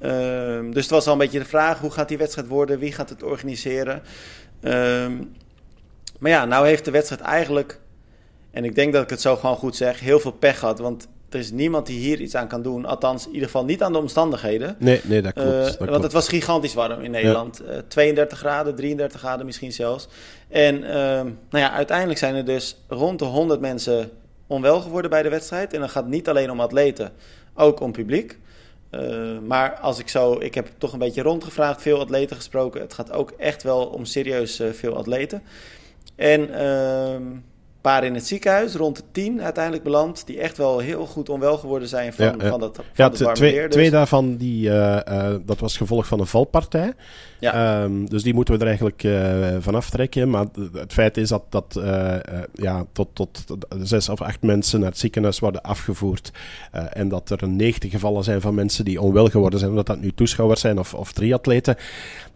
Um, 0.02 0.72
dus 0.74 0.82
het 0.82 0.92
was 0.92 1.06
al 1.06 1.12
een 1.12 1.18
beetje 1.18 1.38
de 1.38 1.44
vraag, 1.44 1.78
hoe 1.78 1.90
gaat 1.90 2.08
die 2.08 2.18
wedstrijd 2.18 2.48
worden? 2.48 2.78
Wie 2.78 2.92
gaat 2.92 3.08
het 3.08 3.22
organiseren? 3.22 4.02
Um, 4.62 5.32
maar 6.18 6.30
ja, 6.30 6.44
nou 6.44 6.66
heeft 6.66 6.84
de 6.84 6.90
wedstrijd 6.90 7.20
eigenlijk... 7.20 7.78
En 8.50 8.64
ik 8.64 8.74
denk 8.74 8.92
dat 8.92 9.02
ik 9.02 9.10
het 9.10 9.20
zo 9.20 9.36
gewoon 9.36 9.56
goed 9.56 9.76
zeg, 9.76 10.00
heel 10.00 10.20
veel 10.20 10.32
pech 10.32 10.58
gehad. 10.58 10.78
Want 10.78 11.08
er 11.30 11.38
is 11.40 11.50
niemand 11.50 11.86
die 11.86 11.98
hier 11.98 12.20
iets 12.20 12.34
aan 12.34 12.48
kan 12.48 12.62
doen. 12.62 12.84
Althans, 12.84 13.26
in 13.26 13.32
ieder 13.32 13.46
geval 13.46 13.64
niet 13.64 13.82
aan 13.82 13.92
de 13.92 13.98
omstandigheden. 13.98 14.76
Nee, 14.78 15.00
nee 15.04 15.22
dat 15.22 15.32
klopt. 15.32 15.48
Uh, 15.48 15.54
dat 15.56 15.76
want 15.76 15.88
klopt. 15.88 16.02
het 16.02 16.12
was 16.12 16.28
gigantisch 16.28 16.74
warm 16.74 17.00
in 17.00 17.10
Nederland. 17.10 17.62
Ja. 17.66 17.72
Uh, 17.72 17.78
32 17.88 18.38
graden, 18.38 18.74
33 18.74 19.20
graden 19.20 19.46
misschien 19.46 19.72
zelfs. 19.72 20.08
En 20.48 20.82
uh, 20.82 20.90
nou 20.90 21.32
ja, 21.50 21.72
uiteindelijk 21.72 22.18
zijn 22.18 22.34
er 22.34 22.44
dus 22.44 22.76
rond 22.88 23.18
de 23.18 23.24
100 23.24 23.60
mensen 23.60 24.10
onwel 24.46 24.80
geworden 24.80 25.10
bij 25.10 25.22
de 25.22 25.28
wedstrijd. 25.28 25.72
En 25.72 25.80
dan 25.80 25.88
gaat 25.88 26.02
het 26.02 26.12
niet 26.12 26.28
alleen 26.28 26.50
om 26.50 26.60
atleten, 26.60 27.12
ook 27.54 27.80
om 27.80 27.92
publiek. 27.92 28.38
Uh, 28.90 29.38
maar 29.46 29.74
als 29.74 29.98
ik 29.98 30.08
zo, 30.08 30.40
ik 30.40 30.54
heb 30.54 30.68
toch 30.78 30.92
een 30.92 30.98
beetje 30.98 31.22
rondgevraagd, 31.22 31.82
veel 31.82 32.00
atleten 32.00 32.36
gesproken. 32.36 32.80
Het 32.80 32.94
gaat 32.94 33.12
ook 33.12 33.30
echt 33.30 33.62
wel 33.62 33.86
om 33.86 34.04
serieus 34.04 34.62
veel 34.72 34.96
atleten. 34.96 35.42
En 36.16 36.54
ehm, 36.54 37.22
paar 37.80 38.04
in 38.04 38.14
het 38.14 38.26
ziekenhuis, 38.26 38.74
rond 38.74 38.96
de 38.96 39.02
tien 39.12 39.42
uiteindelijk 39.42 39.84
beland, 39.84 40.26
die 40.26 40.40
echt 40.40 40.56
wel 40.56 40.78
heel 40.78 41.06
goed 41.06 41.28
onwel 41.28 41.58
geworden 41.58 41.88
zijn 41.88 42.12
van, 42.12 42.24
ja, 42.24 42.48
van 42.48 42.60
dat 42.60 42.76
van 42.76 42.84
ja, 42.94 43.10
het 43.10 43.34
twee, 43.34 43.52
weer, 43.52 43.66
dus. 43.66 43.72
twee 43.72 43.90
daarvan, 43.90 44.36
die, 44.36 44.68
uh, 44.68 44.98
uh, 45.08 45.34
dat 45.42 45.58
was 45.58 45.76
gevolg 45.76 46.06
van 46.06 46.20
een 46.20 46.26
valpartij. 46.26 46.94
Ja. 47.40 47.82
Um, 47.82 48.08
dus 48.08 48.22
die 48.22 48.34
moeten 48.34 48.54
we 48.54 48.60
er 48.60 48.66
eigenlijk 48.66 49.02
uh, 49.02 49.56
van 49.60 49.74
aftrekken. 49.74 50.30
Maar 50.30 50.46
het 50.72 50.92
feit 50.92 51.16
is 51.16 51.28
dat, 51.28 51.42
dat 51.48 51.80
ja, 52.54 52.84
tot, 52.92 53.08
tot 53.14 53.46
zes 53.82 54.08
of 54.08 54.20
acht 54.20 54.42
mensen 54.42 54.80
naar 54.80 54.88
het 54.88 54.98
ziekenhuis 54.98 55.38
worden 55.38 55.62
afgevoerd. 55.62 56.32
en 56.92 57.08
dat 57.08 57.30
er 57.30 57.48
90 57.48 57.90
gevallen 57.90 58.24
zijn 58.24 58.40
van 58.40 58.54
mensen 58.54 58.84
die 58.84 59.00
onwel 59.00 59.28
geworden 59.28 59.58
zijn, 59.58 59.70
omdat 59.70 59.86
dat 59.86 60.00
nu 60.00 60.12
toeschouwers 60.14 60.60
zijn 60.60 60.78
of, 60.78 60.94
of 60.94 61.12
triatleten. 61.12 61.76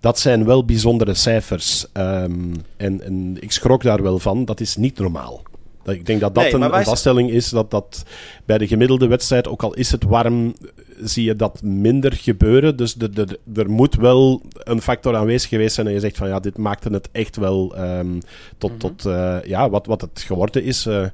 Dat 0.00 0.18
zijn 0.18 0.44
wel 0.44 0.64
bijzondere 0.64 1.14
cijfers. 1.14 1.86
En, 1.92 2.64
en 2.76 3.36
ik 3.40 3.52
schrok 3.52 3.82
daar 3.82 4.02
wel 4.02 4.18
van. 4.18 4.44
Dat 4.44 4.60
is 4.60 4.76
niet 4.76 4.98
normaal. 4.98 5.42
Ik 5.86 6.06
denk 6.06 6.20
dat 6.20 6.34
dat 6.34 6.44
nee, 6.44 6.54
een, 6.54 6.62
een 6.62 6.84
vaststelling 6.84 7.30
is 7.30 7.48
dat 7.48 7.70
dat 7.70 8.02
bij 8.44 8.58
de 8.58 8.66
gemiddelde 8.66 9.06
wedstrijd, 9.06 9.48
ook 9.48 9.62
al 9.62 9.74
is 9.74 9.90
het 9.90 10.04
warm, 10.04 10.54
zie 11.00 11.24
je 11.24 11.36
dat 11.36 11.62
minder 11.62 12.12
gebeuren. 12.12 12.76
Dus 12.76 12.94
de, 12.94 13.10
de, 13.10 13.38
de, 13.44 13.60
er 13.62 13.70
moet 13.70 13.94
wel 13.94 14.42
een 14.52 14.82
factor 14.82 15.16
aanwezig 15.16 15.48
geweest 15.48 15.74
zijn 15.74 15.86
en 15.86 15.92
je 15.92 16.00
zegt 16.00 16.16
van 16.16 16.28
ja, 16.28 16.40
dit 16.40 16.58
maakte 16.58 16.88
het 16.88 17.08
echt 17.12 17.36
wel 17.36 17.78
um, 17.78 18.20
tot, 18.58 18.70
mm 18.70 18.76
-hmm. 18.80 18.96
tot 18.96 19.06
uh, 19.06 19.38
ja, 19.44 19.70
wat, 19.70 19.86
wat 19.86 20.00
het 20.00 20.24
geworden 20.26 20.62
is. 20.62 20.86
Uh, 20.86 21.06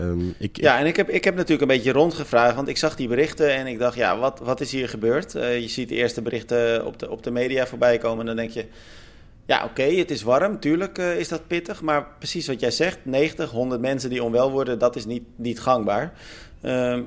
um, 0.00 0.34
ik, 0.38 0.56
ja, 0.60 0.78
en 0.78 0.86
ik 0.86 0.96
heb, 0.96 1.08
ik 1.08 1.24
heb 1.24 1.34
natuurlijk 1.34 1.62
een 1.62 1.76
beetje 1.76 1.92
rondgevraagd, 1.92 2.54
want 2.54 2.68
ik 2.68 2.76
zag 2.76 2.96
die 2.96 3.08
berichten 3.08 3.54
en 3.54 3.66
ik 3.66 3.78
dacht, 3.78 3.96
ja, 3.96 4.18
wat, 4.18 4.40
wat 4.42 4.60
is 4.60 4.72
hier 4.72 4.88
gebeurd? 4.88 5.34
Uh, 5.34 5.60
je 5.60 5.68
ziet 5.68 5.88
de 5.88 5.94
eerste 5.94 6.22
berichten 6.22 6.86
op 6.86 6.98
de, 6.98 7.10
op 7.10 7.22
de 7.22 7.30
media 7.30 7.66
voorbij 7.66 7.98
komen 7.98 8.20
en 8.20 8.26
dan 8.26 8.36
denk 8.36 8.50
je... 8.50 8.64
Ja, 9.48 9.64
oké, 9.64 9.82
het 9.82 10.10
is 10.10 10.22
warm, 10.22 10.60
tuurlijk 10.60 10.98
uh, 10.98 11.18
is 11.18 11.28
dat 11.28 11.46
pittig. 11.46 11.82
Maar 11.82 12.06
precies 12.18 12.46
wat 12.46 12.60
jij 12.60 12.70
zegt, 12.70 12.98
90, 13.02 13.50
100 13.50 13.80
mensen 13.80 14.10
die 14.10 14.22
onwel 14.22 14.50
worden, 14.50 14.78
dat 14.78 14.96
is 14.96 15.06
niet, 15.06 15.22
niet 15.36 15.60
gangbaar. 15.60 16.12
Uh, 16.62 16.98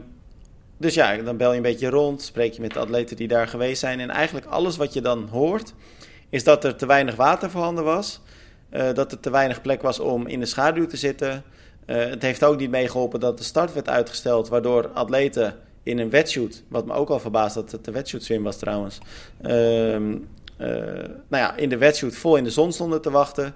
dus 0.77 0.93
ja, 0.93 1.17
dan 1.17 1.37
bel 1.37 1.49
je 1.49 1.55
een 1.55 1.61
beetje 1.61 1.89
rond, 1.89 2.21
spreek 2.21 2.53
je 2.53 2.61
met 2.61 2.73
de 2.73 2.79
atleten 2.79 3.15
die 3.15 3.27
daar 3.27 3.47
geweest 3.47 3.79
zijn. 3.79 3.99
En 3.99 4.09
eigenlijk 4.09 4.45
alles 4.45 4.77
wat 4.77 4.93
je 4.93 5.01
dan 5.01 5.27
hoort, 5.31 5.73
is 6.29 6.43
dat 6.43 6.63
er 6.63 6.75
te 6.75 6.85
weinig 6.85 7.15
water 7.15 7.49
voorhanden 7.49 7.83
was. 7.83 8.21
Uh, 8.71 8.93
dat 8.93 9.11
er 9.11 9.19
te 9.19 9.29
weinig 9.29 9.61
plek 9.61 9.81
was 9.81 9.99
om 9.99 10.27
in 10.27 10.39
de 10.39 10.45
schaduw 10.45 10.87
te 10.87 10.97
zitten. 10.97 11.43
Uh, 11.85 11.95
het 11.95 12.21
heeft 12.21 12.43
ook 12.43 12.59
niet 12.59 12.69
meegeholpen 12.69 13.19
dat 13.19 13.37
de 13.37 13.43
start 13.43 13.73
werd 13.73 13.89
uitgesteld, 13.89 14.49
waardoor 14.49 14.87
atleten 14.87 15.55
in 15.83 15.99
een 15.99 16.09
wetshoot, 16.09 16.63
wat 16.67 16.85
me 16.85 16.93
ook 16.93 17.09
al 17.09 17.19
verbaast 17.19 17.55
dat 17.55 17.71
het 17.71 17.85
de 17.85 17.91
wetshoot 17.91 18.23
swim 18.23 18.43
was 18.43 18.57
trouwens, 18.57 18.99
uh, 19.41 20.15
nou 21.27 21.43
ja, 21.43 21.55
in 21.55 21.69
de 21.69 21.77
wetshoot 21.77 22.15
vol 22.15 22.35
in 22.35 22.43
de 22.43 22.49
zon 22.49 22.71
stonden 22.71 23.01
te 23.01 23.11
wachten. 23.11 23.53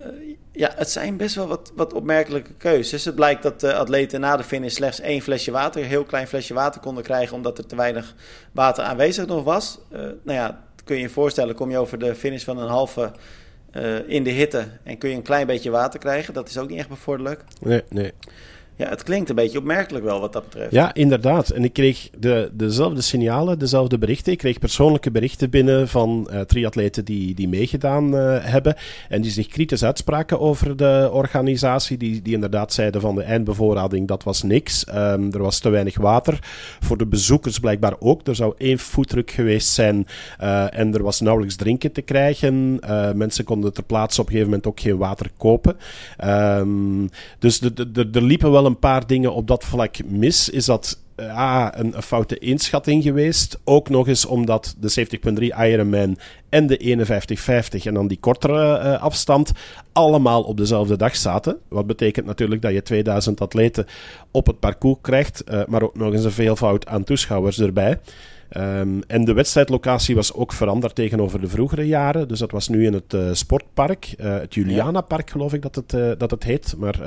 Uh, 0.00 0.06
ja, 0.52 0.70
het 0.74 0.90
zijn 0.90 1.16
best 1.16 1.34
wel 1.34 1.46
wat, 1.46 1.72
wat 1.74 1.92
opmerkelijke 1.92 2.54
keuzes. 2.54 3.04
Het 3.04 3.14
blijkt 3.14 3.42
dat 3.42 3.60
de 3.60 3.74
atleten 3.74 4.20
na 4.20 4.36
de 4.36 4.42
finish 4.42 4.74
slechts 4.74 5.00
één 5.00 5.20
flesje 5.20 5.50
water, 5.50 5.82
een 5.82 5.88
heel 5.88 6.04
klein 6.04 6.26
flesje 6.26 6.54
water 6.54 6.80
konden 6.80 7.04
krijgen, 7.04 7.36
omdat 7.36 7.58
er 7.58 7.66
te 7.66 7.76
weinig 7.76 8.14
water 8.52 8.84
aanwezig 8.84 9.26
nog 9.26 9.44
was. 9.44 9.78
Nou 9.90 10.18
ja, 10.38 10.64
kun 10.84 10.96
je 10.96 11.02
je 11.02 11.08
voorstellen, 11.08 11.54
kom 11.54 11.70
je 11.70 11.78
over 11.78 11.98
de 11.98 12.14
finish 12.14 12.44
van 12.44 12.58
een 12.58 12.68
halve 12.68 13.12
in 14.06 14.24
de 14.24 14.30
hitte 14.30 14.68
en 14.82 14.98
kun 14.98 15.10
je 15.10 15.16
een 15.16 15.22
klein 15.22 15.46
beetje 15.46 15.70
water 15.70 16.00
krijgen. 16.00 16.34
Dat 16.34 16.48
is 16.48 16.58
ook 16.58 16.68
niet 16.68 16.78
echt 16.78 16.88
bevorderlijk. 16.88 17.44
Nee, 17.60 17.82
nee. 17.88 18.12
Ja, 18.80 18.88
het 18.88 19.02
klinkt 19.02 19.28
een 19.28 19.34
beetje 19.34 19.58
opmerkelijk 19.58 20.04
wel 20.04 20.20
wat 20.20 20.32
dat 20.32 20.44
betreft. 20.44 20.72
Ja, 20.72 20.94
inderdaad. 20.94 21.50
En 21.50 21.64
ik 21.64 21.72
kreeg 21.72 22.10
de, 22.18 22.50
dezelfde 22.52 23.00
signalen, 23.00 23.58
dezelfde 23.58 23.98
berichten. 23.98 24.32
Ik 24.32 24.38
kreeg 24.38 24.58
persoonlijke 24.58 25.10
berichten 25.10 25.50
binnen 25.50 25.88
van 25.88 26.28
uh, 26.30 26.40
triatleten 26.40 27.04
die, 27.04 27.34
die 27.34 27.48
meegedaan 27.48 28.14
uh, 28.14 28.36
hebben. 28.40 28.76
En 29.08 29.20
die 29.20 29.30
zich 29.30 29.46
kritisch 29.46 29.84
uitspraken 29.84 30.40
over 30.40 30.76
de 30.76 31.08
organisatie. 31.12 31.96
Die, 31.96 32.22
die 32.22 32.34
inderdaad 32.34 32.72
zeiden 32.72 33.00
van 33.00 33.14
de 33.14 33.22
eindbevoorrading, 33.22 34.08
dat 34.08 34.22
was 34.22 34.42
niks. 34.42 34.86
Um, 34.88 35.32
er 35.32 35.42
was 35.42 35.58
te 35.58 35.68
weinig 35.68 35.98
water. 35.98 36.38
Voor 36.80 36.96
de 36.96 37.06
bezoekers 37.06 37.58
blijkbaar 37.58 37.94
ook. 37.98 38.26
Er 38.26 38.34
zou 38.34 38.54
één 38.58 38.78
voetdruk 38.78 39.30
geweest 39.30 39.68
zijn 39.68 40.06
uh, 40.42 40.78
en 40.78 40.94
er 40.94 41.02
was 41.02 41.20
nauwelijks 41.20 41.56
drinken 41.56 41.92
te 41.92 42.02
krijgen. 42.02 42.80
mensen 43.14 43.44
konden 43.44 43.72
ter 43.72 43.84
plaatse 43.84 44.20
op 44.20 44.26
een 44.26 44.32
gegeven 44.32 44.52
moment 44.52 44.68
ook 44.68 44.80
geen 44.80 44.96
water 44.96 45.30
kopen. 45.36 45.76
Um, 46.24 47.08
dus 47.38 47.60
er 48.12 48.22
liepen 48.22 48.50
wel 48.50 48.66
een 48.66 48.69
paar 48.78 49.06
dingen 49.06 49.34
op 49.34 49.46
dat 49.46 49.64
vlak 49.64 49.96
mis. 50.04 50.48
Is 50.48 50.64
dat 50.64 50.98
ja, 51.20 51.78
een, 51.78 51.96
een 51.96 52.02
foute 52.02 52.38
inschatting 52.38 53.02
geweest. 53.02 53.60
Ook 53.64 53.88
nog 53.88 54.08
eens 54.08 54.26
omdat 54.26 54.76
de 54.78 55.06
70.3 55.30 55.34
Ironman 55.58 56.18
en 56.48 56.66
de 56.66 57.06
51.50 57.78 57.82
en 57.84 57.94
dan 57.94 58.08
die 58.08 58.20
kortere 58.20 58.78
uh, 58.78 59.02
afstand 59.02 59.52
allemaal 59.92 60.42
op 60.42 60.56
dezelfde 60.56 60.96
dag 60.96 61.16
zaten. 61.16 61.58
Wat 61.68 61.86
betekent 61.86 62.26
natuurlijk 62.26 62.62
dat 62.62 62.72
je 62.72 62.82
2000 62.82 63.40
atleten 63.40 63.86
op 64.30 64.46
het 64.46 64.58
parcours 64.58 64.98
krijgt, 65.02 65.42
uh, 65.50 65.60
maar 65.66 65.82
ook 65.82 65.96
nog 65.96 66.12
eens 66.12 66.24
een 66.24 66.30
veelvoud 66.30 66.86
aan 66.86 67.04
toeschouwers 67.04 67.60
erbij. 67.60 67.98
Ehm, 68.50 69.00
en 69.06 69.24
de 69.24 69.32
wedstrijdlocatie 69.32 70.14
was 70.14 70.32
ook 70.34 70.52
veranderd 70.52 70.94
tegenover 70.94 71.40
de 71.40 71.48
vroegere 71.48 71.86
jaren. 71.86 72.28
Dus 72.28 72.38
dat 72.38 72.50
was 72.50 72.68
nu 72.68 72.86
in 72.86 72.92
het 72.92 73.38
sportpark, 73.38 74.14
het 74.18 74.54
Juliana-park 74.54 75.30
geloof 75.30 75.52
ik 75.52 75.62
dat 75.62 75.74
het, 75.74 76.20
dat 76.20 76.30
het 76.30 76.44
heet. 76.44 76.74
Maar 76.78 77.00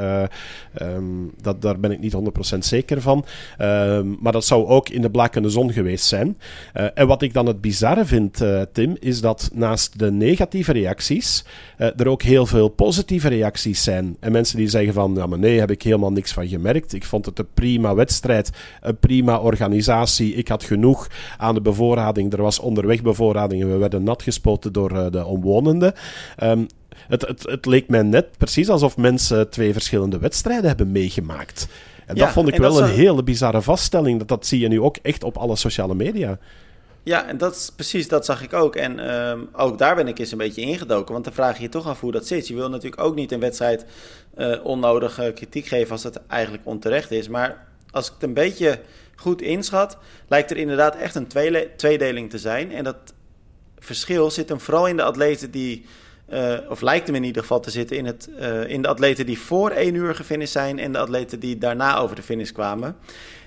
ehm, 0.73 1.03
dat, 1.41 1.61
daar 1.61 1.79
ben 1.79 1.91
ik 1.91 1.99
niet 1.99 2.13
100% 2.55 2.57
zeker 2.57 3.01
van. 3.01 3.25
Ehm, 3.57 4.07
maar 4.19 4.31
dat 4.31 4.45
zou 4.45 4.65
ook 4.65 4.89
in 4.89 5.01
de 5.01 5.11
blakende 5.11 5.49
zon 5.49 5.73
geweest 5.73 6.05
zijn. 6.05 6.37
en 6.73 7.07
wat 7.07 7.21
ik 7.21 7.33
dan 7.33 7.45
het 7.45 7.61
bizarre 7.61 8.05
vind, 8.05 8.43
Tim, 8.71 8.97
is 8.99 9.21
dat 9.21 9.49
naast 9.53 9.99
de 9.99 10.11
negatieve 10.11 10.71
reacties 10.71 11.45
er 11.85 12.07
ook 12.07 12.21
heel 12.21 12.45
veel 12.45 12.67
positieve 12.67 13.27
reacties 13.27 13.83
zijn. 13.83 14.17
En 14.19 14.31
mensen 14.31 14.57
die 14.57 14.67
zeggen 14.67 14.93
van, 14.93 15.13
ja 15.15 15.25
maar 15.25 15.39
nee, 15.39 15.59
heb 15.59 15.71
ik 15.71 15.81
helemaal 15.81 16.11
niks 16.11 16.31
van 16.31 16.47
gemerkt. 16.47 16.93
Ik 16.93 17.03
vond 17.03 17.25
het 17.25 17.39
een 17.39 17.47
prima 17.53 17.95
wedstrijd, 17.95 18.49
een 18.81 18.97
prima 18.97 19.39
organisatie. 19.39 20.33
Ik 20.33 20.47
had 20.47 20.63
genoeg 20.63 21.07
aan 21.37 21.53
de 21.53 21.61
bevoorrading. 21.61 22.33
Er 22.33 22.41
was 22.41 22.59
onderweg 22.59 23.01
bevoorrading 23.01 23.61
en 23.61 23.71
we 23.71 23.77
werden 23.77 24.03
nat 24.03 24.23
gespoten 24.23 24.73
door 24.73 24.91
uh, 24.91 25.05
de 25.11 25.25
omwonenden. 25.25 25.93
Um, 26.43 26.67
het, 27.07 27.27
het, 27.27 27.43
het, 27.49 27.65
leek 27.65 27.87
mij 27.87 28.01
net 28.01 28.27
precies 28.37 28.69
alsof 28.69 28.97
mensen 28.97 29.49
twee 29.49 29.73
verschillende 29.73 30.17
wedstrijden 30.17 30.67
hebben 30.67 30.91
meegemaakt. 30.91 31.67
En 32.05 32.15
dat 32.15 32.29
vond 32.29 32.47
ik 32.47 32.55
wel 32.55 32.81
een 32.81 32.89
hele 32.89 33.23
bizarre 33.23 33.61
vaststelling. 33.61 34.19
Dat, 34.19 34.27
dat 34.27 34.45
zie 34.45 34.59
je 34.59 34.67
nu 34.67 34.81
ook 34.81 34.97
echt 35.01 35.23
op 35.23 35.37
alle 35.37 35.55
sociale 35.55 35.95
media. 35.95 36.39
Ja, 37.03 37.27
en 37.27 37.37
dat 37.37 37.55
is 37.55 37.71
precies, 37.75 38.07
dat 38.07 38.25
zag 38.25 38.43
ik 38.43 38.53
ook. 38.53 38.75
En 38.75 38.99
ehm, 38.99 39.39
ook 39.51 39.77
daar 39.77 39.95
ben 39.95 40.07
ik 40.07 40.19
eens 40.19 40.31
een 40.31 40.37
beetje 40.37 40.61
ingedoken. 40.61 41.13
Want 41.13 41.25
dan 41.25 41.33
vraag 41.33 41.57
je 41.57 41.63
je 41.63 41.69
toch 41.69 41.87
af 41.87 41.99
hoe 41.99 42.11
dat 42.11 42.27
zit. 42.27 42.47
Je 42.47 42.55
wil 42.55 42.69
natuurlijk 42.69 43.01
ook 43.01 43.15
niet 43.15 43.31
een 43.31 43.39
wedstrijd 43.39 43.85
uh, 44.37 44.65
onnodige 44.65 45.31
kritiek 45.35 45.65
geven 45.65 45.91
als 45.91 46.03
het 46.03 46.19
eigenlijk 46.27 46.63
onterecht 46.65 47.11
is. 47.11 47.27
Maar 47.27 47.67
als 47.91 48.07
ik 48.07 48.13
het 48.13 48.23
een 48.23 48.33
beetje 48.33 48.79
goed 49.15 49.41
inschat, 49.41 49.97
lijkt 50.27 50.51
er 50.51 50.57
inderdaad 50.57 50.95
echt 50.95 51.15
een 51.15 51.27
tweedeling 51.75 52.29
te 52.29 52.37
zijn. 52.37 52.71
En 52.71 52.83
dat 52.83 53.13
verschil 53.79 54.31
zit 54.31 54.49
hem 54.49 54.59
vooral 54.59 54.87
in 54.87 54.97
de 54.97 55.03
atleten 55.03 55.51
die. 55.51 55.85
Uh, 56.29 56.57
of 56.69 56.81
lijkt 56.81 57.07
hem 57.07 57.15
in 57.15 57.23
ieder 57.23 57.41
geval 57.41 57.59
te 57.59 57.71
zitten 57.71 57.97
in, 57.97 58.05
het, 58.05 58.29
uh, 58.39 58.69
in 58.69 58.81
de 58.81 58.87
atleten 58.87 59.25
die 59.25 59.39
voor 59.39 59.69
één 59.69 59.95
uur 59.95 60.15
gefinished 60.15 60.51
zijn 60.51 60.79
en 60.79 60.91
de 60.91 60.97
atleten 60.97 61.39
die 61.39 61.57
daarna 61.57 61.97
over 61.97 62.15
de 62.15 62.21
finish 62.21 62.51
kwamen. 62.51 62.95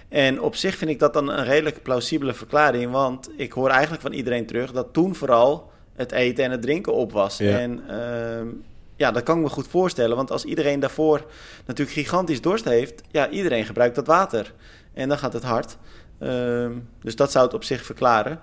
En 0.08 0.40
op 0.40 0.56
zich 0.56 0.76
vind 0.76 0.90
ik 0.90 0.98
dat 0.98 1.12
dan 1.12 1.28
een 1.28 1.44
redelijk 1.44 1.82
plausibele 1.82 2.34
verklaring, 2.34 2.92
want 2.92 3.30
ik 3.36 3.52
hoor 3.52 3.70
eigenlijk 3.70 4.02
van 4.02 4.12
iedereen 4.12 4.46
terug 4.46 4.72
dat 4.72 4.92
toen 4.92 5.14
vooral 5.14 5.70
het 5.94 6.12
eten 6.12 6.44
en 6.44 6.50
het 6.50 6.62
drinken 6.62 6.94
op 6.94 7.12
was. 7.12 7.40
En 7.40 7.82
uh, 7.90 8.52
ja, 8.96 9.10
dat 9.10 9.22
kan 9.22 9.36
ik 9.36 9.42
me 9.42 9.48
goed 9.48 9.68
voorstellen, 9.68 10.16
want 10.16 10.30
als 10.30 10.44
iedereen 10.44 10.80
daarvoor 10.80 11.26
natuurlijk 11.66 11.96
gigantisch 11.96 12.40
dorst 12.40 12.64
heeft, 12.64 13.02
ja, 13.10 13.28
iedereen 13.28 13.64
gebruikt 13.64 13.94
dat 13.94 14.06
water. 14.06 14.52
En 14.94 15.08
dan 15.08 15.18
gaat 15.18 15.32
het 15.32 15.42
hard. 15.42 15.76
Uh, 16.20 16.70
dus 17.00 17.16
dat 17.16 17.32
zou 17.32 17.44
het 17.44 17.54
op 17.54 17.64
zich 17.64 17.84
verklaren. 17.84 18.40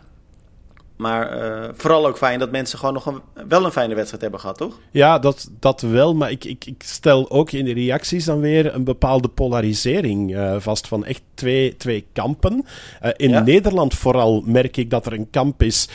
Maar 1.03 1.37
uh, 1.37 1.69
vooral 1.73 2.07
ook 2.07 2.17
fijn 2.17 2.39
dat 2.39 2.51
mensen 2.51 2.79
gewoon 2.79 2.93
nog 2.93 3.05
een, 3.05 3.21
wel 3.47 3.65
een 3.65 3.71
fijne 3.71 3.95
wedstrijd 3.95 4.21
hebben 4.21 4.39
gehad, 4.39 4.57
toch? 4.57 4.79
Ja, 4.91 5.19
dat, 5.19 5.49
dat 5.59 5.81
wel. 5.81 6.15
Maar 6.15 6.31
ik, 6.31 6.43
ik, 6.43 6.65
ik 6.65 6.83
stel 6.85 7.29
ook 7.29 7.51
in 7.51 7.65
de 7.65 7.73
reacties 7.73 8.25
dan 8.25 8.39
weer 8.39 8.73
een 8.75 8.83
bepaalde 8.83 9.27
polarisering 9.27 10.35
uh, 10.35 10.55
vast 10.59 10.87
van 10.87 11.05
echt 11.05 11.21
twee, 11.33 11.77
twee 11.77 12.05
kampen. 12.13 12.65
Uh, 13.03 13.11
in 13.15 13.29
ja? 13.29 13.39
Nederland 13.39 13.93
vooral 13.93 14.43
merk 14.45 14.77
ik 14.77 14.89
dat 14.89 15.05
er 15.05 15.13
een 15.13 15.29
kamp 15.29 15.63
is 15.63 15.89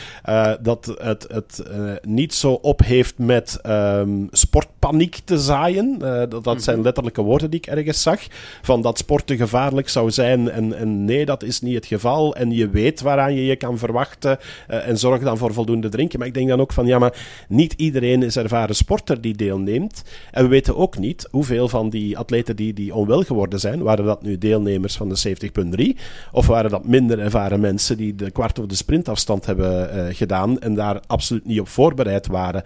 dat 0.61 0.95
het, 1.01 1.27
het 1.31 1.63
niet 2.01 2.33
zo 2.33 2.51
opheeft 2.51 3.17
met 3.17 3.59
um, 3.65 4.27
sportpaniek 4.31 5.19
te 5.23 5.37
zaaien. 5.37 5.99
dat 6.29 6.43
dat 6.43 6.63
zijn 6.63 6.81
letterlijke 6.81 7.21
woorden 7.21 7.49
die 7.49 7.59
ik 7.59 7.67
ergens 7.67 8.01
zag. 8.01 8.19
Van 8.61 8.81
dat 8.81 8.97
sporten 8.97 9.37
gevaarlijk 9.37 9.89
zou 9.89 10.11
zijn 10.11 10.49
en, 10.49 10.77
en 10.77 11.05
nee, 11.05 11.25
dat 11.25 11.43
is 11.43 11.61
niet 11.61 11.75
het 11.75 11.85
geval. 11.85 12.35
En 12.35 12.51
je 12.51 12.69
weet 12.69 13.01
waaraan 13.01 13.33
je 13.33 13.45
je 13.45 13.55
kan 13.55 13.77
verwachten 13.77 14.39
en 14.67 14.97
zorg 14.99 15.21
dan 15.21 15.37
voor 15.37 15.53
voldoende 15.53 15.89
drinken. 15.89 16.19
Maar 16.19 16.27
ik 16.27 16.33
denk 16.33 16.47
dan 16.47 16.61
ook 16.61 16.73
van, 16.73 16.85
ja, 16.85 16.99
maar 16.99 17.45
niet 17.47 17.73
iedereen 17.73 18.23
is 18.23 18.35
ervaren 18.35 18.75
sporter 18.75 19.21
die 19.21 19.35
deelneemt. 19.35 20.03
En 20.31 20.43
we 20.43 20.49
weten 20.49 20.77
ook 20.77 20.97
niet 20.97 21.27
hoeveel 21.31 21.69
van 21.69 21.89
die 21.89 22.17
atleten 22.17 22.55
die, 22.55 22.73
die 22.73 22.95
onwel 22.95 23.23
geworden 23.23 23.59
zijn, 23.59 23.81
waren 23.81 24.05
dat 24.05 24.21
nu 24.21 24.37
deelnemers 24.37 24.97
van 24.97 25.09
de 25.09 25.35
70.3, 25.95 25.99
of 26.31 26.47
waren 26.47 26.69
dat 26.69 26.85
minder 26.85 27.19
ervaren 27.19 27.59
mensen 27.59 27.97
die 27.97 28.15
de 28.15 28.31
kwart 28.31 28.59
of 28.59 28.65
de 28.65 28.75
sprintafstand 28.75 29.45
hebben 29.45 29.95
uh, 29.95 30.15
gedaan 30.15 30.59
en 30.59 30.75
daar 30.75 30.99
absoluut 31.07 31.45
niet 31.45 31.59
op 31.59 31.67
voorbereid 31.67 32.27
waren. 32.27 32.63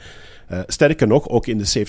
Uh, 0.54 0.60
sterker 0.68 1.08
nog, 1.08 1.30
ook 1.30 1.48
in 1.48 1.58
de 1.58 1.86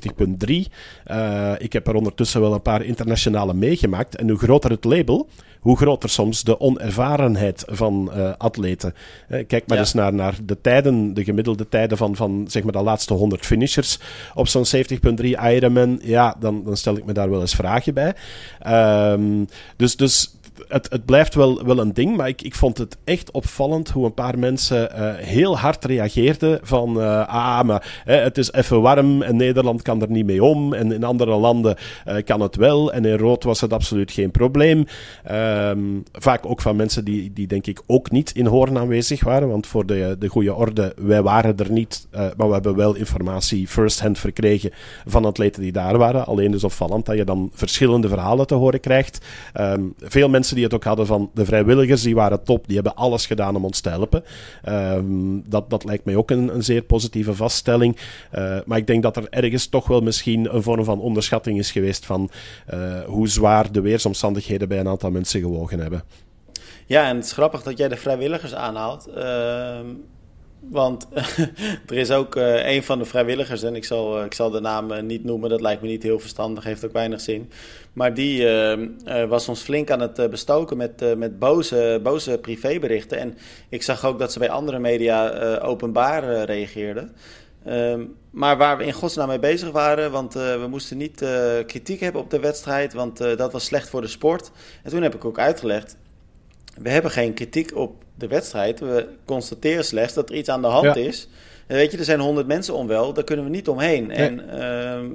70.3. 0.66 0.72
Uh, 1.10 1.52
ik 1.58 1.72
heb 1.72 1.86
er 1.86 1.94
ondertussen 1.94 2.40
wel 2.40 2.54
een 2.54 2.62
paar 2.62 2.84
internationale 2.84 3.54
meegemaakt. 3.54 4.16
En 4.16 4.28
hoe 4.28 4.38
groter 4.38 4.70
het 4.70 4.84
label, 4.84 5.28
hoe 5.60 5.76
groter 5.76 6.08
soms 6.08 6.42
de 6.42 6.60
onervarenheid 6.60 7.62
van 7.66 8.10
uh, 8.16 8.32
atleten. 8.38 8.94
kijk 9.28 9.66
maar 9.66 9.76
ja. 9.76 9.82
eens 9.82 9.92
naar, 9.92 10.14
naar 10.14 10.34
de 10.44 10.60
tijden, 10.60 11.14
de 11.14 11.24
gemiddelde 11.24 11.68
tijden 11.68 11.96
van, 11.96 12.16
van 12.16 12.44
zeg 12.48 12.62
maar 12.62 12.72
de 12.72 12.82
laatste 12.82 13.14
100 13.14 13.46
finishers 13.46 13.98
op 14.34 14.48
zo'n 14.48 14.66
70.3 14.76 15.24
Ironman. 15.24 16.00
Ja, 16.02 16.36
dan, 16.40 16.64
dan 16.64 16.76
stel 16.76 16.96
ik 16.96 17.04
me 17.04 17.12
daar 17.12 17.30
wel 17.30 17.40
eens 17.40 17.54
vragen 17.54 17.94
bij. 17.94 18.14
Um, 19.12 19.46
dus, 19.76 19.96
dus 19.96 20.34
het, 20.68 20.86
het 20.90 21.04
blijft 21.04 21.34
wel, 21.34 21.64
wel 21.64 21.78
een 21.78 21.92
ding, 21.92 22.16
maar 22.16 22.28
ik, 22.28 22.42
ik 22.42 22.54
vond 22.54 22.78
het 22.78 22.96
echt 23.04 23.30
opvallend 23.30 23.90
hoe 23.90 24.04
een 24.04 24.14
paar 24.14 24.38
mensen 24.38 24.90
uh, 24.92 25.14
heel 25.14 25.58
hard 25.58 25.84
reageerden 25.84 26.58
van 26.62 26.98
uh, 27.00 27.28
ah, 27.28 27.62
maar 27.62 28.02
het 28.04 28.38
is 28.38 28.52
even 28.52 28.80
warm 28.80 29.22
en 29.22 29.36
Nederland 29.36 29.82
kan 29.82 30.02
er 30.02 30.10
niet 30.10 30.26
mee 30.26 30.44
om 30.44 30.72
en 30.74 30.92
in 30.92 31.04
andere 31.04 31.36
landen 31.36 31.76
uh, 32.08 32.16
kan 32.24 32.40
het 32.40 32.56
wel 32.56 32.92
en 32.92 33.04
in 33.04 33.18
rood 33.18 33.44
was 33.44 33.60
het 33.60 33.72
absoluut 33.72 34.12
geen 34.12 34.30
probleem. 34.30 34.86
Um, 35.30 36.02
vaak 36.12 36.46
ook 36.46 36.60
van 36.60 36.76
mensen 36.76 37.04
die, 37.04 37.32
die 37.32 37.46
denk 37.46 37.66
ik 37.66 37.82
ook 37.86 38.10
niet 38.10 38.30
in 38.30 38.46
Hoorn 38.46 38.78
aanwezig 38.78 39.24
waren, 39.24 39.48
want 39.48 39.66
voor 39.66 39.86
de, 39.86 40.16
de 40.18 40.28
goede 40.28 40.54
orde, 40.54 40.94
wij 40.96 41.22
waren 41.22 41.56
er 41.56 41.70
niet, 41.70 42.06
maar 42.10 42.46
we 42.46 42.52
hebben 42.52 42.76
wel 42.76 42.94
informatie 42.94 43.68
first-hand 43.68 44.18
verkregen 44.18 44.70
van 45.06 45.24
atleten 45.24 45.62
die 45.62 45.72
daar 45.72 45.98
waren. 45.98 46.26
Alleen 46.26 46.50
dus 46.50 46.64
opvallend 46.64 47.06
dat 47.06 47.16
je 47.16 47.24
dan 47.24 47.50
verschillende 47.52 48.08
verhalen 48.08 48.46
te 48.46 48.54
horen 48.54 48.80
krijgt. 48.80 49.26
Um, 49.60 49.94
veel 49.98 50.28
mensen 50.28 50.53
die 50.54 50.64
het 50.64 50.74
ook 50.74 50.84
hadden 50.84 51.06
van 51.06 51.30
de 51.34 51.44
vrijwilligers, 51.44 52.02
die 52.02 52.14
waren 52.14 52.44
top, 52.44 52.66
die 52.66 52.74
hebben 52.74 52.94
alles 52.94 53.26
gedaan 53.26 53.56
om 53.56 53.64
ons 53.64 53.80
te 53.80 53.88
helpen. 53.88 54.24
Um, 54.68 55.42
dat, 55.48 55.70
dat 55.70 55.84
lijkt 55.84 56.04
mij 56.04 56.16
ook 56.16 56.30
een, 56.30 56.54
een 56.54 56.62
zeer 56.62 56.82
positieve 56.82 57.34
vaststelling. 57.34 57.96
Uh, 58.34 58.58
maar 58.66 58.78
ik 58.78 58.86
denk 58.86 59.02
dat 59.02 59.16
er 59.16 59.26
ergens 59.30 59.66
toch 59.66 59.86
wel 59.86 60.00
misschien 60.00 60.54
een 60.54 60.62
vorm 60.62 60.84
van 60.84 61.00
onderschatting 61.00 61.58
is 61.58 61.70
geweest 61.70 62.06
van 62.06 62.30
uh, 62.74 63.00
hoe 63.04 63.28
zwaar 63.28 63.72
de 63.72 63.80
weersomstandigheden 63.80 64.68
bij 64.68 64.78
een 64.78 64.88
aantal 64.88 65.10
mensen 65.10 65.40
gewogen 65.40 65.78
hebben. 65.78 66.02
Ja, 66.86 67.08
en 67.08 67.16
het 67.16 67.24
is 67.24 67.32
grappig 67.32 67.62
dat 67.62 67.78
jij 67.78 67.88
de 67.88 67.96
vrijwilligers 67.96 68.54
aanhaalt. 68.54 69.08
Uh, 69.16 69.78
want 70.70 71.06
er 71.88 71.96
is 71.96 72.10
ook 72.10 72.36
uh, 72.36 72.74
een 72.74 72.82
van 72.82 72.98
de 72.98 73.04
vrijwilligers, 73.04 73.62
en 73.62 73.74
ik 73.74 73.84
zal, 73.84 74.18
uh, 74.18 74.24
ik 74.24 74.34
zal 74.34 74.50
de 74.50 74.60
naam 74.60 74.92
uh, 74.92 75.02
niet 75.02 75.24
noemen, 75.24 75.50
dat 75.50 75.60
lijkt 75.60 75.82
me 75.82 75.88
niet 75.88 76.02
heel 76.02 76.18
verstandig, 76.18 76.64
heeft 76.64 76.84
ook 76.84 76.92
weinig 76.92 77.20
zin. 77.20 77.50
Maar 77.92 78.14
die 78.14 78.46
was 79.28 79.48
ons 79.48 79.60
flink 79.60 79.90
aan 79.90 80.00
het 80.00 80.30
bestoken 80.30 80.76
met, 80.76 81.16
met 81.16 81.38
boze, 81.38 82.00
boze 82.02 82.38
privéberichten. 82.38 83.18
En 83.18 83.38
ik 83.68 83.82
zag 83.82 84.04
ook 84.04 84.18
dat 84.18 84.32
ze 84.32 84.38
bij 84.38 84.50
andere 84.50 84.78
media 84.78 85.28
openbaar 85.58 86.44
reageerden. 86.44 87.12
Um, 87.68 88.16
maar 88.30 88.56
waar 88.56 88.76
we 88.76 88.84
in 88.84 88.92
godsnaam 88.92 89.28
mee 89.28 89.38
bezig 89.38 89.70
waren, 89.70 90.10
want 90.10 90.34
we 90.34 90.66
moesten 90.68 90.96
niet 90.96 91.24
kritiek 91.66 92.00
hebben 92.00 92.20
op 92.20 92.30
de 92.30 92.40
wedstrijd, 92.40 92.92
want 92.92 93.18
dat 93.18 93.52
was 93.52 93.64
slecht 93.64 93.88
voor 93.88 94.00
de 94.00 94.06
sport. 94.06 94.50
En 94.82 94.90
toen 94.90 95.02
heb 95.02 95.14
ik 95.14 95.24
ook 95.24 95.38
uitgelegd, 95.38 95.96
we 96.78 96.90
hebben 96.90 97.10
geen 97.10 97.34
kritiek 97.34 97.76
op 97.76 98.03
de 98.14 98.26
wedstrijd. 98.26 98.80
We 98.80 99.08
constateren 99.24 99.84
slechts 99.84 100.14
dat 100.14 100.30
er 100.30 100.36
iets 100.36 100.48
aan 100.48 100.62
de 100.62 100.68
hand 100.68 100.84
ja. 100.84 100.94
is. 100.94 101.28
En 101.66 101.76
weet 101.76 101.90
je, 101.90 101.98
er 101.98 102.04
zijn 102.04 102.20
honderd 102.20 102.46
mensen 102.46 102.74
onwel, 102.74 103.12
daar 103.12 103.24
kunnen 103.24 103.44
we 103.44 103.50
niet 103.50 103.68
omheen. 103.68 104.06
Nee. 104.06 104.16
En 104.16 104.40
uh, 104.54 105.10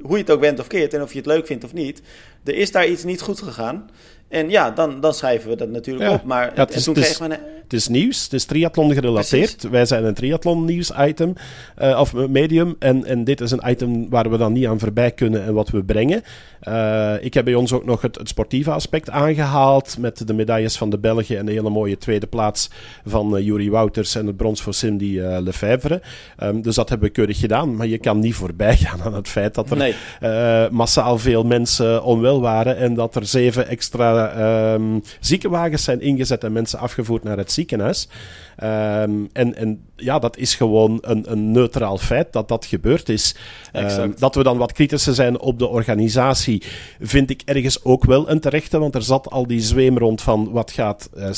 hoe 0.00 0.16
je 0.16 0.22
het 0.22 0.30
ook 0.30 0.40
bent 0.40 0.58
of 0.58 0.66
keert 0.66 0.94
en 0.94 1.02
of 1.02 1.12
je 1.12 1.18
het 1.18 1.26
leuk 1.26 1.46
vindt 1.46 1.64
of 1.64 1.72
niet, 1.72 2.02
er 2.44 2.54
is 2.54 2.72
daar 2.72 2.86
iets 2.86 3.04
niet 3.04 3.20
goed 3.20 3.40
gegaan. 3.40 3.90
En 4.28 4.50
ja, 4.50 4.70
dan, 4.70 5.00
dan 5.00 5.14
schrijven 5.14 5.50
we 5.50 5.56
dat 5.56 5.68
natuurlijk 5.68 6.10
ja. 6.10 6.14
op. 6.14 6.24
Maar 6.24 6.44
ja, 6.54 6.60
het, 6.60 6.74
is, 6.74 6.84
toen 6.84 6.94
het, 6.94 7.04
is, 7.04 7.18
een... 7.18 7.38
het 7.68 7.80
is 7.80 7.88
nieuws, 7.88 8.22
het 8.22 8.32
is 8.32 8.44
triathlon 8.44 8.92
gerelateerd. 8.92 9.50
Precies. 9.50 9.70
Wij 9.70 9.86
zijn 9.86 10.04
een 10.04 10.14
triathlon 10.14 10.64
nieuws 10.64 10.92
item, 10.98 11.32
uh, 11.82 11.98
of 12.00 12.14
medium. 12.14 12.76
En, 12.78 13.04
en 13.04 13.24
dit 13.24 13.40
is 13.40 13.50
een 13.50 13.62
item 13.70 14.08
waar 14.08 14.30
we 14.30 14.36
dan 14.36 14.52
niet 14.52 14.66
aan 14.66 14.78
voorbij 14.78 15.10
kunnen 15.10 15.44
en 15.44 15.54
wat 15.54 15.68
we 15.68 15.84
brengen. 15.84 16.22
Uh, 16.68 17.14
ik 17.20 17.34
heb 17.34 17.44
bij 17.44 17.54
ons 17.54 17.72
ook 17.72 17.84
nog 17.84 18.02
het, 18.02 18.18
het, 18.18 18.28
sportieve 18.28 18.70
aspect 18.70 19.10
aangehaald. 19.10 19.98
Met 19.98 20.26
de 20.26 20.34
medailles 20.34 20.76
van 20.76 20.90
de 20.90 20.98
Belgen 20.98 21.38
en 21.38 21.46
een 21.46 21.52
hele 21.52 21.70
mooie 21.70 21.98
tweede 21.98 22.26
plaats 22.26 22.70
van 23.06 23.38
uh, 23.38 23.70
Wouters 23.70 24.14
en 24.14 24.26
het 24.26 24.36
brons 24.36 24.62
voor 24.62 24.74
Cindy 24.74 25.04
uh, 25.04 25.38
Lefebvre. 25.40 26.02
Um, 26.42 26.62
dus 26.62 26.74
dat 26.74 26.88
hebben 26.88 27.08
we 27.08 27.14
keurig 27.14 27.38
gedaan. 27.38 27.76
Maar 27.76 27.86
je 27.86 27.98
kan 27.98 28.18
niet 28.18 28.34
voorbij 28.34 28.76
gaan 28.76 29.02
aan 29.02 29.14
het 29.14 29.28
feit 29.28 29.54
dat 29.54 29.70
er 29.70 29.76
nee. 29.76 30.70
massaal 30.70 31.18
veel 31.18 31.44
mensen 31.44 32.02
onwel 32.02 32.40
waren 32.40 32.76
en 32.76 32.94
dat 32.94 33.16
er 33.16 33.26
zeven 33.26 33.68
extra 33.68 34.72
um, 34.74 35.02
ziekenwagens 35.20 35.84
zijn 35.84 36.00
ingezet 36.00 36.44
en 36.44 36.52
mensen 36.52 36.78
afgevoerd 36.78 37.22
naar 37.22 37.36
het 37.36 37.52
ziekenhuis. 37.58 38.08
Um, 38.62 39.28
en, 39.32 39.54
en 39.54 39.80
ja, 39.96 40.18
dat 40.18 40.36
is 40.36 40.54
gewoon 40.54 40.98
een, 41.00 41.32
een 41.32 41.50
neutraal 41.50 41.98
feit 41.98 42.32
dat 42.32 42.48
dat 42.48 42.64
gebeurd 42.64 43.08
is. 43.08 43.34
Um, 43.72 44.14
dat 44.18 44.34
we 44.34 44.42
dan 44.42 44.58
wat 44.58 44.72
kritischer 44.72 45.14
zijn 45.14 45.40
op 45.40 45.58
de 45.58 45.66
organisatie, 45.66 46.62
vind 47.00 47.30
ik 47.30 47.42
ergens 47.44 47.84
ook 47.84 48.04
wel 48.04 48.30
een 48.30 48.40
terechte, 48.40 48.78
want 48.78 48.94
er 48.94 49.02
zat 49.02 49.30
al 49.30 49.46
die 49.46 49.60
zweem 49.60 49.98
rond 49.98 50.22
van 50.22 50.50
wat 50.50 50.70
gaat 50.70 51.10
uh, 51.16 51.30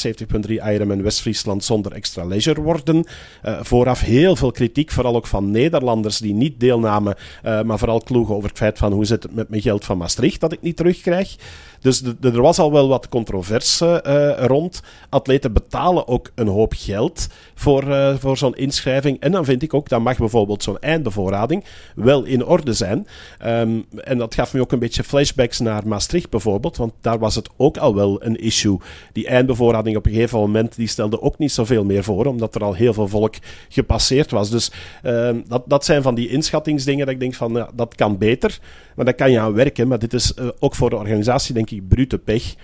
70.3 0.47 0.51
Ironman 0.51 1.03
West-Friesland 1.03 1.65
zonder 1.65 1.93
extra 1.93 2.25
leisure 2.25 2.61
worden. 2.61 3.05
Uh, 3.45 3.59
vooraf 3.63 4.01
heel 4.01 4.37
veel 4.37 4.51
kritiek, 4.51 4.91
vooral 4.91 5.17
ook 5.17 5.27
van 5.27 5.51
Nederlanders 5.51 6.19
die 6.19 6.35
niet 6.35 6.61
deelnamen, 6.61 7.15
uh, 7.45 7.63
maar 7.63 7.79
vooral 7.79 8.01
kloegen 8.01 8.35
over 8.35 8.49
het 8.49 8.59
feit 8.59 8.79
van 8.79 8.93
hoe 8.93 9.05
zit 9.05 9.23
het 9.23 9.35
met 9.35 9.49
mijn 9.49 9.63
geld 9.63 9.85
van 9.85 9.99
Maastricht 9.99 10.41
dat 10.41 10.53
ik 10.53 10.63
niet 10.63 10.77
terugkrijg. 10.77 11.37
Dus 11.81 12.03
er 12.21 12.43
was 12.43 12.59
al 12.59 12.73
wel 12.73 12.89
wat 12.89 13.09
controverse 13.09 14.05
uh, 14.07 14.47
rond. 14.47 14.83
Atleten 15.09 15.53
betalen 15.53 16.09
ook 16.09 16.31
een 16.35 16.49
hoop 16.49 16.73
geld 16.77 17.27
voor, 17.55 17.85
uh, 17.85 18.15
voor 18.19 18.37
zo'n 18.37 18.57
inschrijving. 18.57 19.21
En 19.21 19.33
dan 19.33 19.45
vind 19.45 19.63
ik 19.63 19.75
ook, 19.75 19.89
dat 19.89 20.01
mag 20.01 20.19
bijvoorbeeld 20.19 20.63
zo'n 20.63 20.79
eindbevoorrading 20.79 21.65
wel 21.95 22.25
in 22.25 22.45
orde 22.45 22.73
zijn. 22.73 23.07
Um, 23.47 23.85
en 24.05 24.19
dat 24.19 24.35
gaf 24.35 24.53
me 24.53 24.61
ook 24.61 24.73
een 24.73 24.79
beetje 24.79 25.05
flashbacks 25.05 25.59
naar 25.59 25.87
Maastricht 25.87 26.31
bijvoorbeeld, 26.31 26.77
want 26.77 26.93
daar 27.01 27.19
was 27.19 27.35
het 27.35 27.49
ook 27.57 27.77
al 27.77 27.95
wel 27.95 28.25
een 28.25 28.37
issue. 28.37 28.79
Die 29.13 29.27
eindbevoorrading 29.27 29.97
op 29.97 30.07
een 30.07 30.13
gegeven 30.13 30.39
moment, 30.39 30.77
die 30.77 30.89
stelde 30.89 31.23
ook 31.23 31.39
niet 31.39 31.53
zoveel 31.53 31.85
meer 31.85 32.05
voor, 32.05 32.27
omdat 32.27 32.55
er 32.55 32.65
al 32.65 32.75
heel 32.75 32.93
veel 32.93 33.09
volk 33.09 33.35
gepasseerd 33.69 34.31
was. 34.31 34.51
Dus 34.51 34.73
um, 35.05 35.45
dat, 35.49 35.63
dat 35.67 35.85
zijn 35.85 36.03
van 36.03 36.15
die 36.15 36.29
inschattingsdingen 36.29 37.07
dat 37.07 37.15
ik 37.15 37.21
denk 37.21 37.35
van, 37.35 37.53
ja, 37.53 37.71
dat 37.75 37.95
kan 37.95 38.19
beter. 38.19 38.59
Maar 38.97 39.05
daar 39.05 39.15
kan 39.15 39.31
je 39.31 39.41
aan 39.41 39.55
werken. 39.55 39.89
Maar 39.89 39.99
dit 39.99 40.13
is 40.13 40.33
uh, 40.39 40.49
ook 40.59 40.75
voor 40.75 40.91
de 40.91 40.97
organisatie, 40.97 41.55
denk 41.55 41.70
ik, 41.71 41.89
brute 41.89 42.19
pech. 42.19 42.55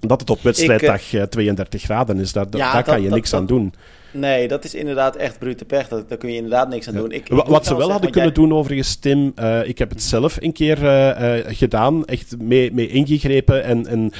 Dat 0.00 0.20
het 0.20 0.30
op 0.30 0.42
wedstrijddag 0.42 1.12
ik, 1.12 1.30
32 1.30 1.82
graden 1.82 2.18
is. 2.18 2.32
Daar, 2.32 2.46
ja, 2.50 2.58
daar 2.58 2.72
dat, 2.72 2.84
kan 2.84 3.02
je 3.02 3.10
niks 3.10 3.30
dat, 3.30 3.40
aan 3.40 3.46
doen. 3.46 3.74
Nee, 4.12 4.48
dat 4.48 4.64
is 4.64 4.74
inderdaad 4.74 5.16
echt 5.16 5.38
brute 5.38 5.64
pech. 5.64 5.88
Dat, 5.88 6.08
daar 6.08 6.18
kun 6.18 6.28
je 6.28 6.36
inderdaad 6.36 6.68
niks 6.68 6.88
aan 6.88 6.94
doen. 6.94 7.12
Ik, 7.12 7.28
ik 7.28 7.44
Wat 7.46 7.66
ze 7.66 7.76
wel 7.76 7.90
hadden 7.90 8.10
kunnen 8.10 8.34
doen 8.34 8.54
overigens, 8.54 8.96
Tim, 8.96 9.32
uh, 9.40 9.68
ik 9.68 9.78
heb 9.78 9.90
het 9.90 10.02
zelf 10.02 10.36
een 10.40 10.52
keer 10.52 10.82
uh, 10.82 11.38
uh, 11.38 11.44
gedaan, 11.46 12.04
echt 12.04 12.38
mee, 12.38 12.72
mee 12.72 12.88
ingegrepen 12.88 13.64
en, 13.64 13.86
en 13.86 14.12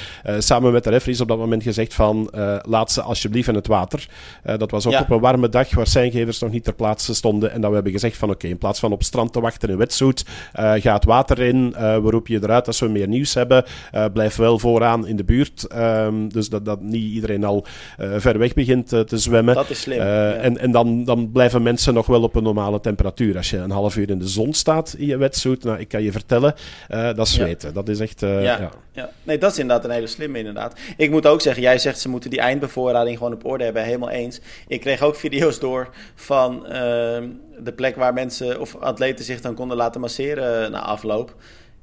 samen 0.43 0.73
met 0.73 0.85
de 0.85 0.91
referees 0.91 1.21
op 1.21 1.29
dat 1.29 1.39
moment 1.39 1.63
gezegd 1.63 1.95
van 1.95 2.31
laat 2.63 2.93
ze 2.93 3.03
alsjeblieft 3.03 3.49
in 3.49 3.55
het 3.55 3.67
water. 3.67 4.09
dat 4.57 4.71
was 4.71 4.87
ook 4.87 4.93
ja. 4.93 5.01
op 5.01 5.11
een 5.11 5.21
warme 5.21 5.49
dag 5.49 5.75
waar 5.75 5.87
zijngevers 5.87 6.39
nog 6.39 6.51
niet 6.51 6.65
ter 6.65 6.75
plaatse 6.75 7.15
stonden 7.15 7.53
en 7.53 7.61
dat 7.61 7.69
we 7.69 7.75
hebben 7.75 7.93
gezegd 7.93 8.17
van 8.17 8.29
oké, 8.29 8.37
okay, 8.37 8.51
in 8.51 8.59
plaats 8.59 8.81
van 8.81 8.93
op 8.93 9.03
strand 9.03 9.33
te 9.33 9.41
wachten 9.41 9.69
in 9.69 9.77
wetsuit, 9.77 10.25
ga 10.53 10.95
het 10.95 11.05
water 11.05 11.39
in, 11.39 11.71
we 11.79 12.11
roepen 12.11 12.33
je 12.33 12.41
eruit 12.43 12.67
als 12.67 12.81
we 12.81 12.89
meer 12.89 13.09
nieuws 13.09 13.35
hebben, 13.35 13.65
blijf 14.13 14.37
wel 14.37 14.59
vooraan 14.59 15.07
in 15.07 15.17
de 15.17 15.25
buurt, 15.25 15.67
um, 15.77 16.29
dus 16.29 16.49
dat, 16.49 16.65
dat 16.65 16.81
niet 16.81 17.13
iedereen 17.13 17.45
al 17.45 17.67
ver 17.97 18.39
weg 18.39 18.55
begint 18.55 18.89
te 18.89 19.19
zwemmen. 19.19 19.55
Dat 19.55 19.71
is 19.71 19.82
slim. 19.83 19.99
Uh, 19.99 20.05
ja. 20.05 20.33
En, 20.33 20.59
en 20.59 20.71
dan, 20.71 21.05
dan 21.05 21.33
blijven 21.33 21.63
mensen 21.63 21.95
nog 21.95 22.07
wel 22.07 22.23
op 22.23 22.35
een 22.35 22.43
normale 22.43 22.81
temperatuur. 22.81 23.37
Als 23.37 23.51
je 23.51 23.57
een 23.57 23.71
half 23.71 23.97
uur 23.97 24.11
in 24.11 24.19
de 24.19 24.29
zon 24.29 24.53
staat 24.53 24.95
in 24.99 25.07
je 25.07 25.17
wetsuit, 25.17 25.65
nou, 25.65 25.79
ik 25.79 25.89
kan 25.89 26.03
je 26.03 26.13
vertellen, 26.13 26.55
uh, 26.91 27.05
dat 27.05 27.27
is 27.27 27.33
zweten. 27.33 27.69
Ja. 27.69 27.75
Dat 27.75 27.89
is 27.89 28.01
echt... 28.01 28.23
Uh, 28.23 28.43
ja. 28.43 28.71
ja. 28.93 29.11
Nee, 29.23 29.39
dat 29.39 29.53
is 29.53 29.59
inderdaad 29.59 29.85
een 29.85 29.91
hele 29.91 30.07
slimme 30.07 30.39
inderdaad. 30.39 30.79
Ik 30.97 31.11
moet 31.11 31.27
ook 31.27 31.41
zeggen, 31.41 31.63
jij 31.63 31.79
zegt 31.79 32.01
ze 32.01 32.09
moeten 32.09 32.31
die 32.31 32.41
eindbevoorrading 32.41 33.19
gewoon 33.19 33.33
op 33.33 33.45
orde 33.45 33.65
hebben. 33.65 33.85
Helemaal 33.85 34.11
eens. 34.11 34.41
Ik 34.67 34.81
kreeg 34.81 35.03
ook 35.03 35.17
video's 35.17 35.59
door 35.59 35.89
van 36.15 36.67
ehm, 36.67 37.29
de 37.59 37.73
plek 37.73 37.97
waar 37.97 38.15
mensen 38.15 38.61
of 38.61 38.77
atleten 38.77 39.25
zich 39.25 39.41
dan 39.41 39.55
konden 39.55 39.77
laten 39.77 40.01
masseren 40.01 40.71
na 40.71 40.81
afloop. 40.81 41.35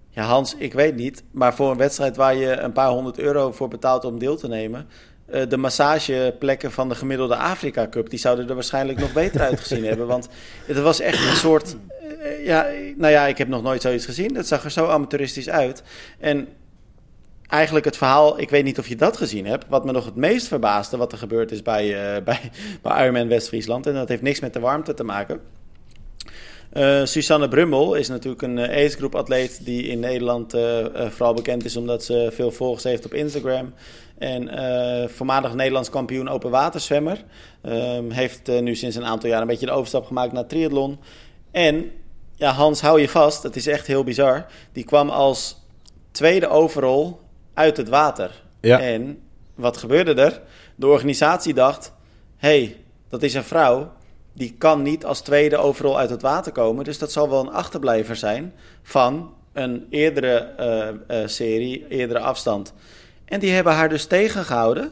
Ja, 0.10 0.24
Hans, 0.24 0.56
ik 0.58 0.74
weet 0.74 0.95
niet. 0.95 1.24
Maar 1.32 1.56
voor 1.56 1.72
een 1.72 1.78
wedstrijd 1.78 2.16
waar 2.16 2.36
je 2.36 2.58
een 2.58 2.72
paar 2.72 2.89
honderd 2.89 3.20
euro 3.20 3.52
voor 3.52 3.68
betaalt 3.68 4.06
om 4.06 4.20
deel 4.20 4.38
te 4.38 4.47
nemen 4.47 4.88
uh, 5.34 5.41
de 5.49 5.57
massageplekken 5.57 6.71
van 6.71 6.89
de 6.89 6.95
gemiddelde 6.95 7.36
Afrika 7.36 7.88
Cup, 7.88 8.09
die 8.09 8.19
zouden 8.19 8.49
er 8.49 8.53
waarschijnlijk 8.53 8.99
nog 8.99 9.13
beter 9.13 9.41
uitgezien 9.41 9.86
hebben. 9.86 10.07
Want 10.07 10.27
het 10.65 10.80
was 10.80 10.99
echt 10.99 11.30
een 11.30 11.36
soort. 11.36 11.75
Uh, 12.01 12.45
ja, 12.45 12.67
nou 12.97 13.11
ja, 13.13 13.25
ik 13.25 13.38
heb 13.38 13.47
nog 13.47 13.63
nooit 13.63 13.82
zoiets 13.82 14.05
gezien. 14.05 14.36
Het 14.36 14.47
zag 14.47 14.63
er 14.63 14.71
zo 14.71 14.88
amateuristisch 14.88 15.49
uit. 15.49 15.84
En 16.19 16.47
eigenlijk 17.47 17.86
het 17.86 17.97
verhaal, 17.97 18.39
ik 18.39 18.49
weet 18.49 18.63
niet 18.63 18.80
of 18.80 18.88
je 18.88 18.95
dat 18.95 19.17
gezien 19.17 19.45
hebt. 19.45 19.65
Wat 19.67 19.86
me 19.86 19.91
nog 19.91 20.05
het 20.05 20.15
meest 20.15 20.47
verbaasde, 20.47 20.97
wat 20.97 21.11
er 21.11 21.17
gebeurd 21.17 21.51
is 21.51 21.61
bij, 21.61 21.86
uh, 21.88 22.23
bij, 22.30 22.39
bij 22.82 23.01
Ironman 23.01 23.27
West-Friesland. 23.27 23.88
En 23.88 23.93
dat 23.93 24.09
heeft 24.09 24.21
niks 24.21 24.39
met 24.39 24.53
de 24.53 24.59
warmte 24.59 24.93
te 24.93 25.03
maken. 25.03 25.39
Susanne 27.03 27.47
Brummel 27.47 27.95
is 27.95 28.07
natuurlijk 28.07 28.41
een 28.41 28.57
uh, 28.57 29.11
atleet 29.11 29.65
die 29.65 29.84
in 29.84 29.99
Nederland 29.99 30.51
vooral 30.93 31.34
bekend 31.34 31.65
is 31.65 31.77
omdat 31.77 32.03
ze 32.03 32.30
veel 32.34 32.51
volgers 32.51 32.84
heeft 32.84 33.05
op 33.05 33.13
Instagram. 33.13 33.73
En 34.20 34.49
voormalig 35.09 35.53
Nederlands 35.53 35.89
kampioen 35.89 36.30
open 36.30 36.51
waterzwemmer. 36.51 37.24
Um, 37.63 38.11
heeft 38.11 38.47
nu 38.47 38.76
sinds 38.76 38.95
een 38.95 39.05
aantal 39.05 39.30
jaar 39.30 39.41
een 39.41 39.47
beetje 39.47 39.65
de 39.65 39.72
overstap 39.72 40.05
gemaakt 40.05 40.32
naar 40.32 40.45
triathlon. 40.45 40.99
En 41.51 41.91
ja, 42.36 42.51
Hans, 42.51 42.82
hou 42.82 43.01
je 43.01 43.09
vast, 43.09 43.43
het 43.43 43.55
is 43.55 43.67
echt 43.67 43.88
heel 43.88 44.03
bizar. 44.03 44.45
Die 44.72 44.84
kwam 44.84 45.09
als 45.09 45.57
tweede 46.11 46.47
overall 46.47 47.15
uit 47.53 47.78
het 47.78 47.89
water. 47.89 48.43
Ja. 48.61 48.80
En 48.80 49.22
wat 49.55 49.78
gebeurde 49.78 50.13
er? 50.22 50.41
De 50.76 50.88
organisatie 50.88 51.53
dacht: 51.53 51.93
hey, 52.38 52.76
dat 53.09 53.24
is 53.24 53.34
een 53.34 53.43
vrouw 53.43 53.91
die 54.34 54.55
kan 54.57 54.82
niet 54.82 55.05
als 55.05 55.22
tweede 55.22 55.57
overal 55.57 55.97
uit 55.97 56.09
het 56.09 56.22
water 56.22 56.51
komen. 56.51 56.84
Dus 56.84 56.97
dat 56.97 57.11
zal 57.11 57.30
wel 57.30 57.39
een 57.39 57.51
achterblijver 57.51 58.15
zijn 58.15 58.53
van 58.84 59.34
een 59.53 59.88
eerdere 59.89 60.53
uh, 60.59 61.17
uh, 61.17 61.28
serie, 61.28 61.86
eerdere 61.89 62.20
afstand. 62.20 62.74
En 63.30 63.39
die 63.39 63.51
hebben 63.51 63.73
haar 63.73 63.89
dus 63.89 64.05
tegengehouden. 64.05 64.91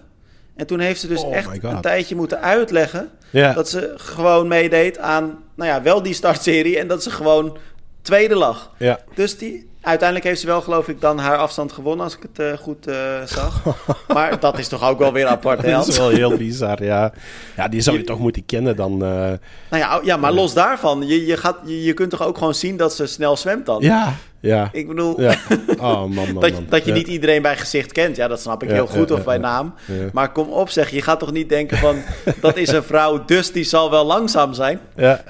En 0.56 0.68
toen 0.68 0.80
heeft 0.80 1.00
ze 1.00 1.08
dus 1.08 1.22
oh 1.24 1.36
echt 1.36 1.64
een 1.64 1.82
tijdje 1.82 2.16
moeten 2.16 2.42
uitleggen 2.42 3.10
dat 3.32 3.70
ze 3.70 3.94
gewoon 3.96 4.48
meedeed 4.48 4.98
aan, 4.98 5.44
nou 5.56 5.70
ja, 5.70 5.82
wel 5.82 6.02
die 6.02 6.14
startserie 6.14 6.80
en 6.80 6.88
dat 6.88 7.04
ze 7.04 7.12
gewoon 7.12 7.58
tweede 8.02 8.36
lag. 8.36 8.72
Ja. 8.78 9.00
Dus 9.14 9.38
die, 9.38 9.67
uiteindelijk 9.88 10.28
heeft 10.28 10.40
ze 10.40 10.48
wel, 10.48 10.62
geloof 10.62 10.88
ik, 10.88 11.02
dan 11.02 11.20
haar 11.20 11.38
afstand 11.38 11.72
gewonnen, 11.72 12.04
als 12.04 12.16
ik 12.16 12.22
het 12.22 12.40
uh, 12.40 12.58
goed 12.58 12.88
uh, 12.88 12.96
zag. 13.26 13.64
maar 14.14 14.40
dat 14.40 14.60
is 14.60 14.68
toch 14.68 14.90
ook 14.90 15.00
wel 15.00 15.14
weer 15.14 15.28
apart, 15.28 15.62
hè? 15.62 15.72
Dat 15.72 15.88
is 15.88 15.98
wel 15.98 16.10
heel 16.10 16.38
bizar, 16.38 16.84
ja. 16.84 17.14
Ja, 17.56 17.68
die 17.68 17.82
zou 17.82 17.96
je, 17.96 18.02
je 18.02 18.08
toch 18.08 18.20
moeten 18.20 18.46
kennen 18.46 18.76
dan. 18.76 18.92
Uh, 18.92 19.00
nou 19.00 19.40
ja, 19.70 20.00
ja 20.04 20.18
maar 20.18 20.32
los 20.32 20.54
daarvan, 20.54 21.08
je, 21.08 21.26
je, 21.26 21.38
gaat, 21.38 21.58
je, 21.66 21.84
je 21.84 21.94
kunt 21.94 22.10
toch 22.10 22.24
ook 22.24 22.38
gewoon 22.38 22.56
zien 22.56 22.78
dat 22.78 22.94
ze 22.94 23.06
snel 23.06 23.38
zwemt 23.38 23.66
dan? 23.66 23.82
Ja, 23.82 24.14
ja. 24.40 24.70
Ik 24.72 24.88
bedoel, 24.88 25.22
ja. 25.22 25.36
oh, 25.78 26.00
man, 26.00 26.14
man, 26.14 26.34
dat, 26.34 26.52
man. 26.52 26.66
dat 26.70 26.86
je 26.86 26.92
ja. 26.92 26.98
niet 26.98 27.08
iedereen 27.08 27.42
bij 27.42 27.58
gezicht 27.58 27.92
kent. 27.92 28.16
Ja, 28.16 28.28
dat 28.28 28.42
snap 28.42 28.64
ik 28.64 28.70
Ja, 28.70 28.76
heel 28.76 28.88
goed, 28.88 29.12
of 29.12 29.24
bij 29.24 29.38
naam. 29.38 29.74
Maar 30.14 30.32
kom 30.32 30.50
op 30.50 30.70
zeg, 30.70 30.90
je 30.90 31.02
gaat 31.02 31.20
toch 31.20 31.32
niet 31.32 31.50
denken 31.50 31.78
van... 31.78 31.96
dat 32.42 32.58
is 32.58 32.72
een 32.72 32.84
vrouw, 32.84 33.26
dus 33.26 33.52
die 33.52 33.64
zal 33.64 33.92
wel 33.92 34.06
langzaam 34.06 34.54
zijn? 34.54 34.80
Ja. 34.96 35.24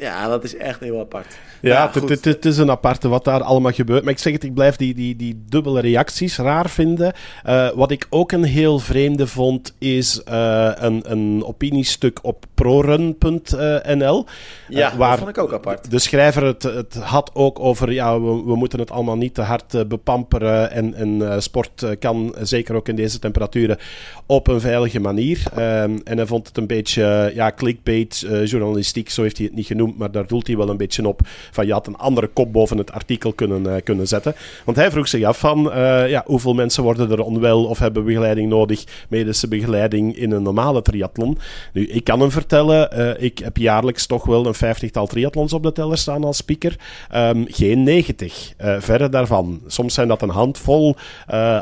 Ja, 0.00 0.28
dat 0.28 0.44
is 0.44 0.56
echt 0.56 0.80
heel 0.80 1.00
apart. 1.00 1.26
Ja, 1.60 1.90
het- 2.24 2.44
is 2.44 2.56
een 2.58 2.70
aparte 2.70 3.08
wat 3.08 3.24
daar 3.24 3.42
allemaal 3.42 3.72
gebeurt. 3.72 4.02
Maar 4.04 4.12
ik 4.12 4.18
zeg 4.18 4.32
het, 4.32 4.44
ik 4.44 4.54
blijf 4.54 4.76
die, 4.76 4.94
die, 4.94 5.16
die 5.16 5.42
dubbele 5.48 5.80
reacties 5.80 6.36
raar 6.38 6.70
vinden. 6.70 7.12
Eh, 7.44 7.68
wat 7.74 7.90
ik 7.90 8.06
ook 8.10 8.32
een 8.32 8.44
heel 8.44 8.78
vreemde 8.78 9.26
vond, 9.26 9.74
is 9.78 10.22
eh, 10.22 10.70
een, 10.74 11.02
een 11.10 11.44
opiniestuk 11.44 12.18
op 12.22 12.44
prorun.nl. 12.54 14.24
Ja, 14.68 14.92
eh, 14.92 14.96
waar 14.98 15.10
dat 15.10 15.18
vond 15.18 15.30
ik 15.30 15.38
ook 15.38 15.52
apart. 15.52 15.90
de 15.90 15.98
schrijver 15.98 16.44
het, 16.44 16.62
het 16.62 16.94
had 16.94 17.30
ook 17.34 17.58
over, 17.60 17.92
ja, 17.92 18.20
we, 18.20 18.42
we 18.44 18.56
moeten 18.56 18.78
het 18.78 18.90
allemaal 18.90 19.16
niet 19.16 19.34
te 19.34 19.42
hard 19.42 19.88
bepamperen. 19.88 20.70
En, 20.70 20.94
en 20.94 21.42
sport 21.42 21.86
kan, 21.98 22.34
zeker 22.42 22.74
ook 22.74 22.88
in 22.88 22.96
deze 22.96 23.18
temperaturen, 23.18 23.78
op 24.26 24.46
een 24.46 24.60
veilige 24.60 25.00
manier. 25.00 25.42
Ehm, 25.54 25.98
en 26.04 26.16
hij 26.16 26.26
vond 26.26 26.46
het 26.48 26.56
een 26.56 26.66
beetje, 26.66 27.32
ja, 27.34 27.52
clickbait, 27.56 28.26
journalistiek, 28.44 29.10
zo 29.10 29.22
heeft 29.22 29.36
hij 29.36 29.46
het 29.46 29.54
niet 29.54 29.66
genoemd. 29.66 29.87
Maar 29.96 30.10
daar 30.10 30.26
doelt 30.26 30.46
hij 30.46 30.56
wel 30.56 30.68
een 30.68 30.76
beetje 30.76 31.08
op. 31.08 31.20
Van 31.50 31.66
je 31.66 31.72
had 31.72 31.86
een 31.86 31.96
andere 31.96 32.26
kop 32.26 32.52
boven 32.52 32.78
het 32.78 32.92
artikel 32.92 33.32
kunnen, 33.32 33.74
eh, 33.74 33.82
kunnen 33.84 34.08
zetten. 34.08 34.34
Want 34.64 34.76
hij 34.76 34.90
vroeg 34.90 35.08
zich 35.08 35.24
af 35.24 35.38
van, 35.38 35.72
eh, 35.72 36.08
ja, 36.08 36.22
hoeveel 36.26 36.54
mensen 36.54 36.82
worden 36.82 37.10
er 37.10 37.20
onwel 37.20 37.64
of 37.64 37.78
hebben 37.78 38.04
begeleiding 38.04 38.48
nodig, 38.48 38.84
medische 39.08 39.48
begeleiding 39.48 40.16
in 40.16 40.32
een 40.32 40.42
normale 40.42 40.82
triathlon. 40.82 41.38
Nu, 41.72 41.86
ik 41.86 42.04
kan 42.04 42.20
hem 42.20 42.30
vertellen, 42.30 42.92
eh, 42.92 43.24
ik 43.24 43.38
heb 43.38 43.56
jaarlijks 43.56 44.06
toch 44.06 44.24
wel 44.24 44.46
een 44.46 44.54
vijftigtal 44.54 45.06
triathlons 45.06 45.52
op 45.52 45.62
de 45.62 45.72
teller 45.72 45.98
staan 45.98 46.24
als 46.24 46.36
speaker. 46.36 46.76
Ehm, 47.10 47.44
geen 47.46 47.82
90, 47.82 48.52
eh, 48.56 48.76
verre 48.78 49.08
daarvan. 49.08 49.60
Soms 49.66 49.94
zijn 49.94 50.08
dat 50.08 50.22
een 50.22 50.28
handvol. 50.28 50.96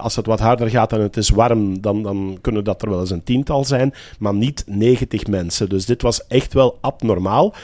Als 0.00 0.16
het 0.16 0.26
wat 0.26 0.40
harder 0.40 0.70
gaat 0.70 0.92
en 0.92 1.00
het 1.00 1.16
is 1.16 1.30
warm, 1.30 1.80
dan, 1.80 2.02
dan 2.02 2.38
kunnen 2.40 2.64
dat 2.64 2.82
er 2.82 2.90
wel 2.90 3.00
eens 3.00 3.10
een 3.10 3.22
tiental 3.22 3.64
zijn, 3.64 3.94
maar 4.18 4.34
niet 4.34 4.64
90 4.66 5.26
mensen. 5.26 5.68
Dus 5.68 5.86
dit 5.86 6.02
was 6.02 6.26
echt 6.26 6.52
wel 6.52 6.78
abnormaal. 6.80 7.54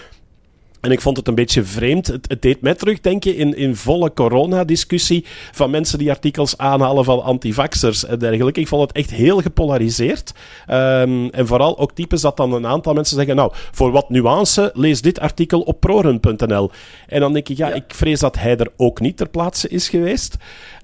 En 0.82 0.90
ik 0.90 1.00
vond 1.00 1.16
het 1.16 1.28
een 1.28 1.34
beetje 1.34 1.64
vreemd. 1.64 2.06
Het, 2.06 2.28
het 2.28 2.42
deed 2.42 2.60
mij 2.60 2.74
terugdenken 2.74 3.36
in, 3.36 3.56
in 3.56 3.76
volle 3.76 4.12
coronadiscussie 4.12 5.24
van 5.52 5.70
mensen 5.70 5.98
die 5.98 6.10
artikels 6.10 6.58
aanhalen 6.58 7.04
van 7.04 7.22
antivaxers 7.22 8.04
en 8.04 8.18
dergelijke. 8.18 8.60
Ik 8.60 8.68
vond 8.68 8.82
het 8.82 8.92
echt 8.92 9.10
heel 9.10 9.40
gepolariseerd. 9.40 10.32
Um, 10.70 11.30
en 11.30 11.46
vooral 11.46 11.78
ook 11.78 11.92
types 11.92 12.20
dat 12.20 12.36
dan 12.36 12.52
een 12.52 12.66
aantal 12.66 12.94
mensen 12.94 13.16
zeggen, 13.16 13.36
nou, 13.36 13.52
voor 13.54 13.90
wat 13.90 14.10
nuance, 14.10 14.70
lees 14.74 15.00
dit 15.00 15.20
artikel 15.20 15.60
op 15.60 15.80
proren.nl. 15.80 16.70
En 17.06 17.20
dan 17.20 17.32
denk 17.32 17.48
ik, 17.48 17.56
ja, 17.56 17.72
ik 17.72 17.84
vrees 17.86 18.20
dat 18.20 18.38
hij 18.38 18.56
er 18.56 18.70
ook 18.76 19.00
niet 19.00 19.16
ter 19.16 19.28
plaatse 19.28 19.68
is 19.68 19.88
geweest. 19.88 20.36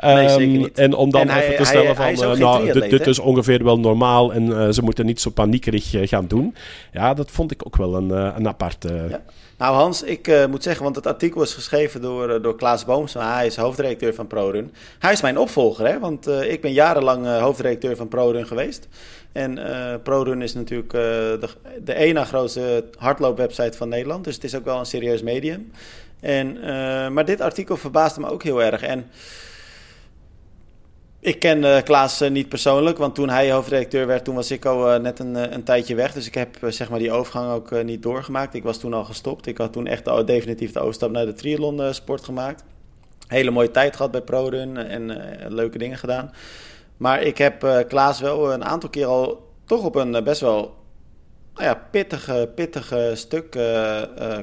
Um, 0.05 0.15
nee, 0.15 0.29
zeker 0.29 0.43
ehm, 0.43 0.59
niet. 0.59 0.79
En 0.79 0.95
om 0.95 1.11
dan 1.11 1.29
even 1.29 1.57
te 1.57 1.65
stellen 1.65 1.97
hij, 1.97 2.17
van, 2.17 2.33
uh, 2.33 2.39
nou, 2.39 2.73
dit, 2.73 2.91
dit, 2.91 3.07
is 3.07 3.19
ongeveer 3.19 3.65
wel 3.65 3.79
normaal 3.79 4.33
en 4.33 4.47
uh, 4.47 4.69
ze 4.69 4.83
moeten 4.83 5.07
niet 5.07 5.21
zo 5.21 5.31
paniekerig 5.31 5.95
uh, 5.95 6.09
gaan 6.09 6.27
doen. 6.27 6.55
Ja, 6.93 7.15
dat 7.15 7.31
vond 7.31 7.51
ik 7.51 7.67
ook 7.67 7.77
wel 7.77 7.95
een, 7.95 8.11
een 8.11 8.49
aparte... 8.49 9.07
Ja. 9.11 9.21
Nou 9.59 9.75
Hans, 9.75 10.03
ik 10.03 10.29
uh, 10.29 10.47
moet 10.47 10.63
zeggen, 10.63 10.83
want 10.83 10.97
het 10.97 11.07
artikel 11.07 11.43
is 11.43 11.55
geschreven 11.55 12.01
door, 12.01 12.31
uh, 12.31 12.43
door 12.43 12.57
Klaas 12.57 12.85
Boomsma. 12.85 13.35
Hij 13.35 13.47
is 13.47 13.57
hoofdredacteur 13.57 14.15
van 14.15 14.27
ProRun. 14.27 14.73
Hij 14.99 15.13
is 15.13 15.21
mijn 15.21 15.39
opvolger, 15.39 15.87
hè, 15.87 15.99
want 15.99 16.29
uh, 16.29 16.53
ik 16.53 16.61
ben 16.61 16.73
jarenlang 16.73 17.27
hoofdredacteur 17.39 17.97
van 17.97 18.09
ProRun 18.09 18.47
geweest. 18.47 18.89
En 19.33 19.59
ProRun 20.03 20.43
is 20.43 20.55
natuurlijk 20.55 20.91
de, 20.91 21.49
de 21.85 22.11
na 22.13 22.25
grootste 22.25 22.85
hardloopwebsite 22.99 23.77
van 23.77 23.89
Nederland. 23.89 24.25
Dus 24.25 24.35
het 24.35 24.45
is 24.45 24.55
ook 24.55 24.65
wel 24.65 24.79
een 24.79 24.87
serieus 24.87 25.23
medium. 25.23 25.73
En, 26.21 26.59
maar 27.13 27.25
dit 27.25 27.41
artikel 27.41 27.77
verbaasde 27.77 28.21
me 28.21 28.31
ook 28.31 28.43
heel 28.43 28.63
erg. 28.63 28.83
En 28.83 29.11
ik 31.29 31.39
ken 31.39 31.65
uh, 31.65 31.83
Klaas 31.83 32.23
uh, 32.23 32.31
niet 32.31 32.49
persoonlijk, 32.49 32.99
want 32.99 33.15
toen 33.15 33.29
hij 33.29 33.53
hoofdredacteur 33.53 34.07
werd, 34.07 34.25
toen 34.25 34.35
was 34.35 34.51
ik 34.51 34.65
al 34.65 34.95
uh, 34.95 35.01
net 35.01 35.19
een, 35.19 35.55
een 35.55 35.63
tijdje 35.63 35.95
weg. 35.95 36.13
Dus 36.13 36.27
ik 36.27 36.35
heb 36.35 36.57
zeg 36.69 36.91
maar 36.91 36.99
die 36.99 37.13
overgang 37.13 37.53
ook 37.53 37.83
niet 37.83 38.03
doorgemaakt. 38.03 38.55
Ik 38.55 38.63
was 38.63 38.79
toen 38.79 38.95
al 38.95 39.05
gestopt. 39.05 39.47
Ik 39.47 39.59
had 39.59 39.73
toen 39.73 39.87
echt 39.87 40.05
de, 40.05 40.25
definitief 40.25 40.73
de 40.73 40.81
overstap 40.81 41.11
naar 41.11 41.27
de 41.27 41.33
triathlon 41.33 41.95
sport 41.95 42.25
gemaakt. 42.25 42.65
Hele 43.27 43.51
mooie 43.51 43.71
tijd 43.71 43.97
gehad 43.97 44.11
bij 44.11 44.21
ProRun 44.21 44.77
en 44.77 45.23
leuke 45.49 45.79
dingen 45.79 45.99
gedaan. 45.99 46.33
Maar 46.97 47.23
ik 47.23 47.39
heb 47.39 47.85
Klaas 47.89 48.21
wel 48.21 48.53
een 48.53 48.65
aantal 48.65 48.89
keer 48.89 49.07
al 49.07 49.47
toch 49.65 49.85
op 49.85 49.95
een 49.95 50.25
best 50.25 50.41
wel 50.41 50.75
nou 51.55 51.67
ja, 51.67 51.83
pittige, 51.91 52.51
pittige 52.55 53.13
stuk 53.15 53.51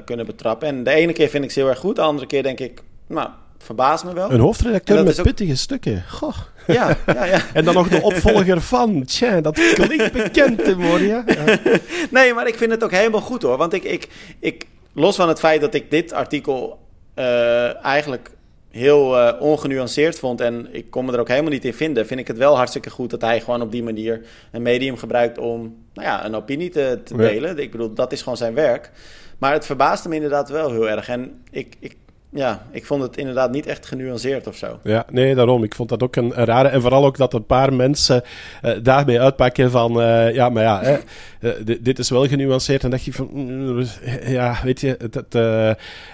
kunnen 0.04 0.26
betrappen. 0.26 0.68
En 0.68 0.84
de 0.84 0.90
ene 0.90 1.12
keer 1.12 1.28
vind 1.28 1.44
ik 1.44 1.50
ze 1.50 1.60
heel 1.60 1.68
erg 1.68 1.78
goed, 1.78 1.96
de 1.96 2.02
andere 2.02 2.26
keer 2.26 2.42
denk 2.42 2.60
ik, 2.60 2.82
nou, 3.06 3.28
verbaast 3.66 4.04
me 4.04 4.14
wel. 4.14 4.30
Een 4.30 4.40
hoofdredacteur 4.40 5.04
met 5.04 5.22
pittige 5.22 5.56
stukken. 5.56 6.04
Goh. 6.08 6.36
Ja, 6.66 6.96
ja, 7.06 7.24
ja. 7.24 7.40
en 7.54 7.64
dan 7.64 7.74
nog 7.74 7.88
de 7.88 8.02
opvolger 8.02 8.60
van. 8.60 9.04
Tja, 9.04 9.40
dat 9.40 9.60
klinkt 9.74 10.12
bekend, 10.12 10.76
Moria. 10.76 11.24
Ja. 11.26 11.58
nee, 12.10 12.34
maar 12.34 12.48
ik 12.48 12.54
vind 12.54 12.70
het 12.70 12.84
ook 12.84 12.90
helemaal 12.90 13.20
goed 13.20 13.42
hoor. 13.42 13.56
Want 13.56 13.72
ik, 13.72 13.84
ik, 13.84 14.08
ik 14.40 14.66
los 14.92 15.16
van 15.16 15.28
het 15.28 15.38
feit 15.38 15.60
dat 15.60 15.74
ik 15.74 15.90
dit 15.90 16.12
artikel 16.12 16.78
uh, 17.14 17.84
eigenlijk 17.84 18.30
heel 18.70 19.18
uh, 19.18 19.32
ongenuanceerd 19.40 20.18
vond 20.18 20.40
en 20.40 20.68
ik 20.70 20.90
kon 20.90 21.04
me 21.04 21.12
er 21.12 21.20
ook 21.20 21.28
helemaal 21.28 21.50
niet 21.50 21.64
in 21.64 21.74
vinden, 21.74 22.06
vind 22.06 22.20
ik 22.20 22.26
het 22.26 22.36
wel 22.36 22.56
hartstikke 22.56 22.90
goed 22.90 23.10
dat 23.10 23.20
hij 23.20 23.40
gewoon 23.40 23.62
op 23.62 23.72
die 23.72 23.82
manier 23.82 24.26
een 24.52 24.62
medium 24.62 24.96
gebruikt 24.96 25.38
om 25.38 25.76
nou 25.94 26.06
ja, 26.06 26.24
een 26.24 26.34
opinie 26.34 26.70
te, 26.70 27.00
te 27.04 27.16
delen. 27.16 27.56
Ja. 27.56 27.62
Ik 27.62 27.70
bedoel, 27.70 27.94
dat 27.94 28.12
is 28.12 28.22
gewoon 28.22 28.36
zijn 28.36 28.54
werk. 28.54 28.90
Maar 29.38 29.52
het 29.52 29.66
verbaasde 29.66 30.08
me 30.08 30.14
inderdaad 30.14 30.48
wel 30.48 30.70
heel 30.70 30.88
erg. 30.88 31.08
En 31.08 31.42
ik, 31.50 31.76
ik 31.78 31.96
ja, 32.30 32.62
ik 32.70 32.86
vond 32.86 33.02
het 33.02 33.16
inderdaad 33.16 33.50
niet 33.50 33.66
echt 33.66 33.86
genuanceerd 33.86 34.46
of 34.46 34.56
zo. 34.56 34.78
Ja, 34.82 35.06
nee, 35.10 35.34
daarom. 35.34 35.64
Ik 35.64 35.74
vond 35.74 35.88
dat 35.88 36.02
ook 36.02 36.16
een, 36.16 36.32
rare. 36.34 36.68
En 36.68 36.80
vooral 36.80 37.04
ook 37.04 37.16
dat 37.16 37.32
een 37.32 37.46
paar 37.46 37.72
mensen 37.72 38.22
uh, 38.62 38.72
daarmee 38.82 39.20
uitpakken 39.20 39.70
van. 39.70 40.00
Uh, 40.00 40.34
ja, 40.34 40.48
maar 40.48 40.62
ja, 40.62 40.98
uh, 41.46 41.76
dit 41.80 41.98
is 41.98 42.10
wel 42.10 42.26
genuanceerd. 42.26 42.84
En 42.84 42.90
dacht 42.90 43.04
je 43.04 43.12
van. 43.12 43.28
Mm, 43.32 43.84
ja, 44.26 44.58
weet 44.62 44.80
je. 44.80 44.96
Het, 44.98 45.34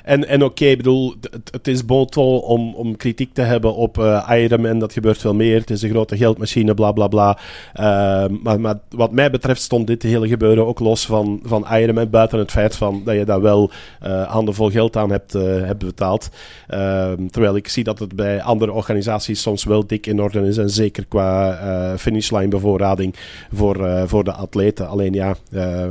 en 0.05 0.28
en 0.28 0.45
oké, 0.45 0.64
ik 0.64 0.76
bedoel, 0.76 1.14
het, 1.51 1.68
is 1.68 1.85
boto 1.85 2.37
om, 2.37 2.74
om 2.74 2.97
kritiek 2.97 3.35
te 3.35 3.41
hebben 3.41 3.74
op 3.74 3.99
Iron 4.28 4.66
en 4.66 4.78
dat 4.78 4.93
gebeurt 4.93 5.18
veel 5.18 5.35
meer. 5.35 5.61
Het 5.61 5.70
is 5.70 5.83
een 5.83 5.91
grote 5.91 6.16
geldmachine, 6.16 6.74
bla 6.74 6.93
bla 6.93 7.09
bla. 7.09 7.39
Ehm, 7.72 8.35
maar, 8.43 8.61
maar 8.61 8.78
wat 8.89 9.12
mij 9.12 9.30
betreft 9.30 9.62
stond 9.62 9.87
dit 9.87 10.03
hele 10.03 10.28
gebeuren 10.28 10.66
ook 10.66 10.80
los 10.80 11.07
van, 11.07 11.41
van 11.43 11.66
Iron 11.72 12.11
Buiten 12.11 12.39
het 12.39 12.51
feit 12.51 12.76
van 12.76 13.03
dat 13.05 13.14
je 13.14 13.24
daar 13.24 13.41
wel 13.41 13.70
handenvol 14.26 14.70
geld 14.70 14.97
aan 14.97 15.11
hebt, 15.11 15.33
hebt 15.33 15.85
betaald. 15.85 16.28
Ehm, 16.68 17.26
terwijl 17.26 17.57
ik 17.57 17.68
zie 17.68 17.85
dat 17.85 17.99
het 17.99 18.16
bij 18.16 18.43
andere 18.43 18.72
organisaties 18.72 19.43
soms 19.43 19.64
wel 19.64 19.87
dik 19.87 20.07
in 20.07 20.22
orde 20.22 20.41
is. 20.41 20.57
En 20.57 20.70
zeker 20.70 21.07
qua 21.07 21.61
uh, 21.62 21.97
finishline 21.99 22.49
bevoorrading 22.49 23.14
voor, 23.53 23.76
uh, 23.80 24.03
voor 24.07 24.24
de 24.24 24.33
atleten. 24.33 24.89
Alleen 24.89 25.12
ja, 25.12 25.22
uh, 25.51 25.85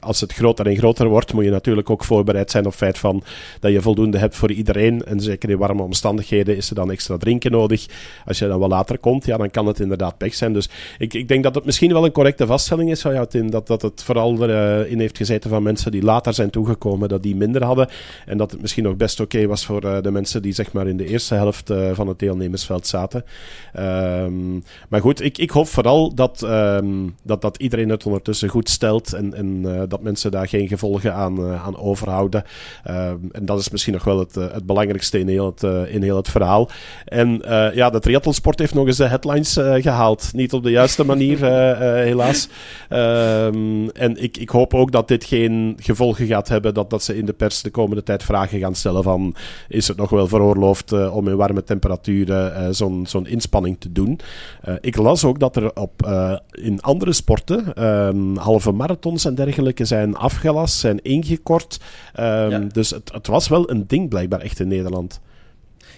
als 0.00 0.20
het 0.20 0.32
groter 0.32 0.66
en 0.66 0.76
groter 0.76 1.08
wordt, 1.08 1.32
moet 1.32 1.44
je 1.44 1.50
natuurlijk 1.50 1.90
ook 1.90 2.04
voorbereid 2.04 2.50
zijn 2.50 2.64
op 2.64 2.70
het 2.70 2.80
feit 2.80 2.98
van 2.98 3.22
dat 3.60 3.72
je 3.72 3.80
voldoende 3.80 4.18
hebt 4.18 4.36
voor 4.36 4.52
iedereen. 4.52 5.04
En 5.04 5.20
zeker 5.20 5.50
in 5.50 5.58
warme 5.58 5.82
omstandigheden 5.82 6.56
is 6.56 6.68
er 6.68 6.74
dan 6.74 6.90
extra 6.90 7.16
drinken 7.16 7.50
nodig. 7.50 7.86
Als 8.26 8.38
je 8.38 8.48
dan 8.48 8.58
wel 8.58 8.68
later 8.68 8.98
komt, 8.98 9.26
ja, 9.26 9.36
dan 9.36 9.50
kan 9.50 9.66
het 9.66 9.80
inderdaad 9.80 10.18
pech 10.18 10.34
zijn. 10.34 10.52
Dus 10.52 10.68
ik, 10.98 11.14
ik 11.14 11.28
denk 11.28 11.42
dat 11.42 11.54
het 11.54 11.64
misschien 11.64 11.92
wel 11.92 12.04
een 12.04 12.12
correcte 12.12 12.46
vaststelling 12.46 12.90
is, 12.90 13.04
dat, 13.46 13.66
dat 13.66 13.82
het 13.82 14.02
vooral 14.02 14.48
erin 14.48 15.00
heeft 15.00 15.16
gezeten 15.16 15.50
van 15.50 15.62
mensen 15.62 15.90
die 15.90 16.02
later 16.02 16.34
zijn 16.34 16.50
toegekomen, 16.50 17.08
dat 17.08 17.22
die 17.22 17.36
minder 17.36 17.64
hadden. 17.64 17.88
En 18.26 18.38
dat 18.38 18.50
het 18.50 18.60
misschien 18.60 18.84
nog 18.84 18.96
best 18.96 19.20
oké 19.20 19.46
was 19.46 19.64
voor 19.66 19.80
de 20.02 20.10
mensen 20.10 20.42
die 20.42 20.52
zeg 20.52 20.72
maar 20.72 20.86
in 20.86 20.96
de 20.96 21.06
eerste 21.06 21.34
helft 21.34 21.72
van 21.92 22.08
het 22.08 22.18
deelnemersveld 22.18 22.86
zaten. 22.86 23.24
Um, 23.78 24.62
maar 24.88 25.00
goed, 25.00 25.22
ik, 25.22 25.38
ik 25.38 25.50
hoop 25.50 25.68
vooral 25.68 26.14
dat, 26.14 26.42
um, 26.42 27.14
dat, 27.22 27.42
dat 27.42 27.56
iedereen 27.56 27.88
het 27.88 28.06
ondertussen 28.06 28.48
goed 28.48 28.68
stelt 28.76 29.12
en, 29.12 29.34
en 29.34 29.62
uh, 29.64 29.82
dat 29.88 30.02
mensen 30.02 30.30
daar 30.30 30.48
geen 30.48 30.68
gevolgen 30.68 31.14
aan, 31.14 31.56
aan 31.56 31.78
overhouden. 31.78 32.44
Um, 32.88 33.28
en 33.32 33.46
dat 33.46 33.60
is 33.60 33.70
misschien 33.70 33.92
nog 33.92 34.04
wel 34.04 34.18
het, 34.18 34.34
het 34.34 34.66
belangrijkste 34.66 35.18
in 35.18 35.28
heel 35.28 35.46
het, 35.46 35.62
in 35.90 36.02
heel 36.02 36.16
het 36.16 36.28
verhaal. 36.28 36.70
En 37.04 37.42
ja, 37.74 37.90
de 37.90 38.00
triathlonsport 38.00 38.58
heeft 38.58 38.74
nog 38.74 38.86
eens 38.86 38.96
de 38.96 39.06
headlines 39.06 39.52
gehaald. 39.82 40.30
Niet 40.32 40.52
op 40.52 40.62
de 40.62 40.70
juiste 40.70 41.04
manier, 41.12 41.44
helaas. 42.04 42.48
en 42.88 44.22
ik, 44.22 44.36
ik 44.36 44.48
hoop 44.48 44.74
ook 44.74 44.92
dat 44.92 45.08
dit 45.08 45.24
geen 45.24 45.76
gevolgen 45.80 46.26
gaat 46.26 46.48
hebben, 46.48 46.74
dat, 46.74 46.90
dat 46.90 47.02
ze 47.02 47.16
in 47.16 47.26
de 47.26 47.32
pers 47.32 47.62
de 47.62 47.70
komende 47.70 48.02
tijd 48.02 48.22
vragen 48.22 48.58
gaan 48.58 48.74
stellen 48.74 49.02
van 49.02 49.34
is 49.68 49.88
het 49.88 49.96
nog 49.96 50.10
wel 50.10 50.28
veroorloofd 50.28 50.92
uh, 50.92 51.16
om 51.16 51.28
in 51.28 51.36
warme 51.36 51.64
temperaturen 51.64 52.62
uh, 52.62 52.68
zo'n 52.70 53.06
zo'n 53.06 53.26
inspanning 53.26 53.76
te 53.80 53.92
doen. 53.92 54.20
Uh, 54.68 54.74
ik 54.80 54.96
las 54.96 55.24
ook 55.24 55.38
dat 55.38 55.56
er 55.56 55.74
op, 55.74 56.08
in 56.50 56.80
andere 56.80 57.12
sporten 57.12 57.84
um, 57.84 58.36
halve 58.56 58.78
marathons 58.78 59.24
en 59.24 59.34
dergelijke 59.34 59.84
zijn 59.84 60.16
afgelast, 60.16 60.78
zijn 60.78 61.02
ingekort. 61.02 61.80
Um, 62.18 62.50
ja. 62.50 62.58
Dus 62.58 62.90
het, 62.90 63.12
het 63.12 63.26
was 63.26 63.48
wel 63.48 63.70
een 63.70 63.86
ding 63.86 64.08
blijkbaar 64.08 64.40
echt 64.40 64.60
in 64.60 64.68
Nederland. 64.68 65.20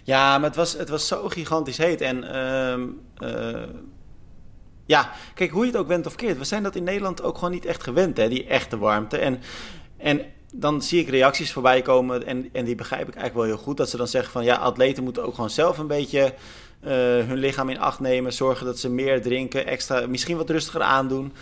Ja, 0.02 0.38
maar 0.38 0.46
het 0.46 0.56
was, 0.56 0.72
het 0.72 0.88
was 0.88 1.06
zo 1.06 1.28
gigantisch 1.28 1.76
heet. 1.76 2.00
En 2.00 2.24
uh, 3.22 3.62
ja, 4.86 5.10
kijk, 5.34 5.50
hoe 5.50 5.64
je 5.64 5.70
het 5.70 5.80
ook 5.80 5.88
bent 5.88 6.06
of 6.06 6.14
keert. 6.14 6.38
We 6.38 6.44
zijn 6.44 6.62
dat 6.62 6.76
in 6.76 6.84
Nederland 6.84 7.22
ook 7.22 7.34
gewoon 7.34 7.50
niet 7.50 7.66
echt 7.66 7.82
gewend, 7.82 8.16
hè, 8.16 8.28
die 8.28 8.46
echte 8.46 8.78
warmte. 8.78 9.18
En, 9.18 9.40
en 9.96 10.20
dan 10.52 10.82
zie 10.82 11.00
ik 11.00 11.08
reacties 11.08 11.52
voorbij 11.52 11.82
komen 11.82 12.26
en, 12.26 12.48
en 12.52 12.64
die 12.64 12.74
begrijp 12.74 13.08
ik 13.08 13.14
eigenlijk 13.14 13.46
wel 13.46 13.56
heel 13.56 13.64
goed. 13.64 13.76
Dat 13.76 13.90
ze 13.90 13.96
dan 13.96 14.08
zeggen 14.08 14.32
van 14.32 14.44
ja, 14.44 14.56
atleten 14.56 15.04
moeten 15.04 15.24
ook 15.24 15.34
gewoon 15.34 15.50
zelf 15.50 15.78
een 15.78 15.86
beetje 15.86 16.34
uh, 16.84 16.90
hun 17.26 17.36
lichaam 17.36 17.68
in 17.68 17.80
acht 17.80 18.00
nemen. 18.00 18.32
Zorgen 18.32 18.66
dat 18.66 18.78
ze 18.78 18.90
meer 18.90 19.22
drinken, 19.22 19.66
extra, 19.66 20.06
misschien 20.06 20.36
wat 20.36 20.50
rustiger 20.50 20.82
aandoen. 20.82 21.32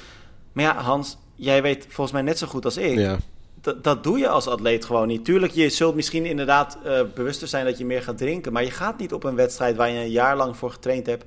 Maar 0.56 0.64
ja, 0.64 0.76
Hans, 0.76 1.16
jij 1.34 1.62
weet 1.62 1.86
volgens 1.88 2.12
mij 2.12 2.22
net 2.22 2.38
zo 2.38 2.46
goed 2.46 2.64
als 2.64 2.76
ik. 2.76 2.98
Ja. 2.98 3.18
Dat, 3.60 3.84
dat 3.84 4.04
doe 4.04 4.18
je 4.18 4.28
als 4.28 4.46
atleet 4.46 4.84
gewoon 4.84 5.08
niet. 5.08 5.24
Tuurlijk, 5.24 5.52
je 5.52 5.68
zult 5.68 5.94
misschien 5.94 6.24
inderdaad 6.24 6.78
uh, 6.86 7.00
bewuster 7.14 7.48
zijn 7.48 7.64
dat 7.64 7.78
je 7.78 7.84
meer 7.84 8.02
gaat 8.02 8.18
drinken. 8.18 8.52
Maar 8.52 8.64
je 8.64 8.70
gaat 8.70 8.98
niet 8.98 9.12
op 9.12 9.24
een 9.24 9.34
wedstrijd 9.34 9.76
waar 9.76 9.90
je 9.90 9.98
een 9.98 10.10
jaar 10.10 10.36
lang 10.36 10.56
voor 10.56 10.70
getraind 10.70 11.06
hebt. 11.06 11.24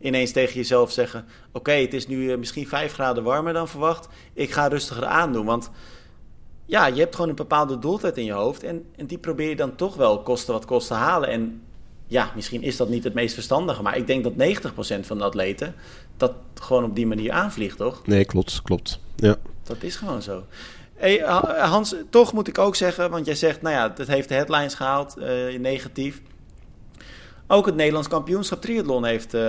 ineens 0.00 0.32
tegen 0.32 0.54
jezelf 0.54 0.92
zeggen: 0.92 1.20
Oké, 1.20 1.58
okay, 1.58 1.82
het 1.82 1.94
is 1.94 2.06
nu 2.06 2.30
uh, 2.30 2.38
misschien 2.38 2.68
5 2.68 2.92
graden 2.92 3.22
warmer 3.22 3.52
dan 3.52 3.68
verwacht. 3.68 4.08
Ik 4.32 4.50
ga 4.50 4.68
rustiger 4.68 5.06
aandoen. 5.06 5.46
Want 5.46 5.70
ja, 6.66 6.86
je 6.86 7.00
hebt 7.00 7.14
gewoon 7.14 7.30
een 7.30 7.36
bepaalde 7.36 7.78
doeltijd 7.78 8.16
in 8.16 8.24
je 8.24 8.32
hoofd. 8.32 8.62
En, 8.62 8.84
en 8.96 9.06
die 9.06 9.18
probeer 9.18 9.48
je 9.48 9.56
dan 9.56 9.74
toch 9.74 9.94
wel 9.94 10.22
kosten 10.22 10.52
wat 10.52 10.64
kosten 10.64 10.96
halen. 10.96 11.28
En 11.28 11.62
ja, 12.06 12.32
misschien 12.34 12.62
is 12.62 12.76
dat 12.76 12.88
niet 12.88 13.04
het 13.04 13.14
meest 13.14 13.34
verstandige. 13.34 13.82
Maar 13.82 13.96
ik 13.96 14.06
denk 14.06 14.24
dat 14.24 14.32
90% 14.32 15.00
van 15.00 15.18
de 15.18 15.24
atleten 15.24 15.74
dat 16.22 16.34
gewoon 16.54 16.84
op 16.84 16.94
die 16.94 17.06
manier 17.06 17.32
aanvliegt, 17.32 17.76
toch? 17.76 18.06
Nee, 18.06 18.24
klopt, 18.24 18.62
klopt. 18.62 19.00
Ja. 19.16 19.36
Dat 19.62 19.82
is 19.82 19.96
gewoon 19.96 20.22
zo. 20.22 20.44
Hey, 20.94 21.18
Hans, 21.58 21.94
toch 22.10 22.32
moet 22.32 22.48
ik 22.48 22.58
ook 22.58 22.76
zeggen, 22.76 23.10
want 23.10 23.26
jij 23.26 23.34
zegt, 23.34 23.62
nou 23.62 23.74
ja, 23.74 23.92
het 23.96 24.08
heeft 24.08 24.28
de 24.28 24.34
headlines 24.34 24.74
gehaald, 24.74 25.14
uh, 25.18 25.58
negatief. 25.58 26.20
Ook 27.52 27.66
het 27.66 27.74
Nederlands 27.74 28.08
kampioenschap 28.08 28.60
triathlon 28.60 29.04
heeft 29.04 29.34
uh, 29.34 29.40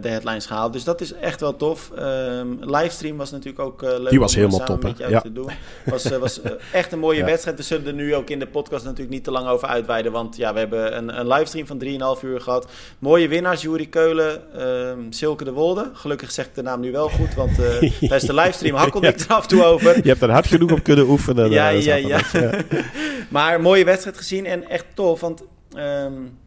de 0.00 0.08
headlines 0.08 0.46
gehaald. 0.46 0.72
Dus 0.72 0.84
dat 0.84 1.00
is 1.00 1.12
echt 1.12 1.40
wel 1.40 1.56
tof. 1.56 1.90
Um, 1.98 2.58
livestream 2.60 3.16
was 3.16 3.30
natuurlijk 3.30 3.58
ook 3.58 3.82
uh, 3.82 3.88
leuk. 3.98 4.10
Die 4.10 4.20
was 4.20 4.34
helemaal 4.34 4.64
top, 4.64 4.82
met 4.82 4.98
jou 4.98 5.10
ja. 5.10 5.20
te 5.20 5.32
doen. 5.32 5.50
Was, 5.84 6.08
was 6.18 6.40
echt 6.72 6.92
een 6.92 6.98
mooie 6.98 7.24
wedstrijd. 7.32 7.56
We 7.56 7.62
zullen 7.62 7.86
er 7.86 7.92
nu 7.92 8.14
ook 8.14 8.30
in 8.30 8.38
de 8.38 8.46
podcast 8.46 8.84
natuurlijk 8.84 9.10
niet 9.10 9.24
te 9.24 9.30
lang 9.30 9.48
over 9.48 9.68
uitweiden. 9.68 10.12
Want 10.12 10.36
ja, 10.36 10.52
we 10.52 10.58
hebben 10.58 10.96
een, 10.96 11.18
een 11.18 11.26
livestream 11.26 11.66
van 11.66 11.82
3,5 12.18 12.24
uur 12.24 12.40
gehad. 12.40 12.70
Mooie 12.98 13.28
winnaars, 13.28 13.62
Jury 13.62 13.86
Keulen, 13.86 14.62
um, 14.88 15.12
Silke 15.12 15.44
de 15.44 15.52
Wolde. 15.52 15.90
Gelukkig 15.92 16.30
zeg 16.30 16.46
ik 16.46 16.54
de 16.54 16.62
naam 16.62 16.80
nu 16.80 16.92
wel 16.92 17.08
goed, 17.08 17.34
want 17.34 17.54
tijdens 18.00 18.24
de 18.24 18.34
livestream 18.34 18.76
hakkelde 18.76 19.06
ik 19.06 19.20
er 19.20 19.34
af 19.34 19.42
en 19.42 19.48
toe 19.48 19.64
over. 19.64 19.96
Je 19.96 20.08
hebt 20.08 20.22
er 20.22 20.30
hard 20.30 20.46
genoeg 20.46 20.72
op 20.72 20.82
kunnen 20.82 21.08
oefenen. 21.08 21.50
ja, 21.50 21.68
ja, 21.68 21.94
ja. 21.94 22.20
maar 23.28 23.60
mooie 23.60 23.84
wedstrijd 23.84 24.16
gezien 24.16 24.46
en 24.46 24.68
echt 24.68 24.86
tof, 24.94 25.20
want... 25.20 25.42
Um, 25.76 26.42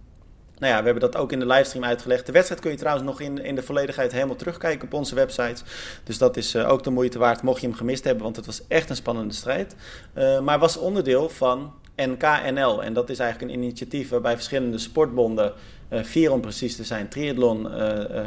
nou 0.60 0.74
ja, 0.74 0.80
we 0.80 0.86
hebben 0.86 1.12
dat 1.12 1.16
ook 1.16 1.32
in 1.32 1.40
de 1.40 1.46
livestream 1.46 1.86
uitgelegd. 1.86 2.26
De 2.26 2.32
wedstrijd 2.32 2.62
kun 2.62 2.72
je 2.72 2.78
trouwens 2.78 3.06
nog 3.06 3.22
in, 3.22 3.44
in 3.44 3.56
de 3.56 3.64
volledigheid 3.64 4.12
helemaal 4.12 4.36
terugkijken 4.36 4.88
op 4.88 4.94
onze 4.94 5.16
website. 5.16 5.64
Dus 6.04 6.18
dat 6.18 6.38
is 6.38 6.56
uh, 6.56 6.70
ook 6.70 6.84
de 6.84 6.90
moeite 6.90 7.20
waard, 7.20 7.42
mocht 7.42 7.62
je 7.62 7.68
hem 7.68 7.76
gemist 7.76 8.04
hebben, 8.04 8.24
want 8.24 8.36
het 8.36 8.46
was 8.46 8.62
echt 8.68 8.90
een 8.90 8.96
spannende 8.96 9.34
strijd. 9.34 9.76
Uh, 10.14 10.40
maar 10.40 10.60
was 10.60 10.78
onderdeel 10.78 11.30
van 11.30 11.74
NKNL. 11.96 12.84
En 12.84 12.94
dat 12.94 13.10
is 13.10 13.20
eigenlijk 13.20 13.52
een 13.52 13.60
initiatief 13.60 14.10
waarbij 14.10 14.36
verschillende 14.36 14.78
sportbonden, 14.78 15.54
uh, 15.90 16.04
vier 16.04 16.32
om 16.32 16.42
precies 16.42 16.76
te 16.76 16.84
zijn, 16.84 17.08
triathlon, 17.08 17.68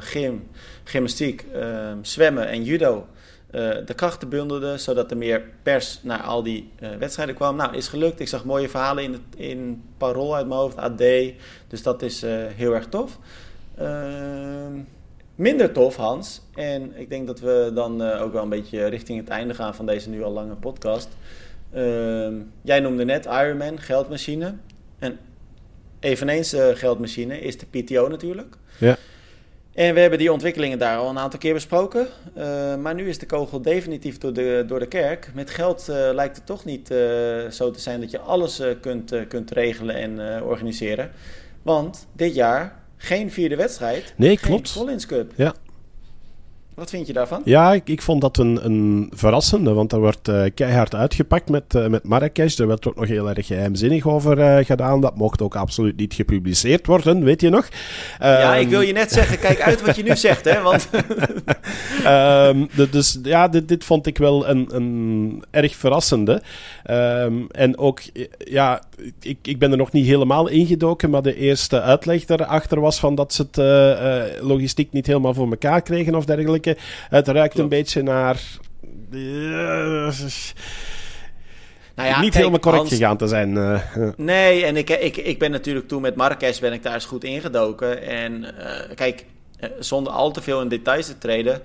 gym, 0.01 0.49
gymnastiek, 0.85 1.47
zwemmen 2.03 2.49
en 2.49 2.65
judo, 2.65 3.07
de 3.51 3.95
krachten 3.95 4.29
bundelde, 4.29 4.79
zodat 4.79 5.11
er 5.11 5.17
meer 5.17 5.43
pers 5.63 6.01
naar 6.03 6.23
al 6.23 6.43
die 6.43 6.71
uh, 6.83 6.89
wedstrijden 6.99 7.35
kwam. 7.35 7.57
Nou, 7.57 7.77
is 7.77 7.89
gelukt. 7.89 8.21
Ik 8.21 8.29
zag 8.29 8.45
mooie 8.45 8.69
verhalen 8.69 9.05
in, 9.05 9.13
het, 9.13 9.21
in 9.37 9.83
Parool 9.97 10.37
uit 10.37 10.47
mijn 10.47 10.61
hoofd, 10.61 10.77
AD. 10.77 11.03
Dus 11.69 11.83
dat 11.83 12.03
is 12.03 12.25
uh, 12.25 12.31
heel 12.35 12.75
erg 12.75 12.87
tof. 12.87 13.19
Ehm, 13.77 14.73
minder 15.35 15.73
tof, 15.73 15.97
Hans. 15.97 16.43
En 16.55 16.99
ik 16.99 17.11
denk 17.11 17.27
dat 17.27 17.41
we 17.41 17.71
dan 17.75 18.03
ook 18.03 18.33
wel 18.33 18.43
een 18.43 18.49
beetje 18.49 18.87
richting 18.87 19.19
het 19.19 19.29
einde 19.29 19.55
gaan 19.55 19.75
van 19.75 19.87
deze 19.87 20.09
nu 20.09 20.23
al 20.23 20.33
lange 20.33 20.55
podcast. 20.55 21.09
Ehm, 21.73 22.35
jij 22.63 22.81
noemde 22.81 23.05
net 23.05 23.25
Ironman, 23.25 23.81
geldmachine. 23.81 24.55
En 24.99 25.19
eveneens 26.01 26.57
geldmachine 26.75 27.41
is 27.41 27.59
de 27.59 27.67
PTO 27.67 28.09
natuurlijk. 28.09 28.55
Ja. 28.79 28.97
En 29.75 29.95
we 29.95 30.01
hebben 30.01 30.19
die 30.19 30.33
ontwikkelingen 30.33 30.79
daar 30.79 30.99
al 30.99 31.09
een 31.09 31.19
aantal 31.19 31.39
keer 31.39 31.55
besproken. 31.55 32.07
Uh, 32.39 32.77
maar 32.77 32.95
nu 32.95 33.09
is 33.09 33.19
de 33.19 33.27
kogel 33.27 33.63
definitief 33.63 34.19
door 34.19 34.33
de, 34.33 34.65
door 34.67 34.79
de 34.79 34.87
kerk. 34.87 35.31
Met 35.35 35.51
geld 35.51 35.87
uh, 35.91 35.97
lijkt 36.13 36.37
het 36.37 36.47
toch 36.47 36.65
niet 36.65 36.91
uh, 36.91 36.99
zo 37.51 37.71
te 37.71 37.81
zijn 37.81 38.01
dat 38.01 38.11
je 38.11 38.19
alles 38.19 38.63
kunt, 38.81 39.15
kunt 39.29 39.51
regelen 39.51 39.95
en 39.95 40.43
organiseren. 40.43 41.11
Want 41.63 42.07
dit 42.13 42.35
jaar 42.35 42.83
geen 42.97 43.31
vierde 43.31 43.57
wedstrijd. 43.57 44.13
Nee, 44.17 44.37
geen 44.37 44.49
klopt. 44.49 44.73
Collins 44.73 45.07
Cup. 45.07 45.33
Ja, 45.37 45.55
wat 46.81 46.91
vind 46.91 47.07
je 47.07 47.13
daarvan? 47.13 47.43
Ja, 47.45 47.73
ik, 47.73 47.89
ik 47.89 48.03
vond 48.03 48.21
dat 48.21 48.39
een, 48.39 48.65
een 48.65 49.11
verrassende, 49.15 49.73
want 49.73 49.91
dat 49.91 50.01
wordt 50.01 50.29
uh, 50.29 50.43
keihard 50.55 50.95
uitgepakt 50.95 51.49
met, 51.49 51.75
uh, 51.75 51.87
met 51.87 52.05
Marrakesh. 52.05 52.59
Er 52.59 52.67
werd 52.67 52.89
ook 52.89 52.97
nog 52.97 53.09
heel 53.09 53.29
erg 53.29 53.47
geheimzinnig 53.47 54.07
over 54.07 54.39
uh, 54.39 54.65
gedaan. 54.65 55.01
Dat 55.01 55.17
mocht 55.17 55.43
ook 55.43 55.57
absoluut 55.57 55.97
niet 55.97 56.15
gepubliceerd 56.15 56.87
worden, 56.87 57.25
weet 57.25 57.41
je 57.41 57.49
nog? 57.49 57.69
ja, 58.19 58.55
ik 58.55 58.69
wil 58.69 58.81
je 58.81 58.93
net 58.93 59.13
zeggen, 59.13 59.39
kijk 59.39 59.61
uit 59.61 59.81
wat 59.81 59.97
je 59.97 60.03
nu 60.03 60.17
zegt, 60.17 60.45
hè? 60.45 60.63
Want... 60.63 60.89
um, 62.55 62.69
dus 62.91 63.19
ja, 63.23 63.49
dit, 63.49 63.69
dit 63.69 63.85
vond 63.85 64.07
ik 64.07 64.19
wel 64.19 64.49
een, 64.49 64.69
een 64.73 65.45
erg 65.51 65.77
verrassende. 65.77 66.43
Um, 66.91 67.47
en 67.51 67.79
ook, 67.79 68.01
ja, 68.39 68.83
ik, 69.21 69.39
ik 69.43 69.59
ben 69.59 69.71
er 69.71 69.77
nog 69.77 69.93
niet 69.93 70.07
helemaal 70.07 70.49
ingedoken, 70.49 71.11
maar 71.11 71.23
de 71.23 71.37
eerste 71.37 71.81
uitleg 71.81 72.25
daarachter 72.25 72.81
was 72.81 72.99
van 72.99 73.15
dat 73.15 73.33
ze 73.33 73.47
het 73.51 74.43
logistiek 74.43 74.93
niet 74.93 75.07
helemaal 75.07 75.35
voor 75.35 75.51
elkaar 75.51 75.83
kregen 75.83 76.15
of 76.15 76.25
dergelijke. 76.25 76.77
Het 77.09 77.29
ruikt 77.29 77.59
een 77.59 77.69
beetje 77.69 78.03
naar. 78.03 78.41
Uh, 79.11 80.13
nou 81.95 82.09
ja, 82.09 82.21
niet 82.21 82.31
kijk, 82.31 82.35
helemaal 82.35 82.59
correct 82.59 82.83
Hans, 82.83 82.95
gegaan 82.95 83.17
te 83.17 83.27
zijn. 83.27 83.55
Uh, 83.55 83.81
nee, 84.17 84.65
en 84.65 84.77
ik, 84.77 84.91
ik, 84.91 85.17
ik 85.17 85.39
ben 85.39 85.51
natuurlijk 85.51 85.89
toen 85.89 86.03
met 86.03 86.15
Marrakesh 86.17 86.59
ben 86.59 86.73
ik 86.73 86.83
daar 86.83 86.95
eens 86.95 87.05
goed 87.05 87.25
ingedoken. 87.25 88.03
En 88.03 88.43
uh, 88.43 88.95
kijk, 88.95 89.25
zonder 89.79 90.13
al 90.13 90.31
te 90.31 90.43
veel 90.43 90.61
in 90.61 90.69
details 90.69 91.07
te 91.07 91.19
treden. 91.19 91.63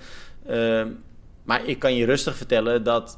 maar 1.44 1.66
ik 1.66 1.80
kan 1.80 1.96
je 1.96 2.06
rustig 2.06 2.38
vertellen 2.38 2.84
dat 2.84 3.18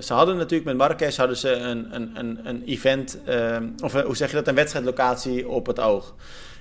ze 0.00 0.12
hadden 0.12 0.36
natuurlijk 0.36 0.64
met 0.64 0.76
Marrakesh 0.76 1.16
hadden 1.16 1.36
ze 1.36 1.50
een, 1.52 1.94
een, 1.94 2.10
een, 2.14 2.40
een 2.42 2.62
event, 2.64 3.18
of 3.82 3.92
hoe 4.02 4.16
zeg 4.16 4.30
je 4.30 4.36
dat, 4.36 4.48
een 4.48 4.54
wedstrijdlocatie 4.54 5.48
op 5.48 5.66
het 5.66 5.80
oog. 5.80 6.14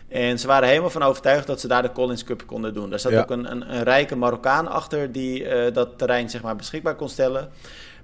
En 0.08 0.40
ze 0.40 0.48
waren 0.48 0.68
helemaal 0.68 0.90
van 0.90 1.04
overtuigd 1.04 1.48
dat 1.48 1.60
ze 1.60 1.68
daar 1.68 1.82
de 1.82 1.92
Collins 1.92 2.24
Cup 2.24 2.44
konden 2.46 2.74
doen. 2.74 2.90
Daar 2.90 3.00
zat 3.00 3.16
ook 3.16 3.30
een, 3.30 3.52
een, 3.52 3.76
een, 3.76 3.84
rijke 3.84 4.16
Marokkaan 4.16 4.68
achter 4.68 5.12
die 5.12 5.44
uh, 5.44 5.74
dat 5.74 5.98
terrein 5.98 6.30
zeg 6.30 6.42
maar, 6.42 6.56
beschikbaar 6.56 6.96
kon 6.96 7.10
stellen. 7.10 7.50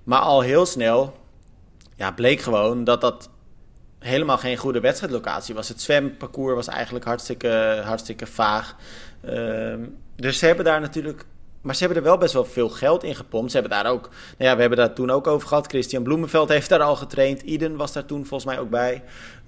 Maar 0.04 0.20
al 0.20 0.42
heel 0.42 0.66
snel 0.66 1.14
ja, 1.96 2.12
bleek 2.12 2.42
gewoon 2.42 2.84
dat 2.84 3.02
dat 3.02 3.30
helemaal 4.00 4.38
geen 4.38 4.58
goede 4.58 4.80
wedstrijdlocatie 4.80 5.56
was. 5.56 5.68
Het 5.68 5.82
zwemparcours 5.82 6.56
was 6.56 6.68
eigenlijk 6.68 7.06
hartstikke, 7.06 7.82
hartstikke 7.84 8.26
vaag. 8.26 8.76
Uh, 9.26 9.74
dus 10.16 10.40
ze 10.40 10.46
hebben 10.46 10.66
daar 10.66 10.82
natuurlijk 10.82 11.26
maar 11.62 11.76
ze 11.76 11.84
hebben 11.84 12.04
er 12.04 12.10
wel 12.10 12.18
best 12.18 12.34
wel 12.34 12.46
veel 12.46 12.70
geld 12.70 13.04
in 13.04 13.16
gepompt. 13.16 13.52
Ze 13.52 13.58
hebben 13.58 13.78
daar 13.78 13.92
ook, 13.92 14.10
nou 14.38 14.50
ja, 14.50 14.54
we 14.54 14.60
hebben 14.62 14.80
daar 14.80 14.94
toen 14.94 15.10
ook 15.10 15.28
over 15.28 15.48
gehad. 15.48 15.68
Christian 15.68 16.04
Bloemenveld 16.04 16.50
heeft 16.50 16.70
daar 16.70 16.82
al 16.82 16.96
getraind. 16.96 17.42
Iden 17.42 17.76
was 17.76 17.94
daar 17.94 18.06
toen 18.06 18.26
volgens 18.26 18.54
mij 18.54 18.60
ook 18.60 18.70
bij. 18.70 19.04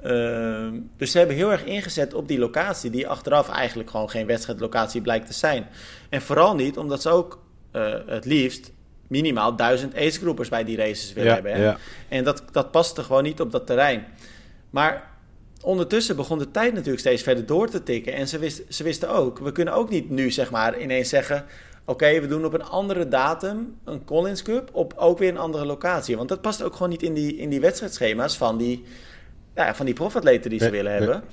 Uh, 0.05 0.67
dus 0.97 1.11
ze 1.11 1.17
hebben 1.17 1.35
heel 1.35 1.51
erg 1.51 1.65
ingezet 1.65 2.13
op 2.13 2.27
die 2.27 2.39
locatie, 2.39 2.89
die 2.89 3.07
achteraf 3.07 3.49
eigenlijk 3.49 3.89
gewoon 3.89 4.09
geen 4.09 4.25
wedstrijdlocatie 4.25 5.01
blijkt 5.01 5.27
te 5.27 5.33
zijn. 5.33 5.67
En 6.09 6.21
vooral 6.21 6.55
niet 6.55 6.77
omdat 6.77 7.01
ze 7.01 7.09
ook 7.09 7.39
uh, 7.71 7.93
het 8.05 8.25
liefst 8.25 8.71
minimaal 9.07 9.55
duizend 9.55 9.95
acegroepers 9.95 10.49
bij 10.49 10.63
die 10.63 10.77
races 10.77 11.13
willen 11.13 11.29
ja, 11.29 11.33
hebben. 11.33 11.61
Ja. 11.61 11.77
En 12.09 12.23
dat, 12.23 12.43
dat 12.51 12.71
paste 12.71 13.03
gewoon 13.03 13.23
niet 13.23 13.41
op 13.41 13.51
dat 13.51 13.67
terrein. 13.67 14.05
Maar 14.69 15.11
ondertussen 15.61 16.15
begon 16.15 16.37
de 16.37 16.51
tijd 16.51 16.73
natuurlijk 16.73 16.99
steeds 16.99 17.23
verder 17.23 17.45
door 17.45 17.69
te 17.69 17.83
tikken. 17.83 18.13
En 18.13 18.27
ze, 18.27 18.39
wist, 18.39 18.61
ze 18.69 18.83
wisten 18.83 19.09
ook, 19.09 19.39
we 19.39 19.51
kunnen 19.51 19.73
ook 19.73 19.89
niet 19.89 20.09
nu 20.09 20.31
zeg 20.31 20.51
maar 20.51 20.79
ineens 20.79 21.09
zeggen 21.09 21.45
Oké, 21.85 22.21
we 22.21 22.27
doen 22.27 22.45
op 22.45 22.53
een 22.53 22.63
andere 22.63 23.07
datum 23.07 23.77
een 23.83 24.05
Collins 24.05 24.41
Cup 24.41 24.69
op 24.71 24.93
ook 24.97 25.17
weer 25.17 25.29
een 25.29 25.37
andere 25.37 25.65
locatie. 25.65 26.17
Want 26.17 26.29
dat 26.29 26.41
past 26.41 26.63
ook 26.63 26.73
gewoon 26.73 26.89
niet 26.89 27.03
in 27.03 27.13
die, 27.13 27.35
in 27.35 27.49
die 27.49 27.61
wedstrijdschema's 27.61 28.37
van 28.37 28.57
die, 28.57 28.83
ja, 29.55 29.75
van 29.75 29.85
die 29.85 29.95
profatleten 29.95 30.49
die 30.49 30.59
ze 30.59 30.69
willen 30.69 30.91
hebben. 30.91 31.23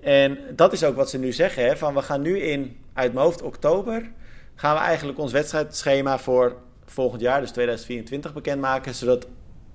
En 0.00 0.38
dat 0.56 0.72
is 0.72 0.84
ook 0.84 0.96
wat 0.96 1.10
ze 1.10 1.18
nu 1.18 1.32
zeggen. 1.32 1.64
Hè, 1.64 1.76
van 1.76 1.94
we 1.94 2.02
gaan 2.02 2.22
nu 2.22 2.38
in, 2.38 2.76
uit 2.92 3.12
mijn 3.12 3.24
hoofd, 3.24 3.42
oktober... 3.42 4.10
gaan 4.54 4.74
we 4.74 4.80
eigenlijk 4.80 5.18
ons 5.18 5.32
wedstrijdschema 5.32 6.18
voor 6.18 6.56
volgend 6.84 7.20
jaar, 7.20 7.40
dus 7.40 7.50
2024, 7.50 8.32
bekendmaken... 8.32 8.94
zodat 8.94 9.26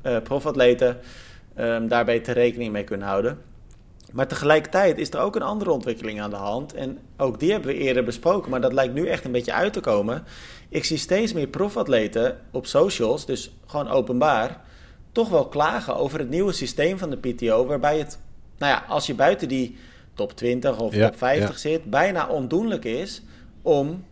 uh, 0.04 0.22
profatleten 0.22 1.00
um, 1.58 1.88
daar 1.88 2.06
beter 2.06 2.34
rekening 2.34 2.72
mee 2.72 2.84
kunnen 2.84 3.08
houden. 3.08 3.42
Maar 4.14 4.28
tegelijkertijd 4.28 4.98
is 4.98 5.10
er 5.10 5.20
ook 5.20 5.36
een 5.36 5.42
andere 5.42 5.72
ontwikkeling 5.72 6.22
aan 6.22 6.30
de 6.30 6.36
hand. 6.36 6.74
En 6.74 6.98
ook 7.18 7.40
die 7.40 7.52
hebben 7.52 7.70
we 7.70 7.78
eerder 7.78 8.04
besproken, 8.04 8.52
maar 8.52 8.62
dat 8.62 8.74
lijkt 8.74 8.94
nu 8.94 9.08
echt 9.08 9.26
een 9.26 9.32
beetje 9.32 9.54
uit 9.54 9.74
te 9.74 9.80
komen. 9.80 10.24
Ik 10.70 10.84
zie 10.84 10.98
steeds 10.98 11.34
meer 11.34 11.48
profatleten 11.48 12.38
op 12.52 12.66
socials, 12.66 13.26
dus 13.26 13.56
gewoon 13.66 13.88
openbaar, 13.90 14.62
toch 15.12 15.30
wel 15.30 15.48
klagen 15.48 15.96
over 15.96 16.20
het 16.20 16.30
nieuwe 16.30 16.52
systeem 16.52 16.98
van 16.98 17.10
de 17.10 17.18
PTO. 17.18 17.66
Waarbij 17.66 17.98
het, 17.98 18.20
nou 18.58 18.72
ja, 18.74 18.84
als 18.88 19.06
je 19.06 19.14
buiten 19.16 19.48
die 19.48 19.78
top 20.14 20.36
20 20.36 20.80
of 20.80 20.96
ja, 20.96 21.08
top 21.10 21.18
50 21.18 21.50
ja. 21.50 21.58
zit, 21.58 21.84
bijna 21.84 22.28
ondoenlijk 22.28 22.86
is 22.86 23.22
om 23.62 24.06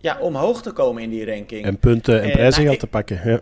ja, 0.00 0.18
omhoog 0.20 0.62
te 0.62 0.72
komen 0.72 1.02
in 1.02 1.10
die 1.10 1.26
ranking. 1.26 1.64
En 1.64 1.78
punten 1.78 2.20
en, 2.20 2.24
En, 2.24 2.30
prijzengeld 2.30 2.66
nou, 2.66 2.78
te 2.78 2.86
pakken. 2.86 3.20
Ja. 3.24 3.40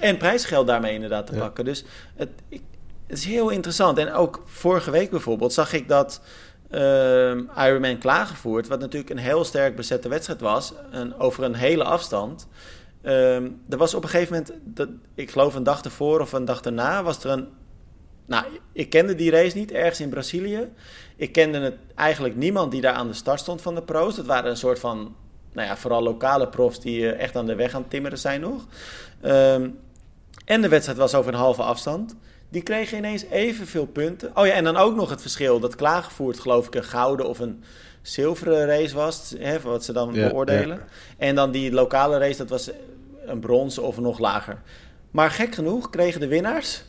En 0.00 0.16
prijsgeld 0.16 0.66
daarmee 0.66 0.94
inderdaad 0.94 1.26
te 1.26 1.34
Ja. 1.34 1.40
pakken. 1.40 1.64
Dus 1.64 1.84
het, 2.16 2.28
ik- 2.48 2.62
het 3.08 3.18
is 3.18 3.24
heel 3.24 3.48
interessant. 3.48 3.98
En 3.98 4.12
ook 4.12 4.42
vorige 4.44 4.90
week 4.90 5.10
bijvoorbeeld 5.10 5.52
zag 5.52 5.72
ik 5.72 5.88
dat 5.88 6.20
ehm 6.70 7.42
Ironman 7.56 7.98
klaargevoerd, 7.98 8.68
wat 8.68 8.80
natuurlijk 8.80 9.10
een 9.10 9.18
heel 9.18 9.44
sterk 9.44 9.76
bezette 9.76 10.08
wedstrijd 10.08 10.40
was, 10.40 10.72
en 10.90 11.18
over 11.18 11.44
een 11.44 11.54
hele 11.54 11.84
afstand. 11.84 12.48
Ehm, 13.02 13.48
er 13.68 13.76
was 13.76 13.94
op 13.94 14.02
een 14.02 14.08
gegeven 14.08 14.32
moment, 14.32 14.52
dat, 14.64 14.88
ik 15.14 15.30
geloof 15.30 15.54
een 15.54 15.62
dag 15.62 15.82
ervoor 15.82 16.20
of 16.20 16.32
een 16.32 16.44
dag 16.44 16.60
daarna, 16.60 17.02
was 17.02 17.24
er 17.24 17.30
een. 17.30 17.48
Nou, 18.26 18.44
ik 18.72 18.90
kende 18.90 19.14
die 19.14 19.30
race 19.30 19.56
niet, 19.56 19.72
ergens 19.72 20.00
in 20.00 20.08
Brazilië. 20.08 20.68
Ik 21.16 21.32
kende 21.32 21.58
het 21.58 21.74
eigenlijk 21.94 22.36
niemand 22.36 22.70
die 22.70 22.80
daar 22.80 22.92
aan 22.92 23.08
de 23.08 23.14
start 23.14 23.40
stond 23.40 23.62
van 23.62 23.74
de 23.74 23.82
pro's. 23.82 24.16
Het 24.16 24.26
waren 24.26 24.50
een 24.50 24.56
soort 24.56 24.78
van, 24.78 25.14
nou 25.52 25.68
ja, 25.68 25.76
vooral 25.76 26.02
lokale 26.02 26.48
profs 26.48 26.80
die 26.80 27.12
eh, 27.12 27.22
echt 27.22 27.36
aan 27.36 27.46
de 27.46 27.54
weg 27.54 27.74
aan 27.74 27.80
het 27.80 27.90
timmeren 27.90 28.18
zijn 28.18 28.40
nog. 28.40 28.66
Ehm, 29.20 29.70
en 30.44 30.60
de 30.60 30.68
wedstrijd 30.68 30.98
was 30.98 31.14
over 31.14 31.32
een 31.32 31.38
halve 31.38 31.62
afstand. 31.62 32.16
Die 32.48 32.62
kregen 32.62 32.98
ineens 32.98 33.24
evenveel 33.24 33.86
punten. 33.86 34.30
Oh 34.34 34.46
ja, 34.46 34.52
en 34.52 34.64
dan 34.64 34.76
ook 34.76 34.96
nog 34.96 35.10
het 35.10 35.20
verschil 35.20 35.60
dat 35.60 35.74
klaargevoerd, 35.76 36.40
geloof 36.40 36.66
ik, 36.66 36.74
een 36.74 36.84
gouden 36.84 37.28
of 37.28 37.38
een 37.38 37.62
zilveren 38.02 38.66
race 38.66 38.94
was. 38.94 39.34
Hè, 39.38 39.60
wat 39.60 39.84
ze 39.84 39.92
dan 39.92 40.14
Ja, 40.14 40.28
beoordelen. 40.28 40.80
En 41.16 41.34
dan 41.34 41.50
die 41.50 41.72
lokale 41.72 42.18
race, 42.18 42.36
dat 42.36 42.48
was 42.48 42.70
een 43.26 43.40
bronzen 43.40 43.82
of 43.82 43.98
nog 43.98 44.18
lager. 44.18 44.62
Maar 45.10 45.30
gek 45.30 45.54
genoeg 45.54 45.90
kregen 45.90 46.20
de 46.20 46.28
winnaars. 46.28 46.82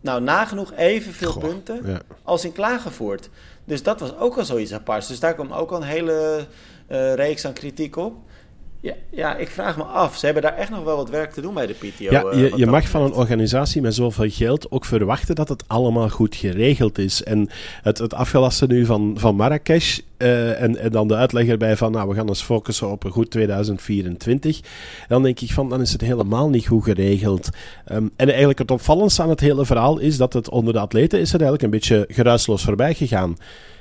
nou 0.00 0.20
nagenoeg 0.20 0.72
evenveel 0.72 1.38
punten 1.38 2.02
als 2.22 2.44
in 2.44 2.52
Klagenvoort. 2.52 3.28
Dus 3.64 3.82
dat 3.82 4.00
was 4.00 4.16
ook 4.16 4.36
al 4.38 4.44
zoiets 4.44 4.72
aparts. 4.72 5.08
Dus 5.08 5.20
daar 5.20 5.34
kwam 5.34 5.52
ook 5.52 5.70
al 5.70 5.76
een 5.76 5.82
hele 5.88 6.46
uh, 6.88 7.14
reeks 7.14 7.44
aan 7.44 7.52
kritiek 7.52 7.96
op. 7.96 8.16
Ja, 8.80 8.94
ja, 9.10 9.36
ik 9.36 9.48
vraag 9.48 9.76
me 9.76 9.82
af. 9.82 10.16
Ze 10.16 10.24
hebben 10.24 10.42
daar 10.42 10.56
echt 10.56 10.70
nog 10.70 10.84
wel 10.84 10.96
wat 10.96 11.10
werk 11.10 11.32
te 11.32 11.40
doen 11.40 11.54
bij 11.54 11.66
de 11.66 11.72
PTO. 11.72 12.10
Ja, 12.10 12.22
eh, 12.22 12.40
je, 12.40 12.52
je 12.56 12.66
mag 12.66 12.88
van 12.88 13.02
een 13.02 13.12
organisatie 13.12 13.82
met 13.82 13.94
zoveel 13.94 14.30
geld 14.30 14.70
ook 14.70 14.84
verwachten 14.84 15.34
dat 15.34 15.48
het 15.48 15.64
allemaal 15.66 16.08
goed 16.08 16.34
geregeld 16.34 16.98
is. 16.98 17.22
En 17.22 17.48
het, 17.82 17.98
het 17.98 18.14
afgelasten 18.14 18.68
nu 18.68 18.84
van, 18.84 19.16
van 19.18 19.36
Marrakesh 19.36 19.98
uh, 20.18 20.62
en, 20.62 20.76
en 20.76 20.90
dan 20.90 21.08
de 21.08 21.14
uitleg 21.14 21.46
erbij 21.46 21.76
van, 21.76 21.92
nou, 21.92 22.08
we 22.08 22.14
gaan 22.14 22.28
ons 22.28 22.42
focussen 22.42 22.90
op 22.90 23.04
een 23.04 23.10
goed 23.10 23.30
2024. 23.30 24.60
Dan 25.08 25.22
denk 25.22 25.40
ik 25.40 25.52
van, 25.52 25.68
dan 25.68 25.80
is 25.80 25.92
het 25.92 26.00
helemaal 26.00 26.48
niet 26.48 26.66
goed 26.66 26.84
geregeld. 26.84 27.48
Um, 27.92 28.10
en 28.16 28.28
eigenlijk 28.28 28.58
het 28.58 28.70
opvallendste 28.70 29.22
aan 29.22 29.28
het 29.28 29.40
hele 29.40 29.66
verhaal 29.66 29.98
is 29.98 30.16
dat 30.16 30.32
het 30.32 30.50
onder 30.50 30.72
de 30.72 30.80
atleten 30.80 31.20
is 31.20 31.32
er 31.32 31.40
eigenlijk 31.40 31.62
een 31.62 31.70
beetje 31.70 32.04
geruisloos 32.08 32.64
voorbij 32.64 32.94
gegaan 32.94 33.36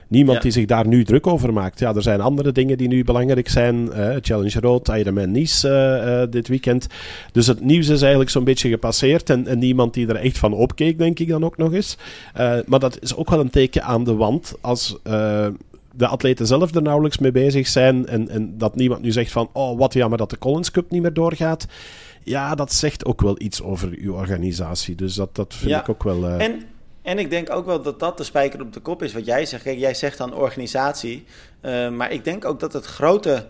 niemand 0.07 0.41
die 0.41 0.51
zich 0.51 0.65
daar 0.65 0.87
nu 0.87 1.03
druk 1.03 1.27
over 1.27 1.53
maakt. 1.53 1.79
Ja, 1.79 1.95
er 1.95 2.01
zijn 2.01 2.21
andere 2.21 2.51
dingen 2.51 2.77
die 2.77 2.87
nu 2.87 3.03
belangrijk 3.03 3.49
zijn. 3.49 3.75
Uh, 3.75 4.15
Challenge 4.21 4.59
Road, 4.59 4.87
Ironman 4.87 5.31
Nice 5.31 5.69
uh, 5.69 6.31
dit 6.31 6.47
weekend. 6.47 6.87
Dus 7.31 7.47
het 7.47 7.61
nieuws 7.61 7.87
is 7.87 8.01
eigenlijk 8.01 8.29
zo'n 8.29 8.43
beetje 8.43 8.69
gepasseerd. 8.69 9.29
En, 9.29 9.47
en, 9.47 9.59
niemand 9.59 9.93
die 9.93 10.07
er 10.07 10.15
echt 10.15 10.37
van 10.37 10.53
opkeek, 10.53 10.97
denk 10.97 11.19
ik 11.19 11.27
dan 11.27 11.45
ook 11.45 11.57
nog 11.57 11.73
eens. 11.73 11.97
maar 12.65 12.79
dat 12.79 13.01
is 13.01 13.15
ook 13.15 13.29
wel 13.29 13.39
een 13.39 13.49
teken 13.49 13.83
aan 13.83 14.03
de 14.03 14.15
wand. 14.15 14.53
Als 14.61 14.97
de 15.97 16.07
atleten 16.07 16.47
zelf 16.47 16.75
er 16.75 16.81
nauwelijks 16.81 17.17
mee 17.17 17.31
bezig 17.31 17.67
zijn. 17.67 18.07
En, 18.07 18.29
en 18.29 18.57
dat 18.57 18.75
niemand 18.75 19.01
nu 19.01 19.11
zegt 19.11 19.31
van, 19.31 19.49
oh 19.53 19.77
wat 19.77 19.93
jammer 19.93 20.17
dat 20.17 20.29
de 20.29 20.37
Collins 20.37 20.71
Cup 20.71 20.91
niet 20.91 21.01
meer 21.01 21.13
doorgaat. 21.13 21.67
Ja, 22.23 22.55
dat 22.55 22.73
zegt 22.73 23.05
ook 23.05 23.21
wel 23.21 23.35
iets 23.41 23.61
over 23.61 23.89
uw 23.97 24.13
organisatie. 24.13 24.95
Dus 24.95 25.15
dat, 25.15 25.35
dat 25.35 25.53
vind 25.55 25.75
ik 25.75 25.89
ook 25.89 26.03
wel... 26.03 26.27
En 26.27 26.61
en 27.07 27.19
ik 27.19 27.29
denk 27.29 27.49
ook 27.49 27.65
wel 27.65 27.81
dat 27.81 27.99
dat 27.99 28.17
de 28.17 28.23
spijker 28.23 28.61
op 28.61 28.73
de 28.73 28.79
kop 28.79 29.03
is 29.03 29.13
wat 29.13 29.25
jij 29.25 29.45
zegt. 29.45 29.63
Kijk, 29.63 29.79
jij 29.79 29.93
zegt 29.93 30.17
dan 30.17 30.33
organisatie. 30.33 31.25
Uh, 31.61 31.89
maar 31.89 32.11
ik 32.11 32.23
denk 32.23 32.45
ook 32.45 32.59
dat 32.59 32.73
het 32.73 32.85
grote 32.85 33.45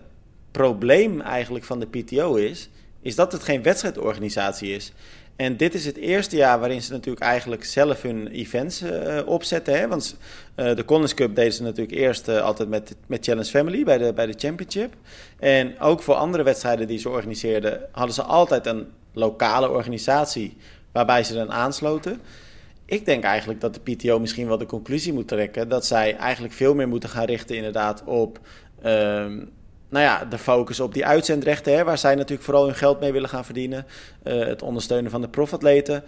probleem 0.51 1.22
eigenlijk 1.22 1.66
van 1.66 1.80
de 1.80 1.88
PTO 1.88 2.36
is... 2.36 2.70
is 3.01 3.16
dat 3.16 3.32
het 3.32 3.43
geen 3.43 3.64
wedstrijdorganisatie 3.64 4.76
is. 4.76 4.93
En 5.36 5.58
dit 5.58 5.74
is 5.74 5.86
het 5.86 5.97
eerste 5.97 6.36
jaar 6.36 6.60
waarin 6.60 6.82
ze 6.82 6.91
natuurlijk 6.91 7.26
eigenlijk 7.26 7.66
zelf 7.66 8.01
hun 8.01 8.28
events 8.28 8.82
uh, 8.82 9.20
opzetten. 9.26 9.80
Hè? 9.80 9.88
Want 9.88 10.18
uh, 10.55 10.76
de 10.76 10.86
Collins 10.86 11.14
Cup 11.14 11.36
deden 11.36 11.53
ze 11.53 11.64
natuurlijk 11.64 11.97
eerst 11.97 12.30
altijd 12.30 12.70
met, 12.70 12.95
met 13.08 13.26
Challenge 13.26 13.49
Family 13.49 13.84
bij 13.84 13.97
de, 13.97 14.14
bij 14.14 14.26
de 14.26 14.36
Championship. 14.38 14.93
En 15.39 15.80
ook 15.80 16.01
voor 16.01 16.16
andere 16.16 16.43
wedstrijden 16.43 16.88
die 16.88 16.99
ze 16.99 17.10
organiseerden, 17.10 17.82
hadden 17.91 18.16
ze 18.16 18.24
altijd 18.24 18.66
een 18.66 18.88
lokale 19.14 19.70
organisatie 19.70 20.58
waarbij 20.91 21.24
ze 21.24 21.34
dan 21.34 21.51
aansloten. 21.51 22.22
Ik 22.89 23.05
denk 23.05 23.23
eigenlijk 23.23 23.61
dat 23.61 23.73
de 23.73 23.79
PTO 23.79 24.19
misschien 24.19 24.47
wel 24.47 24.57
de 24.57 24.65
conclusie 24.65 25.13
moet 25.13 25.27
trekken 25.27 25.69
dat 25.69 25.85
zij 25.85 26.15
eigenlijk 26.15 26.53
veel 26.53 26.75
meer 26.75 26.88
moeten 26.88 27.09
gaan 27.09 27.25
richten 27.25 27.55
inderdaad 27.55 28.03
op 28.03 28.39
um, 28.85 29.49
nou 29.89 30.03
ja, 30.03 30.25
de 30.25 30.38
focus 30.38 30.79
op 30.79 30.93
die 30.93 31.05
uitzendrechten, 31.05 31.75
hè, 31.75 31.83
waar 31.83 31.97
zij 31.97 32.15
natuurlijk 32.15 32.43
vooral 32.43 32.65
hun 32.65 32.75
geld 32.75 32.99
mee 32.99 33.11
willen 33.11 33.29
gaan 33.29 33.45
verdienen. 33.45 33.85
Uh, 34.23 34.45
het 34.45 34.61
ondersteunen 34.61 35.11
van 35.11 35.21
de 35.21 35.29
profatleten. 35.29 36.03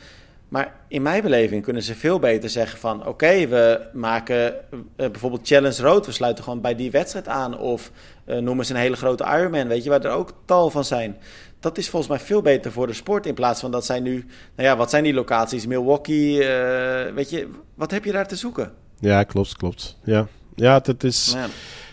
Maar 0.49 0.75
in 0.87 1.01
mijn 1.01 1.21
beleving 1.21 1.63
kunnen 1.63 1.83
ze 1.83 1.95
veel 1.95 2.19
beter 2.19 2.49
zeggen 2.49 2.79
van... 2.79 3.07
oké, 3.07 3.47
we 3.47 3.87
maken 3.93 4.53
uh, 4.71 4.77
bijvoorbeeld 4.95 5.47
Challenge 5.47 5.81
Road... 5.81 6.05
we 6.05 6.11
sluiten 6.11 6.43
gewoon 6.43 6.61
bij 6.61 6.75
die 6.75 6.91
wedstrijd 6.91 7.27
aan... 7.27 7.59
of 7.59 7.91
uh, 8.25 8.37
noemen 8.37 8.65
ze 8.65 8.73
een 8.73 8.79
hele 8.79 8.95
grote 8.95 9.23
Ironman, 9.23 9.67
weet 9.67 9.83
je... 9.83 9.89
waar 9.89 10.05
er 10.05 10.11
ook 10.11 10.33
tal 10.45 10.69
van 10.69 10.85
zijn 10.85 11.17
dat 11.59 11.77
is 11.77 11.89
volgens 11.89 12.11
mij 12.11 12.19
veel 12.19 12.41
beter 12.41 12.71
voor 12.71 12.87
de 12.87 12.93
sport. 12.93 13.25
In 13.25 13.33
plaats 13.33 13.59
van 13.59 13.71
dat 13.71 13.85
zij 13.85 13.99
nu, 13.99 14.25
nou 14.55 14.69
ja, 14.69 14.77
wat 14.77 14.89
zijn 14.89 15.03
die 15.03 15.13
locaties? 15.13 15.65
Milwaukee, 15.65 16.33
uh, 16.33 17.13
weet 17.13 17.29
je, 17.29 17.49
wat 17.75 17.91
heb 17.91 18.05
je 18.05 18.11
daar 18.11 18.27
te 18.27 18.35
zoeken? 18.35 18.73
Ja, 18.99 19.23
klopt, 19.23 19.55
klopt. 19.55 19.97
Ja, 20.03 20.27
ja 20.55 20.81
het, 20.83 21.03
is. 21.03 21.31
Ja. 21.35 21.47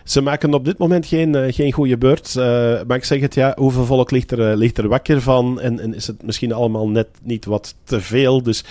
Ze 0.07 0.21
maken 0.21 0.55
op 0.55 0.65
dit 0.65 0.79
moment 0.79 1.07
geen, 1.07 1.37
uh, 1.37 1.53
geen 1.53 1.73
goede 1.73 1.99
beurt. 1.99 2.35
Uh, 2.39 2.45
maar 2.87 2.97
ik 2.97 3.05
zeg 3.05 3.21
het, 3.21 3.35
ja, 3.35 3.55
hoeveel 3.59 3.85
volk 3.85 4.11
ligt 4.11 4.31
er, 4.31 4.51
uh, 4.51 4.57
ligt 4.57 4.79
er 4.79 4.89
wakker 4.89 5.21
van? 5.23 5.61
En, 5.61 5.81
en, 5.81 5.95
is 5.95 6.07
het 6.07 6.23
misschien 6.23 6.53
allemaal 6.53 6.89
net 6.89 7.09
niet 7.23 7.45
wat 7.45 7.75
te 7.85 8.01
veel? 8.01 8.43
Dus, 8.43 8.65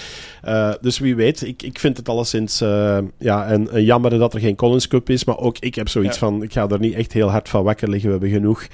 dus 0.81 0.99
wie 0.99 1.15
weet. 1.15 1.41
Ik, 1.41 1.63
ik 1.63 1.79
vind 1.79 1.97
het 1.97 2.09
alleszins 2.09 2.59
ja, 3.17 3.51
een, 3.51 3.75
een 3.75 3.83
jammer 3.83 4.17
dat 4.17 4.33
er 4.33 4.39
geen 4.39 4.55
Collins 4.55 4.87
Cup 4.87 5.09
is. 5.09 5.25
Maar 5.25 5.37
ook 5.37 5.57
ik 5.59 5.75
heb 5.75 5.89
zoiets 5.89 6.17
van, 6.17 6.43
ik 6.43 6.53
ga 6.53 6.67
er 6.69 6.79
niet 6.79 6.93
echt 6.93 7.13
heel 7.13 7.29
hard 7.29 7.49
van 7.49 7.63
wakker 7.63 7.89
liggen. 7.89 8.09
We 8.09 8.15
hebben 8.17 8.33
genoeg 8.33 8.67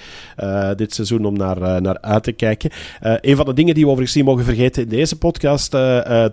dit 0.77 0.93
seizoen 0.93 1.25
om 1.25 1.37
naar, 1.37 1.81
naar 1.81 2.01
uit 2.01 2.23
te 2.23 2.31
kijken. 2.31 2.69
een 2.99 3.35
van 3.35 3.45
de 3.45 3.53
dingen 3.53 3.73
die 3.73 3.83
we 3.83 3.89
overigens 3.89 4.17
niet 4.17 4.25
mogen 4.25 4.45
vergeten 4.45 4.83
in 4.83 4.89
deze 4.89 5.17
podcast, 5.17 5.75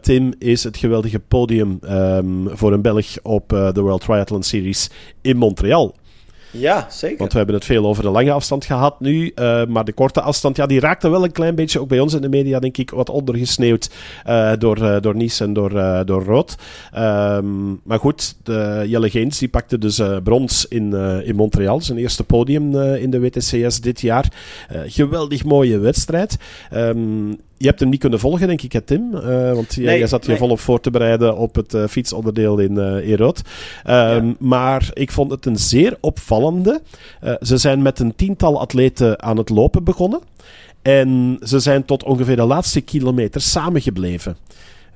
Tim, 0.01 0.33
is 0.39 0.65
het 0.65 0.77
geweldige 0.77 1.19
podium 1.19 1.79
um, 1.83 2.49
voor 2.53 2.73
een 2.73 2.83
Belg 2.83 3.07
op 3.23 3.49
de 3.49 3.81
World 3.81 4.01
Triathlon 4.01 4.43
Series 4.43 4.91
in 5.21 5.37
Montreal. 5.37 5.95
Ja, 6.51 6.87
zeker. 6.91 7.19
Want 7.19 7.33
we 7.33 7.39
hebben 7.39 7.57
het 7.57 7.65
veel 7.65 7.87
over 7.87 8.03
de 8.03 8.11
lange 8.11 8.33
afstand 8.33 8.65
gehad 8.65 9.01
nu. 9.01 9.33
Uh, 9.35 9.65
maar 9.67 9.85
de 9.85 9.93
korte 9.93 10.21
afstand, 10.21 10.57
ja, 10.57 10.67
die 10.67 10.81
raakte 10.81 11.09
wel 11.09 11.25
een 11.25 11.33
klein 11.33 11.55
beetje, 11.55 11.81
ook 11.81 11.89
bij 11.89 12.01
ons 12.01 12.15
in 12.15 12.23
de 12.23 12.29
media, 12.29 12.59
denk 12.59 12.77
ik, 12.77 12.91
wat 12.91 13.11
ondergesneeuwd 13.11 13.91
uh, 14.27 14.53
door, 14.59 14.79
uh, 14.79 14.97
door 15.01 15.17
Nice 15.17 15.45
en 15.45 15.53
door, 15.53 15.71
door 16.07 16.25
Rood. 16.25 16.57
Um, 16.97 17.81
maar 17.85 17.99
goed, 17.99 18.37
de 18.43 18.85
Jelle 18.87 19.11
Geens, 19.11 19.39
die 19.39 19.49
pakte 19.49 19.79
dus 19.79 20.01
brons 20.23 20.67
in, 20.67 20.95
in 21.25 21.37
Montreal. 21.37 21.81
Zijn 21.81 21.99
eerste 21.99 22.25
podium 22.25 22.77
in 22.77 23.11
de 23.11 23.21
WTCS 23.21 23.81
dit 23.81 24.01
jaar. 24.01 24.33
geweldig 24.87 25.45
mooie 25.45 25.79
wedstrijd. 25.79 26.37
Um, 26.75 27.41
je 27.59 27.67
hebt 27.67 27.81
hem 27.81 27.89
niet 27.89 28.01
kunnen 28.01 28.19
volgen, 28.19 28.47
denk 28.47 28.63
ik, 28.63 28.73
hè, 28.73 28.81
Tim. 28.81 29.15
Uh, 29.15 29.53
want 29.53 29.75
jij, 29.75 30.07
zat 30.07 30.27
je 30.27 30.37
volop 30.37 30.61
voor 30.61 30.81
te 30.81 30.91
bereiden 30.91 31.37
op 31.37 31.55
het 31.55 31.75
uh, 31.75 31.85
fietsonderdeel 31.87 32.59
in 32.59 32.73
uh, 32.73 33.09
Erot. 33.09 33.43
Um, 33.89 34.37
Maar 34.39 34.91
ik 34.93 35.13
vond 35.13 35.31
het 35.31 35.47
een 35.47 35.57
zeer 35.57 35.97
opvallende. 36.01 36.83
ze 37.41 37.57
zijn 37.57 37.83
met 37.83 37.99
een 37.99 38.15
tiental 38.17 38.61
atleten 38.61 39.23
aan 39.23 39.37
het 39.37 39.49
lopen 39.49 39.85
begonnen. 39.85 40.21
En 40.83 41.39
ze 41.43 41.59
zijn 41.59 41.85
tot 41.85 42.05
ongeveer 42.05 42.37
de 42.37 42.45
laatste 42.45 42.81
kilometer 42.81 43.41
samengebleven. 43.41 44.37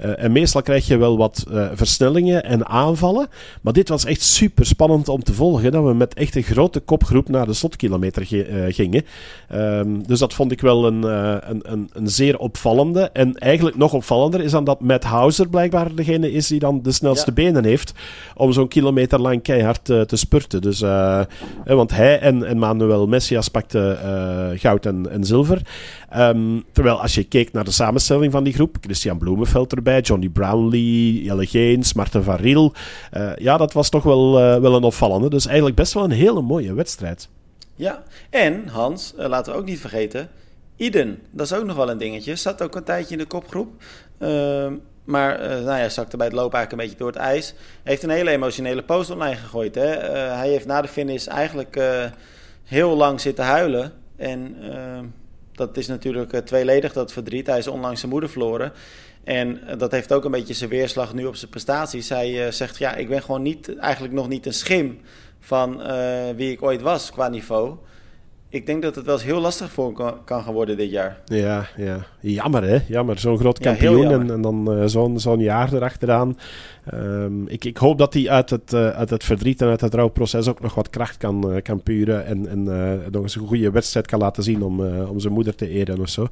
Uh, 0.05 0.25
en 0.25 0.33
meestal 0.33 0.63
krijg 0.63 0.87
je 0.87 0.97
wel 0.97 1.17
wat 1.17 1.45
uh, 1.51 1.67
versnellingen 1.75 2.45
en 2.45 2.67
aanvallen. 2.67 3.29
Maar 3.61 3.73
dit 3.73 3.89
was 3.89 4.05
echt 4.05 4.23
super 4.23 4.67
spannend 4.67 5.09
om 5.09 5.23
te 5.23 5.33
volgen. 5.33 5.73
Dat 5.73 5.85
we 5.85 5.95
met 5.95 6.15
echt 6.15 6.37
een 6.37 6.43
grote 6.43 6.81
kopgroep 6.81 7.29
naar 7.29 7.47
de 7.47 7.53
slotkilometer 7.53 8.27
uh, 8.33 8.65
gingen. 8.75 9.05
Um, 9.55 10.07
dus 10.07 10.19
dat 10.19 10.35
vond 10.35 10.53
ik 10.53 10.61
wel 10.61 10.87
een, 10.87 11.03
een, 11.03 11.61
een, 11.63 11.91
een, 11.93 12.09
zeer 12.09 12.39
opvallende. 12.39 13.11
En 13.13 13.35
eigenlijk 13.35 13.77
nog 13.77 13.93
opvallender 13.93 14.41
is 14.41 14.51
dan 14.51 14.65
dat 14.65 14.81
Matt 14.81 15.05
Hauser 15.05 15.49
blijkbaar 15.49 15.95
degene 15.95 16.33
is 16.33 16.47
die 16.47 16.59
dan 16.59 16.83
de 16.83 16.93
snelste 16.93 17.33
ja. 17.35 17.43
benen 17.43 17.65
heeft. 17.65 17.93
Om 18.35 18.53
zo'n 18.53 18.69
kilometer 18.69 19.21
lang 19.21 19.43
keihard 19.43 19.85
te 19.85 20.17
spurten. 20.17 20.61
Dus, 20.61 20.81
want 21.65 21.91
hij 21.91 22.19
en, 22.19 22.45
en 22.45 22.59
Manuel 22.59 23.07
Messias 23.07 23.49
pakten 23.49 23.99
goud 24.59 24.87
en, 24.87 25.11
en 25.11 25.25
zilver. 25.25 25.63
Um, 26.17 26.65
terwijl 26.73 27.01
als 27.01 27.15
je 27.15 27.25
keek 27.25 27.53
naar 27.53 27.65
de 27.65 27.71
samenstelling 27.71 28.33
van 28.33 28.45
die 28.45 28.53
groep, 28.53 28.77
Christian 28.81 29.19
Bloemenveld 29.19 29.73
erbij, 29.73 29.92
Johnny 30.01 30.29
Brownlee, 30.29 31.23
Jelle 31.23 31.47
Geens, 31.47 31.93
Marten 31.93 32.25
van 32.25 32.37
Riel. 32.37 32.73
Uh, 33.13 33.37
ja, 33.37 33.57
dat 33.57 33.73
was 33.73 33.89
toch 33.89 34.03
wel, 34.03 34.41
uh, 34.41 34.61
wel 34.61 34.75
een 34.75 34.83
opvallende. 34.83 35.31
Dus 35.31 35.47
eigenlijk 35.47 35.77
best 35.77 35.93
wel 35.93 36.05
een 36.05 36.11
hele 36.11 36.41
mooie 36.41 36.75
wedstrijd. 36.75 37.29
Ja, 37.75 38.03
en 38.31 38.69
Hans, 38.69 39.15
uh, 39.19 39.27
laten 39.27 39.53
we 39.53 39.59
ook 39.59 39.65
niet 39.65 39.81
vergeten, 39.81 40.29
Iden, 40.77 41.19
dat 41.31 41.47
is 41.47 41.53
ook 41.53 41.65
nog 41.65 41.77
wel 41.77 41.91
een 41.91 41.99
dingetje. 41.99 42.37
Zat 42.37 42.63
ook 42.63 42.75
een 42.75 42.85
tijdje 42.85 43.13
in 43.13 43.19
de 43.19 43.27
kopgroep. 43.27 43.83
Ehm, 44.19 44.75
maar 45.05 45.39
nou 45.39 45.79
ja, 45.79 45.89
zakte 45.89 46.17
bij 46.17 46.27
het 46.27 46.35
lopen 46.35 46.59
eigenlijk 46.59 46.73
een 46.73 46.89
beetje 46.89 47.05
door 47.05 47.13
het 47.13 47.33
ijs. 47.33 47.55
Heeft 47.83 48.03
een 48.03 48.11
hele 48.11 48.31
emotionele 48.31 48.83
post 48.83 49.11
online 49.11 49.37
gegooid. 49.37 49.75
Hè? 49.75 49.87
hij 50.11 50.49
heeft 50.49 50.67
na 50.67 50.83
de 50.83 50.89
finish 50.89 51.27
eigenlijk 51.27 51.81
heel 52.65 52.97
lang 52.97 53.21
zitten 53.21 53.45
huilen. 53.45 53.93
En 54.17 54.57
ehm, 54.61 55.05
dat 55.53 55.77
is 55.77 55.87
natuurlijk 55.87 56.47
tweeledig, 56.47 56.93
dat 56.93 57.13
verdriet. 57.13 57.47
Hij 57.47 57.59
is 57.59 57.67
onlangs 57.67 58.01
zijn 58.01 58.13
moeder 58.13 58.31
verloren. 58.31 58.73
En 59.25 59.67
eh, 59.67 59.79
dat 59.79 59.91
heeft 59.91 60.13
ook 60.13 60.25
een 60.25 60.31
beetje 60.31 60.55
zijn 60.55 60.71
weerslag 60.71 61.15
nu 61.15 61.25
op 61.25 61.37
zijn 61.37 61.51
prestaties. 61.51 62.09
Hij 62.09 62.47
uh, 62.47 62.53
zegt, 62.53 62.79
ja, 62.79 62.95
ik 62.95 63.09
ben 63.09 63.23
gewoon 63.23 63.43
niet, 63.43 63.77
eigenlijk 63.79 64.15
nog 64.15 64.29
niet 64.29 64.47
een 64.47 64.53
schim 64.53 64.99
van 65.41 65.81
uh, 65.81 66.31
wie 66.37 66.51
ik 66.51 66.63
ooit 66.63 66.83
was 66.83 67.11
qua 67.11 67.29
niveau. 67.29 67.77
Ik 68.49 68.67
denk 68.67 68.83
dat 68.83 68.95
het 68.95 69.05
wel 69.05 69.15
eens 69.15 69.25
heel 69.25 69.41
lastig 69.41 69.71
voor 69.71 69.93
kan, 69.93 70.25
kan 70.25 70.43
gaan 70.43 70.53
worden 70.53 70.77
dit 70.77 70.91
jaar. 70.91 71.21
Ja, 71.25 71.67
ja. 71.77 72.07
jammer 72.21 72.63
hè. 72.63 72.79
Jammer. 72.89 73.19
Zo'n 73.19 73.39
groot 73.39 73.59
kampioen 73.59 74.09
ja, 74.09 74.11
en, 74.11 74.31
en, 74.31 74.41
dan 74.41 74.79
uh, 74.79 74.85
zo'n 74.87 75.21
zo'n 75.21 75.41
jaar 75.41 75.73
erachteraan. 75.73 76.39
Ehm, 76.85 77.47
ik, 77.47 77.65
ik 77.65 77.77
hoop 77.77 77.99
dat 77.99 78.15
hij 78.15 78.31
uit 78.31 78.51
het, 78.51 78.75
uit 78.75 79.11
het 79.11 79.25
verdriet 79.25 79.61
en 79.63 79.69
uit 79.69 79.81
het 79.81 79.95
rouwproces 79.95 80.49
ook 80.49 80.61
nog 80.61 80.75
wat 80.75 80.91
kracht 80.91 81.17
kan, 81.17 81.61
kan 81.63 81.83
puren. 81.83 82.27
En, 82.27 82.49
en 82.49 82.63
nog 83.11 83.23
eens 83.23 83.37
een 83.37 83.47
goede 83.47 83.71
wedstrijd 83.71 84.07
kan 84.07 84.19
laten 84.19 84.43
zien 84.43 84.63
om, 84.63 84.81
om 84.87 85.21
zijn 85.21 85.33
moeder 85.33 85.55
te 85.55 85.69
eren 85.69 86.01
of 86.01 86.09
zo. 86.09 86.27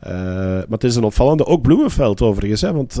maar 0.00 0.64
het 0.68 0.84
is 0.84 0.96
een 0.96 1.04
opvallende. 1.04 1.46
Ook 1.46 1.62
Bloemenveld 1.62 2.22
overigens. 2.22 2.60
Hè, 2.60 2.72
want 2.72 2.94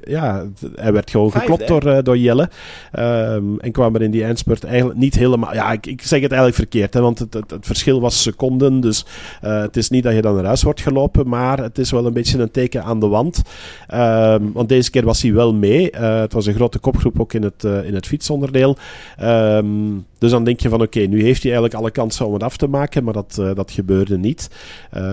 ja, 0.00 0.46
hij 0.74 0.92
werd 0.92 1.10
gewoon 1.10 1.32
geklopt 1.32 1.68
door, 1.68 2.02
door 2.02 2.18
Jelle. 2.18 2.48
Ehm, 2.92 3.58
en 3.58 3.72
kwam 3.72 3.94
er 3.94 4.02
in 4.02 4.10
die 4.10 4.24
eindspurt 4.24 4.64
eigenlijk 4.64 4.98
niet 4.98 5.14
helemaal... 5.14 5.54
Ja, 5.54 5.72
ik, 5.72 5.86
ik 5.86 6.02
zeg 6.02 6.20
het 6.20 6.32
eigenlijk 6.32 6.60
verkeerd. 6.60 6.94
Hè, 6.94 7.00
want 7.00 7.18
het, 7.18 7.34
het, 7.34 7.50
het 7.50 7.66
verschil 7.66 8.00
was 8.00 8.22
seconden. 8.22 8.80
Dus 8.80 9.04
het 9.40 9.76
is 9.76 9.90
niet 9.90 10.02
dat 10.02 10.14
je 10.14 10.22
dan 10.22 10.34
naar 10.34 10.44
huis 10.44 10.62
wordt 10.62 10.80
gelopen. 10.80 11.28
Maar 11.28 11.58
het 11.58 11.78
is 11.78 11.90
wel 11.90 12.06
een 12.06 12.12
beetje 12.12 12.38
een 12.38 12.50
teken 12.50 12.84
aan 12.84 13.00
de 13.00 13.06
wand. 13.06 13.42
Ehm, 13.86 14.42
want 14.52 14.68
deze 14.68 14.90
keer 14.90 15.04
was 15.04 15.22
hij 15.22 15.32
wel 15.32 15.54
mee. 15.54 15.90
Uh, 16.18 16.24
het 16.24 16.32
was 16.32 16.46
een 16.46 16.54
grote 16.54 16.78
kopgroep 16.78 17.20
ook 17.20 17.32
in 17.32 17.42
het, 17.42 17.64
uh, 17.64 17.84
in 17.84 17.94
het 17.94 18.06
fietsonderdeel. 18.06 18.76
Um, 19.22 20.06
dus 20.18 20.30
dan 20.30 20.44
denk 20.44 20.60
je 20.60 20.68
van 20.68 20.82
oké, 20.82 21.00
nu 21.00 21.22
heeft 21.22 21.42
hij 21.42 21.52
eigenlijk 21.52 21.74
alle 21.74 21.90
kansen 21.90 22.26
om 22.26 22.32
het 22.32 22.42
af 22.42 22.56
te 22.56 22.66
maken, 22.66 23.04
maar 23.04 23.12
dat, 23.12 23.36
uh, 23.40 23.54
dat 23.54 23.70
gebeurde 23.70 24.18
niet. 24.18 24.50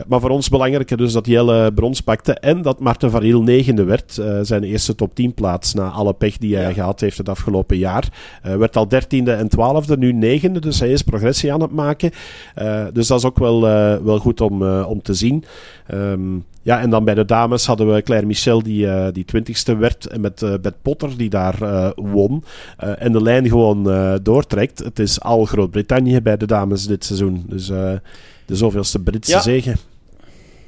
Maar 0.08 0.20
voor 0.20 0.30
ons 0.30 0.50
belangrijker 0.50 0.98
dus 0.98 1.14
dat 1.14 1.26
Jelle 1.26 1.74
brons 1.74 2.02
pakte 2.02 2.34
en 2.34 2.62
dat 2.62 2.80
Marten 2.80 3.12
Variel 3.12 3.42
negende 3.42 3.84
werd. 3.84 4.22
Zijn 4.42 4.64
eerste 4.64 4.96
top 4.96 5.16
10 5.16 5.34
plaats 5.34 5.74
na 5.74 5.90
alle 5.90 6.14
pech 6.14 6.38
die 6.38 6.56
hij 6.56 6.68
ja. 6.68 6.74
gehad 6.74 7.00
heeft 7.00 7.18
het 7.18 7.30
afgelopen 7.30 7.78
jaar. 7.78 8.10
werd 8.42 8.76
al 8.76 8.88
dertiende 8.88 9.32
en 9.32 9.48
twaalfde, 9.48 9.98
nu 9.98 10.14
negende, 10.14 10.60
dus 10.60 10.80
hij 10.80 10.92
is 10.92 11.02
progressie 11.02 11.54
aan 11.54 11.62
het 11.62 11.72
maken. 11.72 12.12
dus 12.94 13.08
dat 13.08 13.18
is 13.18 13.26
ook 13.26 13.40
wel, 13.40 13.62
wel 14.04 14.20
goed 14.20 14.42
om, 14.42 14.64
om 14.82 15.02
te 15.02 15.14
zien. 15.14 15.44
Um, 15.94 16.46
ja, 16.66 16.82
en 16.82 16.90
dan 16.90 17.04
bij 17.04 17.14
de 17.14 17.26
dames 17.26 17.66
hadden 17.66 17.94
we 17.94 18.02
Claire 18.02 18.26
Michel, 18.26 18.64
die, 18.64 18.86
uh, 18.86 19.08
die 19.12 19.26
twintigste 19.26 19.76
werd. 19.76 20.08
En 20.08 20.22
met 20.22 20.42
uh, 20.42 20.54
Beth 20.62 20.82
Potter, 20.82 21.18
die 21.18 21.30
daar 21.30 21.62
uh, 21.62 21.90
won. 21.96 22.44
en 22.78 23.12
de 23.12 23.22
lijn 23.22 23.48
gewoon 23.48 23.84
doortrekt. 24.24 24.80
Het 24.80 25.00
is 25.00 25.22
al 25.22 25.46
Groot-Brittannië 25.46 26.22
bij 26.22 26.38
de 26.38 26.46
dames 26.46 26.88
dit 26.88 27.06
seizoen. 27.06 27.46
Dus 27.48 27.68
de 28.46 28.56
zoveelste 28.56 29.00
Britse 29.00 29.32
ja. 29.32 29.42
zegen. 29.42 29.76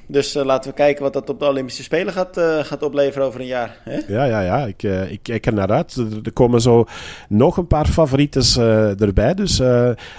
Dus 0.08 0.34
laten 0.34 0.70
we 0.70 0.76
kijken 0.76 1.04
wat 1.04 1.14
dat 1.14 1.30
op 1.30 1.39
de 1.39 1.45
Olympische 1.45 1.84
Spelen 1.84 2.14
gaat, 2.14 2.39
gaat 2.62 2.84
opleveren 2.84 3.28
over 3.28 3.39
een 3.39 3.45
jaar. 3.45 3.78
Hè? 3.84 4.00
Ja, 4.08 4.24
ja, 4.24 4.41
ja. 4.41 4.66
Ik, 4.66 4.84
ik 5.10 5.20
kijk 5.22 5.45
er 5.45 5.54
naar 5.54 5.72
uit. 5.72 5.95
Er, 6.24 6.34
komen 6.34 6.62
zo 6.62 6.86
nog 7.30 7.58
een 7.58 7.68
paar 7.68 7.88
favorieten 7.88 8.43
erbij. 9.00 9.34
Dus 9.34 9.62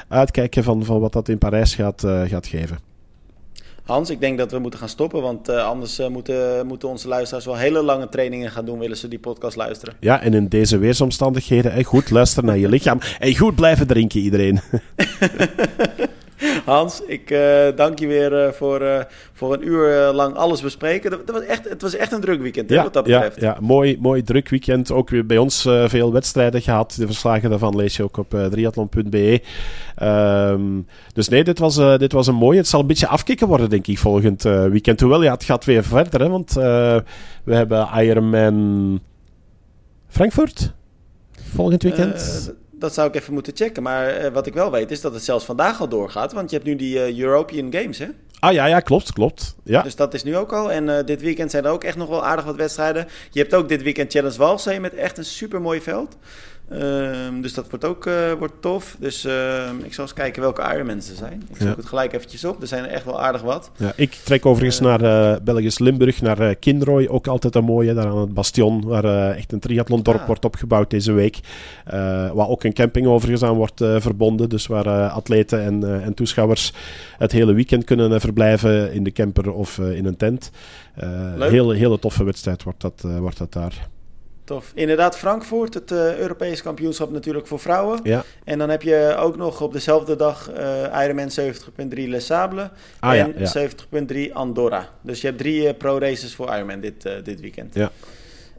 uitkijken 0.08 0.64
van, 0.64 0.84
van 0.84 1.00
wat 1.00 1.12
dat 1.12 1.28
in 1.28 1.38
Parijs 1.38 1.74
gaat, 1.74 2.04
gaat 2.26 2.46
geven. 2.46 2.88
Hans, 3.88 4.10
ik 4.10 4.20
denk 4.20 4.38
dat 4.38 4.50
we 4.50 4.58
moeten 4.58 4.78
gaan 4.78 4.88
stoppen, 4.88 5.22
want 5.22 5.48
uh, 5.48 5.64
anders 5.64 6.00
uh, 6.00 6.08
moeten, 6.08 6.66
moeten 6.66 6.88
onze 6.88 7.08
luisteraars 7.08 7.44
wel 7.44 7.56
hele 7.56 7.82
lange 7.82 8.08
trainingen 8.08 8.50
gaan 8.50 8.64
doen, 8.64 8.78
willen 8.78 8.96
ze 8.96 9.08
die 9.08 9.18
podcast 9.18 9.56
luisteren. 9.56 9.94
Ja, 10.00 10.20
en 10.22 10.34
in 10.34 10.48
deze 10.48 10.78
weersomstandigheden, 10.78 11.72
hey, 11.72 11.84
goed 11.84 12.10
luisteren 12.10 12.48
naar 12.48 12.58
je 12.58 12.68
lichaam 12.68 12.98
en 13.18 13.36
goed 13.36 13.54
blijven 13.54 13.86
drinken 13.86 14.20
iedereen. 14.20 14.60
Hans, 16.68 17.02
ik 17.06 17.30
uh, 17.30 17.66
dank 17.76 17.98
je 17.98 18.06
weer 18.06 18.32
uh, 18.32 18.52
voor, 18.52 18.82
uh, 18.82 19.00
voor 19.32 19.52
een 19.52 19.66
uur 19.68 20.12
lang 20.12 20.34
alles 20.34 20.60
bespreken. 20.60 21.10
Dat, 21.10 21.26
dat, 21.26 21.36
was 21.36 21.44
echt, 21.44 21.68
het 21.68 21.82
was 21.82 21.96
echt 21.96 22.12
een 22.12 22.20
druk 22.20 22.40
weekend, 22.40 22.70
ja, 22.70 22.82
wat 22.82 22.92
dat 22.92 23.04
betreft. 23.04 23.40
Ja, 23.40 23.46
ja, 23.46 23.56
mooi, 23.60 23.98
mooi 24.00 24.22
druk 24.22 24.48
weekend. 24.48 24.90
Ook 24.90 25.10
weer 25.10 25.26
bij 25.26 25.38
ons 25.38 25.62
veel 25.86 26.12
wedstrijden 26.12 26.62
gehad. 26.62 26.94
De 26.98 27.06
verslagen 27.06 27.50
daarvan 27.50 27.76
lees 27.76 27.96
je 27.96 28.02
ook 28.02 28.16
op 28.16 28.36
triathlon.be. 28.50 29.42
Um, 30.02 30.86
dus 31.12 31.28
nee, 31.28 31.44
dit 31.44 31.58
was, 31.58 31.76
dit 31.98 32.12
was 32.12 32.26
een 32.26 32.34
mooie. 32.34 32.58
Het 32.58 32.68
zal 32.68 32.80
een 32.80 32.86
beetje 32.86 33.08
afkicken 33.08 33.46
worden, 33.46 33.70
denk 33.70 33.86
ik, 33.86 33.98
volgend 33.98 34.42
weekend. 34.42 35.00
Hoewel, 35.00 35.22
ja, 35.22 35.32
het 35.32 35.44
gaat 35.44 35.64
weer 35.64 35.84
verder, 35.84 36.20
hè, 36.20 36.28
want 36.28 36.52
we 36.52 37.54
hebben 37.54 37.88
Ironman 37.94 39.00
Frankfurt 40.08 40.72
volgend 41.54 41.82
weekend. 41.82 42.52
Dat 42.78 42.94
zou 42.94 43.08
ik 43.08 43.14
even 43.14 43.32
moeten 43.32 43.56
checken. 43.56 43.82
Maar 43.82 44.24
uh, 44.24 44.32
wat 44.32 44.46
ik 44.46 44.54
wel 44.54 44.70
weet 44.70 44.90
is 44.90 45.00
dat 45.00 45.14
het 45.14 45.24
zelfs 45.24 45.44
vandaag 45.44 45.80
al 45.80 45.88
doorgaat. 45.88 46.32
Want 46.32 46.50
je 46.50 46.56
hebt 46.56 46.68
nu 46.68 46.76
die 46.76 46.94
uh, 46.94 47.18
European 47.20 47.72
Games, 47.72 47.98
hè? 47.98 48.06
Ah 48.40 48.52
ja, 48.52 48.66
ja, 48.66 48.80
klopt, 48.80 49.12
klopt. 49.12 49.56
Ja. 49.64 49.82
Dus 49.82 49.96
dat 49.96 50.14
is 50.14 50.22
nu 50.22 50.36
ook 50.36 50.52
al. 50.52 50.72
En 50.72 50.88
uh, 50.88 50.98
dit 51.04 51.20
weekend 51.20 51.50
zijn 51.50 51.64
er 51.64 51.70
ook 51.70 51.84
echt 51.84 51.96
nog 51.96 52.08
wel 52.08 52.24
aardig 52.24 52.44
wat 52.44 52.56
wedstrijden. 52.56 53.06
Je 53.30 53.40
hebt 53.40 53.54
ook 53.54 53.68
dit 53.68 53.82
weekend 53.82 54.12
Challenge 54.12 54.38
Walsee 54.38 54.80
met 54.80 54.94
echt 54.94 55.18
een 55.18 55.24
super 55.24 55.60
mooi 55.60 55.80
veld. 55.80 56.16
Um, 56.72 57.42
dus 57.42 57.54
dat 57.54 57.70
wordt 57.70 57.84
ook 57.84 58.06
uh, 58.06 58.32
wordt 58.32 58.52
tof. 58.60 58.96
Dus 58.98 59.24
uh, 59.24 59.32
ik 59.82 59.94
zal 59.94 60.04
eens 60.04 60.12
kijken 60.12 60.42
welke 60.42 60.72
Ironmans 60.74 61.10
er 61.10 61.16
zijn. 61.16 61.42
Ik 61.50 61.56
zoek 61.56 61.68
ja. 61.68 61.74
het 61.76 61.86
gelijk 61.86 62.12
eventjes 62.12 62.44
op. 62.44 62.60
Er 62.60 62.66
zijn 62.66 62.84
er 62.84 62.90
echt 62.90 63.04
wel 63.04 63.20
aardig 63.20 63.42
wat. 63.42 63.70
Ja, 63.76 63.92
ik 63.96 64.12
trek 64.24 64.46
overigens 64.46 64.80
uh, 64.80 64.86
naar 64.86 65.02
uh, 65.02 65.40
Belgisch 65.42 65.78
Limburg, 65.78 66.22
naar 66.22 66.54
Kinrooi. 66.54 67.08
Ook 67.08 67.26
altijd 67.26 67.54
een 67.54 67.64
mooie, 67.64 67.94
daar 67.94 68.06
aan 68.06 68.18
het 68.18 68.34
Bastion, 68.34 68.84
waar 68.84 69.34
echt 69.34 69.52
een 69.52 69.58
triathlondorp 69.60 70.26
wordt 70.26 70.44
opgebouwd 70.44 70.90
deze 70.90 71.12
week. 71.12 71.40
waar 72.34 72.48
ook 72.48 72.64
een 72.64 72.72
camping 72.72 73.06
overigens 73.06 73.42
aan 73.42 73.56
wordt 73.56 73.84
verbonden. 73.98 74.48
Dus 74.48 74.66
waar 74.66 75.08
atleten 75.08 75.62
en, 75.62 76.02
en 76.02 76.14
toeschouwers 76.14 76.72
het 77.18 77.32
hele 77.32 77.52
weekend 77.52 77.84
kunnen 77.84 78.20
verblijven 78.20 78.92
in 78.92 79.04
de 79.04 79.12
camper 79.12 79.52
of 79.52 79.78
in 79.78 80.06
een 80.06 80.16
tent. 80.16 80.50
hele, 81.38 81.74
hele 81.74 81.98
toffe 81.98 82.24
wedstrijd 82.24 82.62
wordt 82.62 82.80
dat, 82.80 83.04
wordt 83.20 83.38
dat 83.38 83.52
daar. 83.52 83.88
Tof. 84.48 84.72
Inderdaad, 84.74 85.18
Frankfurt, 85.18 85.74
het 85.74 85.90
uh, 85.90 86.18
Europese 86.18 86.62
kampioenschap 86.62 87.10
natuurlijk 87.10 87.46
voor 87.46 87.58
vrouwen. 87.58 88.00
Ja. 88.02 88.24
En 88.44 88.58
dan 88.58 88.68
heb 88.68 88.82
je 88.82 89.16
ook 89.18 89.36
nog 89.36 89.60
op 89.60 89.72
dezelfde 89.72 90.16
dag 90.16 90.50
uh, 90.50 91.02
Ironman 91.02 91.30
70.3 91.40 91.86
Les 91.88 92.26
Sables 92.26 92.68
ah, 93.00 93.18
en 93.18 93.34
ja, 93.38 93.50
ja. 93.54 94.28
70.3 94.28 94.32
Andorra. 94.32 94.88
Dus 95.00 95.20
je 95.20 95.26
hebt 95.26 95.38
drie 95.38 95.62
uh, 95.62 95.70
pro-races 95.78 96.34
voor 96.34 96.46
Ironman 96.54 96.80
dit, 96.80 97.08
dit 97.24 97.40
weekend. 97.40 97.74
Ja. 97.74 97.90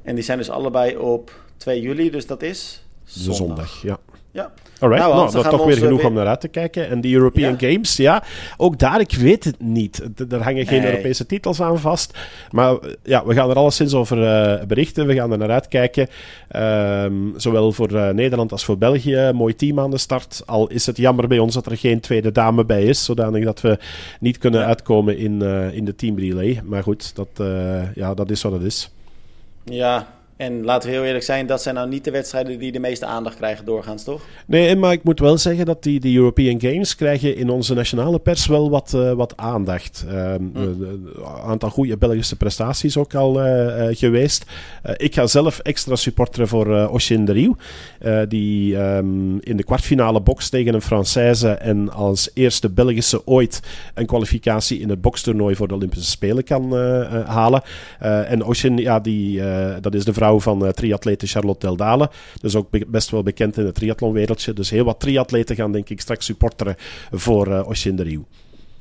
En 0.02 0.16
die 0.16 0.24
zijn 0.24 0.38
dus 0.38 0.50
allebei 0.50 0.98
op 0.98 1.32
2 1.58 1.82
juli, 1.82 2.10
dus 2.10 2.28
dat 2.28 2.42
is 2.42 2.84
zondag. 3.04 3.30
De 3.30 3.44
zondag, 3.44 3.82
ja. 3.82 4.00
Ja. 4.32 4.52
Alright, 4.80 5.04
nou, 5.04 5.16
nou 5.16 5.32
dat 5.32 5.50
toch 5.50 5.66
weer 5.66 5.78
genoeg 5.78 6.04
om 6.04 6.14
naar 6.14 6.28
uit 6.28 6.42
te 6.42 6.48
kijken. 6.48 6.90
En 6.90 7.02
die 7.02 7.16
European 7.16 7.60
Games, 7.60 7.98
ja, 7.98 8.24
ook 8.58 8.80
daar, 8.80 9.00
ik 9.00 9.14
weet 9.14 9.44
het 9.44 9.60
niet. 9.60 10.10
Er 10.30 10.44
hangen 10.44 10.68
geen 10.68 10.86
Europese 10.86 11.26
titels 11.26 11.62
aan 11.62 11.80
vast. 11.80 12.18
Maar 12.52 12.78
ja, 13.04 13.26
we 13.26 13.34
gaan 13.34 13.50
er 13.50 13.56
alleszins 13.56 13.94
over 13.94 14.18
uh, 14.18 14.66
berichten. 14.66 15.08
We 15.08 15.14
gaan 15.14 15.32
er 15.32 15.38
naar 15.38 15.50
uitkijken. 15.50 16.08
Um, 16.56 17.34
zowel 17.38 17.72
voor 17.72 17.92
uh, 17.92 18.10
Nederland 18.10 18.52
als 18.52 18.66
voor 18.66 18.78
België. 18.78 19.32
Mooi 19.34 19.56
team 19.56 19.80
aan 19.80 19.92
de 19.92 19.98
start. 19.98 20.44
Al 20.46 20.68
is 20.68 20.86
het 20.86 20.98
jammer 20.98 21.28
bij 21.28 21.40
ons 21.40 21.54
dat 21.54 21.66
er 21.66 21.78
geen 21.78 22.00
tweede 22.00 22.32
dame 22.32 22.66
bij 22.66 22.84
is. 22.84 23.06
Zodanig 23.06 23.44
dat 23.44 23.62
we 23.62 23.80
niet 24.20 24.38
kunnen 24.38 24.66
uitkomen 24.66 25.18
in, 25.18 25.42
uh, 25.44 25.74
in 25.74 25.86
de 25.86 25.96
team 25.96 26.20
relay. 26.20 26.62
Maar 26.64 26.84
goed, 26.84 27.16
dat, 27.16 27.48
ja, 27.96 28.14
dat 28.14 28.30
is 28.30 28.42
wat 28.42 28.52
het 28.52 28.64
is. 28.64 28.92
Ja, 29.64 30.08
en 30.40 30.64
laten 30.64 30.90
we 30.90 30.96
heel 30.96 31.06
eerlijk 31.06 31.24
zijn, 31.24 31.46
dat 31.46 31.62
zijn 31.62 31.76
nou 31.76 31.90
niet 31.90 32.04
de 32.04 32.12
wedstrijden 32.12 32.60
die 32.60 32.72
de 32.72 32.80
meeste 32.80 33.06
aandacht 33.06 33.36
krijgen 33.36 33.66
doorgaans, 33.66 34.04
toch? 34.04 34.22
Nee, 34.46 34.76
maar 34.76 34.92
ik 34.92 35.04
moet 35.04 35.20
wel 35.20 35.38
zeggen 35.38 35.66
dat 35.66 35.84
die, 35.84 36.00
die 36.00 36.18
European 36.18 36.62
Games 36.62 36.96
krijgen 36.96 37.36
in 37.36 37.50
onze 37.50 37.74
nationale 37.74 38.20
pers 38.20 38.48
wel 38.48 38.70
wat, 38.70 38.94
uh, 38.96 39.12
wat 39.12 39.38
aandacht. 39.38 40.06
Een 40.08 40.54
um, 40.56 40.78
mm. 40.78 41.14
aantal 41.46 41.70
goede 41.70 41.98
Belgische 41.98 42.36
prestaties 42.36 42.98
ook 42.98 43.16
al 43.16 43.46
uh, 43.46 43.88
geweest. 43.92 44.46
ik 44.98 45.14
ga 45.14 45.28
zelf 45.28 45.60
extra 45.60 45.96
supporteren 45.96 46.48
voor 46.48 46.68
uh, 46.68 46.94
Oshin 46.94 47.26
de 47.26 47.32
Rieu, 47.32 47.56
die 48.28 48.78
um, 48.78 49.40
in 49.42 49.58
de 49.58 49.64
kwartfinale 49.64 50.22
box 50.22 50.50
tegen 50.50 50.74
een 50.74 50.82
Française 50.82 51.58
en 51.58 51.92
als 51.92 52.30
eerste 52.34 52.70
Belgische 52.70 53.28
ooit 53.28 53.62
een 53.94 54.06
kwalificatie 54.06 54.80
in 54.80 54.90
het 54.90 55.02
bokstoernooi 55.02 55.56
voor 55.56 55.68
de 55.68 55.74
Olympische 55.74 56.10
Spelen 56.10 56.44
kan 56.44 56.74
halen. 57.26 57.62
en 58.00 58.46
Oshin, 58.46 58.78
ja, 58.78 59.00
die, 59.00 59.42
dat 59.82 59.94
is 59.94 60.06
de 60.06 60.14
vrouw 60.14 60.29
van 60.38 60.66
uh, 60.66 60.70
triatlete 60.70 61.28
Charlotte 61.28 61.66
Deldale. 61.66 62.10
Dus 62.42 62.56
ook 62.56 62.68
best 62.88 63.10
wel 63.10 63.24
bekend 63.24 63.58
in 63.58 63.66
het 63.66 63.76
triathlonwereldje. 63.76 64.54
Dus 64.54 64.70
heel 64.70 64.84
wat 64.84 65.00
triatleten 65.00 65.56
gaan 65.56 65.72
denk 65.72 65.90
ik 65.90 66.02
straks 66.02 66.26
supporteren 66.26 66.76
voor 67.12 67.48
uh, 67.48 67.68
Oshin 67.68 67.96
de 67.96 68.04
Rieu. 68.04 68.24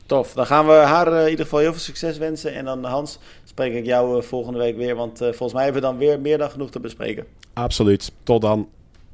Tof, 0.07 0.32
dan 0.32 0.46
gaan 0.46 0.66
we 0.66 0.72
haar 0.72 1.12
uh, 1.12 1.22
in 1.22 1.30
ieder 1.30 1.44
geval 1.44 1.61
heel 1.61 1.72
veel 1.72 1.80
succes 1.80 2.18
wensen. 2.18 2.55
En 2.55 2.64
dan 2.64 2.84
Hans, 2.84 3.18
spreek 3.44 3.74
ik 3.74 3.84
jou 3.84 4.22
volgende 4.22 4.59
week 4.59 4.76
weer. 4.76 4.96
Want 4.96 5.18
volgens 5.18 5.53
mij 5.53 5.64
hebben 5.64 5.82
we 5.82 5.88
dan 5.88 5.99
weer 5.99 6.20
meer 6.20 6.38
dan 6.38 6.51
genoeg 6.51 6.70
te 6.70 6.80
bespreken. 6.80 7.24
Absoluut. 7.53 8.12
Tot 8.22 8.42
dan. 8.42 8.68